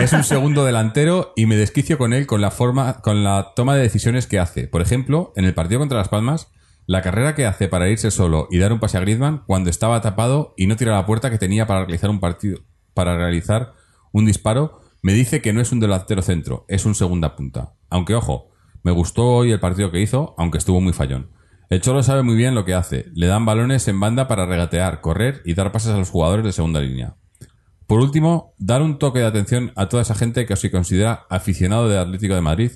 Es 0.00 0.14
un 0.14 0.24
segundo 0.24 0.64
delantero 0.64 1.34
y 1.36 1.44
me 1.44 1.56
desquicio 1.56 1.98
con 1.98 2.14
él 2.14 2.26
con 2.26 2.40
la 2.40 2.50
forma, 2.50 3.02
con 3.02 3.24
la 3.24 3.52
toma 3.54 3.74
de 3.74 3.82
decisiones 3.82 4.26
que 4.26 4.38
hace. 4.38 4.66
Por 4.66 4.80
ejemplo, 4.80 5.34
en 5.36 5.44
el 5.44 5.52
partido 5.52 5.78
contra 5.78 5.98
Las 5.98 6.08
Palmas, 6.08 6.50
la 6.86 7.02
carrera 7.02 7.34
que 7.34 7.44
hace 7.44 7.68
para 7.68 7.90
irse 7.90 8.10
solo 8.10 8.48
y 8.50 8.56
dar 8.60 8.72
un 8.72 8.80
pase 8.80 8.96
a 8.96 9.02
Griezmann 9.02 9.42
cuando 9.46 9.68
estaba 9.68 10.00
tapado 10.00 10.54
y 10.56 10.68
no 10.68 10.76
tira 10.76 10.94
la 10.94 11.04
puerta 11.04 11.28
que 11.28 11.36
tenía 11.36 11.66
para 11.66 11.80
realizar 11.80 12.08
un 12.08 12.18
partido, 12.18 12.60
para 12.94 13.14
realizar 13.18 13.74
un 14.12 14.26
disparo, 14.26 14.80
me 15.02 15.12
dice 15.12 15.42
que 15.42 15.52
no 15.52 15.60
es 15.60 15.72
un 15.72 15.80
delantero 15.80 16.22
centro, 16.22 16.64
es 16.68 16.86
un 16.86 16.94
segunda 16.94 17.34
punta. 17.34 17.74
Aunque 17.90 18.14
ojo, 18.14 18.50
me 18.82 18.92
gustó 18.92 19.26
hoy 19.26 19.50
el 19.50 19.60
partido 19.60 19.90
que 19.90 20.00
hizo, 20.00 20.34
aunque 20.38 20.58
estuvo 20.58 20.80
muy 20.80 20.92
fallón. 20.92 21.30
El 21.70 21.80
Cholo 21.80 22.02
sabe 22.02 22.22
muy 22.22 22.36
bien 22.36 22.54
lo 22.54 22.64
que 22.64 22.74
hace. 22.74 23.06
Le 23.14 23.26
dan 23.26 23.46
balones 23.46 23.88
en 23.88 23.98
banda 23.98 24.28
para 24.28 24.46
regatear, 24.46 25.00
correr 25.00 25.40
y 25.44 25.54
dar 25.54 25.72
pases 25.72 25.92
a 25.92 25.98
los 25.98 26.10
jugadores 26.10 26.44
de 26.44 26.52
segunda 26.52 26.80
línea. 26.80 27.16
Por 27.86 28.00
último, 28.00 28.54
dar 28.58 28.82
un 28.82 28.98
toque 28.98 29.20
de 29.20 29.26
atención 29.26 29.72
a 29.76 29.88
toda 29.88 30.02
esa 30.02 30.14
gente 30.14 30.46
que 30.46 30.56
se 30.56 30.70
considera 30.70 31.26
aficionado 31.30 31.88
del 31.88 31.98
Atlético 31.98 32.34
de 32.34 32.40
Madrid 32.40 32.72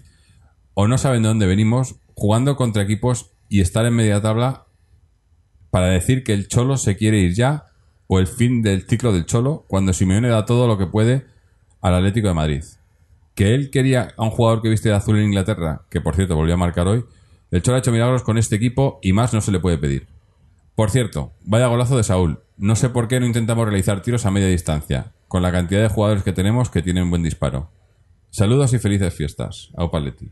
o 0.74 0.88
no 0.88 0.98
saben 0.98 1.22
de 1.22 1.28
dónde 1.28 1.46
venimos 1.46 1.96
jugando 2.14 2.56
contra 2.56 2.82
equipos 2.82 3.32
y 3.48 3.60
estar 3.60 3.86
en 3.86 3.94
media 3.94 4.20
tabla 4.20 4.66
para 5.70 5.88
decir 5.88 6.24
que 6.24 6.32
el 6.32 6.48
Cholo 6.48 6.76
se 6.76 6.96
quiere 6.96 7.18
ir 7.18 7.34
ya 7.34 7.66
o 8.09 8.19
el 8.19 8.27
fin 8.27 8.62
del 8.62 8.87
ciclo 8.87 9.12
del 9.12 9.27
Cholo 9.27 9.65
cuando 9.69 9.93
Simeone 9.93 10.28
da 10.28 10.47
todo 10.47 10.66
lo 10.66 10.78
que 10.78 10.87
puede 10.87 11.27
al 11.81 11.95
Atlético 11.95 12.28
de 12.28 12.35
Madrid. 12.35 12.65
Que 13.35 13.55
él 13.55 13.70
quería 13.70 14.15
a 14.16 14.24
un 14.24 14.31
jugador 14.31 14.62
que 14.62 14.69
viste 14.69 14.89
de 14.89 14.95
azul 14.95 15.19
en 15.19 15.27
Inglaterra, 15.27 15.83
que 15.91 16.01
por 16.01 16.15
cierto 16.15 16.37
volvió 16.37 16.55
a 16.55 16.59
marcar 16.59 16.87
hoy, 16.87 17.05
el 17.51 17.62
Cholo 17.62 17.77
ha 17.77 17.78
hecho 17.81 17.93
milagros 17.93 18.23
con 18.23 18.39
este 18.39 18.57
equipo 18.57 18.99
y 19.03 19.12
más 19.12 19.33
no 19.33 19.41
se 19.41 19.53
le 19.53 19.61
puede 19.61 19.78
pedir. 19.78 20.07
Por 20.74 20.91
cierto, 20.91 21.33
vaya 21.43 21.66
golazo 21.66 21.97
de 21.97 22.03
Saúl. 22.03 22.41
No 22.57 22.77
sé 22.77 22.91
por 22.91 23.09
qué 23.09 23.20
no 23.20 23.27
intentamos 23.27 23.66
realizar 23.66 24.03
tiros 24.03 24.27
a 24.27 24.31
media 24.31 24.49
distancia, 24.49 25.12
con 25.28 25.43
la 25.43 25.53
cantidad 25.53 25.81
de 25.81 25.89
jugadores 25.89 26.23
que 26.23 26.33
tenemos 26.33 26.70
que 26.70 26.83
tienen 26.83 27.11
buen 27.11 27.23
disparo. 27.23 27.70
Saludos 28.31 28.73
y 28.74 28.78
felices 28.78 29.15
fiestas. 29.15 29.70
Aupaletti. 29.77 30.31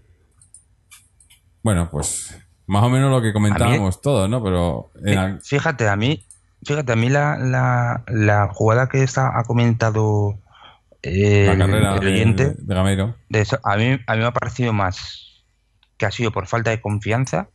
Bueno, 1.63 1.89
pues 1.91 2.37
más 2.67 2.85
o 2.85 2.91
menos 2.91 3.11
lo 3.11 3.23
que 3.23 3.33
comentábamos 3.33 4.01
todos, 4.01 4.29
¿no? 4.29 4.43
Pero 4.43 4.91
en 5.03 5.19
Eh, 5.19 5.39
Fíjate, 5.43 5.89
a 5.89 5.97
mí, 5.97 6.23
fíjate, 6.65 6.93
a 6.93 6.97
mí 6.97 7.09
la, 7.09 7.39
la, 7.39 8.05
la 8.09 8.49
jugada 8.53 8.89
que 8.89 9.03
está, 9.03 9.39
ha 9.39 9.45
comentado 9.45 10.39
eh, 11.03 11.47
la 11.47 11.59
carrera 11.59 11.95
el 11.95 12.01
de, 12.01 12.07
oyente, 12.07 12.55
de 12.59 12.75
Gameiro. 12.75 13.17
de 13.29 13.41
eso, 13.41 13.59
a, 13.63 13.77
mí, 13.77 13.99
a 14.07 14.15
mí 14.15 14.19
me 14.19 14.27
ha 14.27 14.33
parecido 14.33 14.73
más 14.73 15.45
que 15.97 16.07
ha 16.07 16.11
sido 16.11 16.33
por 16.33 16.47
falta 16.47 16.71
de 16.71 16.81
confianza 16.81 17.49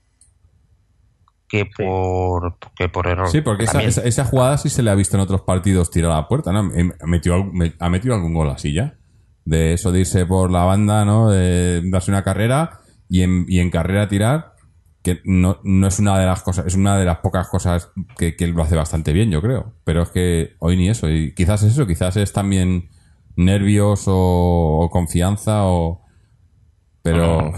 que 1.48 1.65
por, 1.65 2.57
que 2.76 2.90
por 2.90 3.07
error. 3.07 3.27
Sí, 3.27 3.41
porque 3.41 3.64
esa, 3.64 3.81
esa, 3.81 4.03
esa 4.03 4.23
jugada 4.23 4.57
sí 4.57 4.69
se 4.69 4.84
le 4.84 4.91
ha 4.91 4.95
visto 4.95 5.18
en 5.18 5.22
otros 5.22 5.41
partidos 5.41 5.90
tirar 5.90 6.11
a 6.11 6.15
la 6.15 6.27
puerta, 6.27 6.52
¿no? 6.52 6.72
Em- 6.76 6.94
Metió, 7.06 7.52
ha 7.80 7.90
metido 7.90 8.14
algún 8.14 8.36
gol 8.36 8.49
así 8.49 8.72
ya. 8.72 8.98
De 9.45 9.73
eso 9.73 9.91
de 9.91 10.02
irse 10.02 10.27
por 10.27 10.52
la 10.52 10.64
banda, 10.64 11.06
¿no? 11.06 11.31
De 11.31 11.81
darse 11.90 12.11
una 12.11 12.23
carrera 12.23 12.81
y 13.10 13.23
en, 13.23 13.45
y 13.48 13.60
en 13.61 13.72
carrera 13.72 14.07
tirar, 14.07 14.53
que 15.03 15.21
no, 15.23 15.59
no 15.63 15.88
es 15.88 15.99
una 15.99 16.19
de 16.19 16.26
las 16.26 16.41
cosas, 16.43 16.65
es 16.65 16.76
una 16.76 16.97
de 16.97 17.05
las 17.05 17.19
pocas 17.19 17.47
cosas 17.47 17.89
que, 18.17 18.35
que 18.35 18.45
él 18.45 18.51
lo 18.51 18.63
hace 18.63 18.76
bastante 18.76 19.13
bien, 19.13 19.31
yo 19.31 19.41
creo. 19.41 19.73
Pero 19.85 20.03
es 20.03 20.09
que 20.09 20.55
hoy 20.59 20.76
ni 20.77 20.89
eso. 20.89 21.09
Y 21.09 21.34
quizás 21.34 21.63
es 21.63 21.73
eso, 21.73 21.88
quizás 21.88 22.17
es 22.17 22.34
también 22.34 22.89
nervios 23.35 24.03
o, 24.07 24.80
o 24.81 24.89
confianza 24.89 25.65
o... 25.65 26.01
Pero... 27.01 27.53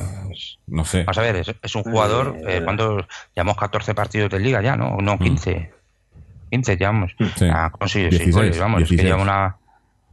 No 0.67 0.85
sé. 0.85 1.03
Vamos 1.03 1.17
a 1.17 1.21
ver, 1.21 1.35
es, 1.35 1.53
es 1.61 1.75
un 1.75 1.83
jugador, 1.83 2.37
eh, 2.47 2.61
¿cuántos? 2.63 3.05
Llevamos 3.35 3.57
14 3.57 3.93
partidos 3.93 4.29
de 4.29 4.39
liga 4.39 4.61
ya, 4.61 4.77
¿no? 4.77 4.97
No, 4.97 5.19
15. 5.19 5.73
15 6.51 6.77
llevamos. 6.77 7.11
Mm. 7.19 7.25
Sí. 7.35 7.49
Ha 7.51 7.69
conseguido 7.71 8.11
16, 8.11 8.33
6 8.33 8.35
goles, 8.35 8.59
vamos, 8.59 8.81
es 8.83 8.89
que 8.89 8.95
16. 8.95 9.09
lleva 9.09 9.21
una... 9.21 9.57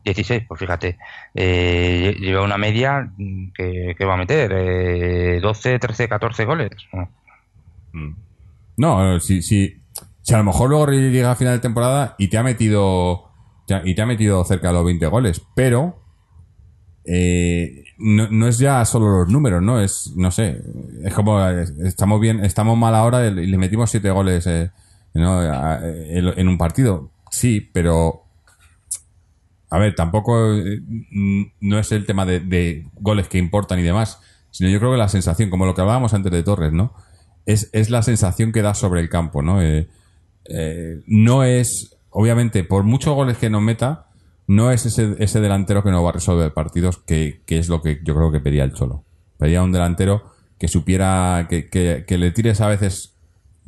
16, 0.09 0.45
pues 0.49 0.61
fíjate. 0.61 0.99
Eh, 1.35 2.15
lle- 2.17 2.21
lleva 2.21 2.43
una 2.43 2.59
media 2.59 3.11
mm, 3.17 3.53
que, 3.53 4.05
va 4.05 4.15
a 4.15 4.19
meter 4.19 4.53
eh, 4.55 5.41
12, 5.41 5.79
13, 5.79 6.09
14 6.09 6.45
goles. 6.45 6.71
No, 8.77 9.19
si, 9.21 9.43
si, 9.43 9.83
si 10.23 10.35
a 10.35 10.39
lo 10.39 10.45
mejor 10.45 10.71
luego 10.71 10.87
llega 10.87 11.33
a 11.33 11.37
final 11.37 11.55
de 11.55 11.61
temporada 11.61 12.15
y 12.19 12.29
te 12.29 12.39
ha 12.39 12.43
metido 12.43 13.25
y 13.85 13.95
te 13.95 14.03
ha 14.03 14.07
metido 14.07 14.45
cerca 14.45 14.69
de 14.69 14.75
los 14.75 14.85
20 14.85 15.07
goles, 15.09 15.43
pero 15.55 16.01
eh, 17.05 17.85
no, 17.99 18.29
no 18.31 18.47
es 18.49 18.59
ya 18.59 18.85
solo 18.85 19.21
los 19.21 19.29
números, 19.29 19.63
¿no? 19.63 19.81
Es, 19.81 20.13
no 20.17 20.31
sé, 20.31 20.63
es 21.05 21.13
como 21.13 21.45
eh, 21.47 21.65
estamos 21.85 22.21
bien, 22.21 22.45
estamos 22.45 22.79
mal 22.79 22.95
ahora 22.95 23.27
y 23.27 23.47
le 23.47 23.59
metimos 23.59 23.91
7 23.91 24.11
goles 24.11 24.47
eh, 24.47 24.71
en 25.15 26.49
un 26.49 26.59
partido. 26.59 27.11
Sí, 27.31 27.61
pero 27.61 28.28
a 29.71 29.79
ver, 29.79 29.95
tampoco 29.95 30.55
eh, 30.55 30.81
no 31.61 31.79
es 31.79 31.93
el 31.93 32.07
tema 32.07 32.25
de, 32.25 32.87
goles 32.95 33.29
que 33.29 33.39
importan 33.39 33.79
y 33.79 33.83
demás, 33.83 34.21
sino 34.51 34.71
yo 34.71 34.79
creo 34.79 34.93
que 34.93 34.99
la 34.99 35.09
sensación, 35.09 35.51
como 35.51 35.67
lo 35.67 35.75
que 35.75 35.83
hablábamos 35.83 36.15
antes 36.15 36.33
de 36.33 36.43
Torres, 36.43 36.73
¿no? 36.73 36.95
es, 37.49 37.91
la 37.91 38.03
sensación 38.03 38.53
que 38.53 38.63
da 38.63 38.75
sobre 38.75 39.01
el 39.01 39.09
campo, 39.09 39.43
¿no? 39.43 39.63
Eh, 39.63 39.89
eh, 40.51 41.01
no 41.07 41.45
es, 41.45 41.97
obviamente, 42.11 42.63
por 42.63 42.85
muchos 42.85 43.15
goles 43.15 43.39
que 43.39 43.49
nos 43.49 43.63
meta, 43.63 44.09
no 44.47 44.71
es 44.71 44.85
ese, 44.87 45.41
delantero 45.41 45.83
que 45.83 45.91
no 45.91 46.03
va 46.03 46.11
a 46.11 46.15
resolver 46.15 46.53
partidos, 46.53 46.99
que, 46.99 47.43
que 47.47 47.59
es 47.59 47.69
lo 47.69 47.81
que 47.81 48.01
yo 48.05 48.15
creo 48.15 48.31
que 48.31 48.41
pedía 48.41 48.65
el 48.65 48.75
Cholo. 48.75 49.05
Pedía 49.39 49.63
un 49.63 49.73
delantero 49.73 50.31
que 50.59 50.69
supiera, 50.69 51.47
que, 51.49 51.71
que, 51.71 52.05
que 52.07 52.19
le 52.19 52.31
tires 52.33 52.61
a 52.61 52.69
veces 52.69 53.18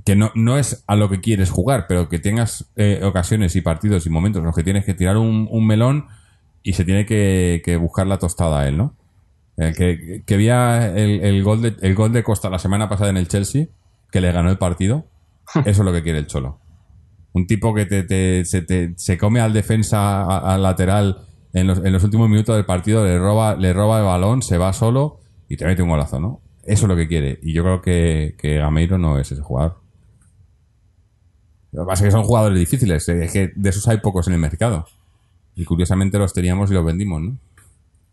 que 0.05 0.17
no, 0.17 0.31
no 0.35 0.59
es 0.59 0.85
a 0.87 0.97
lo 0.97 1.09
que 1.11 1.21
quieres 1.21 1.51
jugar, 1.51 1.87
pero 1.89 2.09
que 2.09 2.19
tengas 2.19 2.71
eh, 2.77 3.01
ocasiones 3.05 3.55
y 3.57 3.61
partidos 3.61 4.07
y 4.07 4.11
momentos 4.11 4.41
en 4.41 4.47
los 4.47 4.55
que 4.57 4.65
tienes 4.65 4.85
que 4.85 4.95
tirar 4.95 5.17
un, 5.17 5.49
un 5.51 5.67
melón 5.67 6.07
y 6.63 6.75
se 6.75 6.85
tiene 6.85 7.07
que, 7.07 7.63
que 7.65 7.77
buscar 7.77 8.07
la 8.07 8.19
tostada 8.19 8.61
a 8.61 8.69
él, 8.69 8.77
¿no? 8.77 8.95
El 9.57 9.75
que, 9.75 10.23
que 10.27 10.35
había 10.35 10.89
el, 10.97 11.21
el 11.23 11.43
gol 11.43 11.61
de, 11.63 11.77
el 11.83 11.95
gol 11.95 12.13
de 12.13 12.23
Costa 12.23 12.49
la 12.49 12.59
semana 12.59 12.89
pasada 12.89 13.11
en 13.11 13.17
el 13.19 13.29
Chelsea, 13.29 13.67
que 14.11 14.21
le 14.21 14.33
ganó 14.33 14.51
el 14.51 14.59
partido, 14.59 15.07
eso 15.55 15.69
es 15.71 15.79
lo 15.79 15.93
que 15.93 16.03
quiere 16.03 16.19
el 16.19 16.27
Cholo. 16.27 16.59
Un 17.33 17.47
tipo 17.47 17.75
que 17.75 17.87
te, 17.87 18.03
te- 18.03 18.45
se, 18.45 18.63
te- 18.63 18.95
se 18.97 19.19
come 19.19 19.41
al 19.41 19.53
defensa, 19.53 20.23
al 20.39 20.63
lateral, 20.63 21.19
en 21.53 21.67
los, 21.67 21.79
en 21.85 21.93
los 21.93 22.03
últimos 22.05 22.29
minutos 22.29 22.57
del 22.57 22.65
partido, 22.65 23.05
le 23.05 23.19
roba, 23.19 23.55
le 23.57 23.73
roba 23.73 23.99
el 23.99 24.05
balón, 24.05 24.43
se 24.43 24.57
va 24.59 24.73
solo 24.73 25.21
y 25.49 25.57
te 25.57 25.67
mete 25.67 25.83
un 25.83 25.91
golazo, 25.91 26.21
¿no? 26.21 26.41
Eso 26.65 26.85
es 26.87 26.89
lo 26.89 26.97
que 26.97 27.09
quiere. 27.09 27.39
Y 27.43 27.53
yo 27.53 27.63
creo 27.63 27.83
que, 27.83 28.35
que 28.39 28.57
Gameiro 28.59 28.99
no 28.99 29.19
es 29.19 29.31
ese 29.33 29.43
jugador. 29.43 29.80
Lo 31.73 31.85
que 31.85 31.89
pasa 31.89 32.05
es 32.05 32.09
que 32.09 32.13
son 32.13 32.25
jugadores 32.25 32.59
difíciles. 32.59 33.09
eh, 33.09 33.25
Es 33.25 33.33
que 33.33 33.53
de 33.55 33.71
esos 33.71 33.87
hay 33.89 33.99
pocos 33.99 34.27
en 34.29 34.35
el 34.35 34.41
mercado. 34.41 34.87
Y 35.57 35.65
curiosamente 35.65 36.19
los 36.19 36.33
teníamos 36.33 36.71
y 36.71 36.75
los 36.75 36.85
vendimos, 36.85 37.21
¿no? 37.23 37.37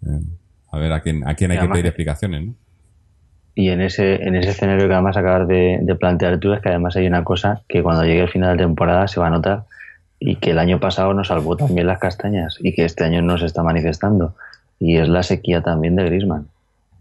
Eh, 0.06 0.20
a 0.72 0.78
ver 0.78 0.92
a 0.94 1.02
quién, 1.02 1.28
a 1.28 1.34
quién 1.36 1.52
hay 1.52 1.58
Y 1.58 1.62
que 1.62 1.68
pedir 1.70 1.86
explicaciones, 1.88 2.46
¿no? 2.48 2.54
Y 3.56 3.70
en 3.70 3.82
ese, 3.82 4.22
en 4.28 4.36
ese 4.36 4.52
escenario 4.52 4.88
que 4.88 4.94
además 4.94 5.18
acabas 5.18 5.48
de, 5.48 5.80
de 5.82 5.96
plantear 5.96 6.40
tú 6.40 6.54
es 6.54 6.62
que 6.62 6.70
además 6.70 6.96
hay 6.96 7.08
una 7.08 7.24
cosa 7.24 7.62
que 7.68 7.82
cuando 7.82 8.04
llegue 8.04 8.22
el 8.22 8.30
final 8.30 8.56
de 8.56 8.64
temporada 8.64 9.08
se 9.08 9.20
va 9.20 9.28
a 9.28 9.32
notar 9.32 9.64
y 10.20 10.36
que 10.36 10.52
el 10.52 10.60
año 10.60 10.80
pasado 10.80 11.14
nos 11.16 11.30
salvó 11.30 11.56
también 11.58 11.88
las 11.88 11.98
castañas 12.00 12.58
y 12.60 12.74
que 12.76 12.86
este 12.86 13.04
año 13.04 13.24
no 13.24 13.38
se 13.40 13.48
está 13.48 13.64
manifestando 13.64 14.36
y 14.80 14.98
es 14.98 15.10
la 15.10 15.24
sequía 15.24 15.62
también 15.64 15.96
de 15.96 16.04
Griezmann 16.06 16.48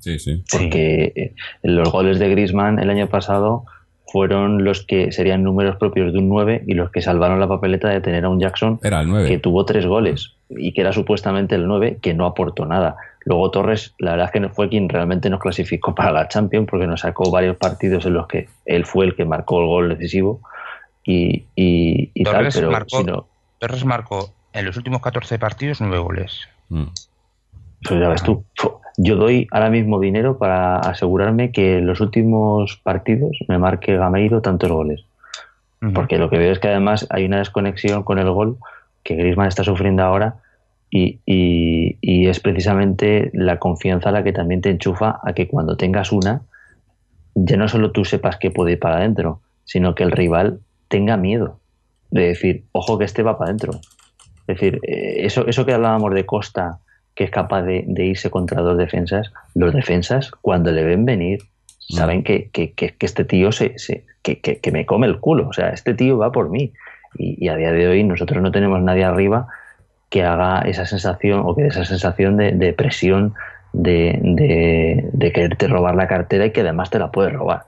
Sí, 0.01 0.19
sí. 0.19 0.45
porque 0.51 1.13
eh, 1.15 1.35
los 1.63 1.91
goles 1.93 2.19
de 2.19 2.29
Griezmann 2.31 2.79
el 2.79 2.89
año 2.89 3.07
pasado 3.09 3.65
fueron 4.11 4.65
los 4.65 4.85
que 4.85 5.11
serían 5.13 5.43
números 5.43 5.77
propios 5.77 6.13
de 6.13 6.19
un 6.21 6.29
9 6.29 6.65
y 6.67 6.75
los 6.75 6.91
que 6.91 7.03
salvaron 7.03 7.41
la 7.41 7.49
papeleta 7.49 7.89
de 7.89 8.01
tener 8.01 8.25
a 8.25 8.29
un 8.29 8.39
Jackson 8.41 8.79
Era 8.83 9.01
el 9.01 9.07
que 9.07 9.11
9. 9.13 9.39
tuvo 9.39 9.65
tres 9.65 9.85
goles 9.87 10.35
y 10.49 10.73
que 10.73 10.81
era 10.83 10.93
supuestamente 10.93 11.55
el 11.57 11.67
9 11.67 11.99
que 12.01 12.15
no 12.15 12.25
aportó 12.27 12.67
nada. 12.67 12.97
Luego 13.25 13.51
Torres, 13.51 13.95
la 13.99 14.13
verdad 14.13 14.27
es 14.27 14.33
que 14.33 14.41
no 14.41 14.51
fue 14.51 14.69
quien 14.69 14.89
realmente 14.89 15.29
nos 15.29 15.41
clasificó 15.41 15.95
para 15.95 16.13
la 16.13 16.29
Champions 16.29 16.69
porque 16.71 16.87
nos 16.87 17.01
sacó 17.01 17.31
varios 17.33 17.57
partidos 17.57 18.07
en 18.07 18.15
los 18.15 18.29
que 18.29 18.49
él 18.65 18.85
fue 18.87 19.07
el 19.07 19.17
que 19.17 19.25
marcó 19.25 19.61
el 19.61 19.67
gol 19.67 19.89
decisivo 19.89 20.41
y, 21.05 21.45
y, 21.57 22.11
y 22.15 22.23
tal, 22.25 22.35
Torres 22.35 22.55
pero 22.57 22.71
marcó- 22.71 22.99
si 22.99 23.05
no, 23.05 23.27
Torres 23.59 23.85
marcó 23.85 24.33
en 24.53 24.65
los 24.67 24.77
últimos 24.77 25.01
14 25.03 25.39
partidos 25.41 25.81
9 25.81 25.99
goles. 25.99 26.41
Mm. 26.69 26.85
pues 27.83 28.01
ya 28.01 28.09
ves 28.09 28.23
tú. 28.23 28.45
Yo 28.97 29.17
doy 29.17 29.47
ahora 29.51 29.69
mismo 29.71 30.01
dinero 30.01 30.39
para 30.39 30.79
asegurarme 30.79 31.53
que 31.53 31.79
en 31.79 31.87
los 31.87 32.01
últimos 32.01 32.79
partidos 32.83 33.39
me 33.49 33.59
marque 33.59 33.97
Gameiro 33.97 34.41
tantos 34.41 34.71
goles. 34.71 35.05
Porque 35.95 36.17
lo 36.19 36.31
que 36.31 36.39
veo 36.39 36.53
es 36.53 36.59
que 36.59 36.69
además 36.69 37.07
hay 37.11 37.25
una 37.27 37.39
desconexión 37.39 38.03
con 38.03 38.19
el 38.19 38.31
gol 38.31 38.57
que 39.03 39.15
Griezmann 39.15 39.49
está 39.49 39.63
sufriendo 39.65 40.03
ahora 40.03 40.37
y, 40.91 41.21
y- 41.27 41.99
y 42.01 42.27
es 42.29 42.41
precisamente 42.41 43.31
la 43.35 43.59
confianza 43.59 44.11
la 44.11 44.25
que 44.25 44.33
también 44.33 44.63
te 44.63 44.71
enchufa 44.71 45.21
a 45.23 45.33
que 45.35 45.47
cuando 45.47 45.77
tengas 45.77 46.13
una, 46.13 46.43
ya 47.35 47.57
no 47.57 47.69
solo 47.69 47.93
tú 47.93 48.05
sepas 48.05 48.39
que 48.39 48.51
puede 48.51 48.73
ir 48.73 48.79
para 48.81 48.97
adentro, 48.97 49.41
sino 49.65 49.95
que 49.95 50.03
el 50.05 50.11
rival 50.13 50.61
tenga 50.89 51.17
miedo 51.17 51.61
de 52.11 52.29
decir, 52.29 52.65
ojo 52.73 52.99
que 52.99 53.05
este 53.05 53.23
va 53.23 53.37
para 53.37 53.51
adentro. 53.51 53.73
Es 54.47 54.59
decir, 54.59 54.81
eh, 54.85 55.27
eso, 55.27 55.47
eso 55.47 55.67
que 55.67 55.75
hablábamos 55.75 56.15
de 56.15 56.25
Costa, 56.25 56.79
que 57.17 57.25
es 57.25 57.31
capaz 57.31 57.63
de, 57.63 57.83
de 57.89 58.05
irse 58.07 58.31
contra 58.31 58.61
dos 58.63 58.79
defensas, 58.79 59.33
los 59.55 59.75
defensas 59.75 60.31
cuando 60.43 60.71
le 60.71 60.85
ven 60.85 61.05
venir 61.05 61.41
saben 61.89 62.23
que, 62.23 62.51
que- 62.51 62.73
que- 62.73 62.95
que 62.97 63.07
este 63.07 63.25
tío 63.25 63.51
se, 63.53 63.79
se- 63.79 64.05
que, 64.23 64.71
me 64.73 64.87
come 64.87 65.07
el 65.09 65.19
culo, 65.19 65.49
o 65.49 65.53
sea, 65.53 65.71
este 65.71 65.95
tío 65.95 66.19
va 66.19 66.31
por 66.33 66.51
mí. 66.51 66.73
Y, 67.19 67.45
y 67.45 67.49
a 67.49 67.57
día 67.57 67.73
de 67.73 67.89
hoy 67.89 68.05
nosotros 68.05 68.43
no 68.43 68.51
tenemos 68.53 68.83
nadie 68.83 69.05
arriba 69.05 69.47
que 70.11 70.23
haga 70.25 70.61
esa 70.63 70.85
sensación 70.85 71.43
o 71.45 71.55
que 71.57 71.63
dé 71.63 71.69
esa 71.69 71.85
sensación 71.85 72.37
de, 72.37 72.53
de 72.53 72.73
presión 72.73 73.35
de, 73.73 74.19
de, 74.23 75.09
de 75.13 75.33
quererte 75.33 75.69
robar 75.69 75.95
la 75.95 76.09
cartera 76.09 76.47
y 76.47 76.51
que 76.53 76.61
además 76.63 76.91
te 76.91 76.99
la 76.99 77.11
puede 77.11 77.31
robar. 77.31 77.65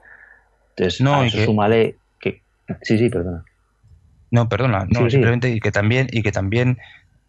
Entonces, 0.75 1.01
No, 1.01 1.21
a 1.21 1.25
eso 1.25 1.43
súmale 1.43 1.95
que... 2.19 2.41
Sí, 2.83 2.97
sí, 2.97 3.09
perdona. 3.09 3.43
No, 4.31 4.47
perdona, 4.47 4.85
no, 4.89 4.99
Sí, 4.99 5.05
sí. 5.05 5.11
simplemente 5.11 5.49
y 5.49 5.59
que 5.59 5.71
también, 5.71 6.07
y 6.11 6.21
que 6.21 6.31
también 6.31 6.77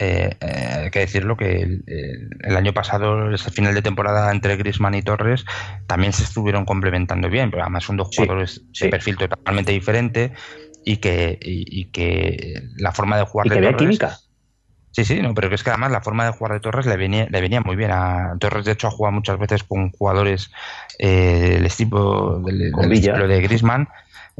eh, 0.02 0.34
eh, 0.40 0.80
hay 0.84 0.90
que 0.90 1.00
decirlo 1.00 1.36
que 1.36 1.60
el, 1.60 2.56
año 2.56 2.72
pasado, 2.72 3.34
ese 3.34 3.50
final 3.50 3.74
de 3.74 3.82
temporada 3.82 4.32
entre 4.32 4.56
Griezmann 4.56 4.94
y 4.94 5.02
Torres, 5.02 5.44
también 5.86 6.14
se 6.14 6.24
estuvieron 6.24 6.64
complementando 6.64 7.28
bien, 7.28 7.50
pero 7.50 7.64
además 7.64 7.84
son 7.84 7.98
dos 7.98 8.08
jugadores 8.16 8.62
sí. 8.72 8.84
de 8.84 8.90
perfil 8.90 9.18
totalmente 9.18 9.72
diferente 9.72 10.32
y 10.86 10.96
que, 10.96 11.38
y, 11.42 11.80
y 11.80 11.84
que 11.90 12.62
la 12.78 12.92
forma 12.92 13.18
de 13.18 13.24
jugar 13.24 13.46
Y 13.46 13.50
de 13.50 13.56
que 13.56 13.62
Torres- 13.62 13.76
química. 13.78 14.18
Sí, 14.92 15.04
sí, 15.04 15.20
no, 15.20 15.34
pero 15.34 15.54
es 15.54 15.62
que 15.62 15.70
además 15.70 15.92
la 15.92 16.00
forma 16.00 16.24
de 16.24 16.32
jugar 16.32 16.54
de 16.54 16.60
Torres 16.60 16.86
le 16.86 16.96
venía, 16.96 17.26
le 17.30 17.40
venía 17.40 17.60
muy 17.60 17.76
bien 17.76 17.90
a 17.92 18.36
Torres. 18.40 18.64
De 18.64 18.72
hecho, 18.72 18.88
ha 18.88 18.90
jugado 18.90 19.12
muchas 19.12 19.38
veces 19.38 19.62
con 19.64 19.90
jugadores 19.90 20.50
eh, 20.98 21.50
del 21.52 21.66
estilo, 21.66 22.40
del, 22.40 22.72
del 22.72 22.92
estilo 22.92 23.28
de 23.28 23.40
Griezmann 23.42 23.86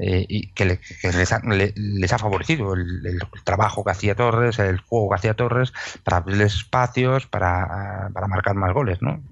eh, 0.00 0.24
y 0.28 0.48
que, 0.52 0.64
le- 0.64 0.80
que 1.00 1.12
les, 1.12 1.32
ha, 1.32 1.40
le- 1.40 1.74
favorecido 2.18 2.74
el, 2.74 3.04
el 3.06 3.18
trabajo 3.44 3.84
que 3.84 3.90
hacía 3.92 4.14
Torres, 4.14 4.58
el 4.58 4.80
juego 4.80 5.10
que 5.10 5.14
hacía 5.16 5.34
Torres 5.34 5.72
para 6.04 6.18
abrirles 6.18 6.54
espacios, 6.54 7.26
para, 7.26 8.10
para 8.12 8.26
marcar 8.28 8.54
más 8.56 8.72
goles, 8.72 9.00
¿no? 9.02 9.22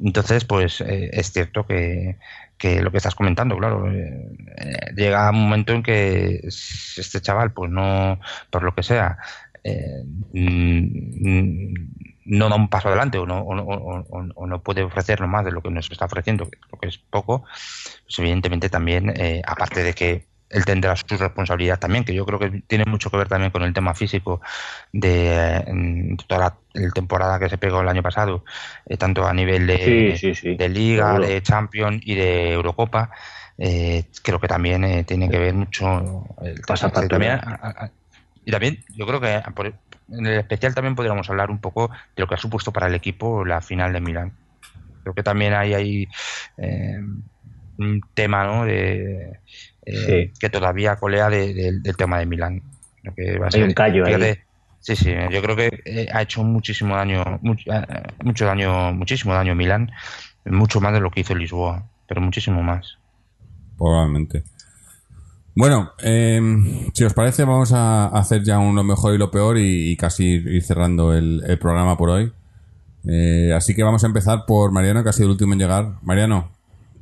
Entonces, 0.00 0.44
pues 0.44 0.80
eh, 0.80 1.10
es 1.12 1.32
cierto 1.32 1.66
que, 1.66 2.16
que 2.58 2.80
lo 2.82 2.90
que 2.90 2.98
estás 2.98 3.14
comentando, 3.14 3.56
claro, 3.58 3.90
eh, 3.90 4.36
llega 4.96 5.30
un 5.30 5.42
momento 5.44 5.72
en 5.72 5.82
que 5.82 6.40
este 6.46 7.20
chaval, 7.20 7.52
pues 7.52 7.70
no, 7.70 8.18
por 8.50 8.62
lo 8.62 8.74
que 8.74 8.82
sea, 8.82 9.18
mm, 10.32 11.74
no 12.26 12.48
da 12.48 12.56
un 12.56 12.68
paso 12.68 12.88
adelante 12.88 13.18
o 13.18 13.26
no, 13.26 13.40
o, 13.40 13.54
no- 13.54 13.62
o- 13.64 14.46
no 14.46 14.62
puede 14.62 14.82
ofrecernos 14.82 15.28
más 15.28 15.44
de 15.44 15.52
lo 15.52 15.62
que 15.62 15.70
nos 15.70 15.90
está 15.90 16.04
ofreciendo, 16.06 16.44
que 16.48 16.58
creo 16.58 16.80
que 16.80 16.88
es 16.88 16.98
poco, 16.98 17.42
pues 17.42 18.18
evidentemente 18.18 18.68
también, 18.68 19.12
eh, 19.16 19.42
aparte 19.46 19.82
de 19.82 19.92
que 19.94 20.26
él 20.50 20.64
tendrá 20.64 20.94
su 20.94 21.16
responsabilidad 21.16 21.78
también, 21.80 22.04
que 22.04 22.14
yo 22.14 22.24
creo 22.24 22.38
que 22.38 22.62
tiene 22.66 22.84
mucho 22.84 23.10
que 23.10 23.16
ver 23.16 23.28
también 23.28 23.50
con 23.50 23.62
el 23.62 23.72
tema 23.72 23.92
físico 23.94 24.40
de 24.92 25.34
eh, 25.34 25.64
en 25.66 26.16
toda 26.28 26.40
la 26.40 26.58
el 26.74 26.92
temporada 26.92 27.38
que 27.38 27.48
se 27.48 27.58
pegó 27.58 27.80
el 27.80 27.88
año 27.88 28.02
pasado, 28.02 28.44
eh, 28.86 28.96
tanto 28.96 29.26
a 29.26 29.32
nivel 29.32 29.66
de, 29.66 30.16
Sí, 30.18 30.34
sí, 30.34 30.34
sí, 30.34 30.56
de 30.56 30.68
Liga, 30.68 31.08
seguro. 31.12 31.28
de 31.28 31.42
Champions 31.42 32.02
y 32.04 32.14
de 32.14 32.52
Eurocopa. 32.52 33.10
eh, 33.58 34.04
creo 34.22 34.40
que 34.40 34.48
también 34.48 34.82
eh, 34.84 35.04
tiene 35.04 35.28
que 35.30 35.38
ver 35.38 35.54
mucho 35.54 36.26
el 36.42 36.60
también, 37.08 37.32
a- 37.32 37.58
a- 37.62 37.90
y 38.44 38.50
también 38.50 38.78
yo 38.96 39.06
creo 39.06 39.20
que 39.20 39.40
por- 39.54 39.66
en 39.66 40.26
el 40.26 40.38
especial 40.38 40.74
también 40.74 40.94
podríamos 40.94 41.28
hablar 41.30 41.50
un 41.50 41.58
poco 41.58 41.88
de 41.88 42.22
lo 42.22 42.26
que 42.26 42.34
ha 42.34 42.38
supuesto 42.38 42.72
para 42.72 42.86
el 42.88 42.94
equipo 42.94 43.44
la 43.44 43.60
final 43.60 43.92
de 43.92 44.00
Milán. 44.00 44.32
Creo 45.02 45.14
que 45.14 45.22
también 45.22 45.54
hay 45.54 45.74
ahí 45.74 46.08
eh, 46.58 46.98
un 47.78 48.00
tema 48.14 48.44
¿no? 48.44 48.64
de, 48.64 49.40
eh, 49.86 50.32
Sí. 50.32 50.38
que 50.38 50.50
todavía 50.50 50.96
colea 50.96 51.28
de- 51.28 51.52
de- 51.54 51.80
del 51.80 51.96
tema 51.96 52.18
de 52.18 52.26
Milán. 52.26 52.62
Creo 53.02 53.14
que 53.14 53.38
va 53.38 53.46
a 53.46 53.50
Hay 53.52 53.62
un 53.62 53.72
callo 53.72 54.04
ahí. 54.06 54.34
Sí, 54.80 54.96
sí, 54.96 55.14
yo 55.30 55.40
creo 55.40 55.56
que 55.56 55.70
eh, 55.86 56.08
ha 56.12 56.20
hecho 56.20 56.44
muchísimo 56.44 56.94
daño, 56.94 57.24
mucho, 57.40 57.72
eh, 57.72 57.86
mucho 58.22 58.44
daño, 58.44 58.92
muchísimo 58.92 59.32
daño 59.32 59.54
Milán, 59.54 59.90
mucho 60.44 60.78
más 60.78 60.92
de 60.92 61.00
lo 61.00 61.10
que 61.10 61.20
hizo 61.20 61.34
Lisboa, 61.34 61.88
pero 62.06 62.20
muchísimo 62.20 62.62
más. 62.62 62.98
Probablemente. 63.78 64.42
Bueno, 65.56 65.92
eh, 66.02 66.40
si 66.92 67.04
os 67.04 67.14
parece, 67.14 67.44
vamos 67.44 67.72
a 67.72 68.06
hacer 68.08 68.42
ya 68.42 68.58
un 68.58 68.74
lo 68.74 68.82
mejor 68.82 69.14
y 69.14 69.18
lo 69.18 69.30
peor 69.30 69.56
y, 69.58 69.90
y 69.92 69.96
casi 69.96 70.24
ir 70.24 70.62
cerrando 70.64 71.14
el, 71.14 71.42
el 71.46 71.58
programa 71.58 71.96
por 71.96 72.10
hoy. 72.10 72.32
Eh, 73.06 73.52
así 73.54 73.74
que 73.74 73.84
vamos 73.84 74.02
a 74.02 74.06
empezar 74.08 74.46
por 74.46 74.72
Mariano, 74.72 75.02
que 75.04 75.10
ha 75.10 75.12
sido 75.12 75.26
el 75.26 75.32
último 75.32 75.52
en 75.52 75.60
llegar. 75.60 75.92
Mariano, 76.02 76.50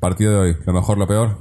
partido 0.00 0.32
de 0.32 0.38
hoy, 0.50 0.56
lo 0.66 0.72
mejor, 0.74 0.98
lo 0.98 1.06
peor. 1.06 1.38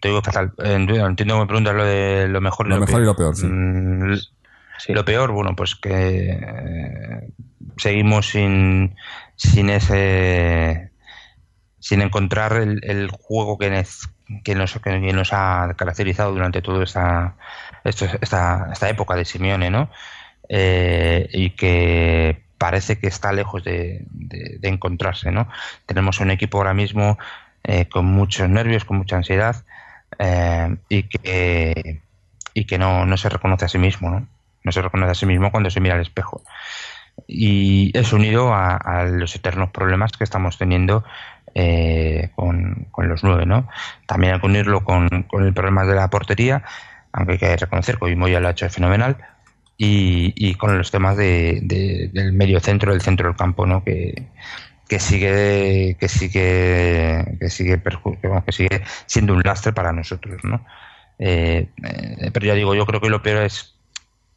Te 0.00 0.08
digo 0.08 0.22
fatal. 0.22 0.52
Eh, 0.58 0.74
Entiendo 0.74 1.06
entiendo 1.06 1.34
que 1.34 1.40
me 1.40 1.46
preguntas 1.46 1.74
lo 1.74 1.84
de 1.84 2.28
lo 2.28 2.40
mejor 2.40 2.66
y 2.66 2.70
Lo 2.70 2.76
lo, 2.76 2.80
mejor 2.82 3.00
peor. 3.00 3.02
y 3.02 3.06
lo 3.06 3.16
peor, 3.16 3.36
sí. 3.36 3.46
Mm, 3.46 4.14
Sí. 4.78 4.94
Lo 4.94 5.04
peor, 5.04 5.30
bueno, 5.32 5.54
pues 5.54 5.74
que 5.76 6.30
eh, 6.30 7.32
seguimos 7.76 8.30
sin, 8.30 8.94
sin 9.36 9.68
ese 9.68 10.90
sin 11.78 12.00
encontrar 12.00 12.54
el, 12.54 12.80
el 12.84 13.10
juego 13.10 13.58
que, 13.58 13.84
que, 14.44 14.54
nos, 14.54 14.76
ha 15.32 15.74
caracterizado 15.76 16.32
durante 16.32 16.62
toda 16.62 16.84
esta, 16.84 17.36
esta, 17.84 18.68
esta 18.72 18.88
época 18.88 19.14
de 19.16 19.24
Simeone, 19.24 19.70
¿no? 19.70 19.90
Eh, 20.48 21.28
y 21.32 21.50
que 21.50 22.42
parece 22.58 22.98
que 22.98 23.06
está 23.08 23.32
lejos 23.32 23.64
de, 23.64 24.04
de- 24.10 24.58
de 24.60 24.68
encontrarse, 24.68 25.30
¿no? 25.30 25.48
Tenemos 25.86 26.20
un 26.20 26.30
equipo 26.30 26.58
ahora 26.58 26.74
mismo 26.74 27.18
eh, 27.64 27.86
con 27.88 28.06
muchos 28.06 28.48
nervios, 28.48 28.84
con 28.84 28.98
mucha 28.98 29.16
ansiedad 29.16 29.56
eh, 30.18 30.76
y 30.88 31.04
que, 31.04 32.00
y 32.54 32.64
que 32.66 32.78
no, 32.78 33.06
no 33.06 33.16
se 33.16 33.28
reconoce 33.28 33.64
a 33.66 33.68
sí 33.68 33.78
mismo, 33.78 34.10
¿no? 34.10 34.26
No 34.64 34.72
se 34.72 34.82
reconoce 34.82 35.12
a 35.12 35.14
sí 35.14 35.26
mismo 35.26 35.50
cuando 35.50 35.70
se 35.70 35.80
mira 35.80 35.94
al 35.94 36.02
espejo. 36.02 36.42
Y 37.26 37.96
es 37.96 38.12
unido 38.12 38.52
a, 38.54 38.76
a 38.76 39.04
los 39.04 39.34
eternos 39.36 39.70
problemas 39.70 40.12
que 40.12 40.24
estamos 40.24 40.58
teniendo 40.58 41.04
eh, 41.54 42.30
con, 42.36 42.86
los 42.96 43.24
nueve, 43.24 43.46
¿no? 43.46 43.68
También 44.06 44.34
hay 44.34 44.40
que 44.40 44.46
unirlo 44.46 44.84
con, 44.84 45.08
el 45.10 45.54
problema 45.54 45.84
de 45.84 45.94
la 45.94 46.08
portería, 46.08 46.62
aunque 47.12 47.32
hay 47.32 47.38
que 47.38 47.56
reconocer 47.56 47.98
que 47.98 48.04
hoy 48.04 48.16
Moya 48.16 48.40
lo 48.40 48.48
ha 48.48 48.52
hecho 48.52 48.68
fenomenal, 48.68 49.16
y, 49.76 50.54
con 50.56 50.76
los 50.76 50.90
temas 50.90 51.16
de, 51.16 51.60
de, 51.62 52.10
del 52.12 52.32
medio 52.34 52.60
centro, 52.60 52.92
del 52.92 53.00
centro 53.00 53.28
del 53.28 53.36
campo, 53.36 53.66
¿no? 53.66 53.82
Que, 53.82 54.28
sigue 54.98 55.96
que 56.00 56.08
sigue 56.08 57.36
que 57.38 57.48
sigue 57.48 57.80
que 57.80 58.52
sigue 58.52 58.82
siendo 59.06 59.34
un 59.34 59.42
lastre 59.42 59.72
para 59.72 59.92
nosotros, 59.92 60.42
¿no? 60.44 60.66
Eh, 61.18 61.68
eh, 61.82 62.30
pero 62.32 62.46
ya 62.46 62.54
digo, 62.54 62.74
yo 62.74 62.86
creo 62.86 63.00
que 63.00 63.08
lo 63.08 63.22
peor 63.22 63.44
es, 63.44 63.74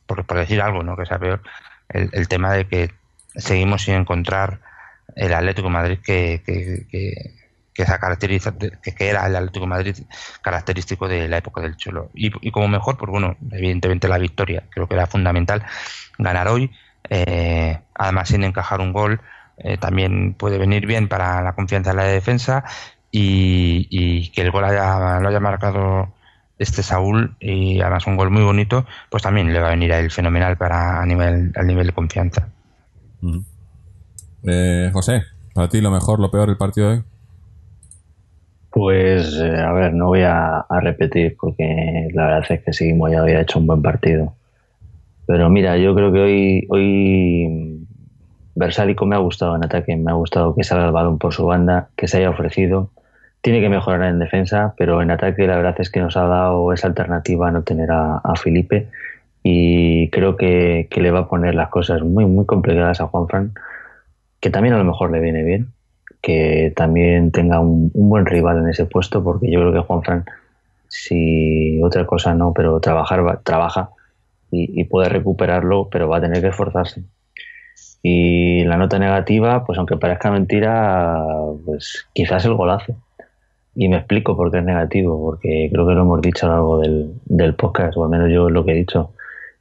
por, 0.06 0.26
por 0.26 0.38
decir 0.38 0.62
algo, 0.62 0.84
¿no? 0.84 0.96
Que 0.96 1.06
sea 1.06 1.20
peor, 1.20 1.42
el 1.90 2.28
tema 2.28 2.54
de 2.54 2.68
que 2.68 2.92
seguimos 3.36 3.84
sin 3.84 3.96
encontrar 3.96 4.62
el 5.16 5.34
Atlético 5.34 5.70
Madrid 5.70 6.00
que, 6.04 6.42
que, 6.46 6.86
que, 7.74 7.86
caracteriza, 7.86 8.54
que, 8.58 8.96
era 9.00 9.26
el 9.28 9.36
Atlético 9.36 9.68
Madrid 9.68 9.96
característico 10.42 11.08
de 11.08 11.28
la 11.28 11.38
época 11.38 11.62
del 11.62 11.76
Cholo. 11.78 12.10
Y, 12.14 12.32
y, 12.48 12.52
como 12.52 12.68
mejor, 12.68 12.98
pues 12.98 13.12
bueno, 13.12 13.36
evidentemente 13.52 14.08
la 14.08 14.18
victoria, 14.18 14.64
creo 14.70 14.88
que 14.88 14.96
era 14.96 15.08
fundamental 15.08 15.64
ganar 16.18 16.48
hoy, 16.48 16.72
eh, 17.10 17.80
además 17.96 18.30
sin 18.30 18.44
encajar 18.44 18.82
un 18.82 18.94
gol, 18.94 19.22
eh, 19.58 19.78
también 19.78 20.34
puede 20.34 20.58
venir 20.58 20.86
bien 20.86 21.08
para 21.08 21.42
la 21.42 21.54
confianza 21.54 21.92
en 21.92 21.98
la 21.98 22.04
defensa 22.06 22.64
y, 23.12 23.88
y 23.90 24.30
que 24.30 24.42
el 24.42 24.52
gol 24.52 24.66
haya, 24.66 25.20
lo 25.20 25.30
haya 25.30 25.40
marcado 25.40 26.14
este 26.58 26.84
Saúl 26.84 27.36
y 27.40 27.82
además 27.82 28.08
un 28.08 28.16
gol 28.16 28.32
muy 28.32 28.44
bonito, 28.44 28.86
pues 29.10 29.24
también 29.24 29.54
le 29.54 29.60
va 29.60 29.68
a 29.68 29.72
venir 29.72 29.94
a 29.94 30.00
él 30.00 30.12
fenomenal 30.12 30.58
para 30.58 31.02
a 31.02 31.06
nivel, 31.06 31.52
al 31.56 31.68
nivel 31.68 31.88
de 31.88 31.94
confianza. 31.94 32.50
Mm. 33.22 33.40
Eh, 34.46 34.90
José, 34.94 35.24
para 35.54 35.70
ti 35.70 35.82
lo 35.82 35.92
mejor, 35.92 36.20
lo 36.20 36.30
peor 36.30 36.48
del 36.48 36.58
partido 36.58 36.90
de 36.90 36.96
hoy. 36.98 37.04
Pues 38.70 39.40
eh, 39.40 39.56
a 39.60 39.72
ver, 39.72 39.94
no 39.94 40.08
voy 40.08 40.24
a, 40.24 40.66
repetir 40.82 41.38
porque 41.40 42.10
la 42.14 42.26
verdad 42.26 42.46
es 42.50 42.64
que 42.64 42.74
seguimos 42.74 43.12
ya 43.12 43.22
había 43.22 43.42
hecho 43.42 43.60
un 43.60 43.68
buen 43.68 43.82
partido. 43.82 44.34
Pero 45.28 45.50
mira, 45.50 45.78
yo 45.78 45.94
creo 45.96 46.12
que 46.12 46.20
hoy 46.20 46.68
hoy 46.70 47.86
Versálico 48.56 49.06
me 49.06 49.16
ha 49.16 49.20
gustado 49.20 49.56
en 49.56 49.64
ataque, 49.64 49.96
me 49.96 50.12
ha 50.12 50.16
gustado 50.16 50.56
que 50.56 50.64
salga 50.64 50.86
el 50.86 50.92
balón 50.92 51.20
por 51.20 51.34
su 51.34 51.46
banda, 51.46 51.90
que 51.96 52.08
se 52.08 52.18
haya 52.18 52.30
ofrecido. 52.32 52.90
Tiene 53.42 53.62
que 53.62 53.70
mejorar 53.70 54.04
en 54.10 54.20
defensa, 54.20 54.74
pero 54.78 55.02
en 55.02 55.12
ataque 55.12 55.48
la 55.48 55.58
verdad 55.58 55.76
es 55.80 55.90
que 55.90 56.00
nos 56.00 56.18
ha 56.18 56.26
dado 56.26 56.74
esa 56.74 56.88
alternativa 56.88 57.50
a 57.50 57.52
no 57.52 57.64
tener 57.64 57.92
a, 57.92 58.18
a 58.18 58.36
Felipe 58.36 58.88
y 59.44 60.10
creo 60.10 60.38
que, 60.38 60.88
que, 60.90 61.02
le 61.02 61.12
va 61.12 61.20
a 61.22 61.30
poner 61.30 61.54
las 61.54 61.70
cosas 61.70 62.02
muy 62.02 62.26
muy 62.26 62.46
complicadas 62.46 63.02
a 63.02 63.08
Juanfran 63.08 63.54
que 64.44 64.50
también 64.50 64.74
a 64.76 64.78
lo 64.78 64.84
mejor 64.84 65.10
le 65.10 65.22
viene 65.22 65.42
bien, 65.42 65.70
que 66.22 66.74
también 66.76 67.32
tenga 67.32 67.62
un, 67.62 67.90
buen 67.94 68.26
rival 68.26 68.58
en 68.58 68.68
ese 68.68 68.86
puesto, 68.86 69.24
porque 69.24 69.50
yo 69.50 69.62
creo 69.62 69.72
que 69.72 69.80
Juanfran, 69.80 70.26
si 70.90 71.82
otra 71.82 72.06
cosa 72.06 72.36
no, 72.36 72.52
pero 72.52 72.82
trabajar 72.82 73.40
trabaja 73.44 73.92
y, 74.52 74.84
puede 74.84 75.08
recuperarlo, 75.08 75.88
pero 75.90 76.10
va 76.10 76.18
a 76.18 76.22
tener 76.22 76.42
que 76.42 76.50
esforzarse. 76.50 77.04
Y 78.02 78.66
la 78.66 78.76
nota 78.76 79.00
negativa, 79.00 79.66
pues 79.66 79.78
aunque 79.78 79.96
parezca 79.96 80.30
mentira, 80.30 81.24
pues 81.66 82.06
quizás 82.12 82.44
el 82.44 82.56
golazo. 82.56 82.98
Y 83.76 83.88
me 83.88 83.96
explico 83.96 84.36
por 84.36 84.52
qué 84.52 84.58
es 84.58 84.66
negativo, 84.66 85.24
porque 85.24 85.70
creo 85.72 85.88
que 85.88 85.94
lo 85.94 86.02
hemos 86.02 86.22
dicho 86.22 86.48
a 86.48 86.50
lo 86.50 86.56
largo 86.56 86.80
del, 86.80 87.14
del 87.24 87.56
podcast, 87.56 87.96
o 87.96 88.04
al 88.04 88.10
menos 88.10 88.30
yo 88.30 88.50
lo 88.50 88.66
que 88.66 88.74
he 88.74 88.76
dicho. 88.76 89.14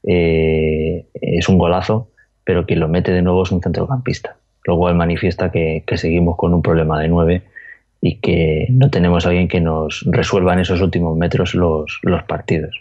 Eh, 0.02 1.06
es 1.14 1.48
un 1.48 1.56
golazo, 1.56 2.09
pero 2.42 2.66
quien 2.66 2.80
lo 2.80 2.88
mete 2.88 3.12
de 3.12 3.22
nuevo 3.22 3.44
es 3.44 3.52
un 3.52 3.62
centrocampista 3.62 4.36
lo 4.64 4.76
cual 4.76 4.94
manifiesta 4.94 5.51
que, 5.51 5.84
que, 5.86 5.97
seguimos 5.97 6.36
con 6.36 6.55
un 6.55 6.62
problema 6.62 7.01
de 7.01 7.09
nueve 7.09 7.43
y 8.01 8.16
que 8.16 8.66
no 8.70 8.90
tenemos 8.90 9.24
a 9.24 9.28
alguien 9.28 9.48
que 9.48 9.60
nos 9.60 10.05
resuelva 10.06 10.52
en 10.52 10.60
esos 10.60 10.80
últimos 10.80 11.16
metros 11.16 11.55
los, 11.55 12.01
los 12.02 12.22
partidos. 12.24 12.80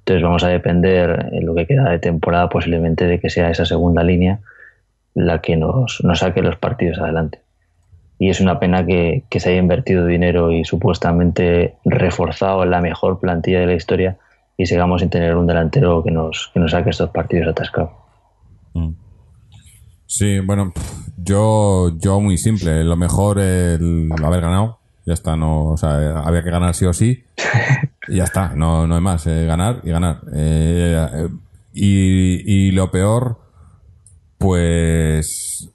Entonces 0.00 0.22
vamos 0.22 0.44
a 0.44 0.48
depender 0.48 1.30
en 1.32 1.44
lo 1.44 1.54
que 1.54 1.66
queda 1.66 1.90
de 1.90 1.98
temporada 1.98 2.48
posiblemente 2.48 3.06
de 3.06 3.20
que 3.20 3.30
sea 3.30 3.50
esa 3.50 3.64
segunda 3.64 4.02
línea 4.02 4.40
la 5.14 5.40
que 5.40 5.56
nos, 5.56 6.02
nos 6.04 6.20
saque 6.20 6.42
los 6.42 6.56
partidos 6.56 6.98
adelante. 6.98 7.40
Y 8.18 8.30
es 8.30 8.40
una 8.40 8.58
pena 8.58 8.84
que, 8.84 9.24
que, 9.28 9.38
se 9.38 9.50
haya 9.50 9.58
invertido 9.58 10.06
dinero 10.06 10.50
y 10.50 10.64
supuestamente 10.64 11.74
reforzado 11.84 12.64
la 12.64 12.80
mejor 12.80 13.20
plantilla 13.20 13.60
de 13.60 13.66
la 13.66 13.74
historia 13.74 14.16
y 14.56 14.66
sigamos 14.66 15.00
sin 15.00 15.10
tener 15.10 15.36
un 15.36 15.46
delantero 15.46 16.02
que 16.02 16.10
nos, 16.10 16.50
que 16.52 16.60
nos 16.60 16.72
saque 16.72 16.90
estos 16.90 17.10
partidos 17.10 17.48
atascados. 17.48 17.92
Mm. 18.74 18.90
Sí, 20.06 20.40
bueno, 20.40 20.72
yo, 21.22 21.96
yo 21.98 22.20
muy 22.20 22.38
simple. 22.38 22.84
Lo 22.84 22.96
mejor 22.96 23.38
el 23.38 24.08
haber 24.24 24.40
ganado. 24.40 24.78
Ya 25.06 25.14
está, 25.14 25.36
no, 25.36 25.66
o 25.66 25.76
sea, 25.76 26.20
había 26.20 26.42
que 26.42 26.50
ganar 26.50 26.74
sí 26.74 26.84
o 26.84 26.92
sí. 26.92 27.24
Y 28.10 28.16
ya 28.16 28.24
está, 28.24 28.54
no, 28.54 28.86
no 28.86 28.94
hay 28.94 29.02
más. 29.02 29.26
Eh, 29.26 29.44
ganar 29.44 29.82
y 29.84 29.90
ganar. 29.90 30.22
Eh, 30.34 31.28
y, 31.74 32.68
y 32.68 32.70
lo 32.70 32.90
peor, 32.90 33.38
pues 34.38 35.68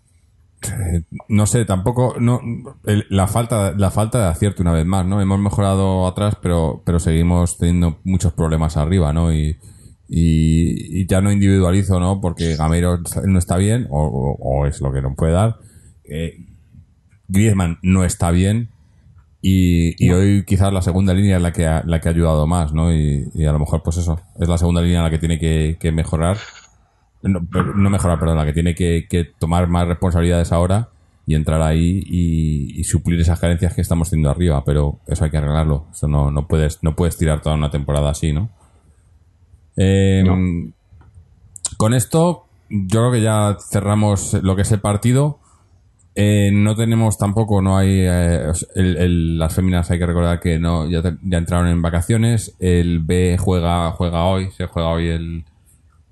no 1.28 1.46
sé, 1.46 1.66
tampoco 1.66 2.16
no 2.20 2.42
el, 2.86 3.06
la 3.10 3.28
falta 3.28 3.74
la 3.76 3.92
falta 3.92 4.20
de 4.20 4.28
acierto 4.28 4.62
una 4.62 4.72
vez 4.72 4.86
más, 4.86 5.06
¿no? 5.06 5.22
Hemos 5.22 5.40
mejorado 5.40 6.08
atrás, 6.08 6.38
pero 6.42 6.82
pero 6.86 7.00
seguimos 7.00 7.58
teniendo 7.58 8.00
muchos 8.04 8.34
problemas 8.34 8.78
arriba, 8.78 9.14
¿no? 9.14 9.34
Y, 9.34 9.58
y, 10.16 11.02
y, 11.02 11.08
ya 11.08 11.22
no 11.22 11.32
individualizo, 11.32 12.00
¿no? 12.00 12.22
Porque 12.22 12.56
Gamero 12.56 13.00
no 13.26 13.40
está 13.40 13.58
bien, 13.58 13.88
o, 13.90 14.06
o, 14.06 14.38
o 14.40 14.68
es 14.68 14.80
lo 14.80 14.94
que 14.94 15.02
no 15.02 15.16
puede 15.16 15.34
dar. 15.34 15.58
Eh, 16.04 16.46
Griezmann 17.28 17.80
no 17.82 18.04
está 18.06 18.30
bien, 18.30 18.70
y, 19.42 19.96
y, 19.98 20.12
hoy 20.12 20.46
quizás 20.46 20.72
la 20.72 20.84
segunda 20.84 21.16
línea 21.16 21.38
es 21.38 21.42
la 21.42 21.52
que 21.52 21.66
ha, 21.66 21.82
la 21.88 22.00
que 22.00 22.10
ha 22.10 22.12
ayudado 22.12 22.46
más, 22.46 22.74
¿no? 22.74 22.94
Y, 22.94 23.28
y, 23.34 23.46
a 23.46 23.54
lo 23.54 23.58
mejor, 23.58 23.82
pues 23.82 23.98
eso, 23.98 24.22
es 24.40 24.48
la 24.48 24.60
segunda 24.60 24.82
línea 24.84 25.02
la 25.02 25.10
que 25.10 25.18
tiene 25.18 25.40
que, 25.40 25.78
que 25.80 25.92
mejorar. 25.92 26.38
No, 27.24 27.40
no, 27.76 27.90
mejorar, 27.90 28.20
perdón, 28.20 28.38
la 28.38 28.46
que 28.46 28.54
tiene 28.54 28.76
que, 28.76 29.08
que, 29.10 29.26
tomar 29.26 29.68
más 29.68 29.88
responsabilidades 29.88 30.52
ahora 30.52 30.90
y 31.26 31.34
entrar 31.34 31.62
ahí 31.64 32.04
y, 32.06 32.80
y, 32.80 32.84
suplir 32.84 33.20
esas 33.20 33.40
carencias 33.40 33.74
que 33.74 33.82
estamos 33.82 34.12
teniendo 34.12 34.30
arriba. 34.30 34.64
Pero 34.64 35.00
eso 35.08 35.26
hay 35.26 35.32
que 35.32 35.38
arreglarlo. 35.38 35.88
Eso 35.92 36.08
no, 36.08 36.30
no, 36.30 36.48
puedes, 36.48 36.84
no 36.84 36.96
puedes 36.96 37.18
tirar 37.18 37.42
toda 37.42 37.56
una 37.56 37.72
temporada 37.72 38.12
así, 38.12 38.32
¿no? 38.32 38.52
Eh, 39.78 40.24
no. 40.26 40.72
Con 41.78 41.94
esto, 41.94 42.46
yo 42.70 43.00
creo 43.02 43.12
que 43.12 43.22
ya 43.22 43.58
cerramos 43.70 44.34
lo 44.42 44.56
que 44.56 44.64
es 44.64 44.72
el 44.72 44.80
partido. 44.80 45.40
Eh, 46.16 46.52
no 46.54 46.76
tenemos 46.76 47.18
tampoco, 47.18 47.62
no 47.62 47.78
hay. 47.78 48.02
Eh, 48.02 48.52
el, 48.76 48.98
el, 48.98 49.40
las 49.40 49.56
féminas 49.56 49.90
hay 49.90 49.98
que 49.98 50.06
recordar 50.06 50.40
que 50.40 50.60
no 50.60 50.88
ya, 50.88 51.02
ya, 51.24 51.38
entraron 51.38 51.68
en 51.68 51.82
vacaciones. 51.82 52.56
El 52.60 53.00
B 53.00 53.38
juega 53.40 53.92
juega 53.92 54.26
hoy, 54.26 54.52
se 54.52 54.68
juega 54.68 54.90
hoy 54.90 55.08
el. 55.08 55.46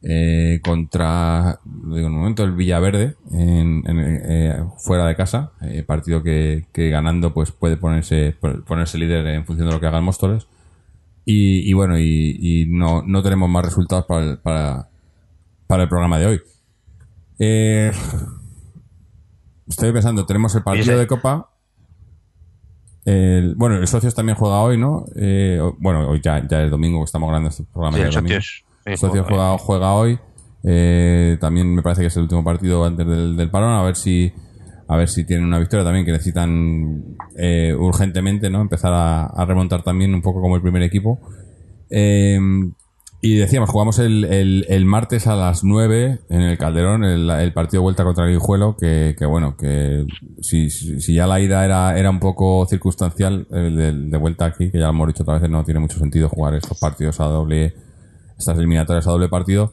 Eh, 0.04 0.60
contra, 0.64 1.60
digo 1.64 2.08
en 2.08 2.14
un 2.14 2.20
momento, 2.22 2.44
el 2.44 2.54
Villaverde, 2.54 3.18
en, 3.32 3.84
en, 3.86 4.00
eh, 4.00 4.64
fuera 4.80 5.06
de 5.06 5.16
casa. 5.16 5.52
partido 5.86 6.24
que, 6.24 6.66
que, 6.74 6.90
ganando 6.90 7.36
pues 7.36 7.52
puede 7.52 7.78
ponerse, 7.78 8.36
ponerse 8.66 8.98
líder 8.98 9.28
en 9.28 9.46
función 9.46 9.68
de 9.68 9.76
lo 9.76 9.80
que 9.80 9.86
hagan 9.86 10.04
Móstoles. 10.04 10.48
Y, 11.26 11.70
y 11.70 11.74
bueno, 11.74 12.00
y, 12.00 12.38
y, 12.40 12.66
no, 12.68 13.04
no 13.04 13.22
tenemos 13.22 13.50
más 13.50 13.64
resultados 13.64 14.06
para 14.06 14.24
el, 14.24 14.38
para, 14.40 14.90
para 15.68 15.84
el 15.84 15.90
programa 15.90 16.18
de 16.18 16.26
hoy. 16.26 16.42
Eh, 17.38 17.92
estoy 19.68 19.92
pensando, 19.94 20.26
tenemos 20.26 20.54
el 20.56 20.64
partido 20.64 20.98
de 20.98 21.08
Copa. 21.08 21.50
El, 23.06 23.56
bueno, 23.56 23.78
el 23.78 23.88
Socios 23.88 24.14
también 24.14 24.38
juega 24.38 24.62
hoy, 24.62 24.78
¿no? 24.78 25.06
Eh, 25.16 25.60
bueno, 25.80 26.08
hoy 26.10 26.22
ya, 26.24 26.46
ya 26.48 26.64
es 26.64 26.72
domingo, 26.72 27.04
estamos 27.04 27.28
grabando 27.28 27.50
este 27.50 27.64
programa. 27.64 27.98
Sí, 27.98 28.04
el 28.04 28.14
Socios, 28.14 28.64
sí, 28.86 28.98
Socios 28.98 29.26
juega, 29.28 29.58
juega 29.58 29.94
hoy. 29.94 30.20
Eh, 30.64 31.38
también 31.42 31.74
me 31.74 31.82
parece 31.82 32.02
que 32.02 32.08
es 32.08 32.16
el 32.18 32.24
último 32.24 32.44
partido 32.44 32.86
antes 32.86 33.08
del, 33.08 33.36
del 33.36 33.50
parón. 33.50 33.72
A 33.72 33.84
ver 33.84 33.96
si 33.96 34.32
a 34.92 34.98
ver 34.98 35.08
si 35.08 35.24
tienen 35.24 35.46
una 35.46 35.58
victoria 35.58 35.86
también 35.86 36.06
que 36.06 36.12
necesitan 36.12 37.16
eh, 37.38 37.74
urgentemente 37.74 38.50
no 38.50 38.60
empezar 38.60 38.92
a, 38.92 39.26
a, 39.26 39.46
remontar 39.46 39.84
también 39.84 40.14
un 40.14 40.22
poco 40.22 40.42
como 40.42 40.58
el 40.58 40.62
primer 40.62 40.84
equipo. 40.84 41.18
Eh, 41.90 42.38
y 43.22 43.38
decíamos 43.38 43.70
jugamos 43.70 44.00
el, 44.00 44.26
el, 44.26 44.66
el, 44.68 44.84
martes 44.84 45.28
a 45.28 45.36
las 45.36 45.64
9 45.64 46.22
en 46.30 46.42
el 46.42 46.58
Calderón 46.58 47.04
el, 47.04 47.30
el 47.30 47.54
partido 47.54 47.82
de 47.82 47.84
vuelta 47.84 48.04
contra 48.04 48.26
el 48.26 48.32
Guijuelo 48.32 48.76
que, 48.76 49.16
que 49.18 49.26
bueno 49.28 49.56
que 49.56 50.08
si, 50.42 50.72
si, 50.72 51.14
ya 51.14 51.28
la 51.28 51.40
ida 51.40 51.64
era, 51.64 51.98
era 52.00 52.10
un 52.10 52.20
poco 52.20 52.66
circunstancial 52.66 53.48
el 53.52 53.78
de, 53.78 53.94
de, 53.94 54.18
vuelta 54.18 54.46
aquí 54.46 54.72
que 54.72 54.80
ya 54.80 54.86
lo 54.86 54.90
hemos 54.90 55.08
dicho 55.08 55.22
otra 55.22 55.38
vez 55.38 55.48
no 55.52 55.64
tiene 55.64 55.80
mucho 55.80 56.00
sentido 56.00 56.30
jugar 56.30 56.56
estos 56.56 56.80
partidos 56.80 57.20
a 57.20 57.26
doble 57.26 57.76
estas 58.40 58.58
eliminatorias 58.58 59.06
a 59.06 59.12
doble 59.12 59.30
partido 59.30 59.72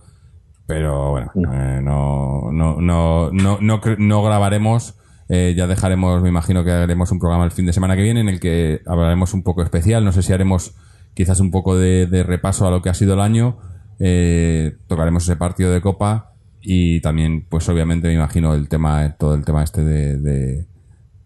pero 0.66 1.12
bueno 1.12 1.32
eh, 1.34 1.80
no, 1.82 2.52
no, 2.52 2.82
no, 2.82 3.30
no, 3.30 3.58
no, 3.62 3.80
no 3.96 4.22
grabaremos 4.22 4.97
Eh, 5.28 5.54
ya 5.56 5.66
dejaremos, 5.66 6.22
me 6.22 6.28
imagino 6.30 6.64
que 6.64 6.70
haremos 6.70 7.10
un 7.12 7.18
programa 7.18 7.44
el 7.44 7.50
fin 7.50 7.66
de 7.66 7.72
semana 7.72 7.96
que 7.96 8.02
viene 8.02 8.20
en 8.20 8.28
el 8.28 8.40
que 8.40 8.80
hablaremos 8.86 9.34
un 9.34 9.42
poco 9.42 9.62
especial. 9.62 10.04
No 10.04 10.12
sé 10.12 10.22
si 10.22 10.32
haremos 10.32 10.74
quizás 11.14 11.40
un 11.40 11.50
poco 11.50 11.76
de, 11.76 12.06
repaso 12.26 12.66
a 12.66 12.70
lo 12.70 12.80
que 12.82 12.88
ha 12.88 12.94
sido 12.94 13.14
el 13.14 13.20
año. 13.20 13.58
Eh, 14.00 14.76
tocaremos 14.86 15.24
ese 15.24 15.36
partido 15.36 15.70
de 15.72 15.80
Copa 15.80 16.32
y 16.62 17.00
también, 17.00 17.44
pues 17.48 17.68
obviamente 17.68 18.08
me 18.08 18.14
imagino 18.14 18.54
el 18.54 18.68
tema, 18.68 19.16
todo 19.18 19.34
el 19.34 19.44
tema 19.44 19.62
este 19.64 19.84
de, 19.84 20.18
de- 20.18 20.66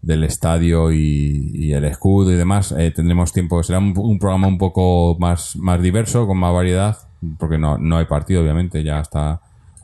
del 0.01 0.25
estadio 0.25 0.91
y, 0.91 1.71
el 1.71 1.85
escudo 1.85 2.31
y 2.31 2.35
demás. 2.35 2.73
Eh, 2.77 2.91
tendremos 2.91 3.31
tiempo, 3.31 3.63
será 3.63 3.79
un, 3.79 3.93
un 3.97 4.19
programa 4.19 4.47
un 4.47 4.57
poco 4.57 5.15
más, 5.17 5.55
más 5.55 5.81
diverso, 5.81 6.27
con 6.27 6.37
más 6.37 6.53
variedad, 6.53 6.97
porque 7.39 7.57
no, 7.57 7.77
no 7.77 7.97
hay 7.97 8.05
partido, 8.05 8.41
obviamente, 8.41 8.83
ya 8.83 8.99
hasta, 8.99 9.39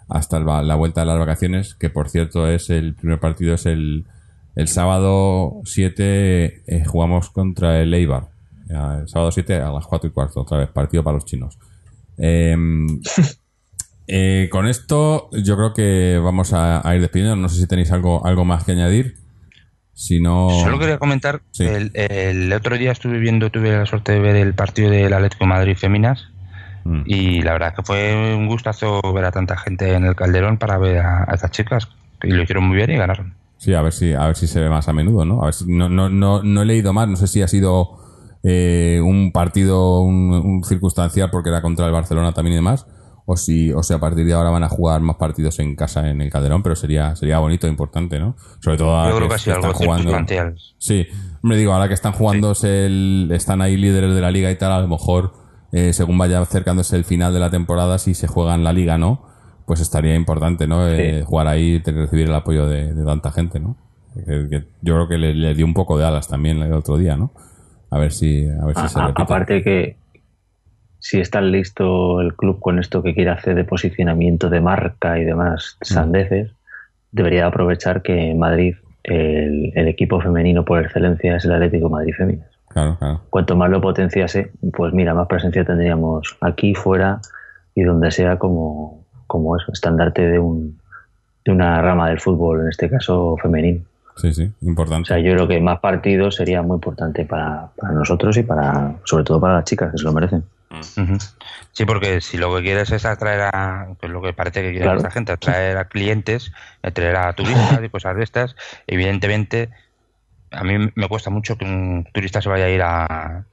hasta 0.10 0.38
el 0.38 0.48
va- 0.48 0.62
la 0.64 0.76
vuelta 0.76 1.02
de 1.02 1.08
las 1.08 1.20
vacaciones, 1.20 1.76
que 1.76 1.90
por 1.90 2.10
cierto 2.10 2.48
es 2.48 2.70
el 2.70 2.96
primer 2.96 3.20
partido, 3.20 3.54
es 3.54 3.66
el, 3.66 4.06
el 4.56 4.68
sábado 4.68 5.62
7, 5.66 6.64
eh, 6.68 6.86
jugamos 6.86 7.30
contra 7.30 7.80
el 7.82 7.94
Eibar. 7.94 8.28
Ya, 8.68 9.00
El 9.02 9.08
sábado 9.08 9.32
7 9.32 9.56
a 9.62 9.72
las 9.72 9.86
4 9.88 10.10
y 10.10 10.14
cuarto, 10.14 10.42
otra 10.42 10.58
vez, 10.60 10.70
partido 10.70 11.04
para 11.04 11.16
los 11.16 11.26
chinos. 11.26 11.58
Em, 12.18 12.88
eh, 14.08 14.48
con 14.52 14.68
esto, 14.68 15.30
yo 15.32 15.56
creo 15.56 15.74
que 15.74 16.20
vamos 16.24 16.54
a, 16.54 16.88
a 16.88 16.96
ir 16.96 17.02
despidiendo. 17.02 17.36
No 17.36 17.50
sé 17.50 17.60
si 17.62 17.68
tenéis 17.68 17.92
algo, 17.92 18.26
algo 18.26 18.46
más 18.46 18.64
que 18.64 18.72
añadir. 18.74 19.16
Si 19.94 20.20
no. 20.22 20.50
Solo 20.64 20.80
quería 20.80 20.98
comentar, 20.98 21.42
Sí. 21.52 21.66
el, 21.66 21.92
el 21.94 22.54
otro 22.54 22.78
día 22.78 22.92
estuve 22.94 23.20
viendo, 23.20 23.50
tuve 23.50 23.72
la 23.72 23.86
suerte 23.86 24.14
de 24.14 24.20
ver 24.20 24.36
el 24.38 24.54
partido 24.54 24.90
del 24.90 25.12
Atlético 25.14 25.44
de 25.44 25.50
Madrid 25.50 25.76
Feminas 25.78 26.26
Mm. 26.84 27.02
y 27.06 27.42
la 27.42 27.54
verdad 27.54 27.74
que 27.76 27.84
fue 27.84 28.36
un 28.36 28.48
gustazo 28.48 29.02
ver 29.14 29.26
a 29.26 29.32
tanta 29.32 29.58
gente 29.58 29.94
en 29.94 30.06
el 30.06 30.16
Calderón 30.16 30.58
para 30.58 30.78
ver 30.78 31.00
a, 31.00 31.26
a 31.28 31.34
estas 31.36 31.52
chicas 31.52 31.88
y 32.24 32.30
lo 32.32 32.42
hicieron 32.44 32.66
muy 32.68 32.78
bien 32.78 32.92
y 32.92 32.96
ganaron. 32.98 33.34
Sí, 33.58 33.74
a 33.74 33.82
ver 33.82 33.92
si, 33.92 34.14
a 34.14 34.26
ver 34.28 34.36
si 34.38 34.48
se 34.48 34.60
ve 34.62 34.70
más 34.70 34.88
a 34.88 34.94
menudo, 34.94 35.26
¿no? 35.26 35.42
A 35.42 35.46
ver 35.46 35.54
si- 35.54 35.66
no, 35.72 35.90
no, 35.90 36.10
no, 36.10 36.42
no 36.44 36.62
he 36.62 36.66
leído 36.66 36.94
más, 36.94 37.08
no 37.10 37.18
sé 37.18 37.28
si 37.28 37.42
ha 37.42 37.48
sido 37.48 37.98
eh, 38.44 39.02
un 39.04 39.32
partido 39.34 40.00
un, 40.02 40.32
un 40.34 40.64
circunstancial 40.64 41.30
porque 41.30 41.50
era 41.50 41.62
contra 41.62 41.86
el 41.86 41.92
Barcelona 41.92 42.32
también 42.34 42.54
y 42.54 42.56
demás, 42.58 42.88
o 43.26 43.36
si, 43.38 43.72
o 43.74 43.84
sea, 43.84 43.98
a 43.98 44.00
partir 44.00 44.26
de 44.26 44.34
ahora 44.34 44.50
van 44.50 44.64
a 44.64 44.70
jugar 44.70 45.02
más 45.02 45.18
partidos 45.18 45.60
en 45.60 45.76
casa 45.76 46.10
en 46.10 46.22
el 46.22 46.32
Calderón, 46.32 46.64
pero 46.64 46.76
sería, 46.76 47.16
sería 47.16 47.38
bonito 47.40 47.68
e 47.68 47.70
importante, 47.70 48.18
¿no? 48.18 48.36
Sobre 48.62 48.78
todo 48.78 48.96
ahora 48.96 49.10
Yo 49.12 49.16
creo 49.18 49.30
que 49.30 49.36
ha 49.36 49.38
sido 49.38 49.56
están 49.58 49.72
algo 49.72 49.80
circunstancial. 49.96 50.56
Sí, 50.78 51.06
me 51.44 51.56
digo, 51.58 51.74
ahora 51.74 51.88
que 51.90 51.94
están 51.94 52.14
jugándose 52.14 52.86
el, 52.86 53.30
están 53.34 53.62
ahí 53.62 53.78
líderes 53.78 54.16
de 54.16 54.22
la 54.22 54.32
liga 54.32 54.50
y 54.50 54.56
tal, 54.58 54.72
a 54.72 54.80
lo 54.80 54.88
mejor 54.88 55.34
eh, 55.72 55.94
según 55.94 56.18
vaya 56.18 56.40
acercándose 56.42 56.96
el 56.96 57.04
final 57.04 57.34
de 57.34 57.40
la 57.40 57.50
temporada, 57.50 57.98
si 57.98 58.14
se 58.14 58.28
juega 58.28 58.56
en 58.56 58.64
la 58.64 58.74
liga, 58.74 58.98
¿no? 58.98 59.26
Pues 59.66 59.82
estaría 59.82 60.16
importante, 60.16 60.66
¿no? 60.68 60.88
Eh, 60.88 61.24
jugar 61.26 61.48
ahí 61.48 61.82
y 61.86 61.92
recibir 61.92 62.28
el 62.28 62.34
apoyo 62.34 62.68
de, 62.68 62.94
de 62.94 63.06
tanta 63.06 63.32
gente, 63.32 63.60
¿no? 63.60 63.76
Que- 64.26 64.48
que 64.50 64.64
yo 64.82 64.96
creo 64.96 65.08
que 65.08 65.18
le, 65.18 65.34
le 65.36 65.54
dio 65.54 65.66
un 65.66 65.74
poco 65.76 65.98
de 65.98 66.06
alas 66.06 66.28
también 66.28 66.58
el 66.62 66.74
otro 66.74 66.98
día, 66.98 67.16
¿no? 67.16 67.32
A 67.92 68.00
ver 68.00 68.12
si, 68.12 68.48
a 68.48 68.66
ver 68.66 68.76
si 68.76 68.88
se 68.88 69.00
A- 69.00 69.08
repite. 69.08 69.22
aparte 69.24 69.64
que 69.64 69.98
si 71.00 71.20
está 71.20 71.40
listo 71.42 72.20
el 72.22 72.36
club 72.36 72.60
con 72.60 72.80
esto 72.80 73.02
que 73.04 73.14
quiere 73.14 73.30
hacer 73.30 73.56
de 73.56 73.64
posicionamiento 73.64 74.50
de 74.50 74.60
marca 74.62 75.18
y 75.20 75.24
demás 75.26 75.78
sandeces, 75.82 76.52
debería 77.12 77.46
aprovechar 77.46 78.02
que 78.02 78.32
en 78.32 78.40
Madrid 78.40 78.76
el, 79.04 79.72
el 79.76 79.88
equipo 79.88 80.20
femenino 80.20 80.66
por 80.66 80.84
excelencia 80.84 81.36
es 81.38 81.46
el 81.46 81.54
Atlético 81.54 81.90
Madrid 81.90 82.14
Féminas. 82.18 82.49
Claro, 82.70 82.98
claro. 82.98 83.22
Cuanto 83.30 83.56
más 83.56 83.70
lo 83.70 83.82
potenciase, 83.82 84.52
pues 84.74 84.94
mira, 84.94 85.14
más 85.14 85.28
presencia 85.28 85.66
tendríamos 85.66 86.38
aquí, 86.42 86.76
fuera 86.76 87.20
y 87.76 87.84
donde 87.84 88.12
sea 88.12 88.38
como, 88.38 89.04
como 89.28 89.58
eso, 89.58 89.72
estandarte 89.72 90.28
de, 90.28 90.40
un, 90.40 90.80
de 91.46 91.52
una 91.52 91.82
rama 91.82 92.10
del 92.10 92.20
fútbol, 92.20 92.62
en 92.62 92.70
este 92.70 92.90
caso 92.90 93.36
femenino. 93.42 93.82
Sí, 94.18 94.34
sí, 94.34 94.52
O 94.62 94.66
importante. 94.66 95.08
sea, 95.08 95.20
yo 95.20 95.34
creo 95.34 95.48
que 95.48 95.62
más 95.62 95.80
partidos 95.80 96.36
sería 96.36 96.62
muy 96.62 96.76
importante 96.76 97.24
para, 97.26 97.70
para 97.78 97.94
nosotros 97.94 98.36
y 98.38 98.44
para, 98.44 98.96
sobre 99.06 99.24
todo 99.24 99.40
para 99.40 99.56
las 99.56 99.64
chicas 99.64 99.92
que 99.92 99.98
se 99.98 100.04
lo 100.04 100.12
merecen. 100.12 100.44
Ujú. 100.72 101.18
Sí, 101.72 101.86
porque 101.86 102.20
si 102.22 102.38
lo 102.38 102.54
que 102.56 102.62
quieres 102.62 102.92
es 102.92 103.06
atraer 103.06 103.50
a, 103.54 103.88
lo 104.08 104.22
que 104.22 104.34
parece 104.34 104.62
que 104.62 104.72
quiere 104.72 104.84
Claro. 104.86 104.98
esta 104.98 105.10
gente, 105.12 105.32
atraer 105.32 105.78
a 105.78 105.86
clientes, 105.86 106.52
atraer 106.84 107.16
a 107.16 107.34
turistas 107.34 107.82
y 107.84 107.90
cosas 107.90 108.18
de 108.18 108.24
estas, 108.24 108.56
evidentemente 108.88 109.70
a 110.52 110.64
mí 110.64 110.92
me 110.96 111.08
cuesta 111.08 111.30
mucho 111.30 111.58
que 111.58 111.66
un 111.66 112.08
turista 112.14 112.42
se 112.42 112.50
vaya 112.50 112.66
a 112.66 112.70
ir 112.70 112.82
a, 112.82 113.46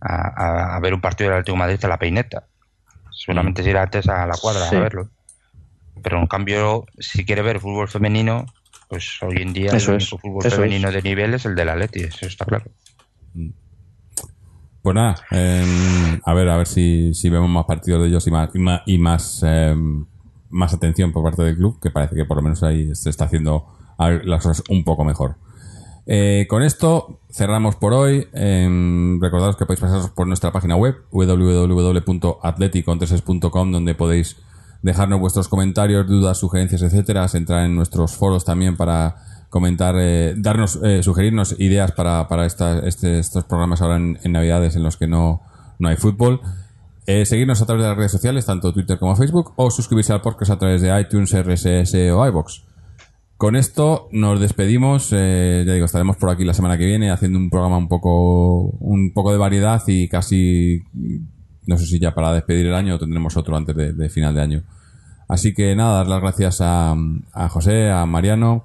a, 0.00 0.78
ver 0.80 0.94
un 0.94 1.00
partido 1.00 1.30
del 1.30 1.38
Atlético 1.38 1.54
de 1.56 1.58
Madrid 1.58 1.84
a 1.84 1.88
la 1.88 1.98
peineta. 1.98 2.44
Seguramente 3.10 3.62
se 3.62 3.70
irá 3.70 3.82
antes 3.82 4.08
a 4.08 4.26
la 4.26 4.34
cuadra 4.40 4.68
Sí. 4.68 4.76
a 4.76 4.80
verlo. 4.80 5.08
Pero 6.02 6.18
en 6.18 6.26
cambio, 6.26 6.86
si 6.98 7.24
quiere 7.24 7.42
ver 7.42 7.60
fútbol 7.60 7.88
femenino, 7.88 8.46
pues 8.88 9.18
hoy 9.22 9.38
en 9.38 9.52
día 9.52 9.72
Eso 9.72 9.92
el 9.92 9.96
es, 9.98 10.12
único 10.12 10.18
fútbol 10.18 10.46
eso 10.46 10.56
femenino 10.56 10.92
de 10.92 11.02
nivel 11.02 11.34
es 11.34 11.44
el 11.46 11.54
del 11.54 11.68
Atleti, 11.70 12.00
eso 12.00 12.26
está 12.26 12.44
claro. 12.44 12.66
Pues 14.82 14.94
nada, 14.94 15.16
em, 15.32 16.20
a 16.24 16.34
ver, 16.34 16.48
a 16.48 16.56
ver 16.58 16.66
si, 16.66 17.12
si 17.12 17.28
vemos 17.28 17.50
más 17.50 17.64
partidos 17.64 18.02
de 18.02 18.08
ellos 18.08 18.24
y 18.26 18.30
más, 18.30 18.50
y 18.54 18.58
más, 18.58 18.82
y 18.86 18.98
más, 18.98 19.42
em, 19.42 20.06
más 20.50 20.72
atención 20.74 21.12
por 21.12 21.24
parte 21.24 21.42
del 21.42 21.56
club, 21.56 21.80
que 21.80 21.90
parece 21.90 22.14
que 22.14 22.24
por 22.24 22.36
lo 22.36 22.42
menos 22.44 22.62
ahí 22.62 22.94
se 22.94 23.10
está 23.10 23.24
haciendo 23.24 23.66
las 23.98 24.42
cosas 24.42 24.62
un 24.68 24.84
poco 24.84 25.04
mejor. 25.04 25.36
Eh, 26.08 26.46
con 26.48 26.62
esto 26.62 27.18
cerramos 27.30 27.74
por 27.76 27.92
hoy. 27.92 28.28
Em, 28.32 29.20
recordaros 29.20 29.56
que 29.56 29.66
podéis 29.66 29.80
pasaros 29.80 30.10
por 30.10 30.26
nuestra 30.28 30.52
página 30.52 30.76
web 30.76 30.94
www.atleticontreses.com 31.10 33.72
donde 33.72 33.94
podéis 33.94 34.36
dejarnos 34.82 35.18
vuestros 35.20 35.48
comentarios, 35.48 36.06
dudas, 36.06 36.38
sugerencias, 36.38 36.82
etcétera, 36.82 37.26
entrar 37.34 37.64
en 37.64 37.74
nuestros 37.74 38.14
foros 38.14 38.44
también 38.44 38.76
para 38.76 39.16
comentar, 39.50 39.96
eh, 39.98 40.34
darnos, 40.36 40.78
eh, 40.84 41.02
sugerirnos 41.02 41.56
ideas 41.58 41.92
para, 41.92 42.28
para 42.28 42.46
este- 42.46 43.18
estos 43.18 43.44
programas 43.44 43.82
ahora 43.82 43.96
en, 43.96 44.18
en 44.22 44.32
Navidades 44.32 44.76
en 44.76 44.82
los 44.82 44.96
que 44.96 45.06
no, 45.08 45.42
no 45.78 45.88
hay 45.88 45.96
fútbol. 45.96 46.40
Eh, 47.06 47.24
seguirnos 47.24 47.62
a 47.62 47.66
través 47.66 47.82
de 47.84 47.88
las 47.88 47.96
redes 47.96 48.12
sociales, 48.12 48.44
tanto 48.46 48.72
Twitter 48.72 48.98
como 48.98 49.14
Facebook, 49.16 49.52
o 49.56 49.70
suscribirse 49.70 50.12
al 50.12 50.20
podcast 50.20 50.52
a 50.52 50.58
través 50.58 50.82
de 50.82 51.00
iTunes, 51.00 51.32
RSS 51.32 51.94
o 52.12 52.26
iBox. 52.26 52.62
Con 53.36 53.54
esto 53.54 54.08
nos 54.12 54.40
despedimos. 54.40 55.12
eh, 55.12 55.64
ya 55.66 55.74
digo, 55.74 55.84
estaremos 55.84 56.16
por 56.16 56.30
aquí 56.30 56.44
la 56.44 56.54
semana 56.54 56.78
que 56.78 56.86
viene 56.86 57.10
haciendo 57.10 57.38
un 57.38 57.50
programa 57.50 57.76
un 57.76 57.88
poco, 57.88 58.62
un 58.62 59.12
poco 59.12 59.30
de 59.32 59.38
variedad 59.38 59.82
y 59.86 60.08
casi, 60.08 60.84
no 61.66 61.76
sé 61.76 61.84
si 61.84 61.98
ya 61.98 62.14
para 62.14 62.32
despedir 62.32 62.66
el 62.66 62.74
año 62.74 62.98
tendremos 62.98 63.36
otro 63.36 63.56
antes 63.56 63.76
de, 63.76 64.08
final 64.08 64.34
de 64.34 64.40
año. 64.40 64.62
Así 65.28 65.52
que 65.52 65.76
nada, 65.76 65.98
dar 65.98 66.06
las 66.06 66.20
gracias 66.22 66.60
a, 66.62 66.94
José, 67.50 67.90
a 67.90 68.06
Mariano, 68.06 68.64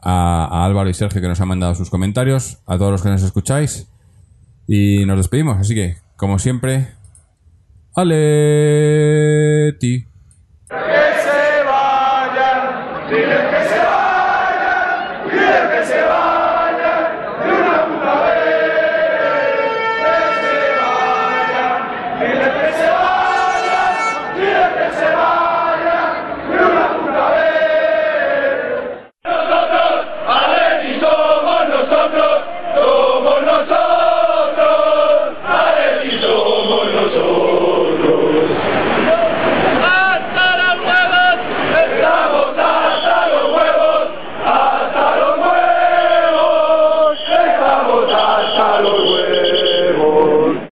a, 0.00 0.46
a 0.46 0.64
Álvaro 0.64 0.88
y 0.88 0.94
Sergio 0.94 1.20
que 1.20 1.28
nos 1.28 1.40
han 1.40 1.48
mandado 1.48 1.74
sus 1.74 1.90
comentarios, 1.90 2.58
a 2.66 2.78
todos 2.78 2.92
los 2.92 3.02
que 3.02 3.10
nos 3.10 3.22
escucháis 3.22 3.86
y 4.66 5.04
nos 5.04 5.18
despedimos. 5.18 5.58
Así 5.58 5.74
que, 5.74 5.96
como 6.16 6.38
siempre, 6.38 6.88
Aleti. 7.94 8.16